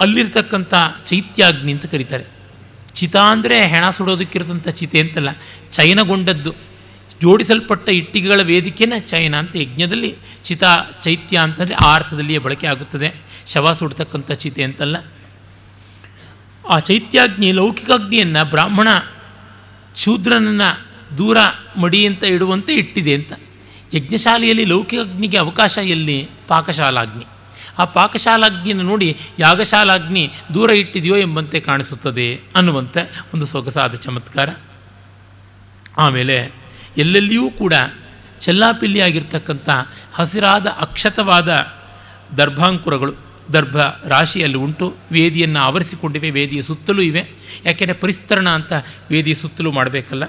ಅಲ್ಲಿರ್ತಕ್ಕಂಥ 0.00 0.74
ಚೈತ್ಯಾಗ್ನಿ 1.06 1.72
ಅಂತ 1.72 1.86
ಕರೀತಾರೆ. 1.86 2.24
ಚಿತ 2.94 3.16
ಅಂದರೆ 3.16 3.66
ಹೆಣ 3.66 3.90
ಸುಡೋದಕ್ಕಿರತಂಥ 3.90 4.68
ಚಿತೆ 4.68 5.00
ಅಂತಲ್ಲ 5.00 5.30
ಚಯನಗೊಂಡದ್ದು 5.72 6.52
ಜೋಡಿಸಲ್ಪಟ್ಟ 7.22 7.88
ಇಟ್ಟಿಗೆಗಳ 7.88 8.40
ವೇದಿಕೆನ 8.42 8.92
ಚಯನ 9.06 9.34
ಅಂತ 9.36 9.56
ಯಜ್ಞದಲ್ಲಿ 9.56 10.10
ಚಿತಾ, 10.44 10.72
ಚೈತ್ಯ 11.04 11.36
ಅಂತಂದರೆ 11.38 11.74
ಆ 11.74 11.94
ಅರ್ಥದಲ್ಲಿಯೇ 11.94 12.38
ಬಳಕೆ 12.38 12.66
ಆಗುತ್ತದೆ. 12.66 13.08
ಶವ 13.46 13.72
ಸುಡ್ತಕ್ಕಂಥ 13.72 14.32
ಚಿತೆ 14.32 14.62
ಅಂತಲ್ಲ. 14.62 14.96
ಆ 16.68 16.78
ಚೈತ್ಯಾಗ್ನಿ, 16.78 17.52
ಲೌಕಿಕಾಗ್ನಿಯನ್ನು 17.52 18.50
ಬ್ರಾಹ್ಮಣ 18.50 18.88
ಶೂದ್ರನನ್ನು 19.96 20.70
ದೂರ 21.18 21.38
ಮಡಿ 21.76 22.06
ಅಂತ 22.06 22.24
ಇಡುವಂತೆ 22.24 22.72
ಇಟ್ಟಿದೆ 22.74 23.14
ಅಂತ. 23.14 23.32
ಯಜ್ಞಶಾಲೆಯಲ್ಲಿ 23.94 24.64
ಲೌಕಿಕ 24.64 25.00
ಅಗ್ನಿಗೆ 25.00 25.36
ಅವಕಾಶ 25.36 25.78
ಎಲ್ಲಿ? 25.78 26.28
ಪಾಕಶಾಲಾಗ್ನಿ. 26.48 27.26
ಆ 27.78 27.84
ಪಾಕಶಾಲಾಗ್ನಿಯನ್ನು 27.84 28.84
ನೋಡಿ 28.84 29.16
ಯಾಗಶಾಲಾಗ್ನಿ 29.38 30.32
ದೂರ 30.54 30.70
ಇಟ್ಟಿದೆಯೋ 30.70 31.16
ಎಂಬಂತೆ 31.16 31.60
ಕಾಣಿಸುತ್ತದೆ 31.60 32.40
ಅನ್ನುವಂತೆ 32.56 33.24
ಒಂದು 33.34 33.46
ಸೊಗಸಾದ 33.46 33.94
ಚಮತ್ಕಾರ. 33.94 34.50
ಆಮೇಲೆ 35.96 36.52
ಎಲ್ಲೆಲ್ಲಿಯೂ 36.96 37.50
ಕೂಡ 37.50 37.74
ಚೆಲ್ಲಾಪಿಲ್ಲಿಯಾಗಿರ್ತಕ್ಕಂಥ 38.40 39.70
ಹಸಿರಾದ 40.14 40.66
ಅಕ್ಷತವಾದ 40.66 41.48
ದರ್ಭಾಂಕುರಗಳು, 42.36 43.14
ದರ್ಭ 43.52 43.76
ರಾಶಿಯಲ್ಲಿ 44.06 44.56
ಉಂಟು. 44.56 44.96
ವೇದಿಯನ್ನು 45.12 45.60
ಆವರಿಸಿಕೊಂಡಿವೆ, 45.60 46.30
ವೇದಿಯ 46.30 46.62
ಸುತ್ತಲೂ 46.62 47.02
ಇವೆ. 47.02 47.30
ಯಾಕೆಂದರೆ 47.64 47.96
ಪರಿಸ್ತರಣ 47.96 48.48
ಅಂತ 48.48 48.72
ವೇದಿಯ 49.10 49.34
ಸುತ್ತಲೂ 49.34 49.72
ಮಾಡಬೇಕಲ್ಲ. 49.72 50.24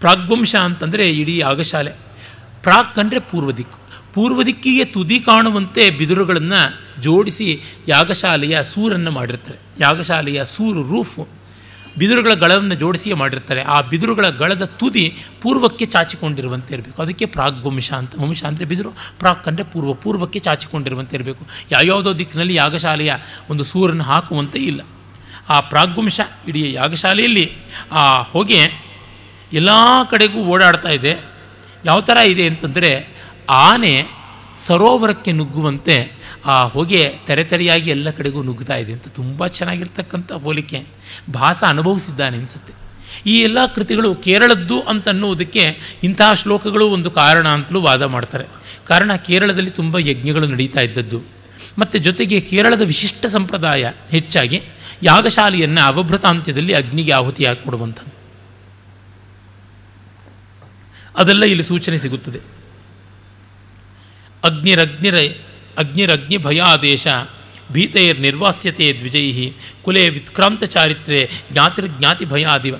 ಪ್ರಾಗ್ವಂಶ 0.00 0.56
ಅಂತಂದರೆ 0.56 1.10
ಇಡೀ 1.10 1.38
ಯಾಗಶಾಲೆ. 1.38 2.11
ಪ್ರಾಕ್ 2.62 2.98
ಅಂದರೆ 2.98 3.18
ಪೂರ್ವ 3.18 3.52
ದಿಕ್ಕು 3.52 3.82
ಪೂರ್ವ 4.14 4.42
ದಿಕ್ಕಿಗೆ 4.42 4.84
ತುದಿ 4.84 5.20
ಕಾಣುವಂತೆ 5.20 5.90
ಬಿದಿರುಗಳನ್ನು 5.90 6.80
ಜೋಡಿಸಿ 7.02 7.60
ಯಾಗಶಾಲೆಯ 7.88 8.62
ಸೂರನ್ನು 8.62 9.10
ಮಾಡಿರ್ತಾರೆ. 9.10 9.58
ಯಾಗಶಾಲೆಯ 9.80 10.44
ಸೂರು, 10.44 10.82
ರೂಫು. 10.82 11.28
ಬಿದಿರುಗಳ 11.98 12.34
ಗಳವನ್ನು 12.34 12.74
ಜೋಡಿಸಿಯೇ 12.74 13.14
ಮಾಡಿರ್ತಾರೆ. 13.14 13.62
ಆ 13.62 13.80
ಬಿದಿರುಗಳ 13.80 14.28
ಗಳದ 14.28 14.64
ತುದಿ 14.64 15.16
ಪೂರ್ವಕ್ಕೆ 15.42 15.84
ಚಾಚಿಕೊಂಡಿರುವಂತೆ 15.84 16.74
ಇರಬೇಕು. 16.74 17.02
ಅದಕ್ಕೆ 17.02 17.26
ಪ್ರಾಗ್ವಂಶ 17.26 17.92
ಅಂತ. 17.92 18.14
ವಂಶ 18.18 18.44
ಅಂದರೆ 18.44 18.64
ಬಿದಿರು. 18.64 18.90
ಪ್ರಾಕ್ 18.90 19.48
ಅಂದರೆ 19.48 19.64
ಪೂರ್ವ. 19.64 19.92
ಪೂರ್ವಕ್ಕೆ 19.92 20.38
ಚಾಚಿಕೊಂಡಿರುವಂತೆ 20.38 21.16
ಇರಬೇಕು. 21.16 21.46
ಯಾವ್ಯಾವುದೋ 21.72 22.12
ದಿಕ್ಕಿನಲ್ಲಿ 22.12 22.54
ಯಾಗಶಾಲೆಯ 22.54 23.14
ಒಂದು 23.50 23.64
ಸೂರನ್ನು 23.64 24.04
ಹಾಕುವಂತೆ 24.04 24.58
ಇಲ್ಲ. 24.58 24.80
ಆ 25.48 25.60
ಪ್ರಾಗ್ವಂಶ 25.60 26.20
ಇಡೀ 26.48 26.72
ಯಾಗಶಾಲೆಯಲ್ಲಿ, 26.72 27.52
ಆ 27.92 28.22
ಹೊಗೆ 28.22 28.84
ಎಲ್ಲ 29.52 29.68
ಕಡೆಗೂ 30.10 30.44
ಓಡಾಡ್ತಾ 30.44 30.88
ಇದೆ. 30.88 31.31
ಯಾವ 31.84 32.00
ಥರ 32.00 32.16
ಇದೆ 32.16 32.46
ಅಂತಂದರೆ 32.46 33.08
ಆನೆ 33.50 34.06
ಸರೋವರಕ್ಕೆ 34.66 35.32
ನುಗ್ಗುವಂತೆ 35.32 36.12
ಆ 36.44 36.64
ಹೊಗೆ 36.64 37.14
ತೆರೆ 37.26 37.44
ತೆರೆಯಾಗಿ 37.44 37.90
ಎಲ್ಲ 37.90 38.10
ಕಡೆಗೂ 38.10 38.42
ನುಗ್ಗುತ್ತಾ 38.42 38.76
ಇದೆ 38.76 38.92
ಅಂತ 38.92 39.08
ತುಂಬ 39.08 39.46
ಚೆನ್ನಾಗಿರ್ತಕ್ಕಂಥ 39.46 40.32
ಹೋಲಿಕೆ. 40.32 40.84
ಭಾಸ 41.34 41.64
ಅನುಭವಿಸಿದ್ದಾನೆ 41.66 42.36
ಅನಿಸುತ್ತೆ. 42.36 42.72
ಈ 43.26 43.40
ಎಲ್ಲ 43.40 43.66
ಕೃತಿಗಳು 43.66 44.14
ಕೇರಳದ್ದು 44.14 44.80
ಅಂತನ್ನುವುದಕ್ಕೆ 44.80 45.76
ಇಂತಹ 46.02 46.32
ಶ್ಲೋಕಗಳು 46.32 46.90
ಒಂದು 46.90 47.10
ಕಾರಣ 47.10 47.48
ಅಂತಲೂ 47.48 47.80
ವಾದ 47.80 48.02
ಮಾಡ್ತಾರೆ. 48.02 48.44
ಕಾರಣ 48.86 49.14
ಕೇರಳದಲ್ಲಿ 49.14 49.70
ತುಂಬ 49.70 49.98
ಯಜ್ಞಗಳು 49.98 50.46
ನಡೀತಾ 50.46 50.80
ಇದ್ದದ್ದು. 50.80 51.22
ಮತ್ತು 51.78 51.98
ಜೊತೆಗೆ 51.98 52.40
ಕೇರಳದ 52.40 52.80
ವಿಶಿಷ್ಟ 52.80 53.26
ಸಂಪ್ರದಾಯ 53.26 53.90
ಹೆಚ್ಚಾಗಿ 54.10 54.62
ಯಾಗಶಾಲೆಯನ್ನು 55.02 55.80
ಅವಭೃತಾಂತ್ಯದಲ್ಲಿ 55.80 56.72
ಅಗ್ನಿಗೆ 56.72 57.12
ಆಹುತಿಯಾಗಿ 57.12 57.64
ಕೊಡುವಂಥದ್ದು. 57.64 58.11
ಅದೆಲ್ಲ 61.16 61.44
ಇಲ್ಲಿ 61.44 61.64
ಸೂಚನೆ 61.64 61.98
ಸಿಗುತ್ತದೆ. 61.98 62.40
ಅಗ್ನಿರಗ್ನಿರ, 64.44 65.16
ಅಗ್ನಿರಗ್ನಿ 65.78 66.36
ಭಯಾದೇಶ, 66.36 67.06
ಭೀತೈರ್ 67.72 68.20
ನಿರ್ವಾಸ್ಯತೆ 68.20 68.92
ದ್ವಿಜೈ 68.98 69.52
ಕುಲೆ 69.82 70.08
ವಿತ್ಕ್ರಾಂತ 70.08 70.64
ಚಾರಿತ್ರೆ 70.64 71.30
ಜ್ಞಾತಿರ್ಜ್ಞಾತಿ 71.52 72.24
ಭಯಾದಿವ. 72.24 72.76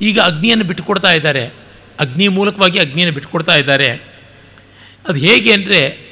ಈಗ 0.00 0.20
ಅಗ್ನಿಯನ್ನು 0.20 0.64
ಬಿಟ್ಟುಕೊಡ್ತಾ 0.64 1.12
ಇದ್ದಾರೆ. 1.12 1.46
ಅಗ್ನಿ 2.00 2.28
ಮೂಲಕವಾಗಿ 2.28 2.78
ಅಗ್ನಿಯನ್ನು 2.78 3.14
ಬಿಟ್ಟುಕೊಡ್ತಾ 3.14 3.54
ಇದ್ದಾರೆ. 3.54 3.90
ಅದು 5.08 5.18
ಹೇಗೆ 5.18 5.52
ಅಂದರೆ, 5.52 6.06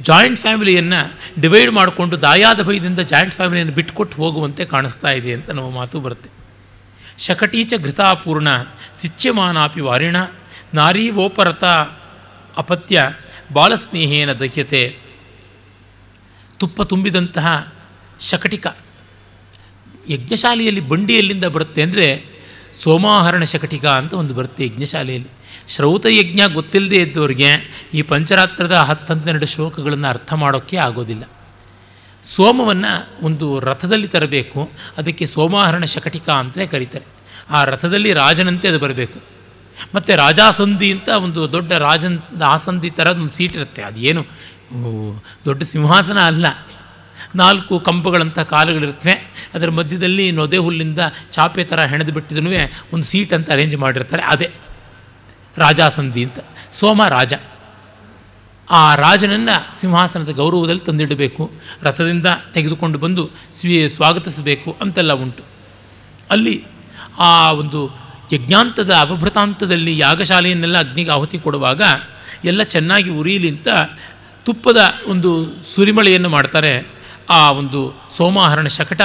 ಜಾಯಿಂಟ್ 0.00 0.40
ಫ್ಯಾಮಿಲಿಯನ್ನು 0.40 1.20
ಡಿವೈಡ್ 1.40 1.70
ಮಾಡಿಕೊಂಡು 1.70 2.22
ದಾಯಾದ 2.22 2.62
ಭಯದಿಂದ 2.62 2.98
ಜಾಯಿಂಟ್ 2.98 3.34
ಫ್ಯಾಮಿಲಿಯನ್ನು 3.34 3.74
ಬಿಟ್ಟುಕೊಟ್ಟು 3.74 4.16
ಹೋಗುವಂತೆ 4.16 4.64
ಕಾಣಿಸ್ತಾ 4.64 5.10
ಇದೆ 5.10 5.32
ಅಂತ 5.32 5.50
ನಮ್ಮ 5.50 5.70
ಮಾತು 5.70 6.00
ಬರುತ್ತೆ. 6.00 6.30
ಶಕಟೀಚ 7.18 7.72
ಘೃತಾಪೂರ್ಣ, 7.82 8.48
ಸಿಚ್ಯಮಾನಾಪಿ 8.94 9.80
ವಾರಿಣ 9.80 10.16
ನಾರೀವೋಪರತ 10.76 11.64
ಅಪತ್ಯ 12.56 13.12
ಬಾಲಸ್ನೇಹೇನ 13.52 14.32
ದಹ್ಯತೆ. 14.32 14.82
ತುಪ್ಪ 16.58 16.82
ತುಂಬಿದಂತಹ 16.82 17.72
ಶಕಟಿಕ. 18.20 18.66
ಯಜ್ಞಶಾಲೆಯಲ್ಲಿ 20.08 20.80
ಬಂಡಿ 20.80 21.14
ಎಲ್ಲಿಂದ 21.14 21.44
ಬರುತ್ತೆ 21.44 21.82
ಅಂದರೆ 21.82 22.24
ಸೋಮಾಹರಣ 22.74 23.42
ಶಕಟಿಕ 23.42 23.86
ಅಂತ 23.86 24.14
ಒಂದು 24.14 24.34
ಬರುತ್ತೆ 24.34 24.64
ಯಜ್ಞಶಾಲೆಯಲ್ಲಿ. 24.64 25.28
ಶ್ರೌತ 25.68 26.06
ಯಜ್ಞ 26.06 26.40
ಗೊತ್ತಿಲ್ಲದೆ 26.52 26.96
ಇದ್ದವರಿಗೆ 26.96 27.50
ಈ 27.94 28.02
ಪಂಚರಾತ್ರದ 28.02 28.72
ಹತ್ತನ್ನೆರಡು 28.72 29.46
ಶ್ಲೋಕಗಳನ್ನು 29.46 30.08
ಅರ್ಥ 30.08 30.32
ಮಾಡೋಕ್ಕೆ 30.32 30.76
ಆಗೋದಿಲ್ಲ. 30.76 31.24
ಸೋಮವನ್ನು 32.24 33.24
ಒಂದು 33.24 33.60
ರಥದಲ್ಲಿ 33.60 34.08
ತರಬೇಕು, 34.08 34.70
ಅದಕ್ಕೆ 34.98 35.26
ಸೋಮಾಹರಣ 35.26 35.84
ಶಕಟಿಕ 35.84 36.28
ಅಂತಲೇ 36.30 36.66
ಕರೀತಾರೆ. 36.66 37.04
ಆ 37.50 37.64
ರಥದಲ್ಲಿ 37.64 38.12
ರಾಜನಂತೆ 38.12 38.68
ಅದು 38.68 38.78
ಬರಬೇಕು. 38.78 39.35
ಮತ್ತು 39.94 40.16
ರಾಜಾಸಂಧಿ 40.16 40.92
ಅಂತ 40.92 41.08
ಒಂದು 41.08 41.52
ದೊಡ್ಡ 41.52 41.72
ರಾಜನ್ 41.72 42.42
ಆಸಂಧಿ 42.46 42.90
ಥರದ 42.90 43.16
ಒಂದು 43.16 43.30
ಸೀಟ್ 43.30 43.56
ಇರುತ್ತೆ. 43.56 43.82
ಅದೇನು? 43.82 44.24
ದೊಡ್ಡ 45.44 45.62
ಸಿಂಹಾಸನ 45.62 46.18
ಅಲ್ಲ. 46.18 46.46
ನಾಲ್ಕು 47.34 47.80
ಕಂಬಗಳಂಥ 47.80 48.38
ಕಾಲುಗಳಿರ್ತವೆ 48.38 49.46
ಅದರ 49.54 49.70
ಮಧ್ಯದಲ್ಲಿ 49.70 50.30
ನೊದೆ 50.30 50.56
ಹುಲ್ಲಿಂದ 50.56 50.98
ಚಾಪೆ 51.32 51.64
ಥರ 51.64 51.80
ಹೆಣೆದು 51.80 52.12
ಬಿಟ್ಟಿದೂ 52.12 52.50
ಒಂದು 52.92 53.04
ಸೀಟ್ 53.04 53.32
ಅಂತ 53.32 53.50
ಅರೇಂಜ್ 53.50 53.76
ಮಾಡಿರ್ತಾರೆ. 53.76 54.22
ಅದೇ. 54.22 54.50
ರಾಜಾಸಂಧಿ 55.58 56.24
ಅಂತ. 56.24 56.38
ಸೋಮ 56.72 57.06
ರಾಜ. 57.06 57.32
ಆ 58.70 58.94
ರಾಜನನ್ನು 58.94 59.80
ಸಿಂಹಾಸನದ 59.80 60.28
ಗೌರವದಲ್ಲಿ 60.28 60.80
ತಂದಿಡಬೇಕು. 60.80 61.50
ರಥದಿಂದ 61.82 62.26
ತೆಗೆದುಕೊಂಡು 62.54 62.98
ಬಂದು 62.98 63.30
ಸ್ವೀ, 63.60 63.88
ಸ್ವಾಗತಿಸಬೇಕು 63.88 64.76
ಅಂತೆಲ್ಲ 64.80 65.12
ಉಂಟು. 65.12 65.42
ಅಲ್ಲಿ 66.30 66.64
ಆ 67.18 67.52
ಒಂದು 67.52 68.05
ಯಜ್ಞಾಂತದ 68.32 68.90
ಅವಭೃತಾಂತದಲ್ಲಿ 68.94 69.98
ಯಾಗಶಾಲೆಯನ್ನೆಲ್ಲ 69.98 70.78
ಅಗ್ನಿಗೆ 70.78 71.10
ಆಹುತಿ 71.10 71.38
ಕೊಡುವಾಗ 71.38 71.82
ಎಲ್ಲ 72.44 72.62
ಚೆನ್ನಾಗಿ 72.62 73.10
ಉರಿಯಲಿ 73.10 73.48
ಅಂತ 73.48 73.68
ತುಪ್ಪದ 74.44 74.76
ಒಂದು 75.06 75.30
ಸುರಿಮಳೆಯನ್ನು 75.62 76.28
ಮಾಡ್ತಾರೆ. 76.28 76.86
ಆ 77.30 77.50
ಒಂದು 77.50 77.80
ಸೋಮಾಹರಣ 78.16 78.66
ಶಕಟ 78.66 79.02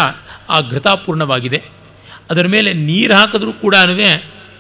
ಆ 0.49 0.59
ಘೃತಾಪೂರ್ಣವಾಗಿದೆ. 0.59 1.63
ಅದರ 2.29 2.47
ಮೇಲೆ 2.47 2.73
ನೀರು 2.73 3.13
ಹಾಕಿದ್ರೂ 3.13 3.53
ಕೂಡ 3.53 3.75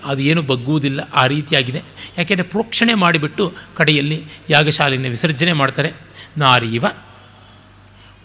ಅದು 0.05 0.21
ಏನು 0.21 0.41
ಬಗ್ಗುವುದಿಲ್ಲ, 0.41 0.99
ಆ 1.13 1.25
ರೀತಿಯಾಗಿದೆ. 1.25 1.81
ಯಾಕೆಂದರೆ 2.17 2.45
ಪ್ರೋಕ್ಷಣೆ 2.45 2.93
ಮಾಡಿಬಿಟ್ಟು 2.93 3.53
ಕಡೆಯಲ್ಲಿ 3.75 4.23
ಯಾಗಶಾಲೆಯನ್ನು 4.49 5.09
ವಿಸರ್ಜನೆ 5.09 5.53
ಮಾಡ್ತಾರೆ. 5.53 5.91
ನಾರೀವ 6.37 6.85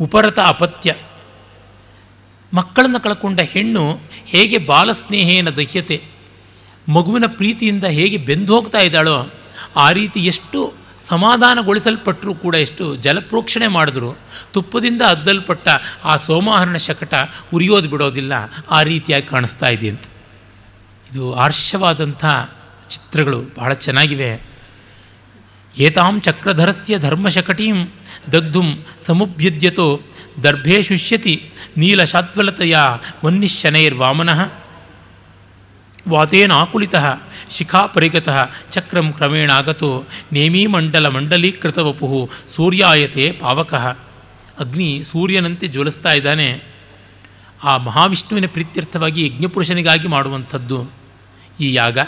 ಉಪರತ 0.00 0.38
ಅಪತ್ಯ. 0.38 0.94
ಮಕ್ಕಳನ್ನು 2.54 3.00
ಕಳ್ಕೊಂಡ 3.00 3.40
ಹೆಣ್ಣು 3.40 4.00
ಹೇಗೆ 4.26 4.58
ಬಾಲಸ್ನೇಹೇನ 4.58 5.50
ದಹ್ಯತೆ 5.50 6.15
ಮಗುವಿನ 6.88 7.24
ಪ್ರೀತಿಯಿಂದ 7.26 7.84
ಹೇಗೆ 7.84 8.16
ಬೆಂದು 8.16 8.54
ಹೋಗ್ತಾ 8.54 8.78
ಇದ್ದಾಳೋ 8.78 9.26
ಆ 9.76 9.92
ರೀತಿ 9.92 10.20
ಎಷ್ಟು 10.20 10.74
ಸಮಾಧಾನಗೊಳಿಸಲ್ಪಟ್ಟರೂ 11.08 12.34
ಕೂಡ 12.34 12.54
ಎಷ್ಟು 12.54 12.96
ಜಲಪ್ರೋಕ್ಷಣೆ 12.96 13.66
ಮಾಡಿದ್ರು. 13.66 14.18
ತುಪ್ಪದಿಂದ 14.52 15.02
ಅದ್ದಲ್ಪಟ್ಟ 15.02 15.68
ಆ 16.04 16.16
ಸೋಮಾಹರಣ 16.16 16.76
ಶಕಟ 16.76 17.14
ಉರಿಯೋದು 17.54 17.88
ಬಿಡೋದಿಲ್ಲ. 17.88 18.32
ಆ 18.70 18.82
ರೀತಿಯಾಗಿ 18.82 19.26
ಕಾಣಿಸ್ತಾ 19.26 19.68
ಇದೆ 19.68 19.88
ಅಂತ. 19.88 20.02
ಇದು 21.12 21.34
ಆರ್ಷವಾದಂಥ 21.34 22.24
ಚಿತ್ರಗಳು 22.88 23.44
ಬಹಳ 23.58 23.72
ಚೆನ್ನಾಗಿವೆ. 23.72 24.42
ಏತಾಂ 25.78 26.20
ಚಕ್ರಧರಸ್ಯ 26.20 26.98
ಧರ್ಮಶಕಟೀಂ 26.98 27.88
ದಗ್ಧುಂ 28.32 28.84
ಸಮುಭ್ಯದ್ಯತೋ 29.06 30.00
ದರ್ಭೇ 30.42 30.82
ಶುಷ್ಯತಿ 30.82 31.50
ನೀಲಶಾತ್ವಲತೆಯ 31.76 32.78
ವನ್ನಿಶನೈರ್ವಾಮನಃ. 33.24 34.52
ವಾತೇನ 36.08 36.52
ಆಕುಲಿತಃ 36.52 37.22
ಶಿಖಾ 37.50 37.86
ಪರಿಗತಃ, 37.86 38.50
ಚಕ್ರಂ 38.70 39.12
ಕ್ರಮೇಣ 39.12 39.50
ಆಗತೋ, 39.50 40.04
ನೇಮೀ 40.32 40.66
ಮಂಡಲ 40.66 41.08
ಮಂಡಲೀಕೃತ 41.08 41.78
ವಪು 41.78 42.30
ಸೂರ್ಯಾಯತೆ 42.56 43.32
ಪಾವಕಃ. 43.40 43.98
ಅಗ್ನಿ 44.58 45.02
ಸೂರ್ಯನಂತೆ 45.04 45.66
ಜ್ವಲಿಸ್ತಾ 45.66 46.12
ಇದ್ದಾನೆ. 46.12 46.62
ಆ 47.64 47.76
ಮಹಾವಿಷ್ಣುವಿನ 47.76 48.46
ಪ್ರೀತ್ಯರ್ಥವಾಗಿ 48.46 49.26
ಯಜ್ಞಪುರುಷನಿಗಾಗಿ 49.26 50.08
ಮಾಡುವಂಥದ್ದು 50.08 50.90
ಈ 51.60 51.74
ಯಾಗ. 51.74 51.98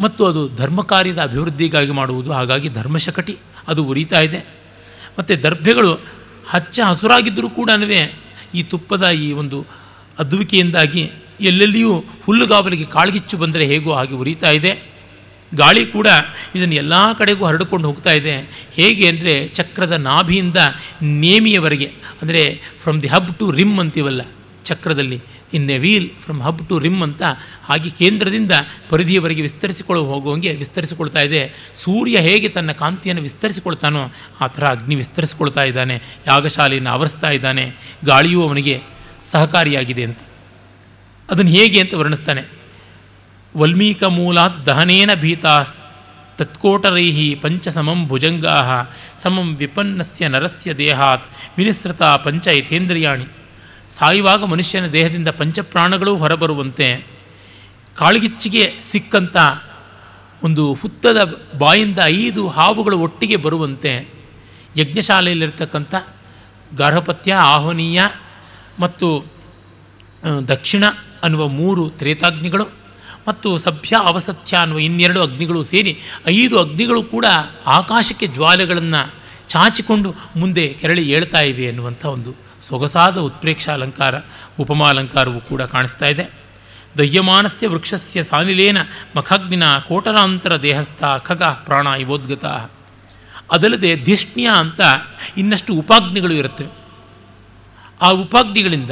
ಮತ್ತು 0.00 0.26
ಅದು 0.26 0.48
ಧರ್ಮ 0.56 0.82
ಕಾರ್ಯದ 0.82 1.22
ಅಭಿವೃದ್ಧಿಗಾಗಿ 1.22 1.90
ಮಾಡುವುದು, 1.90 2.32
ಹಾಗಾಗಿ 2.32 2.68
ಧರ್ಮಶಕಟಿ, 2.68 3.38
ಅದು 3.68 3.84
ಉರಿತಾ 3.84 4.20
ಇದೆ. 4.20 4.46
ಮತ್ತು 5.18 5.42
ದರ್ಭೆಗಳು 5.42 6.00
ಹಚ್ಚ 6.48 6.80
ಹಸುರಾಗಿದ್ದರೂ 6.84 7.50
ಕೂಡ 7.50 7.70
ಈ 8.54 8.62
ತುಪ್ಪದ 8.62 9.08
ಈ 9.08 9.32
ಒಂದು 9.32 9.66
ಅದ್ವಿಕೆಯಿಂದಾಗಿ 10.18 11.12
ಎಲ್ಲೆಲ್ಲಿಯೂ 11.40 12.04
ಹುಲ್ಲುಗಾವಲಿಗೆ 12.24 12.84
ಕಾಳ್ಗಿಚ್ಚು 12.84 13.38
ಬಂದರೆ 13.38 13.66
ಹೇಗೋ 13.66 13.92
ಹಾಗೆ 13.92 14.14
ಉರಿತಾ 14.14 14.50
ಇದೆ. 14.50 14.94
ಗಾಳಿ 15.54 15.86
ಕೂಡ 15.86 16.06
ಇದನ್ನು 16.54 16.74
ಎಲ್ಲ 16.74 17.12
ಕಡೆಗೂ 17.12 17.44
ಹರಡಿಕೊಂಡು 17.44 17.88
ಹೋಗ್ತಾ 17.88 18.12
ಇದೆ. 18.12 18.50
ಹೇಗೆ 18.74 19.08
ಅಂದರೆ 19.08 19.48
ಚಕ್ರದ 19.48 19.92
ನಾಭಿಯಿಂದ 19.92 20.56
ನೇಮಿಯವರೆಗೆ, 21.02 21.86
ಅಂದರೆ 22.22 22.60
from 22.82 23.02
the 23.02 23.08
hub 23.08 23.38
to 23.38 23.50
rim 23.50 23.80
ಅಂತೀವಲ್ಲ 23.80 24.22
ಚಕ್ರದಲ್ಲಿ 24.64 25.20
in 25.54 25.70
a 25.70 25.78
wheel 25.78 26.10
from 26.24 26.42
hub 26.42 26.68
to 26.68 26.78
rim 26.78 27.02
ಅಂತ 27.02 27.22
ಹಾಗೆ 27.62 27.90
ಕೇಂದ್ರದಿಂದ 27.90 28.52
ಪರಿಧಿಯವರೆಗೆ 28.90 29.42
ವಿಸ್ತರಿಸಿಕೊಳ್ಳೋ 29.42 30.04
ಹೋಗುವಂಗೆ 30.04 30.52
ವಿಸ್ತರಿಸಿಕೊಳ್ತಾ 30.52 31.20
ಇದೆ. 31.20 31.54
ಸೂರ್ಯ 31.76 32.18
ಹೇಗೆ 32.18 32.48
ತನ್ನ 32.48 32.72
ಕಾಂತಿಯನ್ನು 32.72 33.22
ವಿಸ್ತರಿಸಿಕೊಳ್ತಾನೋ 33.22 34.12
ಆ 34.40 34.46
ಥರ 34.46 34.64
ಅಗ್ನಿ 34.64 34.94
ವಿಸ್ತರಿಸಿಕೊಳ್ತಾ 34.94 35.62
ಇದ್ದಾನೆ. 35.62 36.02
ಯಾಗಶಾಲೆಯನ್ನು 36.26 36.90
ಆವರಿಸ್ತಾ 36.90 37.30
ಇದ್ದಾನೆ. 37.30 37.76
ಗಾಳಿಯೂ 38.04 38.48
ಅವನಿಗೆ 38.48 38.82
ಸಹಕಾರಿಯಾಗಿದೆ 39.32 40.04
ಅಂತ. 40.04 40.18
ಅದನ್ನು 41.28 41.50
ಹೇಗೆ 41.50 41.78
ಅಂತ 41.80 41.94
ವರ್ಣಿಸ್ತಾನೆ. 41.94 42.42
ವಲ್ಮೀಕ 43.56 44.02
ಮೂಲಾತ್ 44.16 44.58
ದಹನೇನ 44.66 45.10
ಭೀತಾ 45.14 45.54
ತತ್ಕೋಟರೈಹಿ 46.38 47.28
ಪಂಚ 47.42 47.68
ಸಮಂ 47.68 48.00
ಭುಜಂಗಾ 48.08 48.56
ಸಮಂ 49.22 49.48
ವಿಪನ್ನಸ್ಯ 49.54 50.28
ನರಸ್ಯ 50.28 50.70
ದೇಹಾತ್, 50.74 51.26
ವಿನಿಸೃತ 51.58 52.02
ಪಂಚ 52.24 52.46
ಯಥೇಂದ್ರಿಯಾಣಿ. 52.58 53.26
ಸಾಯುವಾಗ 53.90 54.40
ಮನುಷ್ಯನ 54.44 54.86
ದೇಹದಿಂದ 54.86 55.30
ಪಂಚಪ್ರಾಣಗಳು 55.40 56.12
ಹೊರಬರುವಂತೆ 56.16 56.88
ಕಾಳಿಗಿಚ್ಚಿಗೆ 57.96 58.64
ಸಿಕ್ಕಂಥ 58.82 59.36
ಒಂದು 60.42 60.64
ಹುತ್ತದ 60.74 61.20
ಬಾಯಿಂದ 61.58 62.00
ಐದು 62.04 62.42
ಹಾವುಗಳು 62.48 62.96
ಒಟ್ಟಿಗೆ 62.98 63.36
ಬರುವಂತೆ 63.36 63.92
ಯಜ್ಞಶಾಲೆಯಲ್ಲಿರ್ತಕ್ಕಂಥ 64.76 65.94
ಗಾರ್ಹಪತ್ಯ 66.76 67.32
ಆಹ್ವನೀಯ 67.54 68.00
ಮತ್ತು 68.80 69.08
ದಕ್ಷಿಣ 70.48 70.84
ಅನ್ನುವ 71.24 71.48
ಮೂರು 71.48 71.90
ತ್ರೇತಾಗ್ನಿಗಳು 71.90 72.66
ಮತ್ತು 73.28 73.58
ಸಭ್ಯ 73.58 73.96
ಅವಸತ್ಯ 73.96 74.56
ಅನ್ನುವ 74.56 74.78
ಇನ್ನೆರಡು 74.78 75.22
ಅಗ್ನಿಗಳು 75.22 75.62
ಸೇರಿ 75.62 75.98
ಐದು 76.26 76.60
ಅಗ್ನಿಗಳು 76.60 77.02
ಕೂಡ 77.02 77.26
ಆಕಾಶಕ್ಕೆ 77.66 78.26
ಜ್ವಾಲೆಗಳನ್ನು 78.26 79.14
ಚಾಚಿಕೊಂಡು 79.48 80.14
ಮುಂದೆ 80.36 80.68
ಕೆರಳಿ 80.80 81.10
ಏಳ್ತಾ 81.10 81.40
ಇವೆ 81.40 81.64
ಎನ್ನುವಂಥ 81.64 82.04
ಒಂದು 82.06 82.34
ಸೊಗಸಾದ 82.68 83.18
ಉತ್ಪ್ರೇಕ್ಷ 83.18 83.68
ಅಲಂಕಾರ 83.68 84.14
ಉಪಮಾಲಂಕಾರವು 84.60 85.40
ಕೂಡ 85.40 85.62
ಕಾಣಿಸ್ತಾ 85.62 86.06
ಇದೆ. 86.06 86.30
ದಹ್ಯಮಾನಸ್ಯ 86.98 87.68
ವೃಕ್ಷಸ್ಯ 87.68 88.22
ಸಾನಿಲೇನ 88.22 88.78
ಮಖಗ್ನಿನ 89.16 89.78
ಕೋಟರಾಂತರ 89.78 90.56
ದೇಹಸ್ಥ 90.56 91.04
ಖಗ 91.04 91.42
ಪ್ರಾಣ 91.42 91.86
ಇವೋದ್ಗತ. 91.86 92.44
ಅದಲ್ಲದೆ 93.52 93.96
ಧಿಷ್ಣ್ಯ 93.96 94.50
ಅಂತ 94.56 94.80
ಇನ್ನಷ್ಟು 95.36 95.74
ಉಪಾಗ್ನಿಗಳು 95.74 96.34
ಇರುತ್ತವೆ. 96.34 96.68
ಆ 98.02 98.10
ಉಪಾಗ್ನಿಗಳಿಂದ 98.10 98.90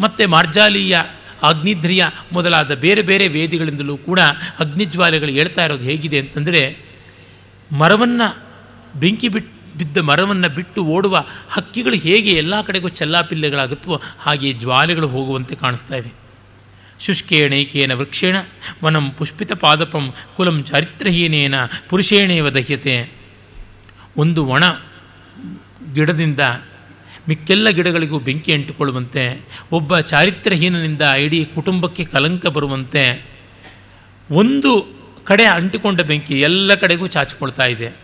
ಮತ್ತು 0.00 0.28
ಮಾರ್ಜಾಲೀಯ 0.28 1.00
ಅಗ್ನಿಧ್ರಿಯ 1.42 2.04
ಮೊದಲಾದ 2.32 2.74
ಬೇರೆ 2.74 3.02
ಬೇರೆ 3.02 3.28
ವೇದಿಗಳಿಂದಲೂ 3.28 3.96
ಕೂಡ 3.96 4.20
ಅಗ್ನಿಜ್ವಾಲೆಗಳು 4.58 5.30
ಹೇಳ್ತಾ 5.30 5.64
ಇರೋದು 5.64 5.84
ಹೇಗಿದೆ 5.84 6.18
ಅಂತಂದರೆ 6.18 6.78
ಮರವನ್ನು 7.72 8.42
ಬೆಂಕಿ 9.00 9.28
ಬಿಟ್ಟು 9.28 9.78
ಬಿದ್ದ 9.78 9.98
ಮರವನ್ನು 9.98 10.48
ಬಿಟ್ಟು 10.48 10.84
ಓಡುವ 10.84 11.24
ಹಕ್ಕಿಗಳು 11.50 11.94
ಹೇಗೆ 11.94 12.30
ಎಲ್ಲ 12.32 12.60
ಕಡೆಗೂ 12.60 12.88
ಚೆಲ್ಲಾಪಿಲ್ಲೆಗಳಾಗುತ್ತವೋ 12.88 14.00
ಹಾಗೆ 14.18 14.52
ಜ್ವಾಲೆಗಳು 14.52 15.08
ಹೋಗುವಂತೆ 15.08 15.54
ಕಾಣಿಸ್ತಾ 15.54 15.96
ಇವೆ. 15.96 16.12
ಶುಷ್ಕೇಣೈಕೇನ 17.00 17.94
ವೃಕ್ಷೇಣ 17.94 18.36
ವನಂ 18.84 19.10
ಪುಷ್ಪಿತ 19.10 19.52
ಪಾದಪಂ 19.52 20.14
ಕುಲಂ 20.36 20.64
ಚಾರಿತ್ರಹೀನೇನ 20.64 21.54
ಪುರುಷೇಣೇವ 21.88 22.50
ದಹ್ಯತೆ. 22.50 23.12
ಒಂದು 24.16 24.46
ಒಣ 24.46 24.64
ಗಿಡದಿಂದ 25.94 26.40
ಮಿಕ್ಕೆಲ್ಲ 27.28 27.68
ಗಿಡಗಳಿಗೂ 27.68 28.18
ಬೆಂಕಿ 28.18 28.52
ಅಂಟಿಕೊಳ್ಳುವಂತೆ, 28.52 29.40
ಒಬ್ಬ 29.72 29.98
ಚಾರಿತ್ರಹೀನನಿಂದ 29.98 31.02
ಇಡೀ 31.02 31.44
ಕುಟುಂಬಕ್ಕೆ 31.44 32.04
ಕಲಂಕ 32.04 32.46
ಬರುವಂತೆ, 32.46 33.26
ಒಂದು 34.30 35.02
ಕಡೆ 35.24 35.44
ಅಂಟಿಕೊಂಡ 35.44 36.00
ಬೆಂಕಿ 36.00 36.40
ಎಲ್ಲ 36.40 36.74
ಕಡೆಗೂ 36.74 37.06
ಚಾಚಿಕೊಳ್ತಾ 37.06 37.66
ಇದೆ. 37.66 37.96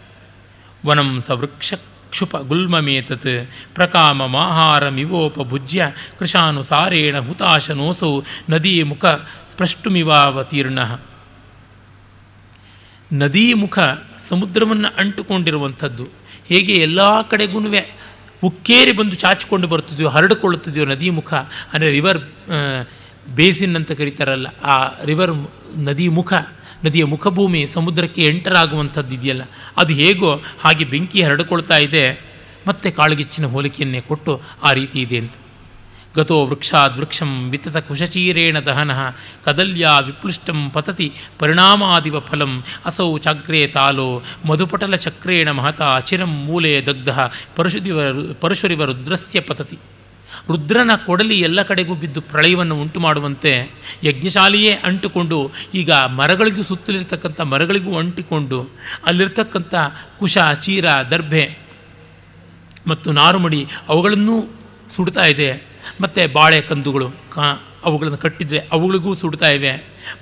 ವನಂ 0.87 1.21
ಸವೃಕ್ಷ 1.21 1.75
ಕ್ಷುಪ 2.11 2.37
ಗುಲ್ಮಮೇತತ್ 2.37 3.51
ಪ್ರಕಾಮ 3.75 4.27
ಮಾಹಾರಮಿವೋಪ 4.27 5.39
ಭುಜ್ಯ 5.39 5.93
ಕೃಶಾನುಸಾರೇಣ 6.19 7.19
ಹುತಾಶನೋಸೌ 7.19 8.23
ನದಿ 8.51 8.83
ಮುಖ 8.83 9.05
ಸ್ಪೃಷ್ಟುಮಿವಾವತೀರ್ಣ. 9.47 10.79
ನದಿ 13.13 13.55
ಮುಖ 13.55 13.79
ಸಮುದ್ರವನ್ನು 14.19 14.97
ಅಂಟುಕೊಂಡಿರುವಂಥದ್ದು 14.99 16.07
ಹೇಗೆ 16.49 16.75
ಎಲ್ಲ 16.77 17.23
ಕಡೆಗೂ 17.23 17.61
ಉಕ್ಕೇರಿ 18.43 18.93
ಬಂದು 18.93 19.17
ಚಾಚಿಕೊಂಡು 19.17 19.67
ಬರ್ತಿದೆಯೋ 19.69 20.09
ಹರಡಿಕೊಳ್ಳುತ್ತಿದೆಯೋ 20.09 20.85
ನದಿ 20.85 21.09
ಮುಖ, 21.11 21.33
ಅಂದರೆ 21.73 21.91
ರಿವರ್ 21.91 22.21
ಬೇಸಿನ್ 23.39 23.77
ಅಂತ 23.77 23.93
ಕರೀತಾರಲ್ಲ, 23.93 24.49
ಆ 24.65 24.75
ರಿವರ್ 25.05 25.33
ನದಿ 25.89 26.07
ಮುಖ, 26.19 26.33
ನದಿಯ 26.85 27.05
ಮುಖಭೂಮಿ 27.05 27.61
ಸಮುದ್ರಕ್ಕೆ 27.67 28.23
ಎಂಟರಾಗುವಂಥದ್ದು 28.27 29.15
ಇದೆಯಲ್ಲ, 29.15 29.45
ಅದು 29.77 29.93
ಹೇಗೋ 29.93 30.31
ಹಾಗೆ 30.63 30.85
ಬೆಂಕಿ 30.85 31.23
ಹರಡಿಕೊಳ್ತಾ 31.23 31.79
ಇದೆ, 31.89 32.05
ಮತ್ತೆ 32.67 32.91
ಕಾಳುಗಿಚ್ಚಿನ 32.91 33.47
ಹೋಲಿಕೆಯನ್ನೇ 33.47 34.01
ಕೊಟ್ಟು 34.09 34.33
ಆ 34.63 34.73
ರೀತಿ 34.73 34.99
ಇದೆ 35.01 35.19
ಅಂತ. 35.19 35.35
ಗತೋ 36.19 36.39
ವೃಕ್ಷಾದ್ 36.51 36.97
ವೃಕ್ಷಂ 37.01 37.33
ವಿತತ 37.53 37.77
ಕುಶಚೀರೇಣ 37.89 38.59
ದಹನ 38.69 38.93
ಕದಲ್ಯಾ 39.47 39.93
ವಿಪ್ಲುಷ್ಟಂ 40.09 40.61
ಪತತಿ 40.77 41.09
ಪರಿಣಾಮಾದಿವ 41.43 42.21
ಫಲಂ 42.31 42.55
ಅಸೌ 42.91 43.11
ಚಾಗ್ರೇ 43.27 43.63
ತಾಲೋ 43.77 44.09
ಮಧುಪಟಲ 44.51 44.97
ಚಕ್ರೇಣ 45.07 45.51
ಮಹತ 45.61 45.83
ಅಚಿರಂ 46.01 46.35
ಮೂಲೆ 46.49 46.75
ದಗ್ಧ 46.89 47.11
ಪರಶುದಿವ 47.59 48.01
ಪರಶುರಿವ 48.43 48.85
ರುದ್ರಸ್ಯ 48.91 49.41
ಪತತಿ 49.51 49.79
ರುದ್ರನ 50.51 50.93
ಕೊಡಲಿ 51.05 51.37
ಎಲ್ಲ 51.47 51.61
ಕಡೆಗೂ 51.69 51.95
ಬಿದ್ದು 52.03 52.21
ಪ್ರಳಯವನ್ನು 52.31 52.75
ಉಂಟು 52.83 52.99
ಮಾಡುವಂತೆ 53.01 53.53
ಯಜ್ಞಶಾಲೆಯೇ 54.05 54.73
ಅಂಟುಕೊಂಡು, 54.89 55.39
ಈಗ 55.75 55.91
ಮರಗಳಿಗೂ 56.19 56.63
ಸುತ್ತಲಿರ್ತಕ್ಕಂಥ 56.63 57.41
ಮರಗಳಿಗೂ 57.53 57.93
ಅಂಟಿಕೊಂಡು, 57.99 58.59
ಅಲ್ಲಿರ್ತಕ್ಕಂಥ 59.07 59.75
ಕುಶ, 60.19 60.39
ಚೀರ, 60.65 60.87
ದರ್ಭೆ 61.11 61.45
ಮತ್ತು 62.87 63.09
ನಾರುಮಡಿ 63.13 63.61
ಅವುಗಳನ್ನೂ 63.89 64.37
ಸುಡ್ತಾ 64.97 65.25
ಇದೆ. 65.35 65.51
ಮತ್ತು 66.01 66.33
ಬಾಳೆ 66.33 66.61
ಕಂದುಗಳು 66.61 67.11
ಕಾ, 67.11 67.43
ಅವುಗಳನ್ನು 67.85 68.19
ಕಟ್ಟಿದರೆ 68.19 68.59
ಅವುಗಳಿಗೂ 68.73 69.15
ಸುಡ್ತಾ 69.15 69.49
ಇವೆ. 69.49 69.73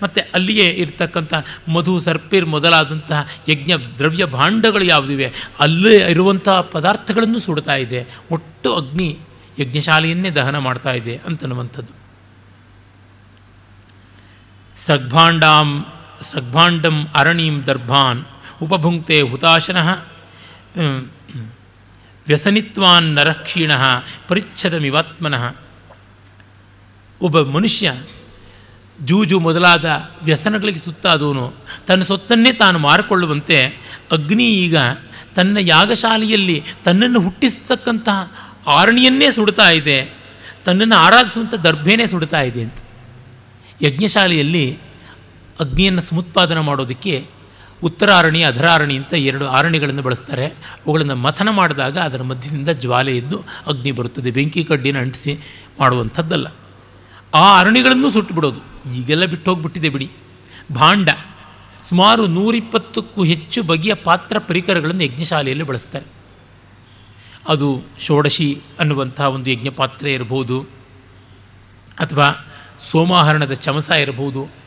ಮತ್ತು 0.02 0.20
ಅಲ್ಲಿಯೇ 0.34 0.64
ಇರತಕ್ಕಂಥ 0.64 1.34
ಮಧು 1.68 2.00
ಸರ್ಪಿರ್ 2.00 2.46
ಮೊದಲಾದಂತಹ 2.46 3.28
ಯಜ್ಞ 3.48 3.72
ದ್ರವ್ಯ 3.98 4.24
ಭಾಂಡಗಳು 4.24 4.84
ಯಾವುದಿವೆ 4.84 5.32
ಅಲ್ಲೇ 5.60 5.96
ಇರುವಂಥ 6.10 6.48
ಪದಾರ್ಥಗಳನ್ನು 6.48 7.38
ಸುಡ್ತಾ 7.38 7.74
ಇದೆ. 7.74 8.06
ಒಟ್ಟು 8.30 8.76
ಅಗ್ನಿ 8.76 9.18
ಯಜ್ಞಶಾಲೆಯನ್ನೇ 9.58 10.30
ದಹನ 10.30 10.58
ಮಾಡ್ತಾ 10.58 10.92
ಇದೆ 10.92 11.20
ಅಂತನ್ನುವಂಥದ್ದು 11.26 11.92
ಸಗ್ಭಾಂಡಾಂ, 14.76 15.86
ಸಗ್ಭಾಂಡಂ 16.20 17.08
ಅರಣೀಂ 17.14 17.62
ದರ್ಭಾನ್, 17.66 18.24
ಉಪಭುಂಕ್ತೆ 18.62 19.20
ಹುತಾಶನಃ 19.20 19.88
ವ್ಯಸನಿತ್ವಾನ್ 22.26 23.14
ನರಕ್ಷೀಣ 23.14 23.72
ಪರಿಚ್ಛದಮಿವಾತ್ಮನಃ. 24.28 25.44
ಒಬ್ಬ 27.20 27.40
ಮನುಷ್ಯ 27.40 27.92
ಜೂಜು 29.04 29.40
ಮೊದಲಾದ 29.40 29.86
ವ್ಯಸನಗಳಿಗೆ 30.22 30.78
ತುತ್ತಾದವನು, 30.78 31.54
ತನ್ನ 31.86 32.02
ಸೊತ್ತನ್ನೇ 32.02 32.52
ತಾನು 32.52 32.78
ಮಾರಿಕೊಳ್ಳುವಂತೆ 32.78 33.58
ಅಗ್ನಿ 34.12 34.48
ಈಗ 34.64 34.76
ತನ್ನ 35.36 35.56
ಯಾಗಶಾಲೆಯಲ್ಲಿ 35.60 36.62
ತನ್ನನ್ನು 36.84 37.20
ಹುಟ್ಟಿಸ್ತಕ್ಕಂತಹ 37.20 38.18
ಆರಣಿಯನ್ನೇ 38.66 39.30
ಸುಡ್ತಾ 39.30 39.70
ಇದೆ, 39.70 39.98
ತನ್ನನ್ನು 40.64 40.96
ಆರಾಧಿಸುವಂಥ 40.96 41.54
ದರ್ಭೆನೇ 41.54 42.06
ಸುಡ್ತಾ 42.06 42.40
ಇದೆ 42.40 42.62
ಅಂತ. 42.62 42.78
ಯಜ್ಞಶಾಲೆಯಲ್ಲಿ 43.82 44.78
ಅಗ್ನಿಯನ್ನು 45.60 46.02
ಸಮುತ್ಪಾದನೆ 46.02 46.60
ಮಾಡೋದಕ್ಕೆ 46.60 47.14
ಉತ್ತರಾರಣಿ, 47.82 48.42
ಅಧರಾರಣಿ 48.42 48.96
ಅಂತ 48.96 49.14
ಎರಡು 49.14 49.46
ಆರಣಿಗಳನ್ನು 49.46 50.02
ಬಳಸ್ತಾರೆ. 50.02 50.46
ಅವುಗಳನ್ನು 50.46 51.16
ಮಥನ 51.16 51.48
ಮಾಡಿದಾಗ 51.50 51.98
ಅದರ 51.98 52.22
ಮಧ್ಯದಿಂದ 52.22 52.68
ಜ್ವಾಲೆ 52.68 53.16
ಇದ್ದು 53.16 53.38
ಅಗ್ನಿ 53.66 53.92
ಬರುತ್ತದೆ. 53.92 54.30
ಬೆಂಕಿ 54.30 54.64
ಕಡ್ಡಿನ 54.64 54.98
ಅಂಟಿಸಿ 54.98 55.40
ಮಾಡುವಂಥದ್ದಲ್ಲ. 55.80 56.46
ಆ 57.34 57.60
ಅರಣಿಗಳನ್ನು 57.60 58.10
ಸುಟ್ಟು 58.10 58.34
ಬಿಡೋದು 58.34 58.92
ಈಗೆಲ್ಲ 58.94 59.24
ಬಿಟ್ಟು 59.24 59.50
ಹೋಗಿಬಿಟ್ಟಿದೆ 59.50 59.88
ಬಿಡಿ. 59.88 60.10
ಭಾಂಡ. 60.74 61.10
ಸುಮಾರು 61.88 62.26
ನೂರಿಪ್ಪತ್ತಕ್ಕೂ 62.26 63.24
ಹೆಚ್ಚು 63.24 63.62
ಬಗೆಯ 63.62 63.94
ಪಾತ್ರ 63.94 64.38
ಪರಿಕರಗಳನ್ನು 64.38 65.04
ಯಜ್ಞಶಾಲೆಯಲ್ಲಿ 65.04 65.64
ಬಳಸ್ತಾರೆ. 65.64 66.06
ಅದು 67.48 67.82
ಷೋಡಶಿ 67.98 68.60
ಅನ್ನುವಂಥ 68.80 69.20
ಒಂದು 69.20 69.50
ಯಜ್ಞ 69.50 69.68
ಪಾತ್ರೆ 69.68 70.12
ಇರಬಹುದು. 70.12 70.60
ಅಥವಾ 71.98 72.46
ಸೋಮಾಹರಣದ 72.80 73.52
ಚಮಸ 73.52 73.90
ಇರಬಹುದು. 73.90 74.65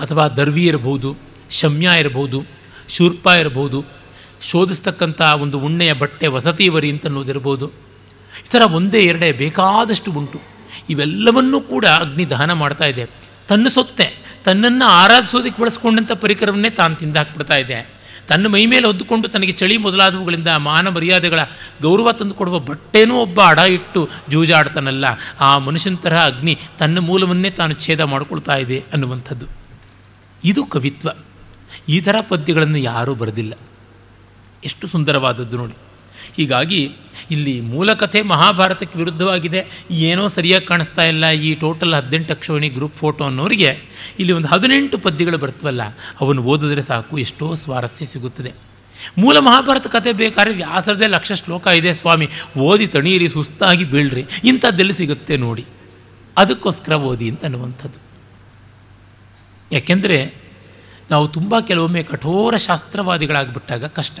ಅಥವಾ 0.00 0.28
ದರ್ವಿ 0.28 0.64
ಇರಬಹುದು, 0.64 1.16
ಶಮ್ಯ 1.50 1.88
ಇರಬಹುದು, 1.98 2.38
ಶೂರ್ಪ 2.88 3.26
ಇರಬಹುದು, 3.26 3.84
ಶೋಧಿಸ್ತಕ್ಕಂಥ 4.40 5.20
ಒಂದು 5.20 5.58
ಉಣ್ಣೆಯ 5.58 5.92
ಬಟ್ಟೆ 5.92 6.26
ವಸತಿವರಿ 6.26 6.90
ಅಂತ 6.90 7.06
ಅನ್ನೋದಿರ್ಬೋದು 7.06 7.66
ಈ 8.44 8.48
ಥರ 8.52 8.62
ಒಂದೇ 8.72 9.00
ಎರಡೇ 9.02 9.32
ಬೇಕಾದಷ್ಟು 9.32 10.12
ಉಂಟು. 10.12 10.38
ಇವೆಲ್ಲವನ್ನೂ 10.90 11.60
ಕೂಡ 11.60 11.84
ಅಗ್ನಿ 11.86 12.30
ದಹನ 12.30 12.52
ಮಾಡ್ತಾ 12.52 12.84
ಇದೆ. 12.84 13.04
ತನ್ನ 13.48 13.68
ಸೊತ್ತೆ, 13.68 14.06
ತನ್ನನ್ನು 14.44 14.86
ಆರಾಧಿಸೋದಕ್ಕೆ 14.86 15.62
ಬಳಸ್ಕೊಂಡಂಥ 15.62 16.12
ಪರಿಕರವನ್ನೇ 16.12 16.70
ತಾನು 16.70 16.94
ತಿಂದಾಕ್ಬಿಡ್ತಾ 16.96 17.56
ಇದೆ. 17.56 17.96
ತನ್ನ 18.28 18.46
ಮೈ 18.46 18.66
ಮೇಲೆ 18.66 18.86
ಹೊದ್ದುಕೊಂಡು 18.86 19.28
ತನಗೆ 19.28 19.52
ಚಳಿ 19.52 19.76
ಮೊದಲಾದವುಗಳಿಂದ 19.76 20.48
ಮಾನ 20.48 20.88
ಮರ್ಯಾದೆಗಳ 20.88 21.40
ಗೌರವ 21.82 22.12
ತಂದುಕೊಡುವ 22.12 22.58
ಬಟ್ಟೆನೂ 22.58 23.16
ಒಬ್ಬ 23.16 23.40
ಅಡ 23.42 23.58
ಇಟ್ಟು 23.58 24.08
ಜೂಜಾಡ್ತಾನಲ್ಲ, 24.28 25.04
ಆ 25.40 25.58
ಮನುಷ್ಯನ 25.58 25.94
ತರಹ 25.96 26.24
ಅಗ್ನಿ 26.26 26.58
ತನ್ನ 26.78 26.98
ಮೂಲವನ್ನೇ 26.98 27.50
ತಾನು 27.50 27.74
ಛೇದ 27.74 28.00
ಮಾಡಿಕೊಳ್ತಾ 28.00 28.56
ಇದೆ 28.56 28.84
ಅನ್ನುವಂಥದ್ದು. 28.92 29.65
ಇದು 30.50 30.62
ಕವಿತ್ವ. 30.64 31.08
ಈ 31.88 32.00
ಥರ 32.00 32.16
ಪದ್ಯಗಳನ್ನು 32.28 32.78
ಯಾರೂ 32.78 33.14
ಬರೆದಿಲ್ಲ. 33.14 33.52
ಎಷ್ಟು 34.64 34.86
ಸುಂದರವಾದದ್ದು 34.86 35.56
ನೋಡಿ. 35.56 35.76
ಹೀಗಾಗಿ 36.36 36.80
ಇಲ್ಲಿ 37.30 37.60
ಮೂಲಕಥೆ 37.60 38.22
ಮಹಾಭಾರತಕ್ಕೆ 38.22 38.98
ವಿರುದ್ಧವಾಗಿದೆ. 38.98 39.60
ಏನೋ 39.90 40.28
ಸರಿಯಾಗಿ 40.28 40.66
ಕಾಣಿಸ್ತಾ 40.66 41.02
ಇಲ್ಲ 41.02 41.30
ಈ 41.30 41.54
ಟೋಟಲ್ 41.54 41.94
ಹದಿನೆಂಟು 41.94 42.34
ಅಕ್ಷೋಣಿ 42.34 42.68
ಗ್ರೂಪ್ 42.68 42.96
ಫೋಟೋ 42.96 43.24
ಅನ್ನೋರಿಗೆ. 43.24 43.70
ಇಲ್ಲಿ 44.18 44.32
ಒಂದು 44.32 44.48
ಹದಿನೆಂಟು 44.48 44.98
ಪದ್ಯಗಳು 44.98 45.38
ಬರ್ತವಲ್ಲ 45.38 45.82
ಅವನು 46.20 46.42
ಓದಿದ್ರೆ 46.42 46.82
ಸಾಕು, 46.82 47.18
ಎಷ್ಟೋ 47.18 47.54
ಸ್ವಾರಸ್ಯ 47.54 48.06
ಸಿಗುತ್ತದೆ. 48.06 48.52
ಮೂಲ 49.18 49.38
ಮಹಾಭಾರತ 49.38 49.86
ಕಥೆ 49.86 50.12
ಬೇಕಾದ್ರೆ 50.12 50.54
ವ್ಯಾಸರದೇ 50.54 51.06
ಲಕ್ಷ 51.06 51.32
ಶ್ಲೋಕ 51.32 51.66
ಇದೆ 51.66 51.92
ಸ್ವಾಮಿ. 51.92 52.28
ಓದಿ 52.58 52.86
ತಣೀರಿ 52.86 53.28
ಸುಸ್ತಾಗಿ 53.28 53.84
ಬೀಳ್ರಿ, 53.84 54.24
ಇಂಥದ್ದೆಲ್ಲಿ 54.44 54.94
ಸಿಗುತ್ತೆ 54.94 55.36
ನೋಡಿ. 55.36 55.64
ಅದಕ್ಕೋಸ್ಕರ 56.36 56.92
ಓದಿ 56.92 57.28
ಅಂತ 57.30 57.44
ಅನ್ನುವಂಥದ್ದು. 57.44 58.05
ಯಾಕೆಂದರೆ 59.72 60.34
ನಾವು 61.10 61.28
ತುಂಬ 61.28 61.60
ಕೆಲವೊಮ್ಮೆ 61.60 62.02
ಕಠೋರ 62.02 62.56
ಶಾಸ್ತ್ರವಾದಿಗಳಾಗಿಬಿಟ್ಟಾಗ 62.56 63.84
ಕಷ್ಟ. 63.84 64.20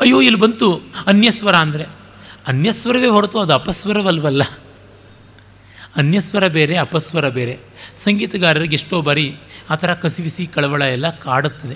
ಅಯ್ಯೋ, 0.00 0.20
ಇಲ್ಲಿ 0.20 0.40
ಬಂತು 0.40 0.80
ಅನ್ಯಸ್ವರ 1.06 1.56
ಅಂದರೆ. 1.56 1.86
ಅನ್ಯಸ್ವರವೇ 2.46 3.06
ಹೊರತು 3.06 3.38
ಅದು 3.38 3.52
ಅಪಸ್ವರವಲ್ವಲ್ಲ. 3.52 4.42
ಅನ್ಯಸ್ವರ 5.96 6.48
ಬೇರೆ, 6.48 6.76
ಅಪಸ್ವರ 6.76 7.28
ಬೇರೆ. 7.28 7.58
ಸಂಗೀತಗಾರರಿಗೆ 7.96 8.74
ಎಷ್ಟೋ 8.74 9.02
ಬಾರಿ 9.02 9.36
ಆ 9.70 9.74
ಥರ 9.74 9.94
ಕಸಿವಿಸಿ, 9.94 10.46
ಕಳವಳ 10.46 10.82
ಎಲ್ಲ 10.82 11.10
ಕಾಡುತ್ತದೆ. 11.10 11.74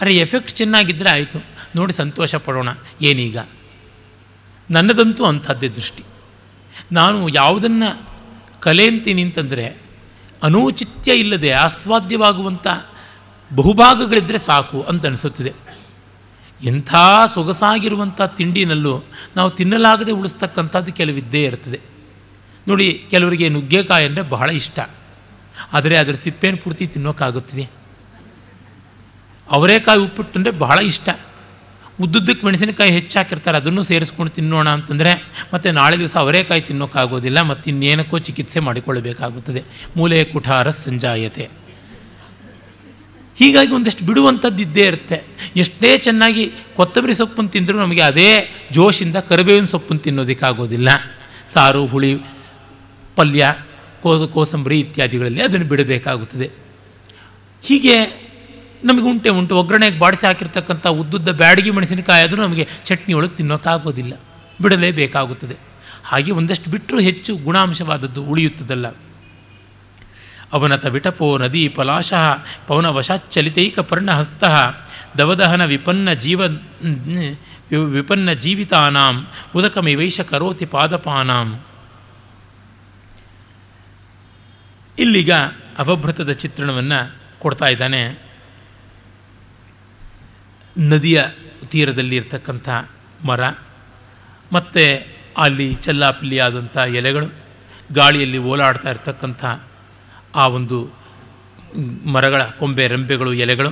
ಅರೆ, 0.00 0.16
ಎಫೆಕ್ಟ್ 0.16 0.50
ಚೆನ್ನಾಗಿದ್ದರೆ 0.50 1.10
ಆಯಿತು. 1.10 1.44
ನೋಡಿ, 1.76 1.92
ಸಂತೋಷ 1.92 2.34
ಪಡೋಣ. 2.34 2.68
ಏನೀಗ? 3.02 3.38
ನನ್ನದಂತೂ 4.70 5.24
ಅಂಥದ್ದೇ 5.24 5.68
ದೃಷ್ಟಿ. 5.68 6.02
ನಾನು 6.92 7.28
ಯಾವುದನ್ನು 7.28 8.08
ಕಲೆ 8.60 8.86
ಅಂತೀನಿ 8.86 9.22
ಅಂತಂದರೆ 9.22 9.89
ಅನೌಚಿತ್ಯ 10.42 11.12
ಇಲ್ಲದೆ 11.12 11.50
ಆಸ್ವಾದ್ಯವಾಗುವಂಥ 11.50 12.66
ಬಹುಭಾಗಗಳಿದ್ದರೆ 13.54 14.38
ಸಾಕು 14.38 14.82
ಅಂತ 14.82 15.06
ಅನಿಸುತ್ತಿದೆ. 15.06 15.52
ಎಂಥ 16.62 16.94
ಸೊಗಸಾಗಿರುವಂಥ 17.34 18.22
ತಿಂಡಿನಲ್ಲೂ 18.22 19.04
ನಾವು 19.36 19.50
ತಿನ್ನಲಾಗದೆ 19.50 20.12
ಉಳಿಸ್ತಕ್ಕಂಥದ್ದು 20.12 20.92
ಕೆಲವಿದ್ದೇ 20.92 21.42
ಇರ್ತದೆ. 21.44 21.80
ನೋಡಿ, 22.68 23.06
ಕೆಲವರಿಗೆ 23.10 23.48
ನುಗ್ಗೆಕಾಯಿ 23.48 24.06
ಅಂದರೆ 24.06 24.22
ಬಹಳ 24.22 24.50
ಇಷ್ಟ. 24.50 24.80
ಆದರೆ 25.72 25.96
ಅದರ 25.96 26.12
ಸಿಪ್ಪೇನು 26.12 26.56
ಪೂರ್ತಿ 26.56 26.86
ತಿನ್ನೋಕ್ಕಾಗುತ್ತಿದೆ 26.86 27.70
ಅವರೇಕಾಯಿ 29.50 30.00
ಉಪ್ಪಿಟ್ಟು 30.00 30.38
ಅಂದರೆ 30.38 30.52
ಬಹಳ 30.52 30.78
ಇಷ್ಟ. 30.78 31.08
ಉದ್ದುದ್ದಕ್ಕೆ 32.00 32.46
ಮೆಣಸಿನಕಾಯಿ 32.46 32.90
ಹೆಚ್ಚಾಕಿರ್ತಾರೆ, 32.90 33.56
ಅದನ್ನು 33.56 33.82
ಸೇರಿಸ್ಕೊಂಡು 33.82 34.32
ತಿನ್ನೋಣ 34.32 34.68
ಅಂತಂದರೆ, 34.68 35.24
ಮತ್ತು 35.54 35.72
ನಾಳೆ 35.72 35.98
ದಿವಸ 35.98 36.16
ಅವರೇಕಾಯಿ 36.16 36.60
ತಿನ್ನೋಕ್ಕಾಗೋದಿಲ್ಲ 36.60 37.40
ಮತ್ತು 37.40 37.70
ಇನ್ನೇನಕ್ಕೋ 37.70 38.18
ಚಿಕಿತ್ಸೆ 38.18 38.60
ಮಾಡಿಕೊಳ್ಳಬೇಕಾಗುತ್ತದೆ. 38.60 39.62
ಮೂಲೆ 39.96 40.24
ಕುಠಾರ 40.24 40.70
ಸಂಜಾಯತೆ. 40.70 41.48
ಹೀಗಾಗಿ 43.38 43.72
ಒಂದಷ್ಟು 43.72 44.06
ಬಿಡುವಂಥದ್ದು 44.06 44.62
ಇದ್ದೇ 44.62 44.82
ಇರುತ್ತೆ. 44.82 45.22
ಎಷ್ಟೇ 45.56 45.98
ಚೆನ್ನಾಗಿ 45.98 46.52
ಕೊತ್ತಂಬರಿ 46.76 47.14
ಸೊಪ್ಪನ್ನು 47.14 47.50
ತಿಂದರೂ 47.50 47.78
ನಮಗೆ 47.78 48.00
ಅದೇ 48.00 48.54
ಜೋಶಿಂದ 48.72 49.16
ಕರಿಬೇವಿನ 49.16 49.64
ಸೊಪ್ಪನ್ನು 49.64 50.02
ತಿನ್ನೋದಕ್ಕಾಗೋದಿಲ್ಲ. 50.02 50.88
ಸಾರು, 51.54 51.86
ಹುಳಿ, 51.86 52.18
ಪಲ್ಯ, 53.16 53.54
ಕೋ, 54.02 54.26
ಕೋಸಂಬರಿ 54.26 54.80
ಇತ್ಯಾದಿಗಳಲ್ಲಿ 54.80 55.42
ಅದನ್ನು 55.42 55.66
ಬಿಡಬೇಕಾಗುತ್ತದೆ. 55.66 56.50
ಹೀಗೆ 57.62 58.29
ನಮಗೆ 58.84 59.02
ಉಂಟೆ 59.02 59.28
ಉಂಟು, 59.28 59.56
ಒಗ್ಗರಣೆಗೆ 59.56 59.98
ಬಾಡಿಸಿ 59.98 60.26
ಹಾಕಿರ್ತಕ್ಕಂಥ 60.26 60.86
ಉದ್ದುದ್ದ 60.86 61.28
ಬ್ಯಾಡಗಿ 61.28 61.70
ಮೆಣಸಿನಕಾಯಿ 61.70 62.24
ಆದರೂ 62.24 62.42
ನಮಗೆ 62.42 62.68
ಚಟ್ನಿ 62.84 63.14
ಒಳಗೆ 63.14 63.36
ತಿನ್ನೋಕ್ಕಾಗೋದಿಲ್ಲ. 63.36 64.12
ಬಿಡಲೇಬೇಕಾಗುತ್ತದೆ. 64.62 65.56
ಹಾಗೆ 66.04 66.32
ಒಂದಷ್ಟು 66.32 66.70
ಬಿಟ್ಟರೂ 66.70 67.00
ಹೆಚ್ಚು 67.00 67.36
ಗುಣಾಂಶವಾದದ್ದು 67.36 68.24
ಉಳಿಯುತ್ತದಲ್ಲ. 68.24 68.88
ಅವನತ 70.52 70.86
ವಿಟಪೋ 70.86 71.38
ನದಿ 71.38 71.68
ಪಲಾಶಃ 71.68 72.44
ಪರ್ಣ 72.66 72.86
ಪರ್ಣಹಸ್ತ, 73.80 74.44
ದವದಹನ 75.18 75.64
ವಿಪನ್ನ 75.64 76.12
ಜೀವ, 76.12 76.40
ವಿಪನ್ನ 77.84 78.32
ಜೀವಿತಾನಾಂ, 78.32 79.26
ಉದಕಮಿವೈಷ 79.56 80.20
ಕರೋತಿ 80.20 80.66
ಪಾದಪಾನಾಂ. 80.66 81.60
ಇಲ್ಲಿಗ 84.98 85.32
ಅವಭೃತದ 85.78 86.30
ಚಿತ್ರಣವನ್ನು 86.30 87.14
ಕೊಡ್ತಾ 87.38 87.66
ಇದ್ದಾನೆ. 87.66 88.29
ನದಿಯ 90.80 91.22
ತೀರದಲ್ಲಿ 91.68 92.16
ಇರ್ತಕ್ಕಂಥ 92.16 92.68
ಮರ, 93.24 93.40
ಮತ್ತು 94.52 94.84
ಅಲ್ಲಿ 95.38 95.74
ಚಲ್ಲಾಪಿಲ್ಲಿ 95.74 96.38
ಆದಂಥ 96.38 96.76
ಎಲೆಗಳು, 96.76 97.26
ಗಾಳಿಯಲ್ಲಿ 97.92 98.38
ಓಲಾಡ್ತಾ 98.38 98.90
ಇರ್ತಕ್ಕಂಥ 98.90 99.44
ಆ 100.36 100.46
ಒಂದು 100.46 100.78
ಮರಗಳ 102.06 102.42
ಕೊಂಬೆ, 102.44 102.86
ರೆಂಬೆಗಳು, 102.86 103.32
ಎಲೆಗಳು, 103.32 103.70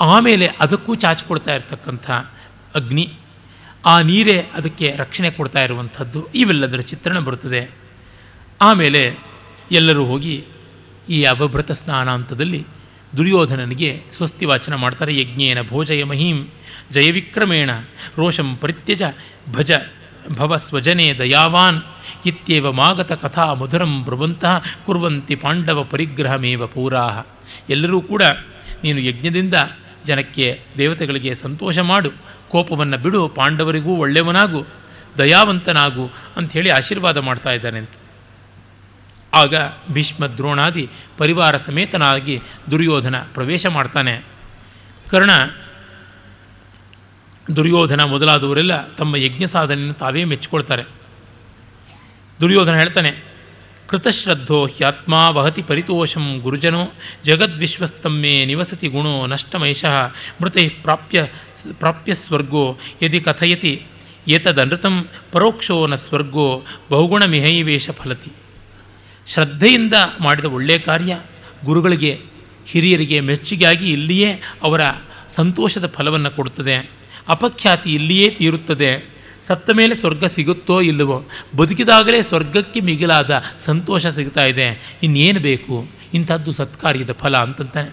ಆಮೇಲೆ 0.00 0.46
ಅದಕ್ಕೂ 0.46 0.94
ಚಾಚಿಕೊಡ್ತಾ 0.94 1.54
ಇರ್ತಕ್ಕಂಥ 1.54 2.10
ಅಗ್ನಿ, 2.74 3.18
ಆ 3.86 4.00
ನೀರೇ 4.00 4.38
ಅದಕ್ಕೆ 4.54 4.94
ರಕ್ಷಣೆ 4.98 5.30
ಕೊಡ್ತಾ 5.30 5.60
ಇರುವಂಥದ್ದು. 5.60 6.28
ಇವೆಲ್ಲದರ 6.32 6.80
ಚಿತ್ರಣ 6.80 7.18
ಬರುತ್ತದೆ. 7.18 7.70
ಆಮೇಲೆ 8.60 9.18
ಎಲ್ಲರೂ 9.72 10.04
ಹೋಗಿ 10.04 10.44
ಈ 11.08 11.24
ಅವಭೃತ 11.24 11.70
ಸ್ನಾನ 11.70 12.08
ಹಂತದಲ್ಲಿ 12.10 12.66
ದುರ್ಯೋಧನನಿಗೆ 13.16 14.02
ಸ್ವಸ್ತಿ 14.16 14.44
ವಾಚನ 14.44 14.74
ಮಾಡ್ತಾರೆ. 14.74 15.20
ಯಜ್ಞೇನ 15.20 15.62
ಭೋಜಯ 15.62 16.04
ಮಹೀಂ 16.04 16.48
ಜಯವಿಕ್ರಮೇಣ 16.90 17.70
ರೋಷಂ 18.18 18.56
ಪರಿತ್ಯಜ 18.56 19.02
ಭಜ 19.52 19.72
ಭವ 20.30 20.56
ಸ್ವಜನೆ 20.56 21.14
ದಯಾವಾನ್ 21.14 21.82
ಇತ್ಯೇವ 22.26 22.72
ಮಾಗತ 22.72 23.12
ಕಥಾ 23.12 23.54
ಮಧುರಂ 23.54 24.02
ಬ್ರುವಂತಹ 24.04 24.62
ಕುರ್ವಂತಿ 24.86 25.34
ಪಾಂಡವ 25.34 25.84
ಪರಿಗ್ರಹಮೇವ 25.84 26.66
ಪೂರಾಹ. 26.66 27.24
ಎಲ್ಲರೂ 27.70 28.00
ಕೂಡ 28.00 28.22
ನೀನು 28.84 29.00
ಯಜ್ಞದಿಂದ 29.00 29.54
ಜನಕ್ಕೆ 30.04 30.60
ದೇವತೆಗಳಿಗೆ 30.78 31.34
ಸಂತೋಷ 31.34 31.78
ಮಾಡು. 31.78 32.10
ಕೋಪವನ್ನು 32.48 32.98
ಬಿಡು. 32.98 33.28
ಪಾಂಡವರಿಗೂ 33.28 33.96
ಒಳ್ಳೆಯವನಾಗು 33.96 34.66
ದಯಾವಂತನಾಗು 35.18 36.10
ಅಂಥೇಳಿ 36.36 36.70
ಆಶೀರ್ವಾದ 36.70 37.16
ಮಾಡ್ತಾ 37.16 37.52
ಇದ್ದಾನೆ 37.52 37.78
ಅಂತ. 37.78 37.90
ಆಗ 39.34 39.54
ಭೀಷ್ಮ 39.90 40.26
ದ್ರೋಣಾದಿ 40.26 40.88
ಪರಿವಾರ 41.18 41.56
ಸಮೇತನಾಗಿ 41.56 42.40
ದುರ್ಯೋಧನ 42.70 43.16
ಪ್ರವೇಶ 43.18 43.66
ಮಾಡ್ತಾನೆ. 43.66 44.24
ಕರ್ಣ 45.10 45.30
ದುರ್ಯೋಧನ 47.56 48.02
ಮೊದಲಾದವರೆಲ್ಲ 48.04 48.88
ತಮ್ಮ 48.88 49.16
ಯಜ್ಞ 49.16 49.44
ಸಾಧನೆಯನ್ನು 49.44 49.94
ತಾವೇ 49.94 50.24
ಮೆಚ್ಚಿಕೊಳ್ತಾರೆ. 50.24 50.82
ದುರ್ಯೋಧನ 52.40 52.74
ಹೇಳ್ತಾನೆ, 52.74 53.10
ಕೃತಶ್ರದ್ಧೋ 53.88 54.66
ಹ್ಯಾತ್ಮ 54.66 55.14
ವಹತಿ 55.14 55.62
ಪರಿತೋಷಂ 55.62 56.38
ಗುರುಜನೋ 56.38 56.92
ಜಗದ್ವಿಶ್ವಸ್ತಮ್ಮೆ 57.24 58.44
ನಿವಸತಿ 58.44 58.88
ಗುಣೋ 58.88 59.26
ನಷ್ಟಮೈಷಃ 59.26 59.96
ಮೃತೈ 60.42 60.68
ಪ್ರಾಪ್ಯ 60.68 61.26
ಪ್ರಾಪ್ಯ 61.72 62.14
ಸ್ವರ್ಗೋ 62.14 62.78
ಯದಿ 63.02 63.20
ಕಥಯತಿ 63.20 63.86
ಏತದನೃತಂ 64.28 65.08
ಪರೋಕ್ಷೋ 65.32 65.86
ನ 65.86 65.94
ಸ್ವರ್ಗೋ 65.94 66.62
ಬಹುಗುಣಮಿಹೈವೇಶ 66.90 67.90
ಫಲತಿ. 67.90 68.30
ಶ್ರದ್ಧೆಯಿಂದ 69.26 69.94
ಮಾಡಿದ 70.20 70.44
ಒಳ್ಳೆಯ 70.44 70.78
ಕಾರ್ಯ. 70.78 71.20
ಗುರುಗಳಿಗೆ, 71.64 72.20
ಹಿರಿಯರಿಗೆ 72.66 73.20
ಮೆಚ್ಚುಗೆಯಾಗಿ 73.20 73.92
ಇಲ್ಲಿಯೇ 73.92 74.40
ಅವರ 74.62 74.80
ಸಂತೋಷದ 75.30 75.86
ಫಲವನ್ನು 75.86 76.30
ಕೊಡುತ್ತದೆ. 76.30 76.90
ಅಪಖ್ಯಾತಿ 77.28 77.94
ಇಲ್ಲಿಯೇ 77.94 78.30
ತೀರುತ್ತದೆ. 78.30 79.12
ಸತ್ತ 79.46 79.70
ಮೇಲೆ 79.70 79.94
ಸ್ವರ್ಗ 79.94 80.24
ಸಿಗುತ್ತೋ 80.24 80.80
ಇಲ್ಲವೋ, 80.80 81.24
ಬದುಕಿದಾಗಲೇ 81.56 82.22
ಸ್ವರ್ಗಕ್ಕೆ 82.22 82.80
ಮಿಗಿಲಾದ 82.80 83.42
ಸಂತೋಷ 83.58 84.06
ಸಿಗ್ತಾ 84.06 84.44
ಇದೆ. 84.44 84.96
ಇನ್ನೇನು 85.02 85.40
ಬೇಕು? 85.40 85.88
ಇಂಥದ್ದು 86.14 86.52
ಸತ್ಕಾರ್ಯದ 86.52 87.12
ಫಲ 87.12 87.36
ಅಂತಂತಾನೆ. 87.36 87.90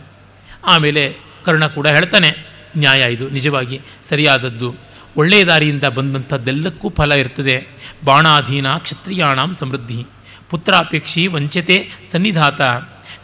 ಆಮೇಲೆ 0.66 1.16
ಕರ್ಣ 1.46 1.68
ಕೂಡ 1.68 1.88
ಹೇಳ್ತಾನೆ. 1.88 2.46
ನ್ಯಾಯ 2.78 3.14
ಇದು, 3.14 3.30
ನಿಜವಾಗಿ 3.30 3.82
ಸರಿಯಾದದ್ದು. 4.04 4.76
ಒಳ್ಳೆಯ 5.18 5.46
ದಾರಿಯಿಂದ 5.46 5.84
ಬಂದಂಥದ್ದೆಲ್ಲಕ್ಕೂ 5.84 6.90
ಫಲ 6.90 7.12
ಇರ್ತದೆ. 7.12 7.68
ಬಾಣಾಧೀನ 8.06 8.78
ಕ್ಷತ್ರಿಯಾಣಾಂ 8.78 9.54
ಸಮೃದ್ಧಿ. 9.54 10.06
ಪುತ್ರಾಪೇಕ್ಷಿ 10.50 11.28
ವಂಚತೆ 11.28 11.90
ಸನ್ನಿಧಾತ. 12.12 12.62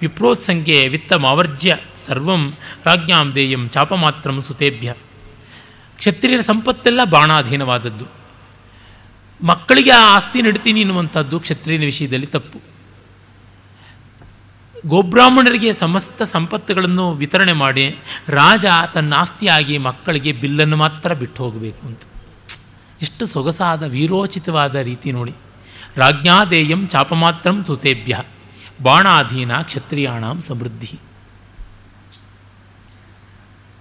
ವಿಪ್ರೋತ್ಸಂಗೆ 0.02 0.88
ವಿತ್ತಮಾವರ್ಜ್ಯ 0.88 1.78
ಸರ್ವಂ 2.08 2.54
ರಾಜ್ಞಾಂ 2.86 3.36
ದೇಯಂ 3.36 3.70
ಚಾಪಮಾತ್ರಂ 3.70 4.42
ಸುತೇಭ್ಯ. 4.42 4.94
ಕ್ಷತ್ರಿಯರ 5.98 6.42
ಸಂಪತ್ತೆಲ್ಲ 6.42 7.04
ಬಾಣಾಧೀನವಾದದ್ದು. 7.04 8.06
ಮಕ್ಕಳಿಗೆ 9.46 9.92
ಆ 9.92 10.16
ಆಸ್ತಿ 10.16 10.42
ನಡ್ತೀನಿ 10.42 10.82
ಎನ್ನುವಂಥದ್ದು 10.82 11.40
ಕ್ಷತ್ರಿಯನ 11.40 11.82
ವಿಷಯದಲ್ಲಿ 11.82 12.26
ತಪ್ಪು. 12.26 12.62
ಗೋಬ್ರಾಹ್ಮಣರಿಗೆ 14.88 15.74
ಸಮಸ್ತ 15.74 16.22
ಸಂಪತ್ತುಗಳನ್ನು 16.22 17.14
ವಿತರಣೆ 17.14 17.54
ಮಾಡಿ 17.54 17.96
ರಾಜ 18.28 18.66
ತನ್ನ 18.94 19.14
ಆಸ್ತಿಯಾಗಿ 19.14 19.78
ಮಕ್ಕಳಿಗೆ 19.78 20.32
ಬಿಲ್ಲನ್ನು 20.32 20.78
ಮಾತ್ರ 20.78 21.14
ಬಿಟ್ಟು 21.14 21.44
ಹೋಗಬೇಕು 21.44 21.88
ಅಂತ. 21.88 22.00
ಎಷ್ಟು 23.02 23.26
ಸೊಗಸಾದ, 23.26 23.84
ವೀರೋಚಿತವಾದ 23.84 24.76
ರೀತಿ 24.76 25.12
ನೋಡಿ. 25.12 25.34
ರಾಜ್ಞಾದೇಯಂ 25.98 26.88
ಚಾಪಮಾತ್ರಂ 26.88 27.64
ತುತೇಭ್ಯ 27.64 28.22
ಬಾಣಾಧೀನ 28.82 29.62
ಕ್ಷತ್ರಿಯಾಣ 29.62 30.40
ಸಮೃದ್ಧಿ 30.40 31.00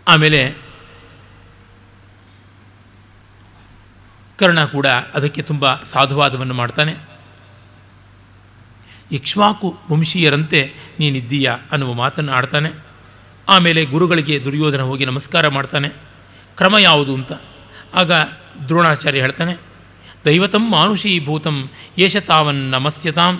ಆಮೇಲೆ 0.09 0.55
ಕರ್ಣ 4.39 4.65
ಕೂಡ 4.65 4.86
ಅದಕ್ಕೆ 4.86 5.43
ತುಂಬ 5.43 5.74
ಸಾಧುವಾದವನ್ನು 5.74 6.55
ಮಾಡ್ತಾನೆ. 6.55 6.97
ಇಕ್ಷ್ವಾಕು 9.12 9.78
ವಂಶೀಯರಂತೆ 9.91 10.73
ನೀನಿದ್ದೀಯ 11.01 11.53
ಅನ್ನುವ 11.73 11.93
ಮಾತನ್ನು 11.93 12.32
ಆಡ್ತಾನೆ. 12.32 12.70
ಆಮೇಲೆ 13.49 13.85
ಗುರುಗಳಿಗೆ 13.85 14.45
ದುರ್ಯೋಧನ 14.45 14.81
ಹೋಗಿ 14.81 15.05
ನಮಸ್ಕಾರ 15.07 15.49
ಮಾಡ್ತಾನೆ. 15.49 15.89
ಕ್ರಮ 16.57 16.78
ಯಾವುದು 16.78 17.15
ಅಂತ 17.15 17.32
ಆಗ 17.95 18.12
ದ್ರೋಣಾಚಾರ್ಯ 18.65 19.20
ಹೇಳ್ತಾನೆ 19.20 19.73
ದೈವತಂ 20.24 20.64
ಮಾನುಷೀಭೂತಂ 20.70 21.56
ಏಷ 21.98 22.16
ತಾವನ್ 22.16 22.60
ನಮಸ್ಯತಾಂ 22.70 23.34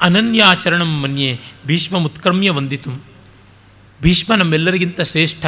ಅನನ್ಯಾಚರಣಂ 0.00 0.92
ಮನ್ಯೆ 1.02 1.40
ಭೀಷ್ಮ 1.66 1.98
ಮುತ್ಕರ್ಮ್ಯ 1.98 2.50
ವಂದಿತು. 2.50 2.90
ಭೀಷ್ಮ 4.02 4.34
ನಮ್ಮೆಲ್ಲರಿಗಿಂತ 4.34 5.00
ಶ್ರೇಷ್ಠ. 5.00 5.46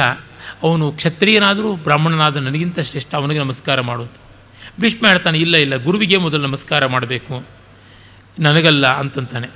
ಅವನು 0.63 0.91
ಕ್ಷತ್ರಿಯನಾದರೂ 0.91 1.75
ಬ್ರಾಹ್ಮಣನಾದ 1.75 2.37
ನನಗಿಂತ 2.37 2.79
ಶ್ರೇಷ್ಠ. 2.79 3.15
ಅವನಿಗೆ 3.15 3.39
ನಮಸ್ಕಾರ 3.39 3.81
ಮಾಡುವಂತ 3.81 4.17
ಭೀಷ್ಮ 4.79 5.07
ಹೇಳ್ತಾನೆ, 5.07 5.37
ಇಲ್ಲ 5.39 5.55
ಇಲ್ಲ, 5.57 5.75
ಗುರುವಿಗೆ 5.75 6.17
ಮೊದಲು 6.17 6.41
ನಮಸ್ಕಾರ 6.41 6.85
ಮಾಡಬೇಕು. 6.85 7.45
ನನಗಲ್ಲ 8.39 8.87
ಅಂತಂತಾನೆ. 8.87 9.47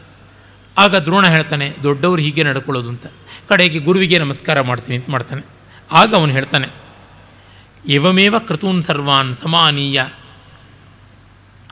ಆಗ 0.78 0.96
ದ್ರೋಣ 0.96 1.28
ಹೇಳ್ತಾನೆ, 1.28 1.74
ದೊಡ್ಡವರು 1.84 2.22
ಹೀಗೆ 2.22 2.44
ನಡ್ಕೊಳ್ಳೋದು 2.44 2.90
ಅಂತ 2.90 3.06
ಕಡೆಗೆ 3.50 3.80
ಗುರುವಿಗೆ 3.80 4.20
ನಮಸ್ಕಾರ 4.20 4.62
ಮಾಡ್ತೀನಿ 4.62 4.98
ಅಂತ 4.98 5.10
ಮಾಡ್ತಾನೆ. 5.10 5.42
ಆಗ 5.92 6.16
ಅವನು 6.16 6.32
ಹೇಳ್ತಾನೆ 6.32 6.68
ಏವಮೇವ 7.88 8.40
ಕೃತೂನ್ 8.40 8.82
ಸರ್ವಾನ್ 8.84 9.34
ಸಮಾನೀಯ. 9.34 10.02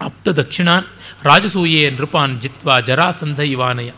ಆಪ್ತ 0.01 0.30
ದಕ್ಷಿಣಾನ್ 0.30 0.85
ರಾಜಸೂಯೇ 1.23 1.89
ನೃಪಾನ್ 1.89 2.41
ಜಿತ್ವ 2.41 2.81
ಜರಾಸಂಧ 2.81 3.39
ಇವಾನಯ. 3.39 3.91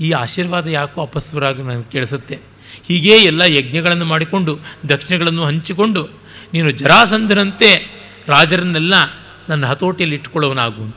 ಈ 0.00 0.10
ಆಶೀರ್ವಾದ 0.10 0.66
ಯಾಕೋ 0.66 1.02
ಅಪಸ್ವರಾಗಿ 1.02 1.62
ನನಗೆ 1.62 1.90
ಕೇಳಿಸುತ್ತೆ. 1.90 2.38
ಹೀಗೇ 2.88 3.16
ಎಲ್ಲ 3.16 3.42
ಯಜ್ಞಗಳನ್ನು 3.42 4.04
ಮಾಡಿಕೊಂಡು, 4.04 4.58
ದಕ್ಷಿಣಗಳನ್ನು 4.88 5.44
ಹಂಚಿಕೊಂಡು, 5.44 6.08
ನೀನು 6.52 6.70
ಜರಾಸಂಧನಂತೆ 6.70 8.00
ರಾಜರನ್ನೆಲ್ಲ 8.26 8.94
ನನ್ನ 9.48 9.66
ಹತೋಟಿಯಲ್ಲಿ 9.66 10.16
ಇಟ್ಕೊಳ್ಳೋನಾಗು 10.16 10.96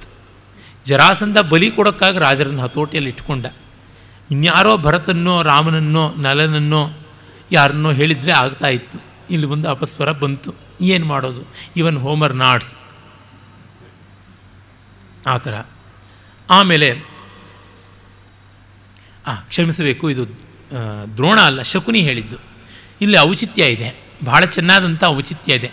ಜರಾಸಂಧ 0.85 1.37
ಬಲಿ 1.37 1.71
ಕೊಡೋಕ್ಕಾಗಿ 1.71 2.19
ರಾಜರನ್ನು 2.19 2.61
ಹತೋಟಿಯಲ್ಲಿ 2.61 3.09
ಇಟ್ಕೊಂಡ 3.09 3.45
ಇನ್ಯಾರೋ 4.31 4.77
ಭರತನ್ನೋ 4.77 5.41
ರಾಮನನ್ನೋ, 5.41 6.13
ನಲನನ್ನೋ, 6.17 6.89
ಯಾರನ್ನೋ 7.51 7.91
ಹೇಳಿದರೆ 7.91 8.31
ಆಗ್ತಾ 8.31 8.67
ಇತ್ತು. 8.67 9.01
ಇಲ್ಲಿ 9.31 9.47
ಒಂದು 9.47 9.69
ಅಪಸ್ವರ 9.69 10.11
ಬಂತು. 10.11 10.55
ಏನು 10.81 11.05
ಮಾಡೋದು? 11.05 11.53
Even 11.75 11.93
Homer 11.93 12.35
nods. 12.35 12.75
ಆ 15.27 15.37
ಥರ. 15.37 15.61
ಆಮೇಲೆ, 16.49 16.99
ಆ, 19.27 19.35
ಕ್ಷಮಿಸಬೇಕು, 19.35 20.09
ಇದು 20.09 20.25
ದ್ರೋಣ 21.15 21.41
ಅಲ್ಲ, 21.41 21.61
ಶಕುನಿ 21.61 22.01
ಹೇಳಿದ್ದು. 22.01 22.37
ಇಲ್ಲಿ 23.01 23.17
ಔಚಿತ್ಯ 23.17 23.65
ಇದೆ. 23.65 24.03
ಬಹಳ 24.23 24.45
ಚೆನ್ನಾದಂಥ 24.45 25.03
ಔಚಿತ್ಯ 25.03 25.53
ಇದೆ. 25.53 25.71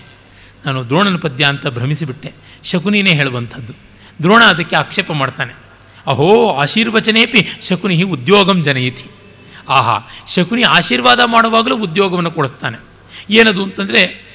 ನಾನು 0.66 0.84
ದ್ರೋಣನ 0.84 1.16
ಪದ್ಯ 1.16 1.44
ಅಂತ 1.44 1.66
ಭ್ರಮಿಸಿಬಿಟ್ಟೆ. 1.66 2.32
ಶಕುನಿನೇ 2.64 3.12
ಹೇಳುವಂಥದ್ದು. 3.12 3.72
ದ್ರೋಣ 4.22 4.44
ಅದಕ್ಕೆ 4.44 4.76
ಆಕ್ಷೇಪ 4.76 5.12
ಮಾಡ್ತಾನೆ. 5.12 5.52
ಅಹೋ, 6.06 6.50
ಆಶೀರ್ವಚನೇಪಿ, 6.50 7.48
ಶಕುನಿ 7.62 8.02
ಉದ್ಯೋಗಂ 8.02 8.62
ಜನಯಿತಿ. 8.62 9.04
ಆಹಾ, 9.68 9.98
ಶಕುನಿ 10.28 10.62
ಆಶೀರ್ವಾದ 10.62 11.20
ಮಾಡುವಾಗಲೂ 11.24 11.78
ಉದ್ಯೋಗವನ್ನು 11.78 12.30
ಕೊಡಿಸ್ತಾನೆ. 12.30 12.78
ಏನದು 13.30 13.62
ಅಂತಂದರೆ, 13.62 14.30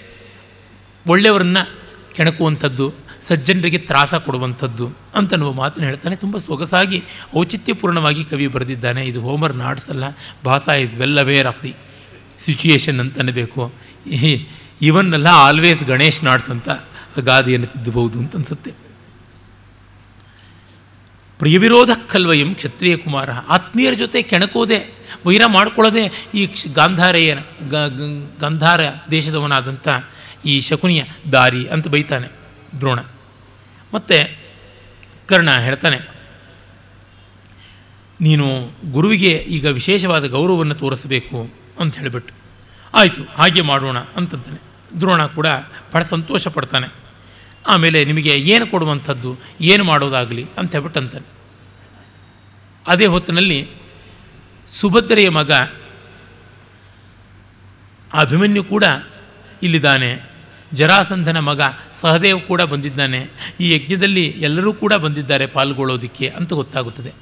ಒಳ್ಳೆಯವರನ್ನು 1.08 1.80
ಕೆಣಕುವಂಥದ್ದು. 2.14 3.05
ಸಜ್ಜನರಿಗೆ 3.28 3.78
ತ್ರಾಸ 3.78 4.16
ಕೊಡುವಂಥದ್ದು 4.16 4.92
ಅಂತನ್ನುವ 5.16 5.54
ಮಾತನ್ನು 5.54 5.90
ಹೇಳ್ತಾನೆ. 5.90 6.16
ತುಂಬ 6.16 6.38
ಸೊಗಸಾಗಿ, 6.38 7.04
ಔಚಿತ್ಯಪೂರ್ಣವಾಗಿ 7.38 8.24
ಕವಿ 8.24 8.48
ಬರೆದಿದ್ದಾನೆ. 8.48 9.06
ಇದು 9.06 9.22
ಹೋಮರ್ 9.22 9.56
ನಾಟ್ಸ್ 9.56 9.90
ಅಲ್ಲ. 9.90 10.04
Bhasa 10.46 10.74
is 10.74 10.98
well 10.98 11.18
aware 11.18 11.48
of 11.48 11.64
the 11.64 11.76
situation 12.38 13.00
ಅಂತ 13.00 13.20
ಅನ್ನಬೇಕು. 13.20 13.74
ಇವನ್ 14.82 15.14
ಅಲ್ಲ 15.14 15.28
ಆಲ್ವೇಸ್ 15.28 15.84
ಗಣೇಶ್ 15.84 16.24
ನಾಟ್ಸ್ 16.24 16.50
ಅಂತ 16.50 16.70
ಗಾದೆಯನ್ನು 17.20 17.68
ತಿದ್ದಬಹುದು 17.68 18.20
ಅಂತ 18.20 18.36
ಅನಿಸುತ್ತೆ. 18.36 18.72
ಪ್ರಿಯವಿರೋಧ 21.40 21.90
ಕಲ್ವಯಂ 22.08 22.56
ಕ್ಷತ್ರಿಯ 22.56 22.98
ಕುಮಾರ. 22.98 23.32
ಆತ್ಮೀಯರ 23.32 23.94
ಜೊತೆ 23.94 24.22
ಕೆಣಕೋದೆ, 24.22 24.94
ವೈರ 25.26 25.42
ಮಾಡ್ಕೊಳ್ಳೋದೆ 25.46 26.30
ಈ 26.36 26.48
ಕ್ಷ- 26.48 26.74
ಗಾಂಧಾರೆಯ 26.74 27.36
ಗಾಂಧಾರ 28.40 28.80
ದೇಶದವನಾದಂಥ 29.12 29.88
ಈ 30.46 30.60
ಶಕುನಿಯ 30.60 31.04
ದಾರಿ 31.32 31.68
ಅಂತ 31.68 31.88
ಬೈತಾನೆ 31.88 32.28
ದ್ರೋಣ. 32.80 33.00
ಮತ್ತು 33.96 34.18
ಕರ್ಣ 35.30 35.50
ಹೇಳ್ತಾನೆ, 35.66 36.00
ನೀನು 38.20 38.48
ಗುರುವಿಗೆ 38.92 39.34
ಈಗ 39.56 39.66
ವಿಶೇಷವಾದ 39.78 40.26
ಗೌರವವನ್ನು 40.28 40.76
ತೋರಿಸಬೇಕು 40.84 41.38
ಅಂತ 41.80 41.94
ಹೇಳಿಬಿಟ್ಟು, 42.00 42.34
ಆಯಿತು, 42.94 43.24
ಹಾಗೆ 43.38 43.62
ಮಾಡೋಣ 43.62 43.98
ಅಂತಂತಾನೆ. 44.18 44.60
ದ್ರೋಣ 45.00 45.22
ಕೂಡ 45.38 45.48
ಬಹಳ 45.94 46.04
ಸಂತೋಷ 46.14 46.48
ಪಡ್ತಾನೆ. 46.48 46.88
ಆಮೇಲೆ 47.68 48.00
ನಿಮಗೆ 48.06 48.34
ಏನು 48.54 48.66
ಕೊಡುವಂಥದ್ದು, 48.68 49.32
ಏನು 49.72 49.84
ಮಾಡೋದಾಗಲಿ 49.84 50.44
ಅಂತ 50.58 50.70
ಹೇಳ್ಬಿಟ್ಟು 50.76 51.00
ಅಂತಾನೆ. 51.00 51.28
ಅದೇ 52.86 53.06
ಹೊತ್ತಿನಲ್ಲಿ 53.06 53.60
ಸುಭದ್ರೆಯ 54.70 55.30
ಮಗ 55.30 55.52
ಅಭಿಮನ್ಯು 58.14 58.64
ಕೂಡ 58.64 58.84
ಇಲ್ಲಿದ್ದಾನೆ. 59.64 60.12
ಜರಾಸಂಧನ 60.74 61.40
ಮಗ 61.40 61.62
ಸಹದೇವ್ 61.94 62.42
ಕೂಡ 62.42 62.62
ಬಂದಿದ್ದಾನೆ. 62.62 63.28
ಈ 63.60 63.76
ಯಜ್ಞದಲ್ಲಿ 63.76 64.26
ಎಲ್ಲರೂ 64.26 64.74
ಕೂಡ 64.74 64.94
ಬಂದಿದ್ದಾರೆ 64.94 65.46
ಪಾಲ್ಗೊಳ್ಳೋದಕ್ಕೆ 65.46 66.30
ಅಂತ 66.30 66.54
ಗೊತ್ತಾಗುತ್ತದೆ. 66.54 67.14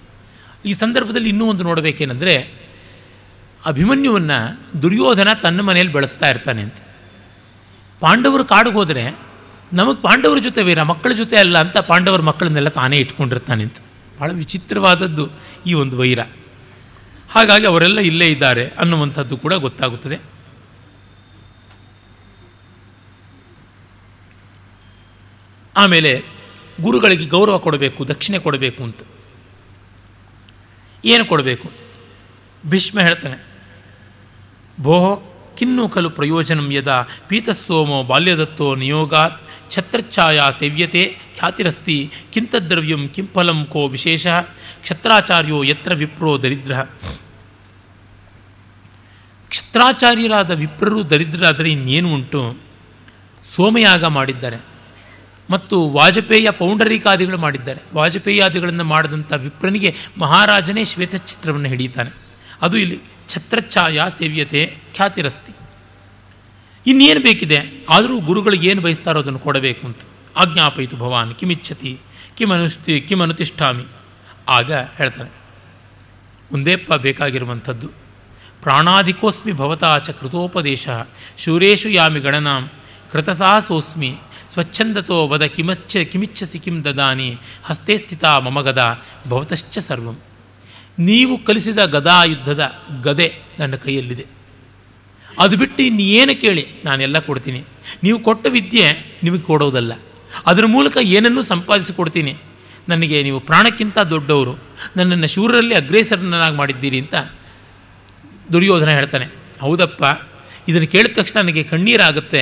ಈ 0.66 0.74
ಸಂದರ್ಭದಲ್ಲಿ 0.74 1.30
ಇನ್ನೂ 1.30 1.46
ಒಂದು 1.46 1.64
ನೋಡಬೇಕೇನೆಂದರೆ, 1.64 2.64
ಅಭಿಮನ್ಯುವನ್ನು 3.66 4.60
ದುರ್ಯೋಧನ 4.82 5.34
ತನ್ನ 5.34 5.62
ಮನೆಯಲ್ಲಿ 5.62 5.94
ಬೆಳೆಸ್ತಾ 5.94 6.30
ಇರ್ತಾನೆ 6.30 6.62
ಅಂತ. 6.62 6.76
ಪಾಂಡವರು 8.00 8.46
ಕಾಡಿಗೆ 8.46 8.76
ಹೋದರೆ, 8.76 9.20
ನಮಗೆ 9.74 10.02
ಪಾಂಡವರ 10.02 10.38
ಜೊತೆ 10.38 10.64
ವೀರ, 10.64 10.82
ಮಕ್ಕಳ 10.82 11.12
ಜೊತೆ 11.12 11.38
ಅಲ್ಲ 11.38 11.58
ಅಂತ 11.58 11.78
ಪಾಂಡವರ 11.78 12.22
ಮಕ್ಕಳನ್ನೆಲ್ಲ 12.22 12.70
ತಾನೇ 12.70 12.98
ಇಟ್ಕೊಂಡಿರ್ತಾನೆ 12.98 13.64
ಅಂತ. 13.64 13.76
ಭಾಳ 14.20 14.32
ವಿಚಿತ್ರವಾದದ್ದು 14.32 15.30
ಈ 15.68 15.74
ಒಂದು 15.74 15.98
ವೈರ. 15.98 16.20
ಹಾಗಾಗಿ 17.30 17.66
ಅವರೆಲ್ಲ 17.66 18.00
ಇಲ್ಲೇ 18.00 18.28
ಇದ್ದಾರೆ 18.28 18.68
ಅನ್ನುವಂಥದ್ದು 18.68 19.38
ಕೂಡ 19.38 19.54
ಗೊತ್ತಾಗುತ್ತದೆ. 19.54 20.33
ಆಮೇಲೆ 25.78 26.24
ಗುರುಗಳಿಗೆ 26.82 27.26
ಗೌರವ 27.26 27.58
ಕೊಡಬೇಕು, 27.58 28.08
ದಕ್ಷಿಣೆ 28.08 28.40
ಕೊಡಬೇಕು 28.40 28.84
ಅಂತ. 28.84 29.00
ಏನು 31.06 31.26
ಕೊಡಬೇಕು? 31.26 31.72
ಭೀಷ್ಮ 32.66 33.00
ಹೇಳ್ತಾನೆ 33.00 33.38
ಭೋ 34.80 35.24
ಕಿನ್ನು 35.58 35.90
ಕಲು 35.90 36.10
ಪ್ರಯೋಜನಂ 36.10 36.72
ಯದ? 36.72 37.08
ಪೀತಸ್ಸೋಮೋ 37.28 38.04
ಬಾಲ್ಯದತ್ತೋ 38.04 38.76
ನಿಯೋಗಾತ್? 38.76 39.42
ಛತ್ರಛಾಯಾ 39.70 40.50
ಸೇವ್ಯತೆ 40.50 41.18
ಖ್ಯಾತಿರಸ್ತಿ? 41.38 42.12
ಕಿಂತದ್ರವ್ಯಂ 42.34 43.08
ಕಿಂ 43.08 43.28
ಫಲಂ 43.28 43.66
ಕೋ 43.66 43.88
ವಿಶೇಷ? 43.88 44.28
ಕ್ಷತ್ರಾಚಾರ್ಯೋ 44.82 45.64
ಯತ್ರ 45.64 45.94
ವಿಪ್ರೋ 45.94 46.38
ದರಿದ್ರ? 46.38 46.82
ಕ್ಷತ್ರಾಚಾರ್ಯರಾದ 49.50 50.52
ವಿಪ್ರರು 50.52 51.10
ದರಿದ್ರಾದರೆ 51.10 51.72
ಇನ್ನೇನು 51.72 52.14
ಉಂಟು? 52.14 52.58
ಸೋಮಯಾಗ 53.44 54.04
ಮಾಡಿದ್ದಾರೆ. 54.04 54.73
ಮತ್ತು 55.50 55.90
ವಾಜಪೇಯ 55.90 56.52
ಪೌಂಡರೀಕಾದಿಗಳು 56.52 57.38
ಮಾಡಿದ್ದಾರೆ. 57.38 57.82
ವಾಜಪೇಯಾದಿಗಳನ್ನು 57.96 58.84
ಮಾಡಿದಂಥ 58.84 59.34
ವಿಪ್ರನಿಗೆ 59.34 59.96
ಮಹಾರಾಜನೇ 60.18 60.84
ಶ್ವೇತಚಿತ್ರವನ್ನು 60.84 61.68
ಹಿಡಿಯುತ್ತಾನೆ. 61.68 62.10
ಅದು 62.62 62.78
ಇಲ್ಲಿ 62.78 63.00
ಛತ್ರಛಾಯ 63.28 64.02
ಸೇವ್ಯತೆ 64.20 64.78
ಖ್ಯಾತಿರಸ್ತಿ. 64.96 65.56
ಇನ್ನೇನು 66.88 67.20
ಬೇಕಿದೆ? 67.20 67.86
ಆದರೂ 67.90 68.20
ಗುರುಗಳಿಗೆ 68.20 68.70
ಏನು 68.70 68.82
ಬಯಸ್ತಾರೋ 68.82 69.20
ಅದನ್ನು 69.20 69.40
ಕೊಡಬೇಕು 69.40 69.88
ಅಂತ. 69.88 69.98
ಆಜ್ಞಾಪಯಿತು 70.38 70.98
ಭವಾನ್, 70.98 71.36
ಕಿಮಿಚ್ಛತಿ 71.36 72.00
ಕಿಮನುಷ್ಠಿ 72.38 73.02
ಕಿಮನುತಿಷ್ಠಾಮಿ. 73.02 73.84
ಆಗ 74.50 74.72
ಹೇಳ್ತಾನೆ 74.74 75.30
ಒಂದೇಪ್ಪ 76.52 76.94
ಬೇಕಾಗಿರುವಂಥದ್ದು. 76.94 77.88
ಪ್ರಾಣಾಧಿಕೋಸ್ಮಿ 78.62 79.54
ಭವತಾ 79.54 79.98
ಚ 79.98 80.10
ಕೃತೋಪದೇಶ 80.10 80.88
ಶೂರೇಶು 81.38 81.90
ಯಾಮಿ 81.90 82.20
ಗಣನಾಂ 82.20 82.70
ಕೃತಸಾಹಸೋಸ್ಮಿ 83.12 84.18
ಸ್ವಚ್ಛಂದತೋ 84.54 85.28
ವದ 85.28 85.46
ಕಿಮಚ್ಚ 85.56 85.98
ಕಿಮಿಚ್ಛಸಿ 85.98 86.60
ಕಿಂ 86.60 86.84
ದದಾನಿ 86.84 87.38
ಹಸ್ತೆ 87.64 87.98
ಸ್ಥಿತ 87.98 88.26
ಮಮ 88.26 88.62
ಗದ 88.62 88.82
ಭವತಶ್ಚ 89.30 89.78
ಸರ್ವಂ. 89.78 90.18
ನೀವು 91.00 91.38
ಕಲಿಸಿದ 91.38 91.86
ಗದಾ 91.86 92.24
ಯುದ್ಧದ 92.24 92.64
ಗದೆ 93.04 93.28
ನನ್ನ 93.60 93.76
ಕೈಯಲ್ಲಿದೆ. 93.76 94.26
ಅದು 95.40 95.58
ಬಿಟ್ಟು 95.58 95.84
ಇನ್ನೇನು 95.84 96.42
ಕೇಳಿ? 96.42 96.66
ನಾನೆಲ್ಲ 96.86 97.20
ಕೊಡ್ತೀನಿ. 97.20 97.64
ನೀವು 98.04 98.20
ಕೊಟ್ಟ 98.20 98.48
ವಿದ್ಯೆ 98.50 98.86
ನಿಮಗೆ 99.24 99.42
ಕೊಡೋದಲ್ಲ. 99.42 99.94
ಅದರ 100.46 100.66
ಮೂಲಕ 100.66 100.98
ಏನನ್ನೂ 101.02 101.42
ಸಂಪಾದಿಸಿಕೊಡ್ತೀನಿ 101.42 102.36
ನನಗೆ 102.90 103.24
ನೀವು 103.24 103.40
ಪ್ರಾಣಕ್ಕಿಂತ 103.40 104.00
ದೊಡ್ಡವರು. 104.00 104.54
ನನ್ನನ್ನು 104.98 105.28
ಶೂರರಲ್ಲಿ 105.28 105.76
ಅಗ್ರೇಸರನ್ನಾಗಿ 105.76 106.56
ಮಾಡಿದ್ದೀರಿ 106.56 107.00
ಅಂತ 107.00 107.16
ದುರ್ಯೋಧನ 108.52 108.90
ಹೇಳ್ತಾನೆ. 108.90 109.26
ಹೌದಪ್ಪ, 109.62 110.04
ಇದನ್ನು 110.68 110.88
ಕೇಳಿದ 110.88 111.14
ತಕ್ಷಣ 111.16 111.42
ನನಗೆ 111.42 111.64
ಕಣ್ಣೀರಾಗುತ್ತೆ. 111.64 112.42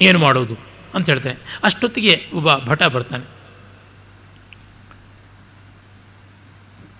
ಏನು 0.00 0.18
ಮಾಡೋದು? 0.18 0.67
ಅಂತ 0.94 1.10
ಹೇಳ್ತಾನೆ. 1.10 1.36
ಅಷ್ಟೊತ್ತಿಗೆ 1.64 2.26
ಒಬ್ಬ 2.34 2.56
ಭಟ 2.56 2.82
ಬರ್ತಾನೆ. 2.82 3.24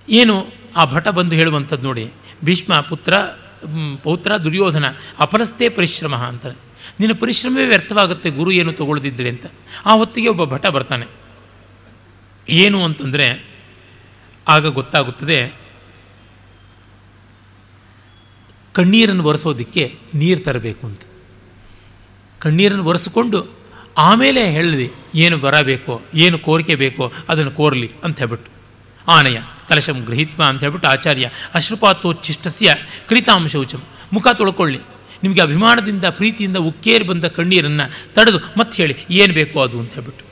ಏನು 0.09 0.47
ಆ 0.77 0.85
ಭಟ 0.85 1.09
ಬಂದು 1.09 1.36
ಹೇಳುವಂಥದ್ದು 1.36 1.82
ನೋಡಿ. 1.82 2.10
ಭೀಷ್ಮ 2.44 2.81
ಪುತ್ರ 2.81 3.15
ಪೌತ್ರ 4.02 4.36
ದುರ್ಯೋಧನ, 4.36 4.85
ಅಪರಸ್ತೆ 5.19 5.69
ಪರಿಶ್ರಮ 5.69 6.16
ಅಂತಾನೆ. 6.16 6.69
ನಿನ್ನ 7.01 7.19
ಪರಿಶ್ರಮವೇ 7.19 7.66
ವ್ಯರ್ಥವಾಗುತ್ತೆ, 7.66 8.31
ಗುರು 8.31 8.51
ಏನು 8.51 8.73
ತಗೊಳ್ಳದಿದ್ದರೆ 8.73 9.28
ಅಂತ. 9.28 9.47
ಆ 9.86 9.93
ಹೊತ್ತಿಗೆ 9.93 10.28
ಒಬ್ಬ 10.28 10.44
ಭಟ 10.44 10.66
ಬರ್ತಾನೆ. 10.66 11.06
ಏನು 12.48 12.85
ಅಂತಂದರೆ, 12.85 13.44
ಆಗ 14.48 14.66
ಗೊತ್ತಾಗುತ್ತದೆ, 14.66 15.52
ಕಣ್ಣೀರನ್ನು 18.73 19.24
ಒರೆಸೋದಕ್ಕೆ 19.24 19.98
ನೀರು 20.15 20.40
ತರಬೇಕು 20.40 20.86
ಅಂತ. 20.86 21.01
ಕಣ್ಣೀರನ್ನು 22.39 22.85
ಒರೆಸಿಕೊಂಡು 22.85 23.57
ಆಮೇಲೆ 24.05 24.43
ಹೇಳಿದೆ, 24.57 24.87
ಏನು 25.25 25.37
ಬರಬೇಕೋ, 25.45 25.95
ಏನು 26.25 26.37
ಕೋರಿಕೆ 26.47 26.75
ಬೇಕೋ 26.83 27.05
ಅದನ್ನು 27.31 27.53
ಕೋರಲಿ 27.59 27.89
ಅಂತ 28.05 28.16
ಹೇಳ್ಬಿಟ್ಟು 28.23 28.51
ಆನಯ, 29.07 29.39
ಕಲಶಂ 29.69 29.99
ಗೃಹೀತ್ವ 30.09 30.43
ಅಂತ 30.51 30.61
ಹೇಳ್ಬಿಟ್ಟು 30.65 30.89
ಆಚಾರ್ಯ 30.89 31.27
ಅಶ್ರಪಾತೋಚ್ಛಿಷ್ಟಸ್ಯ 31.59 32.75
ಕೃತಾಂ 33.09 33.45
ಶೌಚಂ 33.55 33.83
ಮುಖ 34.12 34.27
ತೊಳ್ಕೊಳ್ಳಿ. 34.41 34.81
ನಿಮಗೆ 35.23 35.41
ಅಭಿಮಾನದಿಂದ, 35.47 36.05
ಪ್ರೀತಿಯಿಂದ 36.19 36.59
ಉಕ್ಕೇರಿ 36.70 37.05
ಬಂದ 37.11 37.25
ಕಣ್ಣೀರನ್ನು 37.37 37.87
ತಡೆದು 38.16 38.39
ಮತ್ತೆ 38.59 38.77
ಹೇಳಿ, 38.83 38.95
ಏನು 39.20 39.33
ಬೇಕೋ 39.39 39.59
ಅದು 39.66 39.79
ಅಂತ 39.83 39.93
ಹೇಳ್ಬಿಟ್ಟು 39.99 40.25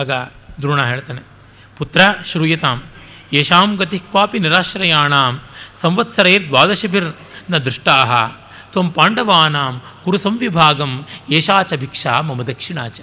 ಆಗ 0.00 0.10
ದ್ರೋಣ 0.62 0.80
ಹೇಳ್ತಾನೆ, 0.92 1.22
ಪುತ್ರ 1.76 2.00
ಶ್ರೂಯತಾಂ 2.30 2.78
ಯಶಾಂ 3.36 3.70
ಗತಿ 3.80 3.98
ಕ್ವಾಪಿ 4.10 4.38
ನಿರಾಶ್ರಯಾಣಾಂ, 4.44 5.34
ಸಂವತ್ಸರೈರ್ 5.82 6.44
ದ್ವಾದಶಭಿರ್ನ 6.50 7.56
ದೃಷ್ಟಾ 7.66 7.94
ತ್ವಂ 8.72 8.88
ಪಾಂಡವಾನಾಂ 8.92 9.74
ಕುರು 10.04 10.18
ಸಂವಿಭಾಗಂ 10.18 10.92
ಏಷಾಚ 11.30 11.74
ಭಿಕ್ಷಾ 11.74 12.20
ಮಮ 12.20 12.42
ದಕ್ಷಿಣಾಚ 12.42 12.98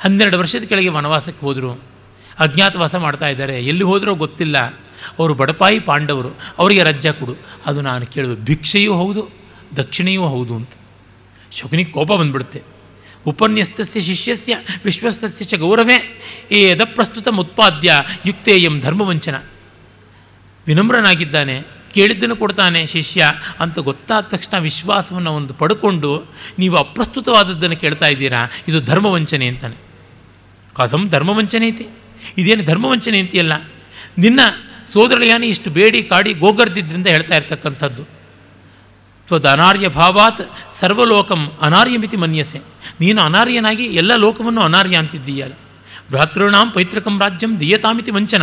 ಹನ್ನೆರಡು 0.00 0.38
ವರ್ಷದ 0.38 0.64
ಕೆಳಗೆ 0.64 0.88
ವನವಾಸಕ್ಕೆ 0.88 1.42
ಹೋದರು 1.46 1.70
ಅಜ್ಞಾತವಾಸ 2.38 2.94
ಮಾಡ್ತಾ 2.96 3.28
ಇದ್ದಾರೆ 3.28 3.56
ಎಲ್ಲಿ 3.64 3.84
ಹೋದರೂ 3.84 4.12
ಗೊತ್ತಿಲ್ಲ 4.14 4.58
ಅವರು 5.18 5.32
ಬಡಪಾಯಿ 5.34 5.78
ಪಾಂಡವರು 5.80 6.30
ಅವರಿಗೆ 6.58 6.82
ರಜ್ಜ 6.82 7.08
ಕೊಡು 7.08 7.34
ಅದು 7.66 7.80
ನಾನು 7.80 8.06
ಕೇಳುವ 8.06 8.34
ಭಿಕ್ಷೆಯೂ 8.44 8.92
ಹೌದು 8.94 9.22
ದಕ್ಷಿಣೆಯೂ 9.76 10.26
ಹೌದು 10.26 10.54
ಅಂತ 10.56 10.74
ಶಕುನಿಗೆ 11.52 11.90
ಕೋಪ 11.90 12.12
ಬಂದ್ಬಿಡುತ್ತೆ 12.12 12.60
ಉಪನ್ಯಸ್ತಸ್ಯ 13.26 14.00
ಶಿಷ್ಯಸ್ಯ 14.00 14.52
ವಿಶ್ವಸ್ತಸ್ಯ 14.84 15.44
ಚ 15.44 15.56
ಗೌರವೇ 15.56 15.98
ಏ 16.52 16.60
ಯದಪ್ರಸ್ತುತ 16.70 17.28
ಉತ್ಪಾದ್ಯ 17.38 17.90
ಯುಕ್ತೇಯಂ 18.26 18.74
ಧರ್ಮವಂಚನ 18.80 19.36
ವಿನಮ್ರನಾಗಿದ್ದಾನೆ 20.66 21.56
ಕೇಳಿದ್ದನ್ನು 21.94 22.36
ಕೊಡ್ತಾನೆ 22.36 22.86
ಶಿಷ್ಯ 22.86 23.32
ಅಂತ 23.60 23.78
ಗೊತ್ತಾದ 23.78 24.24
ತಕ್ಷಣ 24.24 24.58
ವಿಶ್ವಾಸವನ್ನು 24.58 25.32
ಒಂದು 25.32 25.54
ಪಡ್ಕೊಂಡು 25.54 26.24
ನೀವು 26.58 26.76
ಅಪ್ರಸ್ತುತವಾದದ್ದನ್ನು 26.76 27.76
ಕೇಳ್ತಾ 27.76 28.06
ಇದ್ದೀರಾ? 28.06 28.50
ಇದು 28.68 28.80
ಧರ್ಮವಂಚನೆ 28.80 29.46
ಅಂತಾನೆ. 29.46 29.74
ಕಥಂ 30.74 31.08
ಧರ್ಮವಂಚನೆ 31.08 31.68
ಐತಿ 31.68 31.88
ಇದೇನು 32.38 32.64
ಧರ್ಮವಂಚನೆ 32.64 33.18
ಅಂತೀಯಲ್ಲ? 33.18 33.52
ನಿನ್ನ 34.18 34.40
ಸೋದರಳಿಯಾನಿ 34.92 35.46
ಇಷ್ಟು 35.46 35.70
ಬೇಡಿ 35.70 36.02
ಕಾಡಿ 36.02 36.34
ಗೋಗರ್ದಿದ್ದರಿಂದ 36.34 37.06
ಹೇಳ್ತಾ 37.06 37.36
ಇರ್ತಕ್ಕಂಥದ್ದು. 37.36 38.04
ತ್ವದ 39.26 39.46
ಅನಾರ್ಯ 39.46 39.88
ಭಾವಾತ್ 39.88 40.40
ಸರ್ವಲೋಕಂ 40.80 41.52
ಅನಾರ್ಯಮಿತಿ 41.60 42.16
ಮನ್ಯಸೆ. 42.16 42.60
ನೀನು 43.00 43.22
ಅನಾರ್ಯನಾಗಿ 43.22 43.84
ಎಲ್ಲ 43.84 44.16
ಲೋಕವನ್ನು 44.16 44.60
ಅನಾರ್ಯ 44.60 44.96
ಅಂತಿದ್ದೀಯಲ್ಲ. 44.96 45.52
ಭ್ರಾತೃಣಾಂ 46.10 46.70
ಪೈತೃಕಂ 46.70 47.20
ರಾಜ್ಯಂ 47.20 47.60
ದೀಯತಾಮಿತಿ 47.60 48.10
ವಂಚನ 48.10 48.42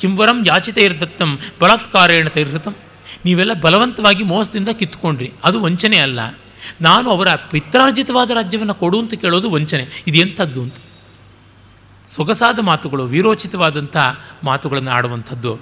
ಕಿಂವರಂ 0.00 0.42
ಯಾಚಿತೈರ್ದತ್ತಂ 0.46 1.38
ಬಲಾತ್ಕಾರೇಣ 1.60 2.28
ತೈರ್ಹೃತಂ 2.28 2.76
ನೀವೆಲ್ಲ 3.24 3.52
ಬಲವಂತವಾಗಿ 3.52 4.22
ಮೋಸದಿಂದ 4.22 4.68
ಕಿತ್ಕೊಂಡ್ರಿ 4.68 5.32
ಅದು 5.44 5.60
ವಂಚನೆ 5.60 5.98
ಅಲ್ಲ. 5.98 6.20
ನಾನು 6.80 7.10
ಅವರ 7.10 7.34
ಪಿತ್ರಾರ್ಜಿತವಾದ 7.34 8.30
ರಾಜ್ಯವನ್ನು 8.30 8.74
ಕೊಡು 8.74 8.98
ಅಂತ 8.98 9.14
ಕೇಳೋದು 9.14 9.50
ವಂಚನೆ. 9.50 10.04
ಇದು 10.06 10.18
ಎಂಥದ್ದು 10.18 10.62
ಅಂತ. 10.62 10.74
ಸೊಗಸಾದ 12.08 12.58
ಮಾತುಗಳು, 12.58 13.04
ವೀರೋಚಿತವಾದಂಥ 13.06 13.96
ಮಾತುಗಳನ್ನು 14.44 14.90
ಆಡುವಂಥದ್ದು. 14.90 15.58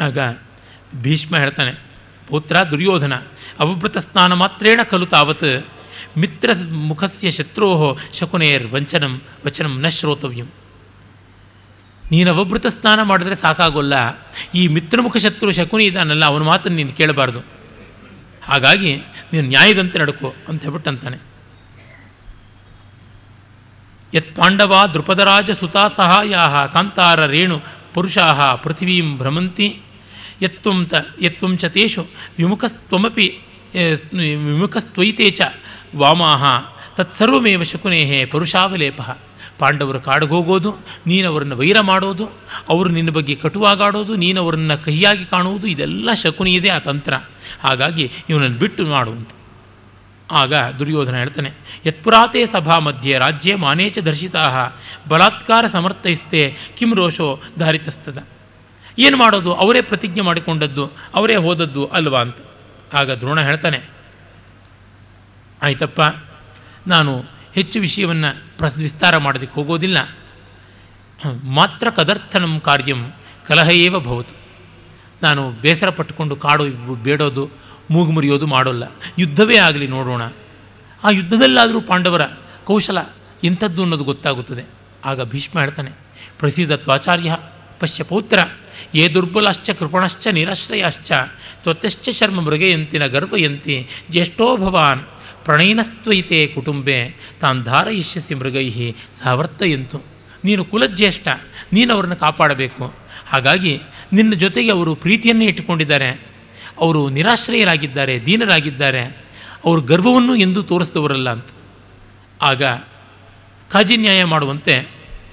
ಆಗ 0.00 0.18
ಭೀಷ್ಮ 1.02 1.36
ಹೇಳ್ತಾನೆ, 1.36 1.80
ಪುತ್ರ 2.28 2.56
ದುರ್ಯೋಧನ 2.70 3.14
ಅವಭೃತ 3.58 3.98
ಸ್ನಾನ 3.98 4.32
ಮಾತ್ರೇಣ 4.32 4.80
ಖಲು 4.82 5.06
ತಾವತ್. 5.06 5.66
ಮಿತ್ರ 6.18 6.50
ಮುಖಸ್ಯ 6.70 7.30
ಶತ್ರೋ 7.30 7.98
ಶಕುನೇರ್ 8.12 8.72
ವಂಚನಂ, 8.72 9.22
ವಚನಂ 9.46 9.80
ನ 9.80 9.88
ಶ್ರೋತವ್ಯಂ. 9.88 10.46
ನೀನು 12.10 12.28
ಅವಭೃತ 12.34 12.66
ಸ್ನಾನ 12.66 13.00
ಮಾಡಿದ್ರೆ 13.02 13.36
ಸಾಕಾಗೋಲ್ಲ. 13.42 13.94
ಈ 14.54 14.62
ಮಿತ್ರಮುಖ 14.68 15.16
ಶತ್ರು 15.16 15.50
ಶಕುನಿ 15.58 15.84
ಇದ್ದಾನಲ್ಲ, 15.84 16.24
ಅವನ 16.24 16.42
ಮಾತನ್ನು 16.42 16.76
ನೀನು 16.76 16.92
ಕೇಳಬಾರ್ದು. 17.00 17.40
ಹಾಗಾಗಿ 18.48 18.92
ನೀನು 19.32 19.46
ನ್ಯಾಯದಂತೆ 19.48 19.98
ನಡ್ಕೋ 19.98 20.28
ಅಂತ 20.48 20.58
ಹೇಳ್ಬಿಟ್ಟು 20.62 20.90
ಅಂತಾನೆ 20.90 21.18
ಯತ್ 24.12 24.30
ಪಾಂಡವ 24.36 24.74
ದೃಪದರಾಜ 24.94 25.50
ಸುತಾ 25.60 25.82
ಸಹಾಯಾ 25.96 26.42
ಕಾಂತಾರ 26.74 27.20
ರೇಣು 27.26 27.56
ಪುರುಷಾ 27.94 28.26
ಪೃಥಿವೀಂ 28.64 29.08
ಭ್ರಮಂತಿ 29.18 29.68
ಯತ್ವಂ 30.42 30.78
ತ 30.86 30.94
ಯತ್ವಂ 31.22 31.52
ಚ 31.58 31.64
ತೇಷು 31.76 32.02
ವಿಮುಖಸ್ತ್ವಮಪಿ 32.38 33.26
ವಿಮುಖಸ್ತ್ವೈತೆ 34.44 35.26
ಚ 35.30 35.40
ವಾಮಾಹ 35.96 36.44
ತತ್ಸರ್ವಮೇವ 36.96 37.62
ಶಕುನೇಹೇ 37.62 38.18
ಪರುಷಾವಲೇಪ. 38.32 39.00
ಪಾಂಡವರು 39.60 40.00
ಕಾಡಿಗೋಗೋದು 40.00 40.70
ನೀನು 41.06 41.26
ಅವರನ್ನು 41.28 41.56
ವೈರ 41.56 41.78
ಮಾಡೋದು, 41.90 42.26
ಅವರು 42.68 42.88
ನಿನ್ನ 42.88 43.10
ಬಗ್ಗೆ 43.10 43.34
ಕಟುವಾಗಾಡೋದು 43.34 44.14
ನೀನು 44.16 44.38
ಅವರನ್ನು 44.40 44.76
ಕಹಿಯಾಗಿ 44.84 45.24
ಕಾಣುವುದು, 45.24 45.66
ಇದೆಲ್ಲ 45.66 46.12
ಶಕುನಿಯದೇ 46.22 46.68
ಆ 46.68 46.78
ತಂತ್ರ. 46.78 47.14
ಹಾಗಾಗಿ 47.60 48.06
ಇವನನ್ನು 48.30 48.58
ಬಿಟ್ಟು 48.58 48.86
ಮಾಡು 48.86 49.12
ಅಂತ. 49.12 49.30
ಆಗ 50.30 50.54
ದುರ್ಯೋಧನ 50.78 51.16
ಹೇಳ್ತಾನೆ 51.16 51.50
ಯತ್ಪುರಾತೇ 51.86 52.42
ಸಭಾ 52.46 52.76
ಮಧ್ಯೆ 52.78 53.14
ರಾಜ್ಯ 53.18 53.54
ಮಾನೇಚ 53.56 53.98
ದರ್ಶಿತಾ 53.98 54.42
ಬಲಾತ್ಕಾರ 55.08 55.64
ಸಮರ್ಥೈಸ್ತೆ 55.66 56.42
ಕಿಂ 56.78 56.90
ರೋಷೋ 56.94 57.28
ಧಾರಿತಸ್ತದ. 57.58 58.18
ಏನು 58.98 59.16
ಮಾಡೋದು? 59.16 59.50
ಅವರೇ 59.54 59.80
ಪ್ರತಿಜ್ಞೆ 59.80 60.22
ಮಾಡಿಕೊಂಡದ್ದು, 60.22 60.84
ಅವರೇ 61.14 61.36
ಹೋದದ್ದು 61.36 61.82
ಅಲ್ವಾ 61.86 62.20
ಅಂತ. 62.20 62.38
ಆಗ 62.94 63.10
ದ್ರೋಣ 63.12 63.40
ಹೇಳ್ತಾನೆ, 63.40 63.80
ಆಯ್ತಪ್ಪ, 65.62 66.00
ನಾನು 66.86 67.12
ಹೆಚ್ಚು 67.54 67.78
ವಿಷಯವನ್ನು 67.80 68.30
ಪ್ರಸ್, 68.60 68.76
ವಿಸ್ತಾರ 68.76 69.16
ಮಾಡೋದಕ್ಕೆ 69.16 69.54
ಹೋಗೋದಿಲ್ಲ. 69.54 69.98
ಮಾತ್ರ 71.44 71.90
ಕದರ್ಥನಂ 71.90 72.60
ಕಾರ್ಯಂ 72.60 73.00
ಕಲಹಯೇವ 73.46 74.00
ಭವತು. 74.00 74.34
ನಾನು 75.22 75.42
ಬೇಸರ 75.50 75.90
ಪಟ್ಟುಕೊಂಡು 75.90 76.36
ಕಾಡು 76.36 76.64
ಬೇಡೋದು, 77.02 77.44
ಮೂಗು 77.90 78.12
ಮುರಿಯೋದು 78.12 78.46
ಮಾಡೋಲ್ಲ. 78.46 78.84
ಯುದ್ಧವೇ 79.18 79.56
ಆಗಲಿ 79.56 79.86
ನೋಡೋಣ. 79.86 80.22
ಆ 81.04 81.10
ಯುದ್ಧದಲ್ಲಾದರೂ 81.10 81.80
ಪಾಂಡವರ 81.80 82.24
ಕೌಶಲ 82.64 82.98
ಇಂಥದ್ದು 83.44 83.82
ಅನ್ನೋದು 83.82 84.04
ಗೊತ್ತಾಗುತ್ತದೆ. 84.04 84.64
ಆಗ 85.04 85.22
ಭೀಷ್ಮ 85.22 85.60
ಹೇಳ್ತಾನೆ, 85.60 85.90
ಪ್ರಸಿದ್ಧ 86.38 86.72
ತ್ವಾಚಾರ್ಯ 86.72 87.38
ಪಶ್ಯ 87.80 88.04
ಪೌತ್ರ, 88.04 88.38
ಯೇ 88.94 89.08
ದುರ್ಬಲಶ್ಚ, 89.08 89.70
ಕೃಪಣಶ್ಚ, 89.70 90.26
ನಿರಾಶ್ರಯಶ್ಚ, 90.26 91.12
ತ್ವತ್ತಶ್ಚ 91.62 92.08
ಶರ್ಮ 92.10 92.40
ಮೃಗಯಂತಿನ 92.40 93.06
ಗರ್ವಯಂತಿ, 93.06 93.76
ಜ್ಯೇಷ್ಠೋ 94.10 94.56
ಭವಾನ್ 94.56 95.02
ಪ್ರಣಯಿನಸ್ತ್ವೈತೆ 95.50 96.46
ಕುಟುಂಬೆ, 96.46 97.16
ತಾನ್ 97.40 97.64
ಧಾರಯಿಷ್ಯಸಿ 97.64 98.34
ಮೃಗೈಹಿ, 98.34 98.96
ಸಾವರ್ತಯಂತು. 99.22 100.02
ನೀನು 100.44 100.64
ಕುಲಜ್ಯೇಷ್ಠ, 100.64 101.28
ನೀನು 101.72 101.94
ಅವರನ್ನು 101.94 102.16
ಕಾಪಾಡಬೇಕು. 102.16 102.94
ಹಾಗಾಗಿ 103.26 103.80
ನಿನ್ನ 104.12 104.32
ಜೊತೆಗೆ 104.34 104.70
ಅವರು 104.70 104.94
ಪ್ರೀತಿಯನ್ನೇ 104.94 105.44
ಇಟ್ಟುಕೊಂಡಿದ್ದಾರೆ. 105.44 106.08
ಅವರು 106.80 107.08
ನಿರಾಶ್ರಯರಾಗಿದ್ದಾರೆ, 107.08 108.26
ದೀನರಾಗಿದ್ದಾರೆ. 108.26 109.02
ಅವರು 109.64 109.80
ಗರ್ವವನ್ನು 109.80 110.36
ಎಂದು 110.36 110.62
ತೋರಿಸಿದವರಲ್ಲ 110.62 111.30
ಅಂತ. 111.30 111.46
ಆಗ 112.42 112.62
ಕಾಜಿ 113.70 113.96
ನ್ಯಾಯ 113.96 114.24
ಮಾಡುವಂತೆ 114.24 114.88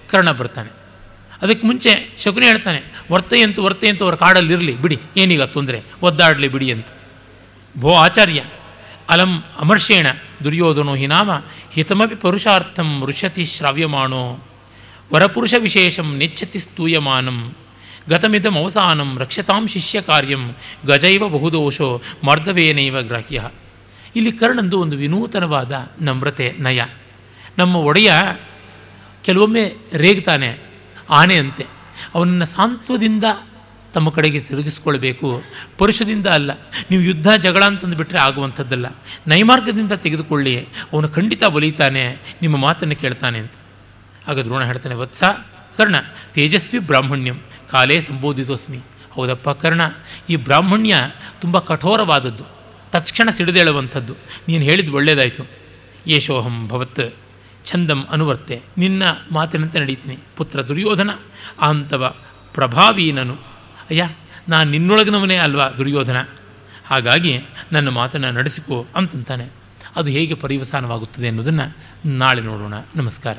ಕರ್ಣ 0.09 0.31
ಬರ್ತಾನೆ. 0.31 0.69
ಅದಕ್ಕೆ 1.41 1.67
ಮುಂಚೆ 1.67 2.15
ಶಕುನಿ 2.17 2.45
ಹೇಳ್ತಾನೆ, 2.45 2.81
ವರ್ತಯಂತು 3.11 3.63
ವರ್ತಯಂತು 3.63 4.05
ಅವರ 4.05 4.15
ಕಾಡಲ್ಲಿರಲಿ, 4.15 4.75
ಬಿಡಿ, 4.75 4.99
ಏನೀಗ 5.17 5.41
ತೊಂದರೆ, 5.41 5.83
ಒದ್ದಾಡಲಿ 6.01 6.47
ಬಿಡಿ 6.47 6.71
ಅಂತ. 6.71 6.87
ಭೋ 7.79 7.93
ಆಚಾರ್ಯ 7.93 8.43
ಅಲಂ 9.09 9.43
ಅಮರ್ಷೇಣ 9.59 10.07
ದುರ್ಯೋಧನೋ 10.43 10.95
ಹಿ 10.95 11.07
ನಾಮ, 11.07 11.29
ಹಿತಮಪಿ 11.71 12.15
ಪರುಷಾರ್ಥಂ 12.15 13.03
ಋಷತಿ 13.05 13.45
ಶ್ರಾವ್ಯಮಾಣೋ. 13.45 14.39
ವರಪುರುಷ 15.13 15.53
ವಿಶೇಷಂ 15.59 16.17
ನೆಚ್ಚತಿ 16.17 16.59
ಸ್ತೂಯಮಾನಂ, 16.59 17.55
ಗತಮಿದಂ 18.09 18.57
ಅವಸಾನಂ 18.57 19.19
ರಕ್ಷತಾಂ 19.19 19.67
ಶಿಷ್ಯ 19.67 20.01
ಕಾರ್ಯಂ 20.01 20.51
ಗಜೈವ 20.85 21.29
ಬಹುದೋಷೋ 21.29 22.01
ಮರ್ದವೇನೈವ 22.23 23.01
ಗ್ರಾಹ್ಯ. 23.01 23.49
ಇಲ್ಲಿ 24.15 24.31
ಕರ್ಣಂದು 24.31 24.79
ಒಂದು 24.79 24.97
ವಿನೂತನವಾದ 24.97 25.89
ನಮ್ರತೆ 26.01 26.55
ನಯ. 26.59 26.81
ನಮ್ಮ 27.57 27.75
ಒಡೆಯ 27.75 28.13
ಕೆಲವೊಮ್ಮೆ 29.25 29.73
ರೇಗ್ತಾನೆ 29.93 30.57
ಆನೆಯಂತೆ. 31.09 31.65
ಅವನನ್ನು 32.15 32.45
ಸಾಂತ್ವದಿಂದ 32.45 33.23
ತಮ್ಮ 33.97 34.09
ಕಡೆಗೆ 34.09 34.39
ತಿರುಗಿಸ್ಕೊಳ್ಬೇಕು. 34.39 35.27
ಪುರುಷದಿಂದ 35.77 36.27
ಅಲ್ಲ, 36.27 36.51
ನೀವು 36.91 37.01
ಯುದ್ಧ 37.01 37.29
ಜಗಳ 37.37 37.63
ಅಂತಂದು 37.63 37.97
ಬಿಟ್ಟರೆ 37.97 38.19
ಆಗುವಂಥದ್ದಲ್ಲ. 38.19 38.87
ನೈಮಾರ್ಗದಿಂದ 39.27 39.91
ತೆಗೆದುಕೊಳ್ಳಿ. 39.91 40.53
ಅವನು 40.93 41.07
ಖಂಡಿತ 41.09 41.43
ಒಲಿತಾನೆ 41.43 42.03
ನಿಮ್ಮ 42.41 42.57
ಮಾತನ್ನು 42.57 42.95
ಕೇಳ್ತಾನೆ 42.95 43.37
ಅಂತ. 43.39 43.51
ಆಗ 44.27 44.39
ದ್ರೋಣ 44.39 44.63
ಹೇಳ್ತಾನೆ, 44.63 44.95
ವತ್ಸ, 44.95 45.23
ಕರ್ಣ, 45.77 45.95
ತೇಜಸ್ವಿ 46.33 46.79
ಬ್ರಾಹ್ಮಣ್ಯಂ, 46.79 47.39
ಕಾಲೇ 47.71 47.97
ಸಂಬೋಧಿತೋಸ್ಮಿ. 48.01 48.79
ಹೌದಪ್ಪ, 49.11 49.49
ಕರ್ಣ, 49.63 49.81
ಈ 50.29 50.35
ಬ್ರಾಹ್ಮಣ್ಯ 50.35 50.95
ತುಂಬ 51.41 51.59
ಕಠೋರವಾದದ್ದು. 51.59 52.45
ತತ್ಕ್ಷಣ 52.91 53.29
ಸಿಡಿದೇಳುವಂಥದ್ದು. 53.29 54.13
ನೀನು 54.47 54.63
ಹೇಳಿದ್ದು 54.63 54.93
ಒಳ್ಳೆಯದಾಯಿತು 54.93 55.43
ಯಶೋಹಂ 56.07 56.67
ಭವತ್, 56.67 57.05
ಛಂದಂ 57.65 58.01
ಅನುವರ್ತೆ. 58.11 58.61
ನಿನ್ನ 58.77 59.03
ಮಾತಿನಂತೆ 59.31 59.79
ನಡೀತೀನಿ. 59.79 60.17
ಪುತ್ರ 60.37 60.61
ದುರ್ಯೋಧನ, 60.61 61.09
ಆಂತವ 61.61 62.13
ಪ್ರಭಾವೀನನು. 62.53 63.56
ಅಯ್ಯ, 63.89 64.09
ನಾನು 64.49 64.71
ನಿನ್ನೊಳಗಿನವನೇ 64.71 65.35
ಅಲ್ವಾ 65.35 65.69
ದುರ್ಯೋಧನ? 65.69 66.25
ಹಾಗಾಗಿ 66.85 67.41
ನನ್ನ 67.71 67.89
ಮಾತನ್ನು 67.89 68.31
ನಡೆಸಿಕೋ 68.31 68.85
ಅಂತಂತಾನೆ. 68.95 69.47
ಅದು 69.95 70.09
ಹೇಗೆ 70.09 70.33
ಪರಿವಸಾನವಾಗುತ್ತದೆ 70.33 71.27
ಅನ್ನೋದನ್ನು 71.27 71.77
ನಾಳೆ 72.09 72.41
ನೋಡೋಣ. 72.41 72.73
ನಮಸ್ಕಾರ. 72.95 73.37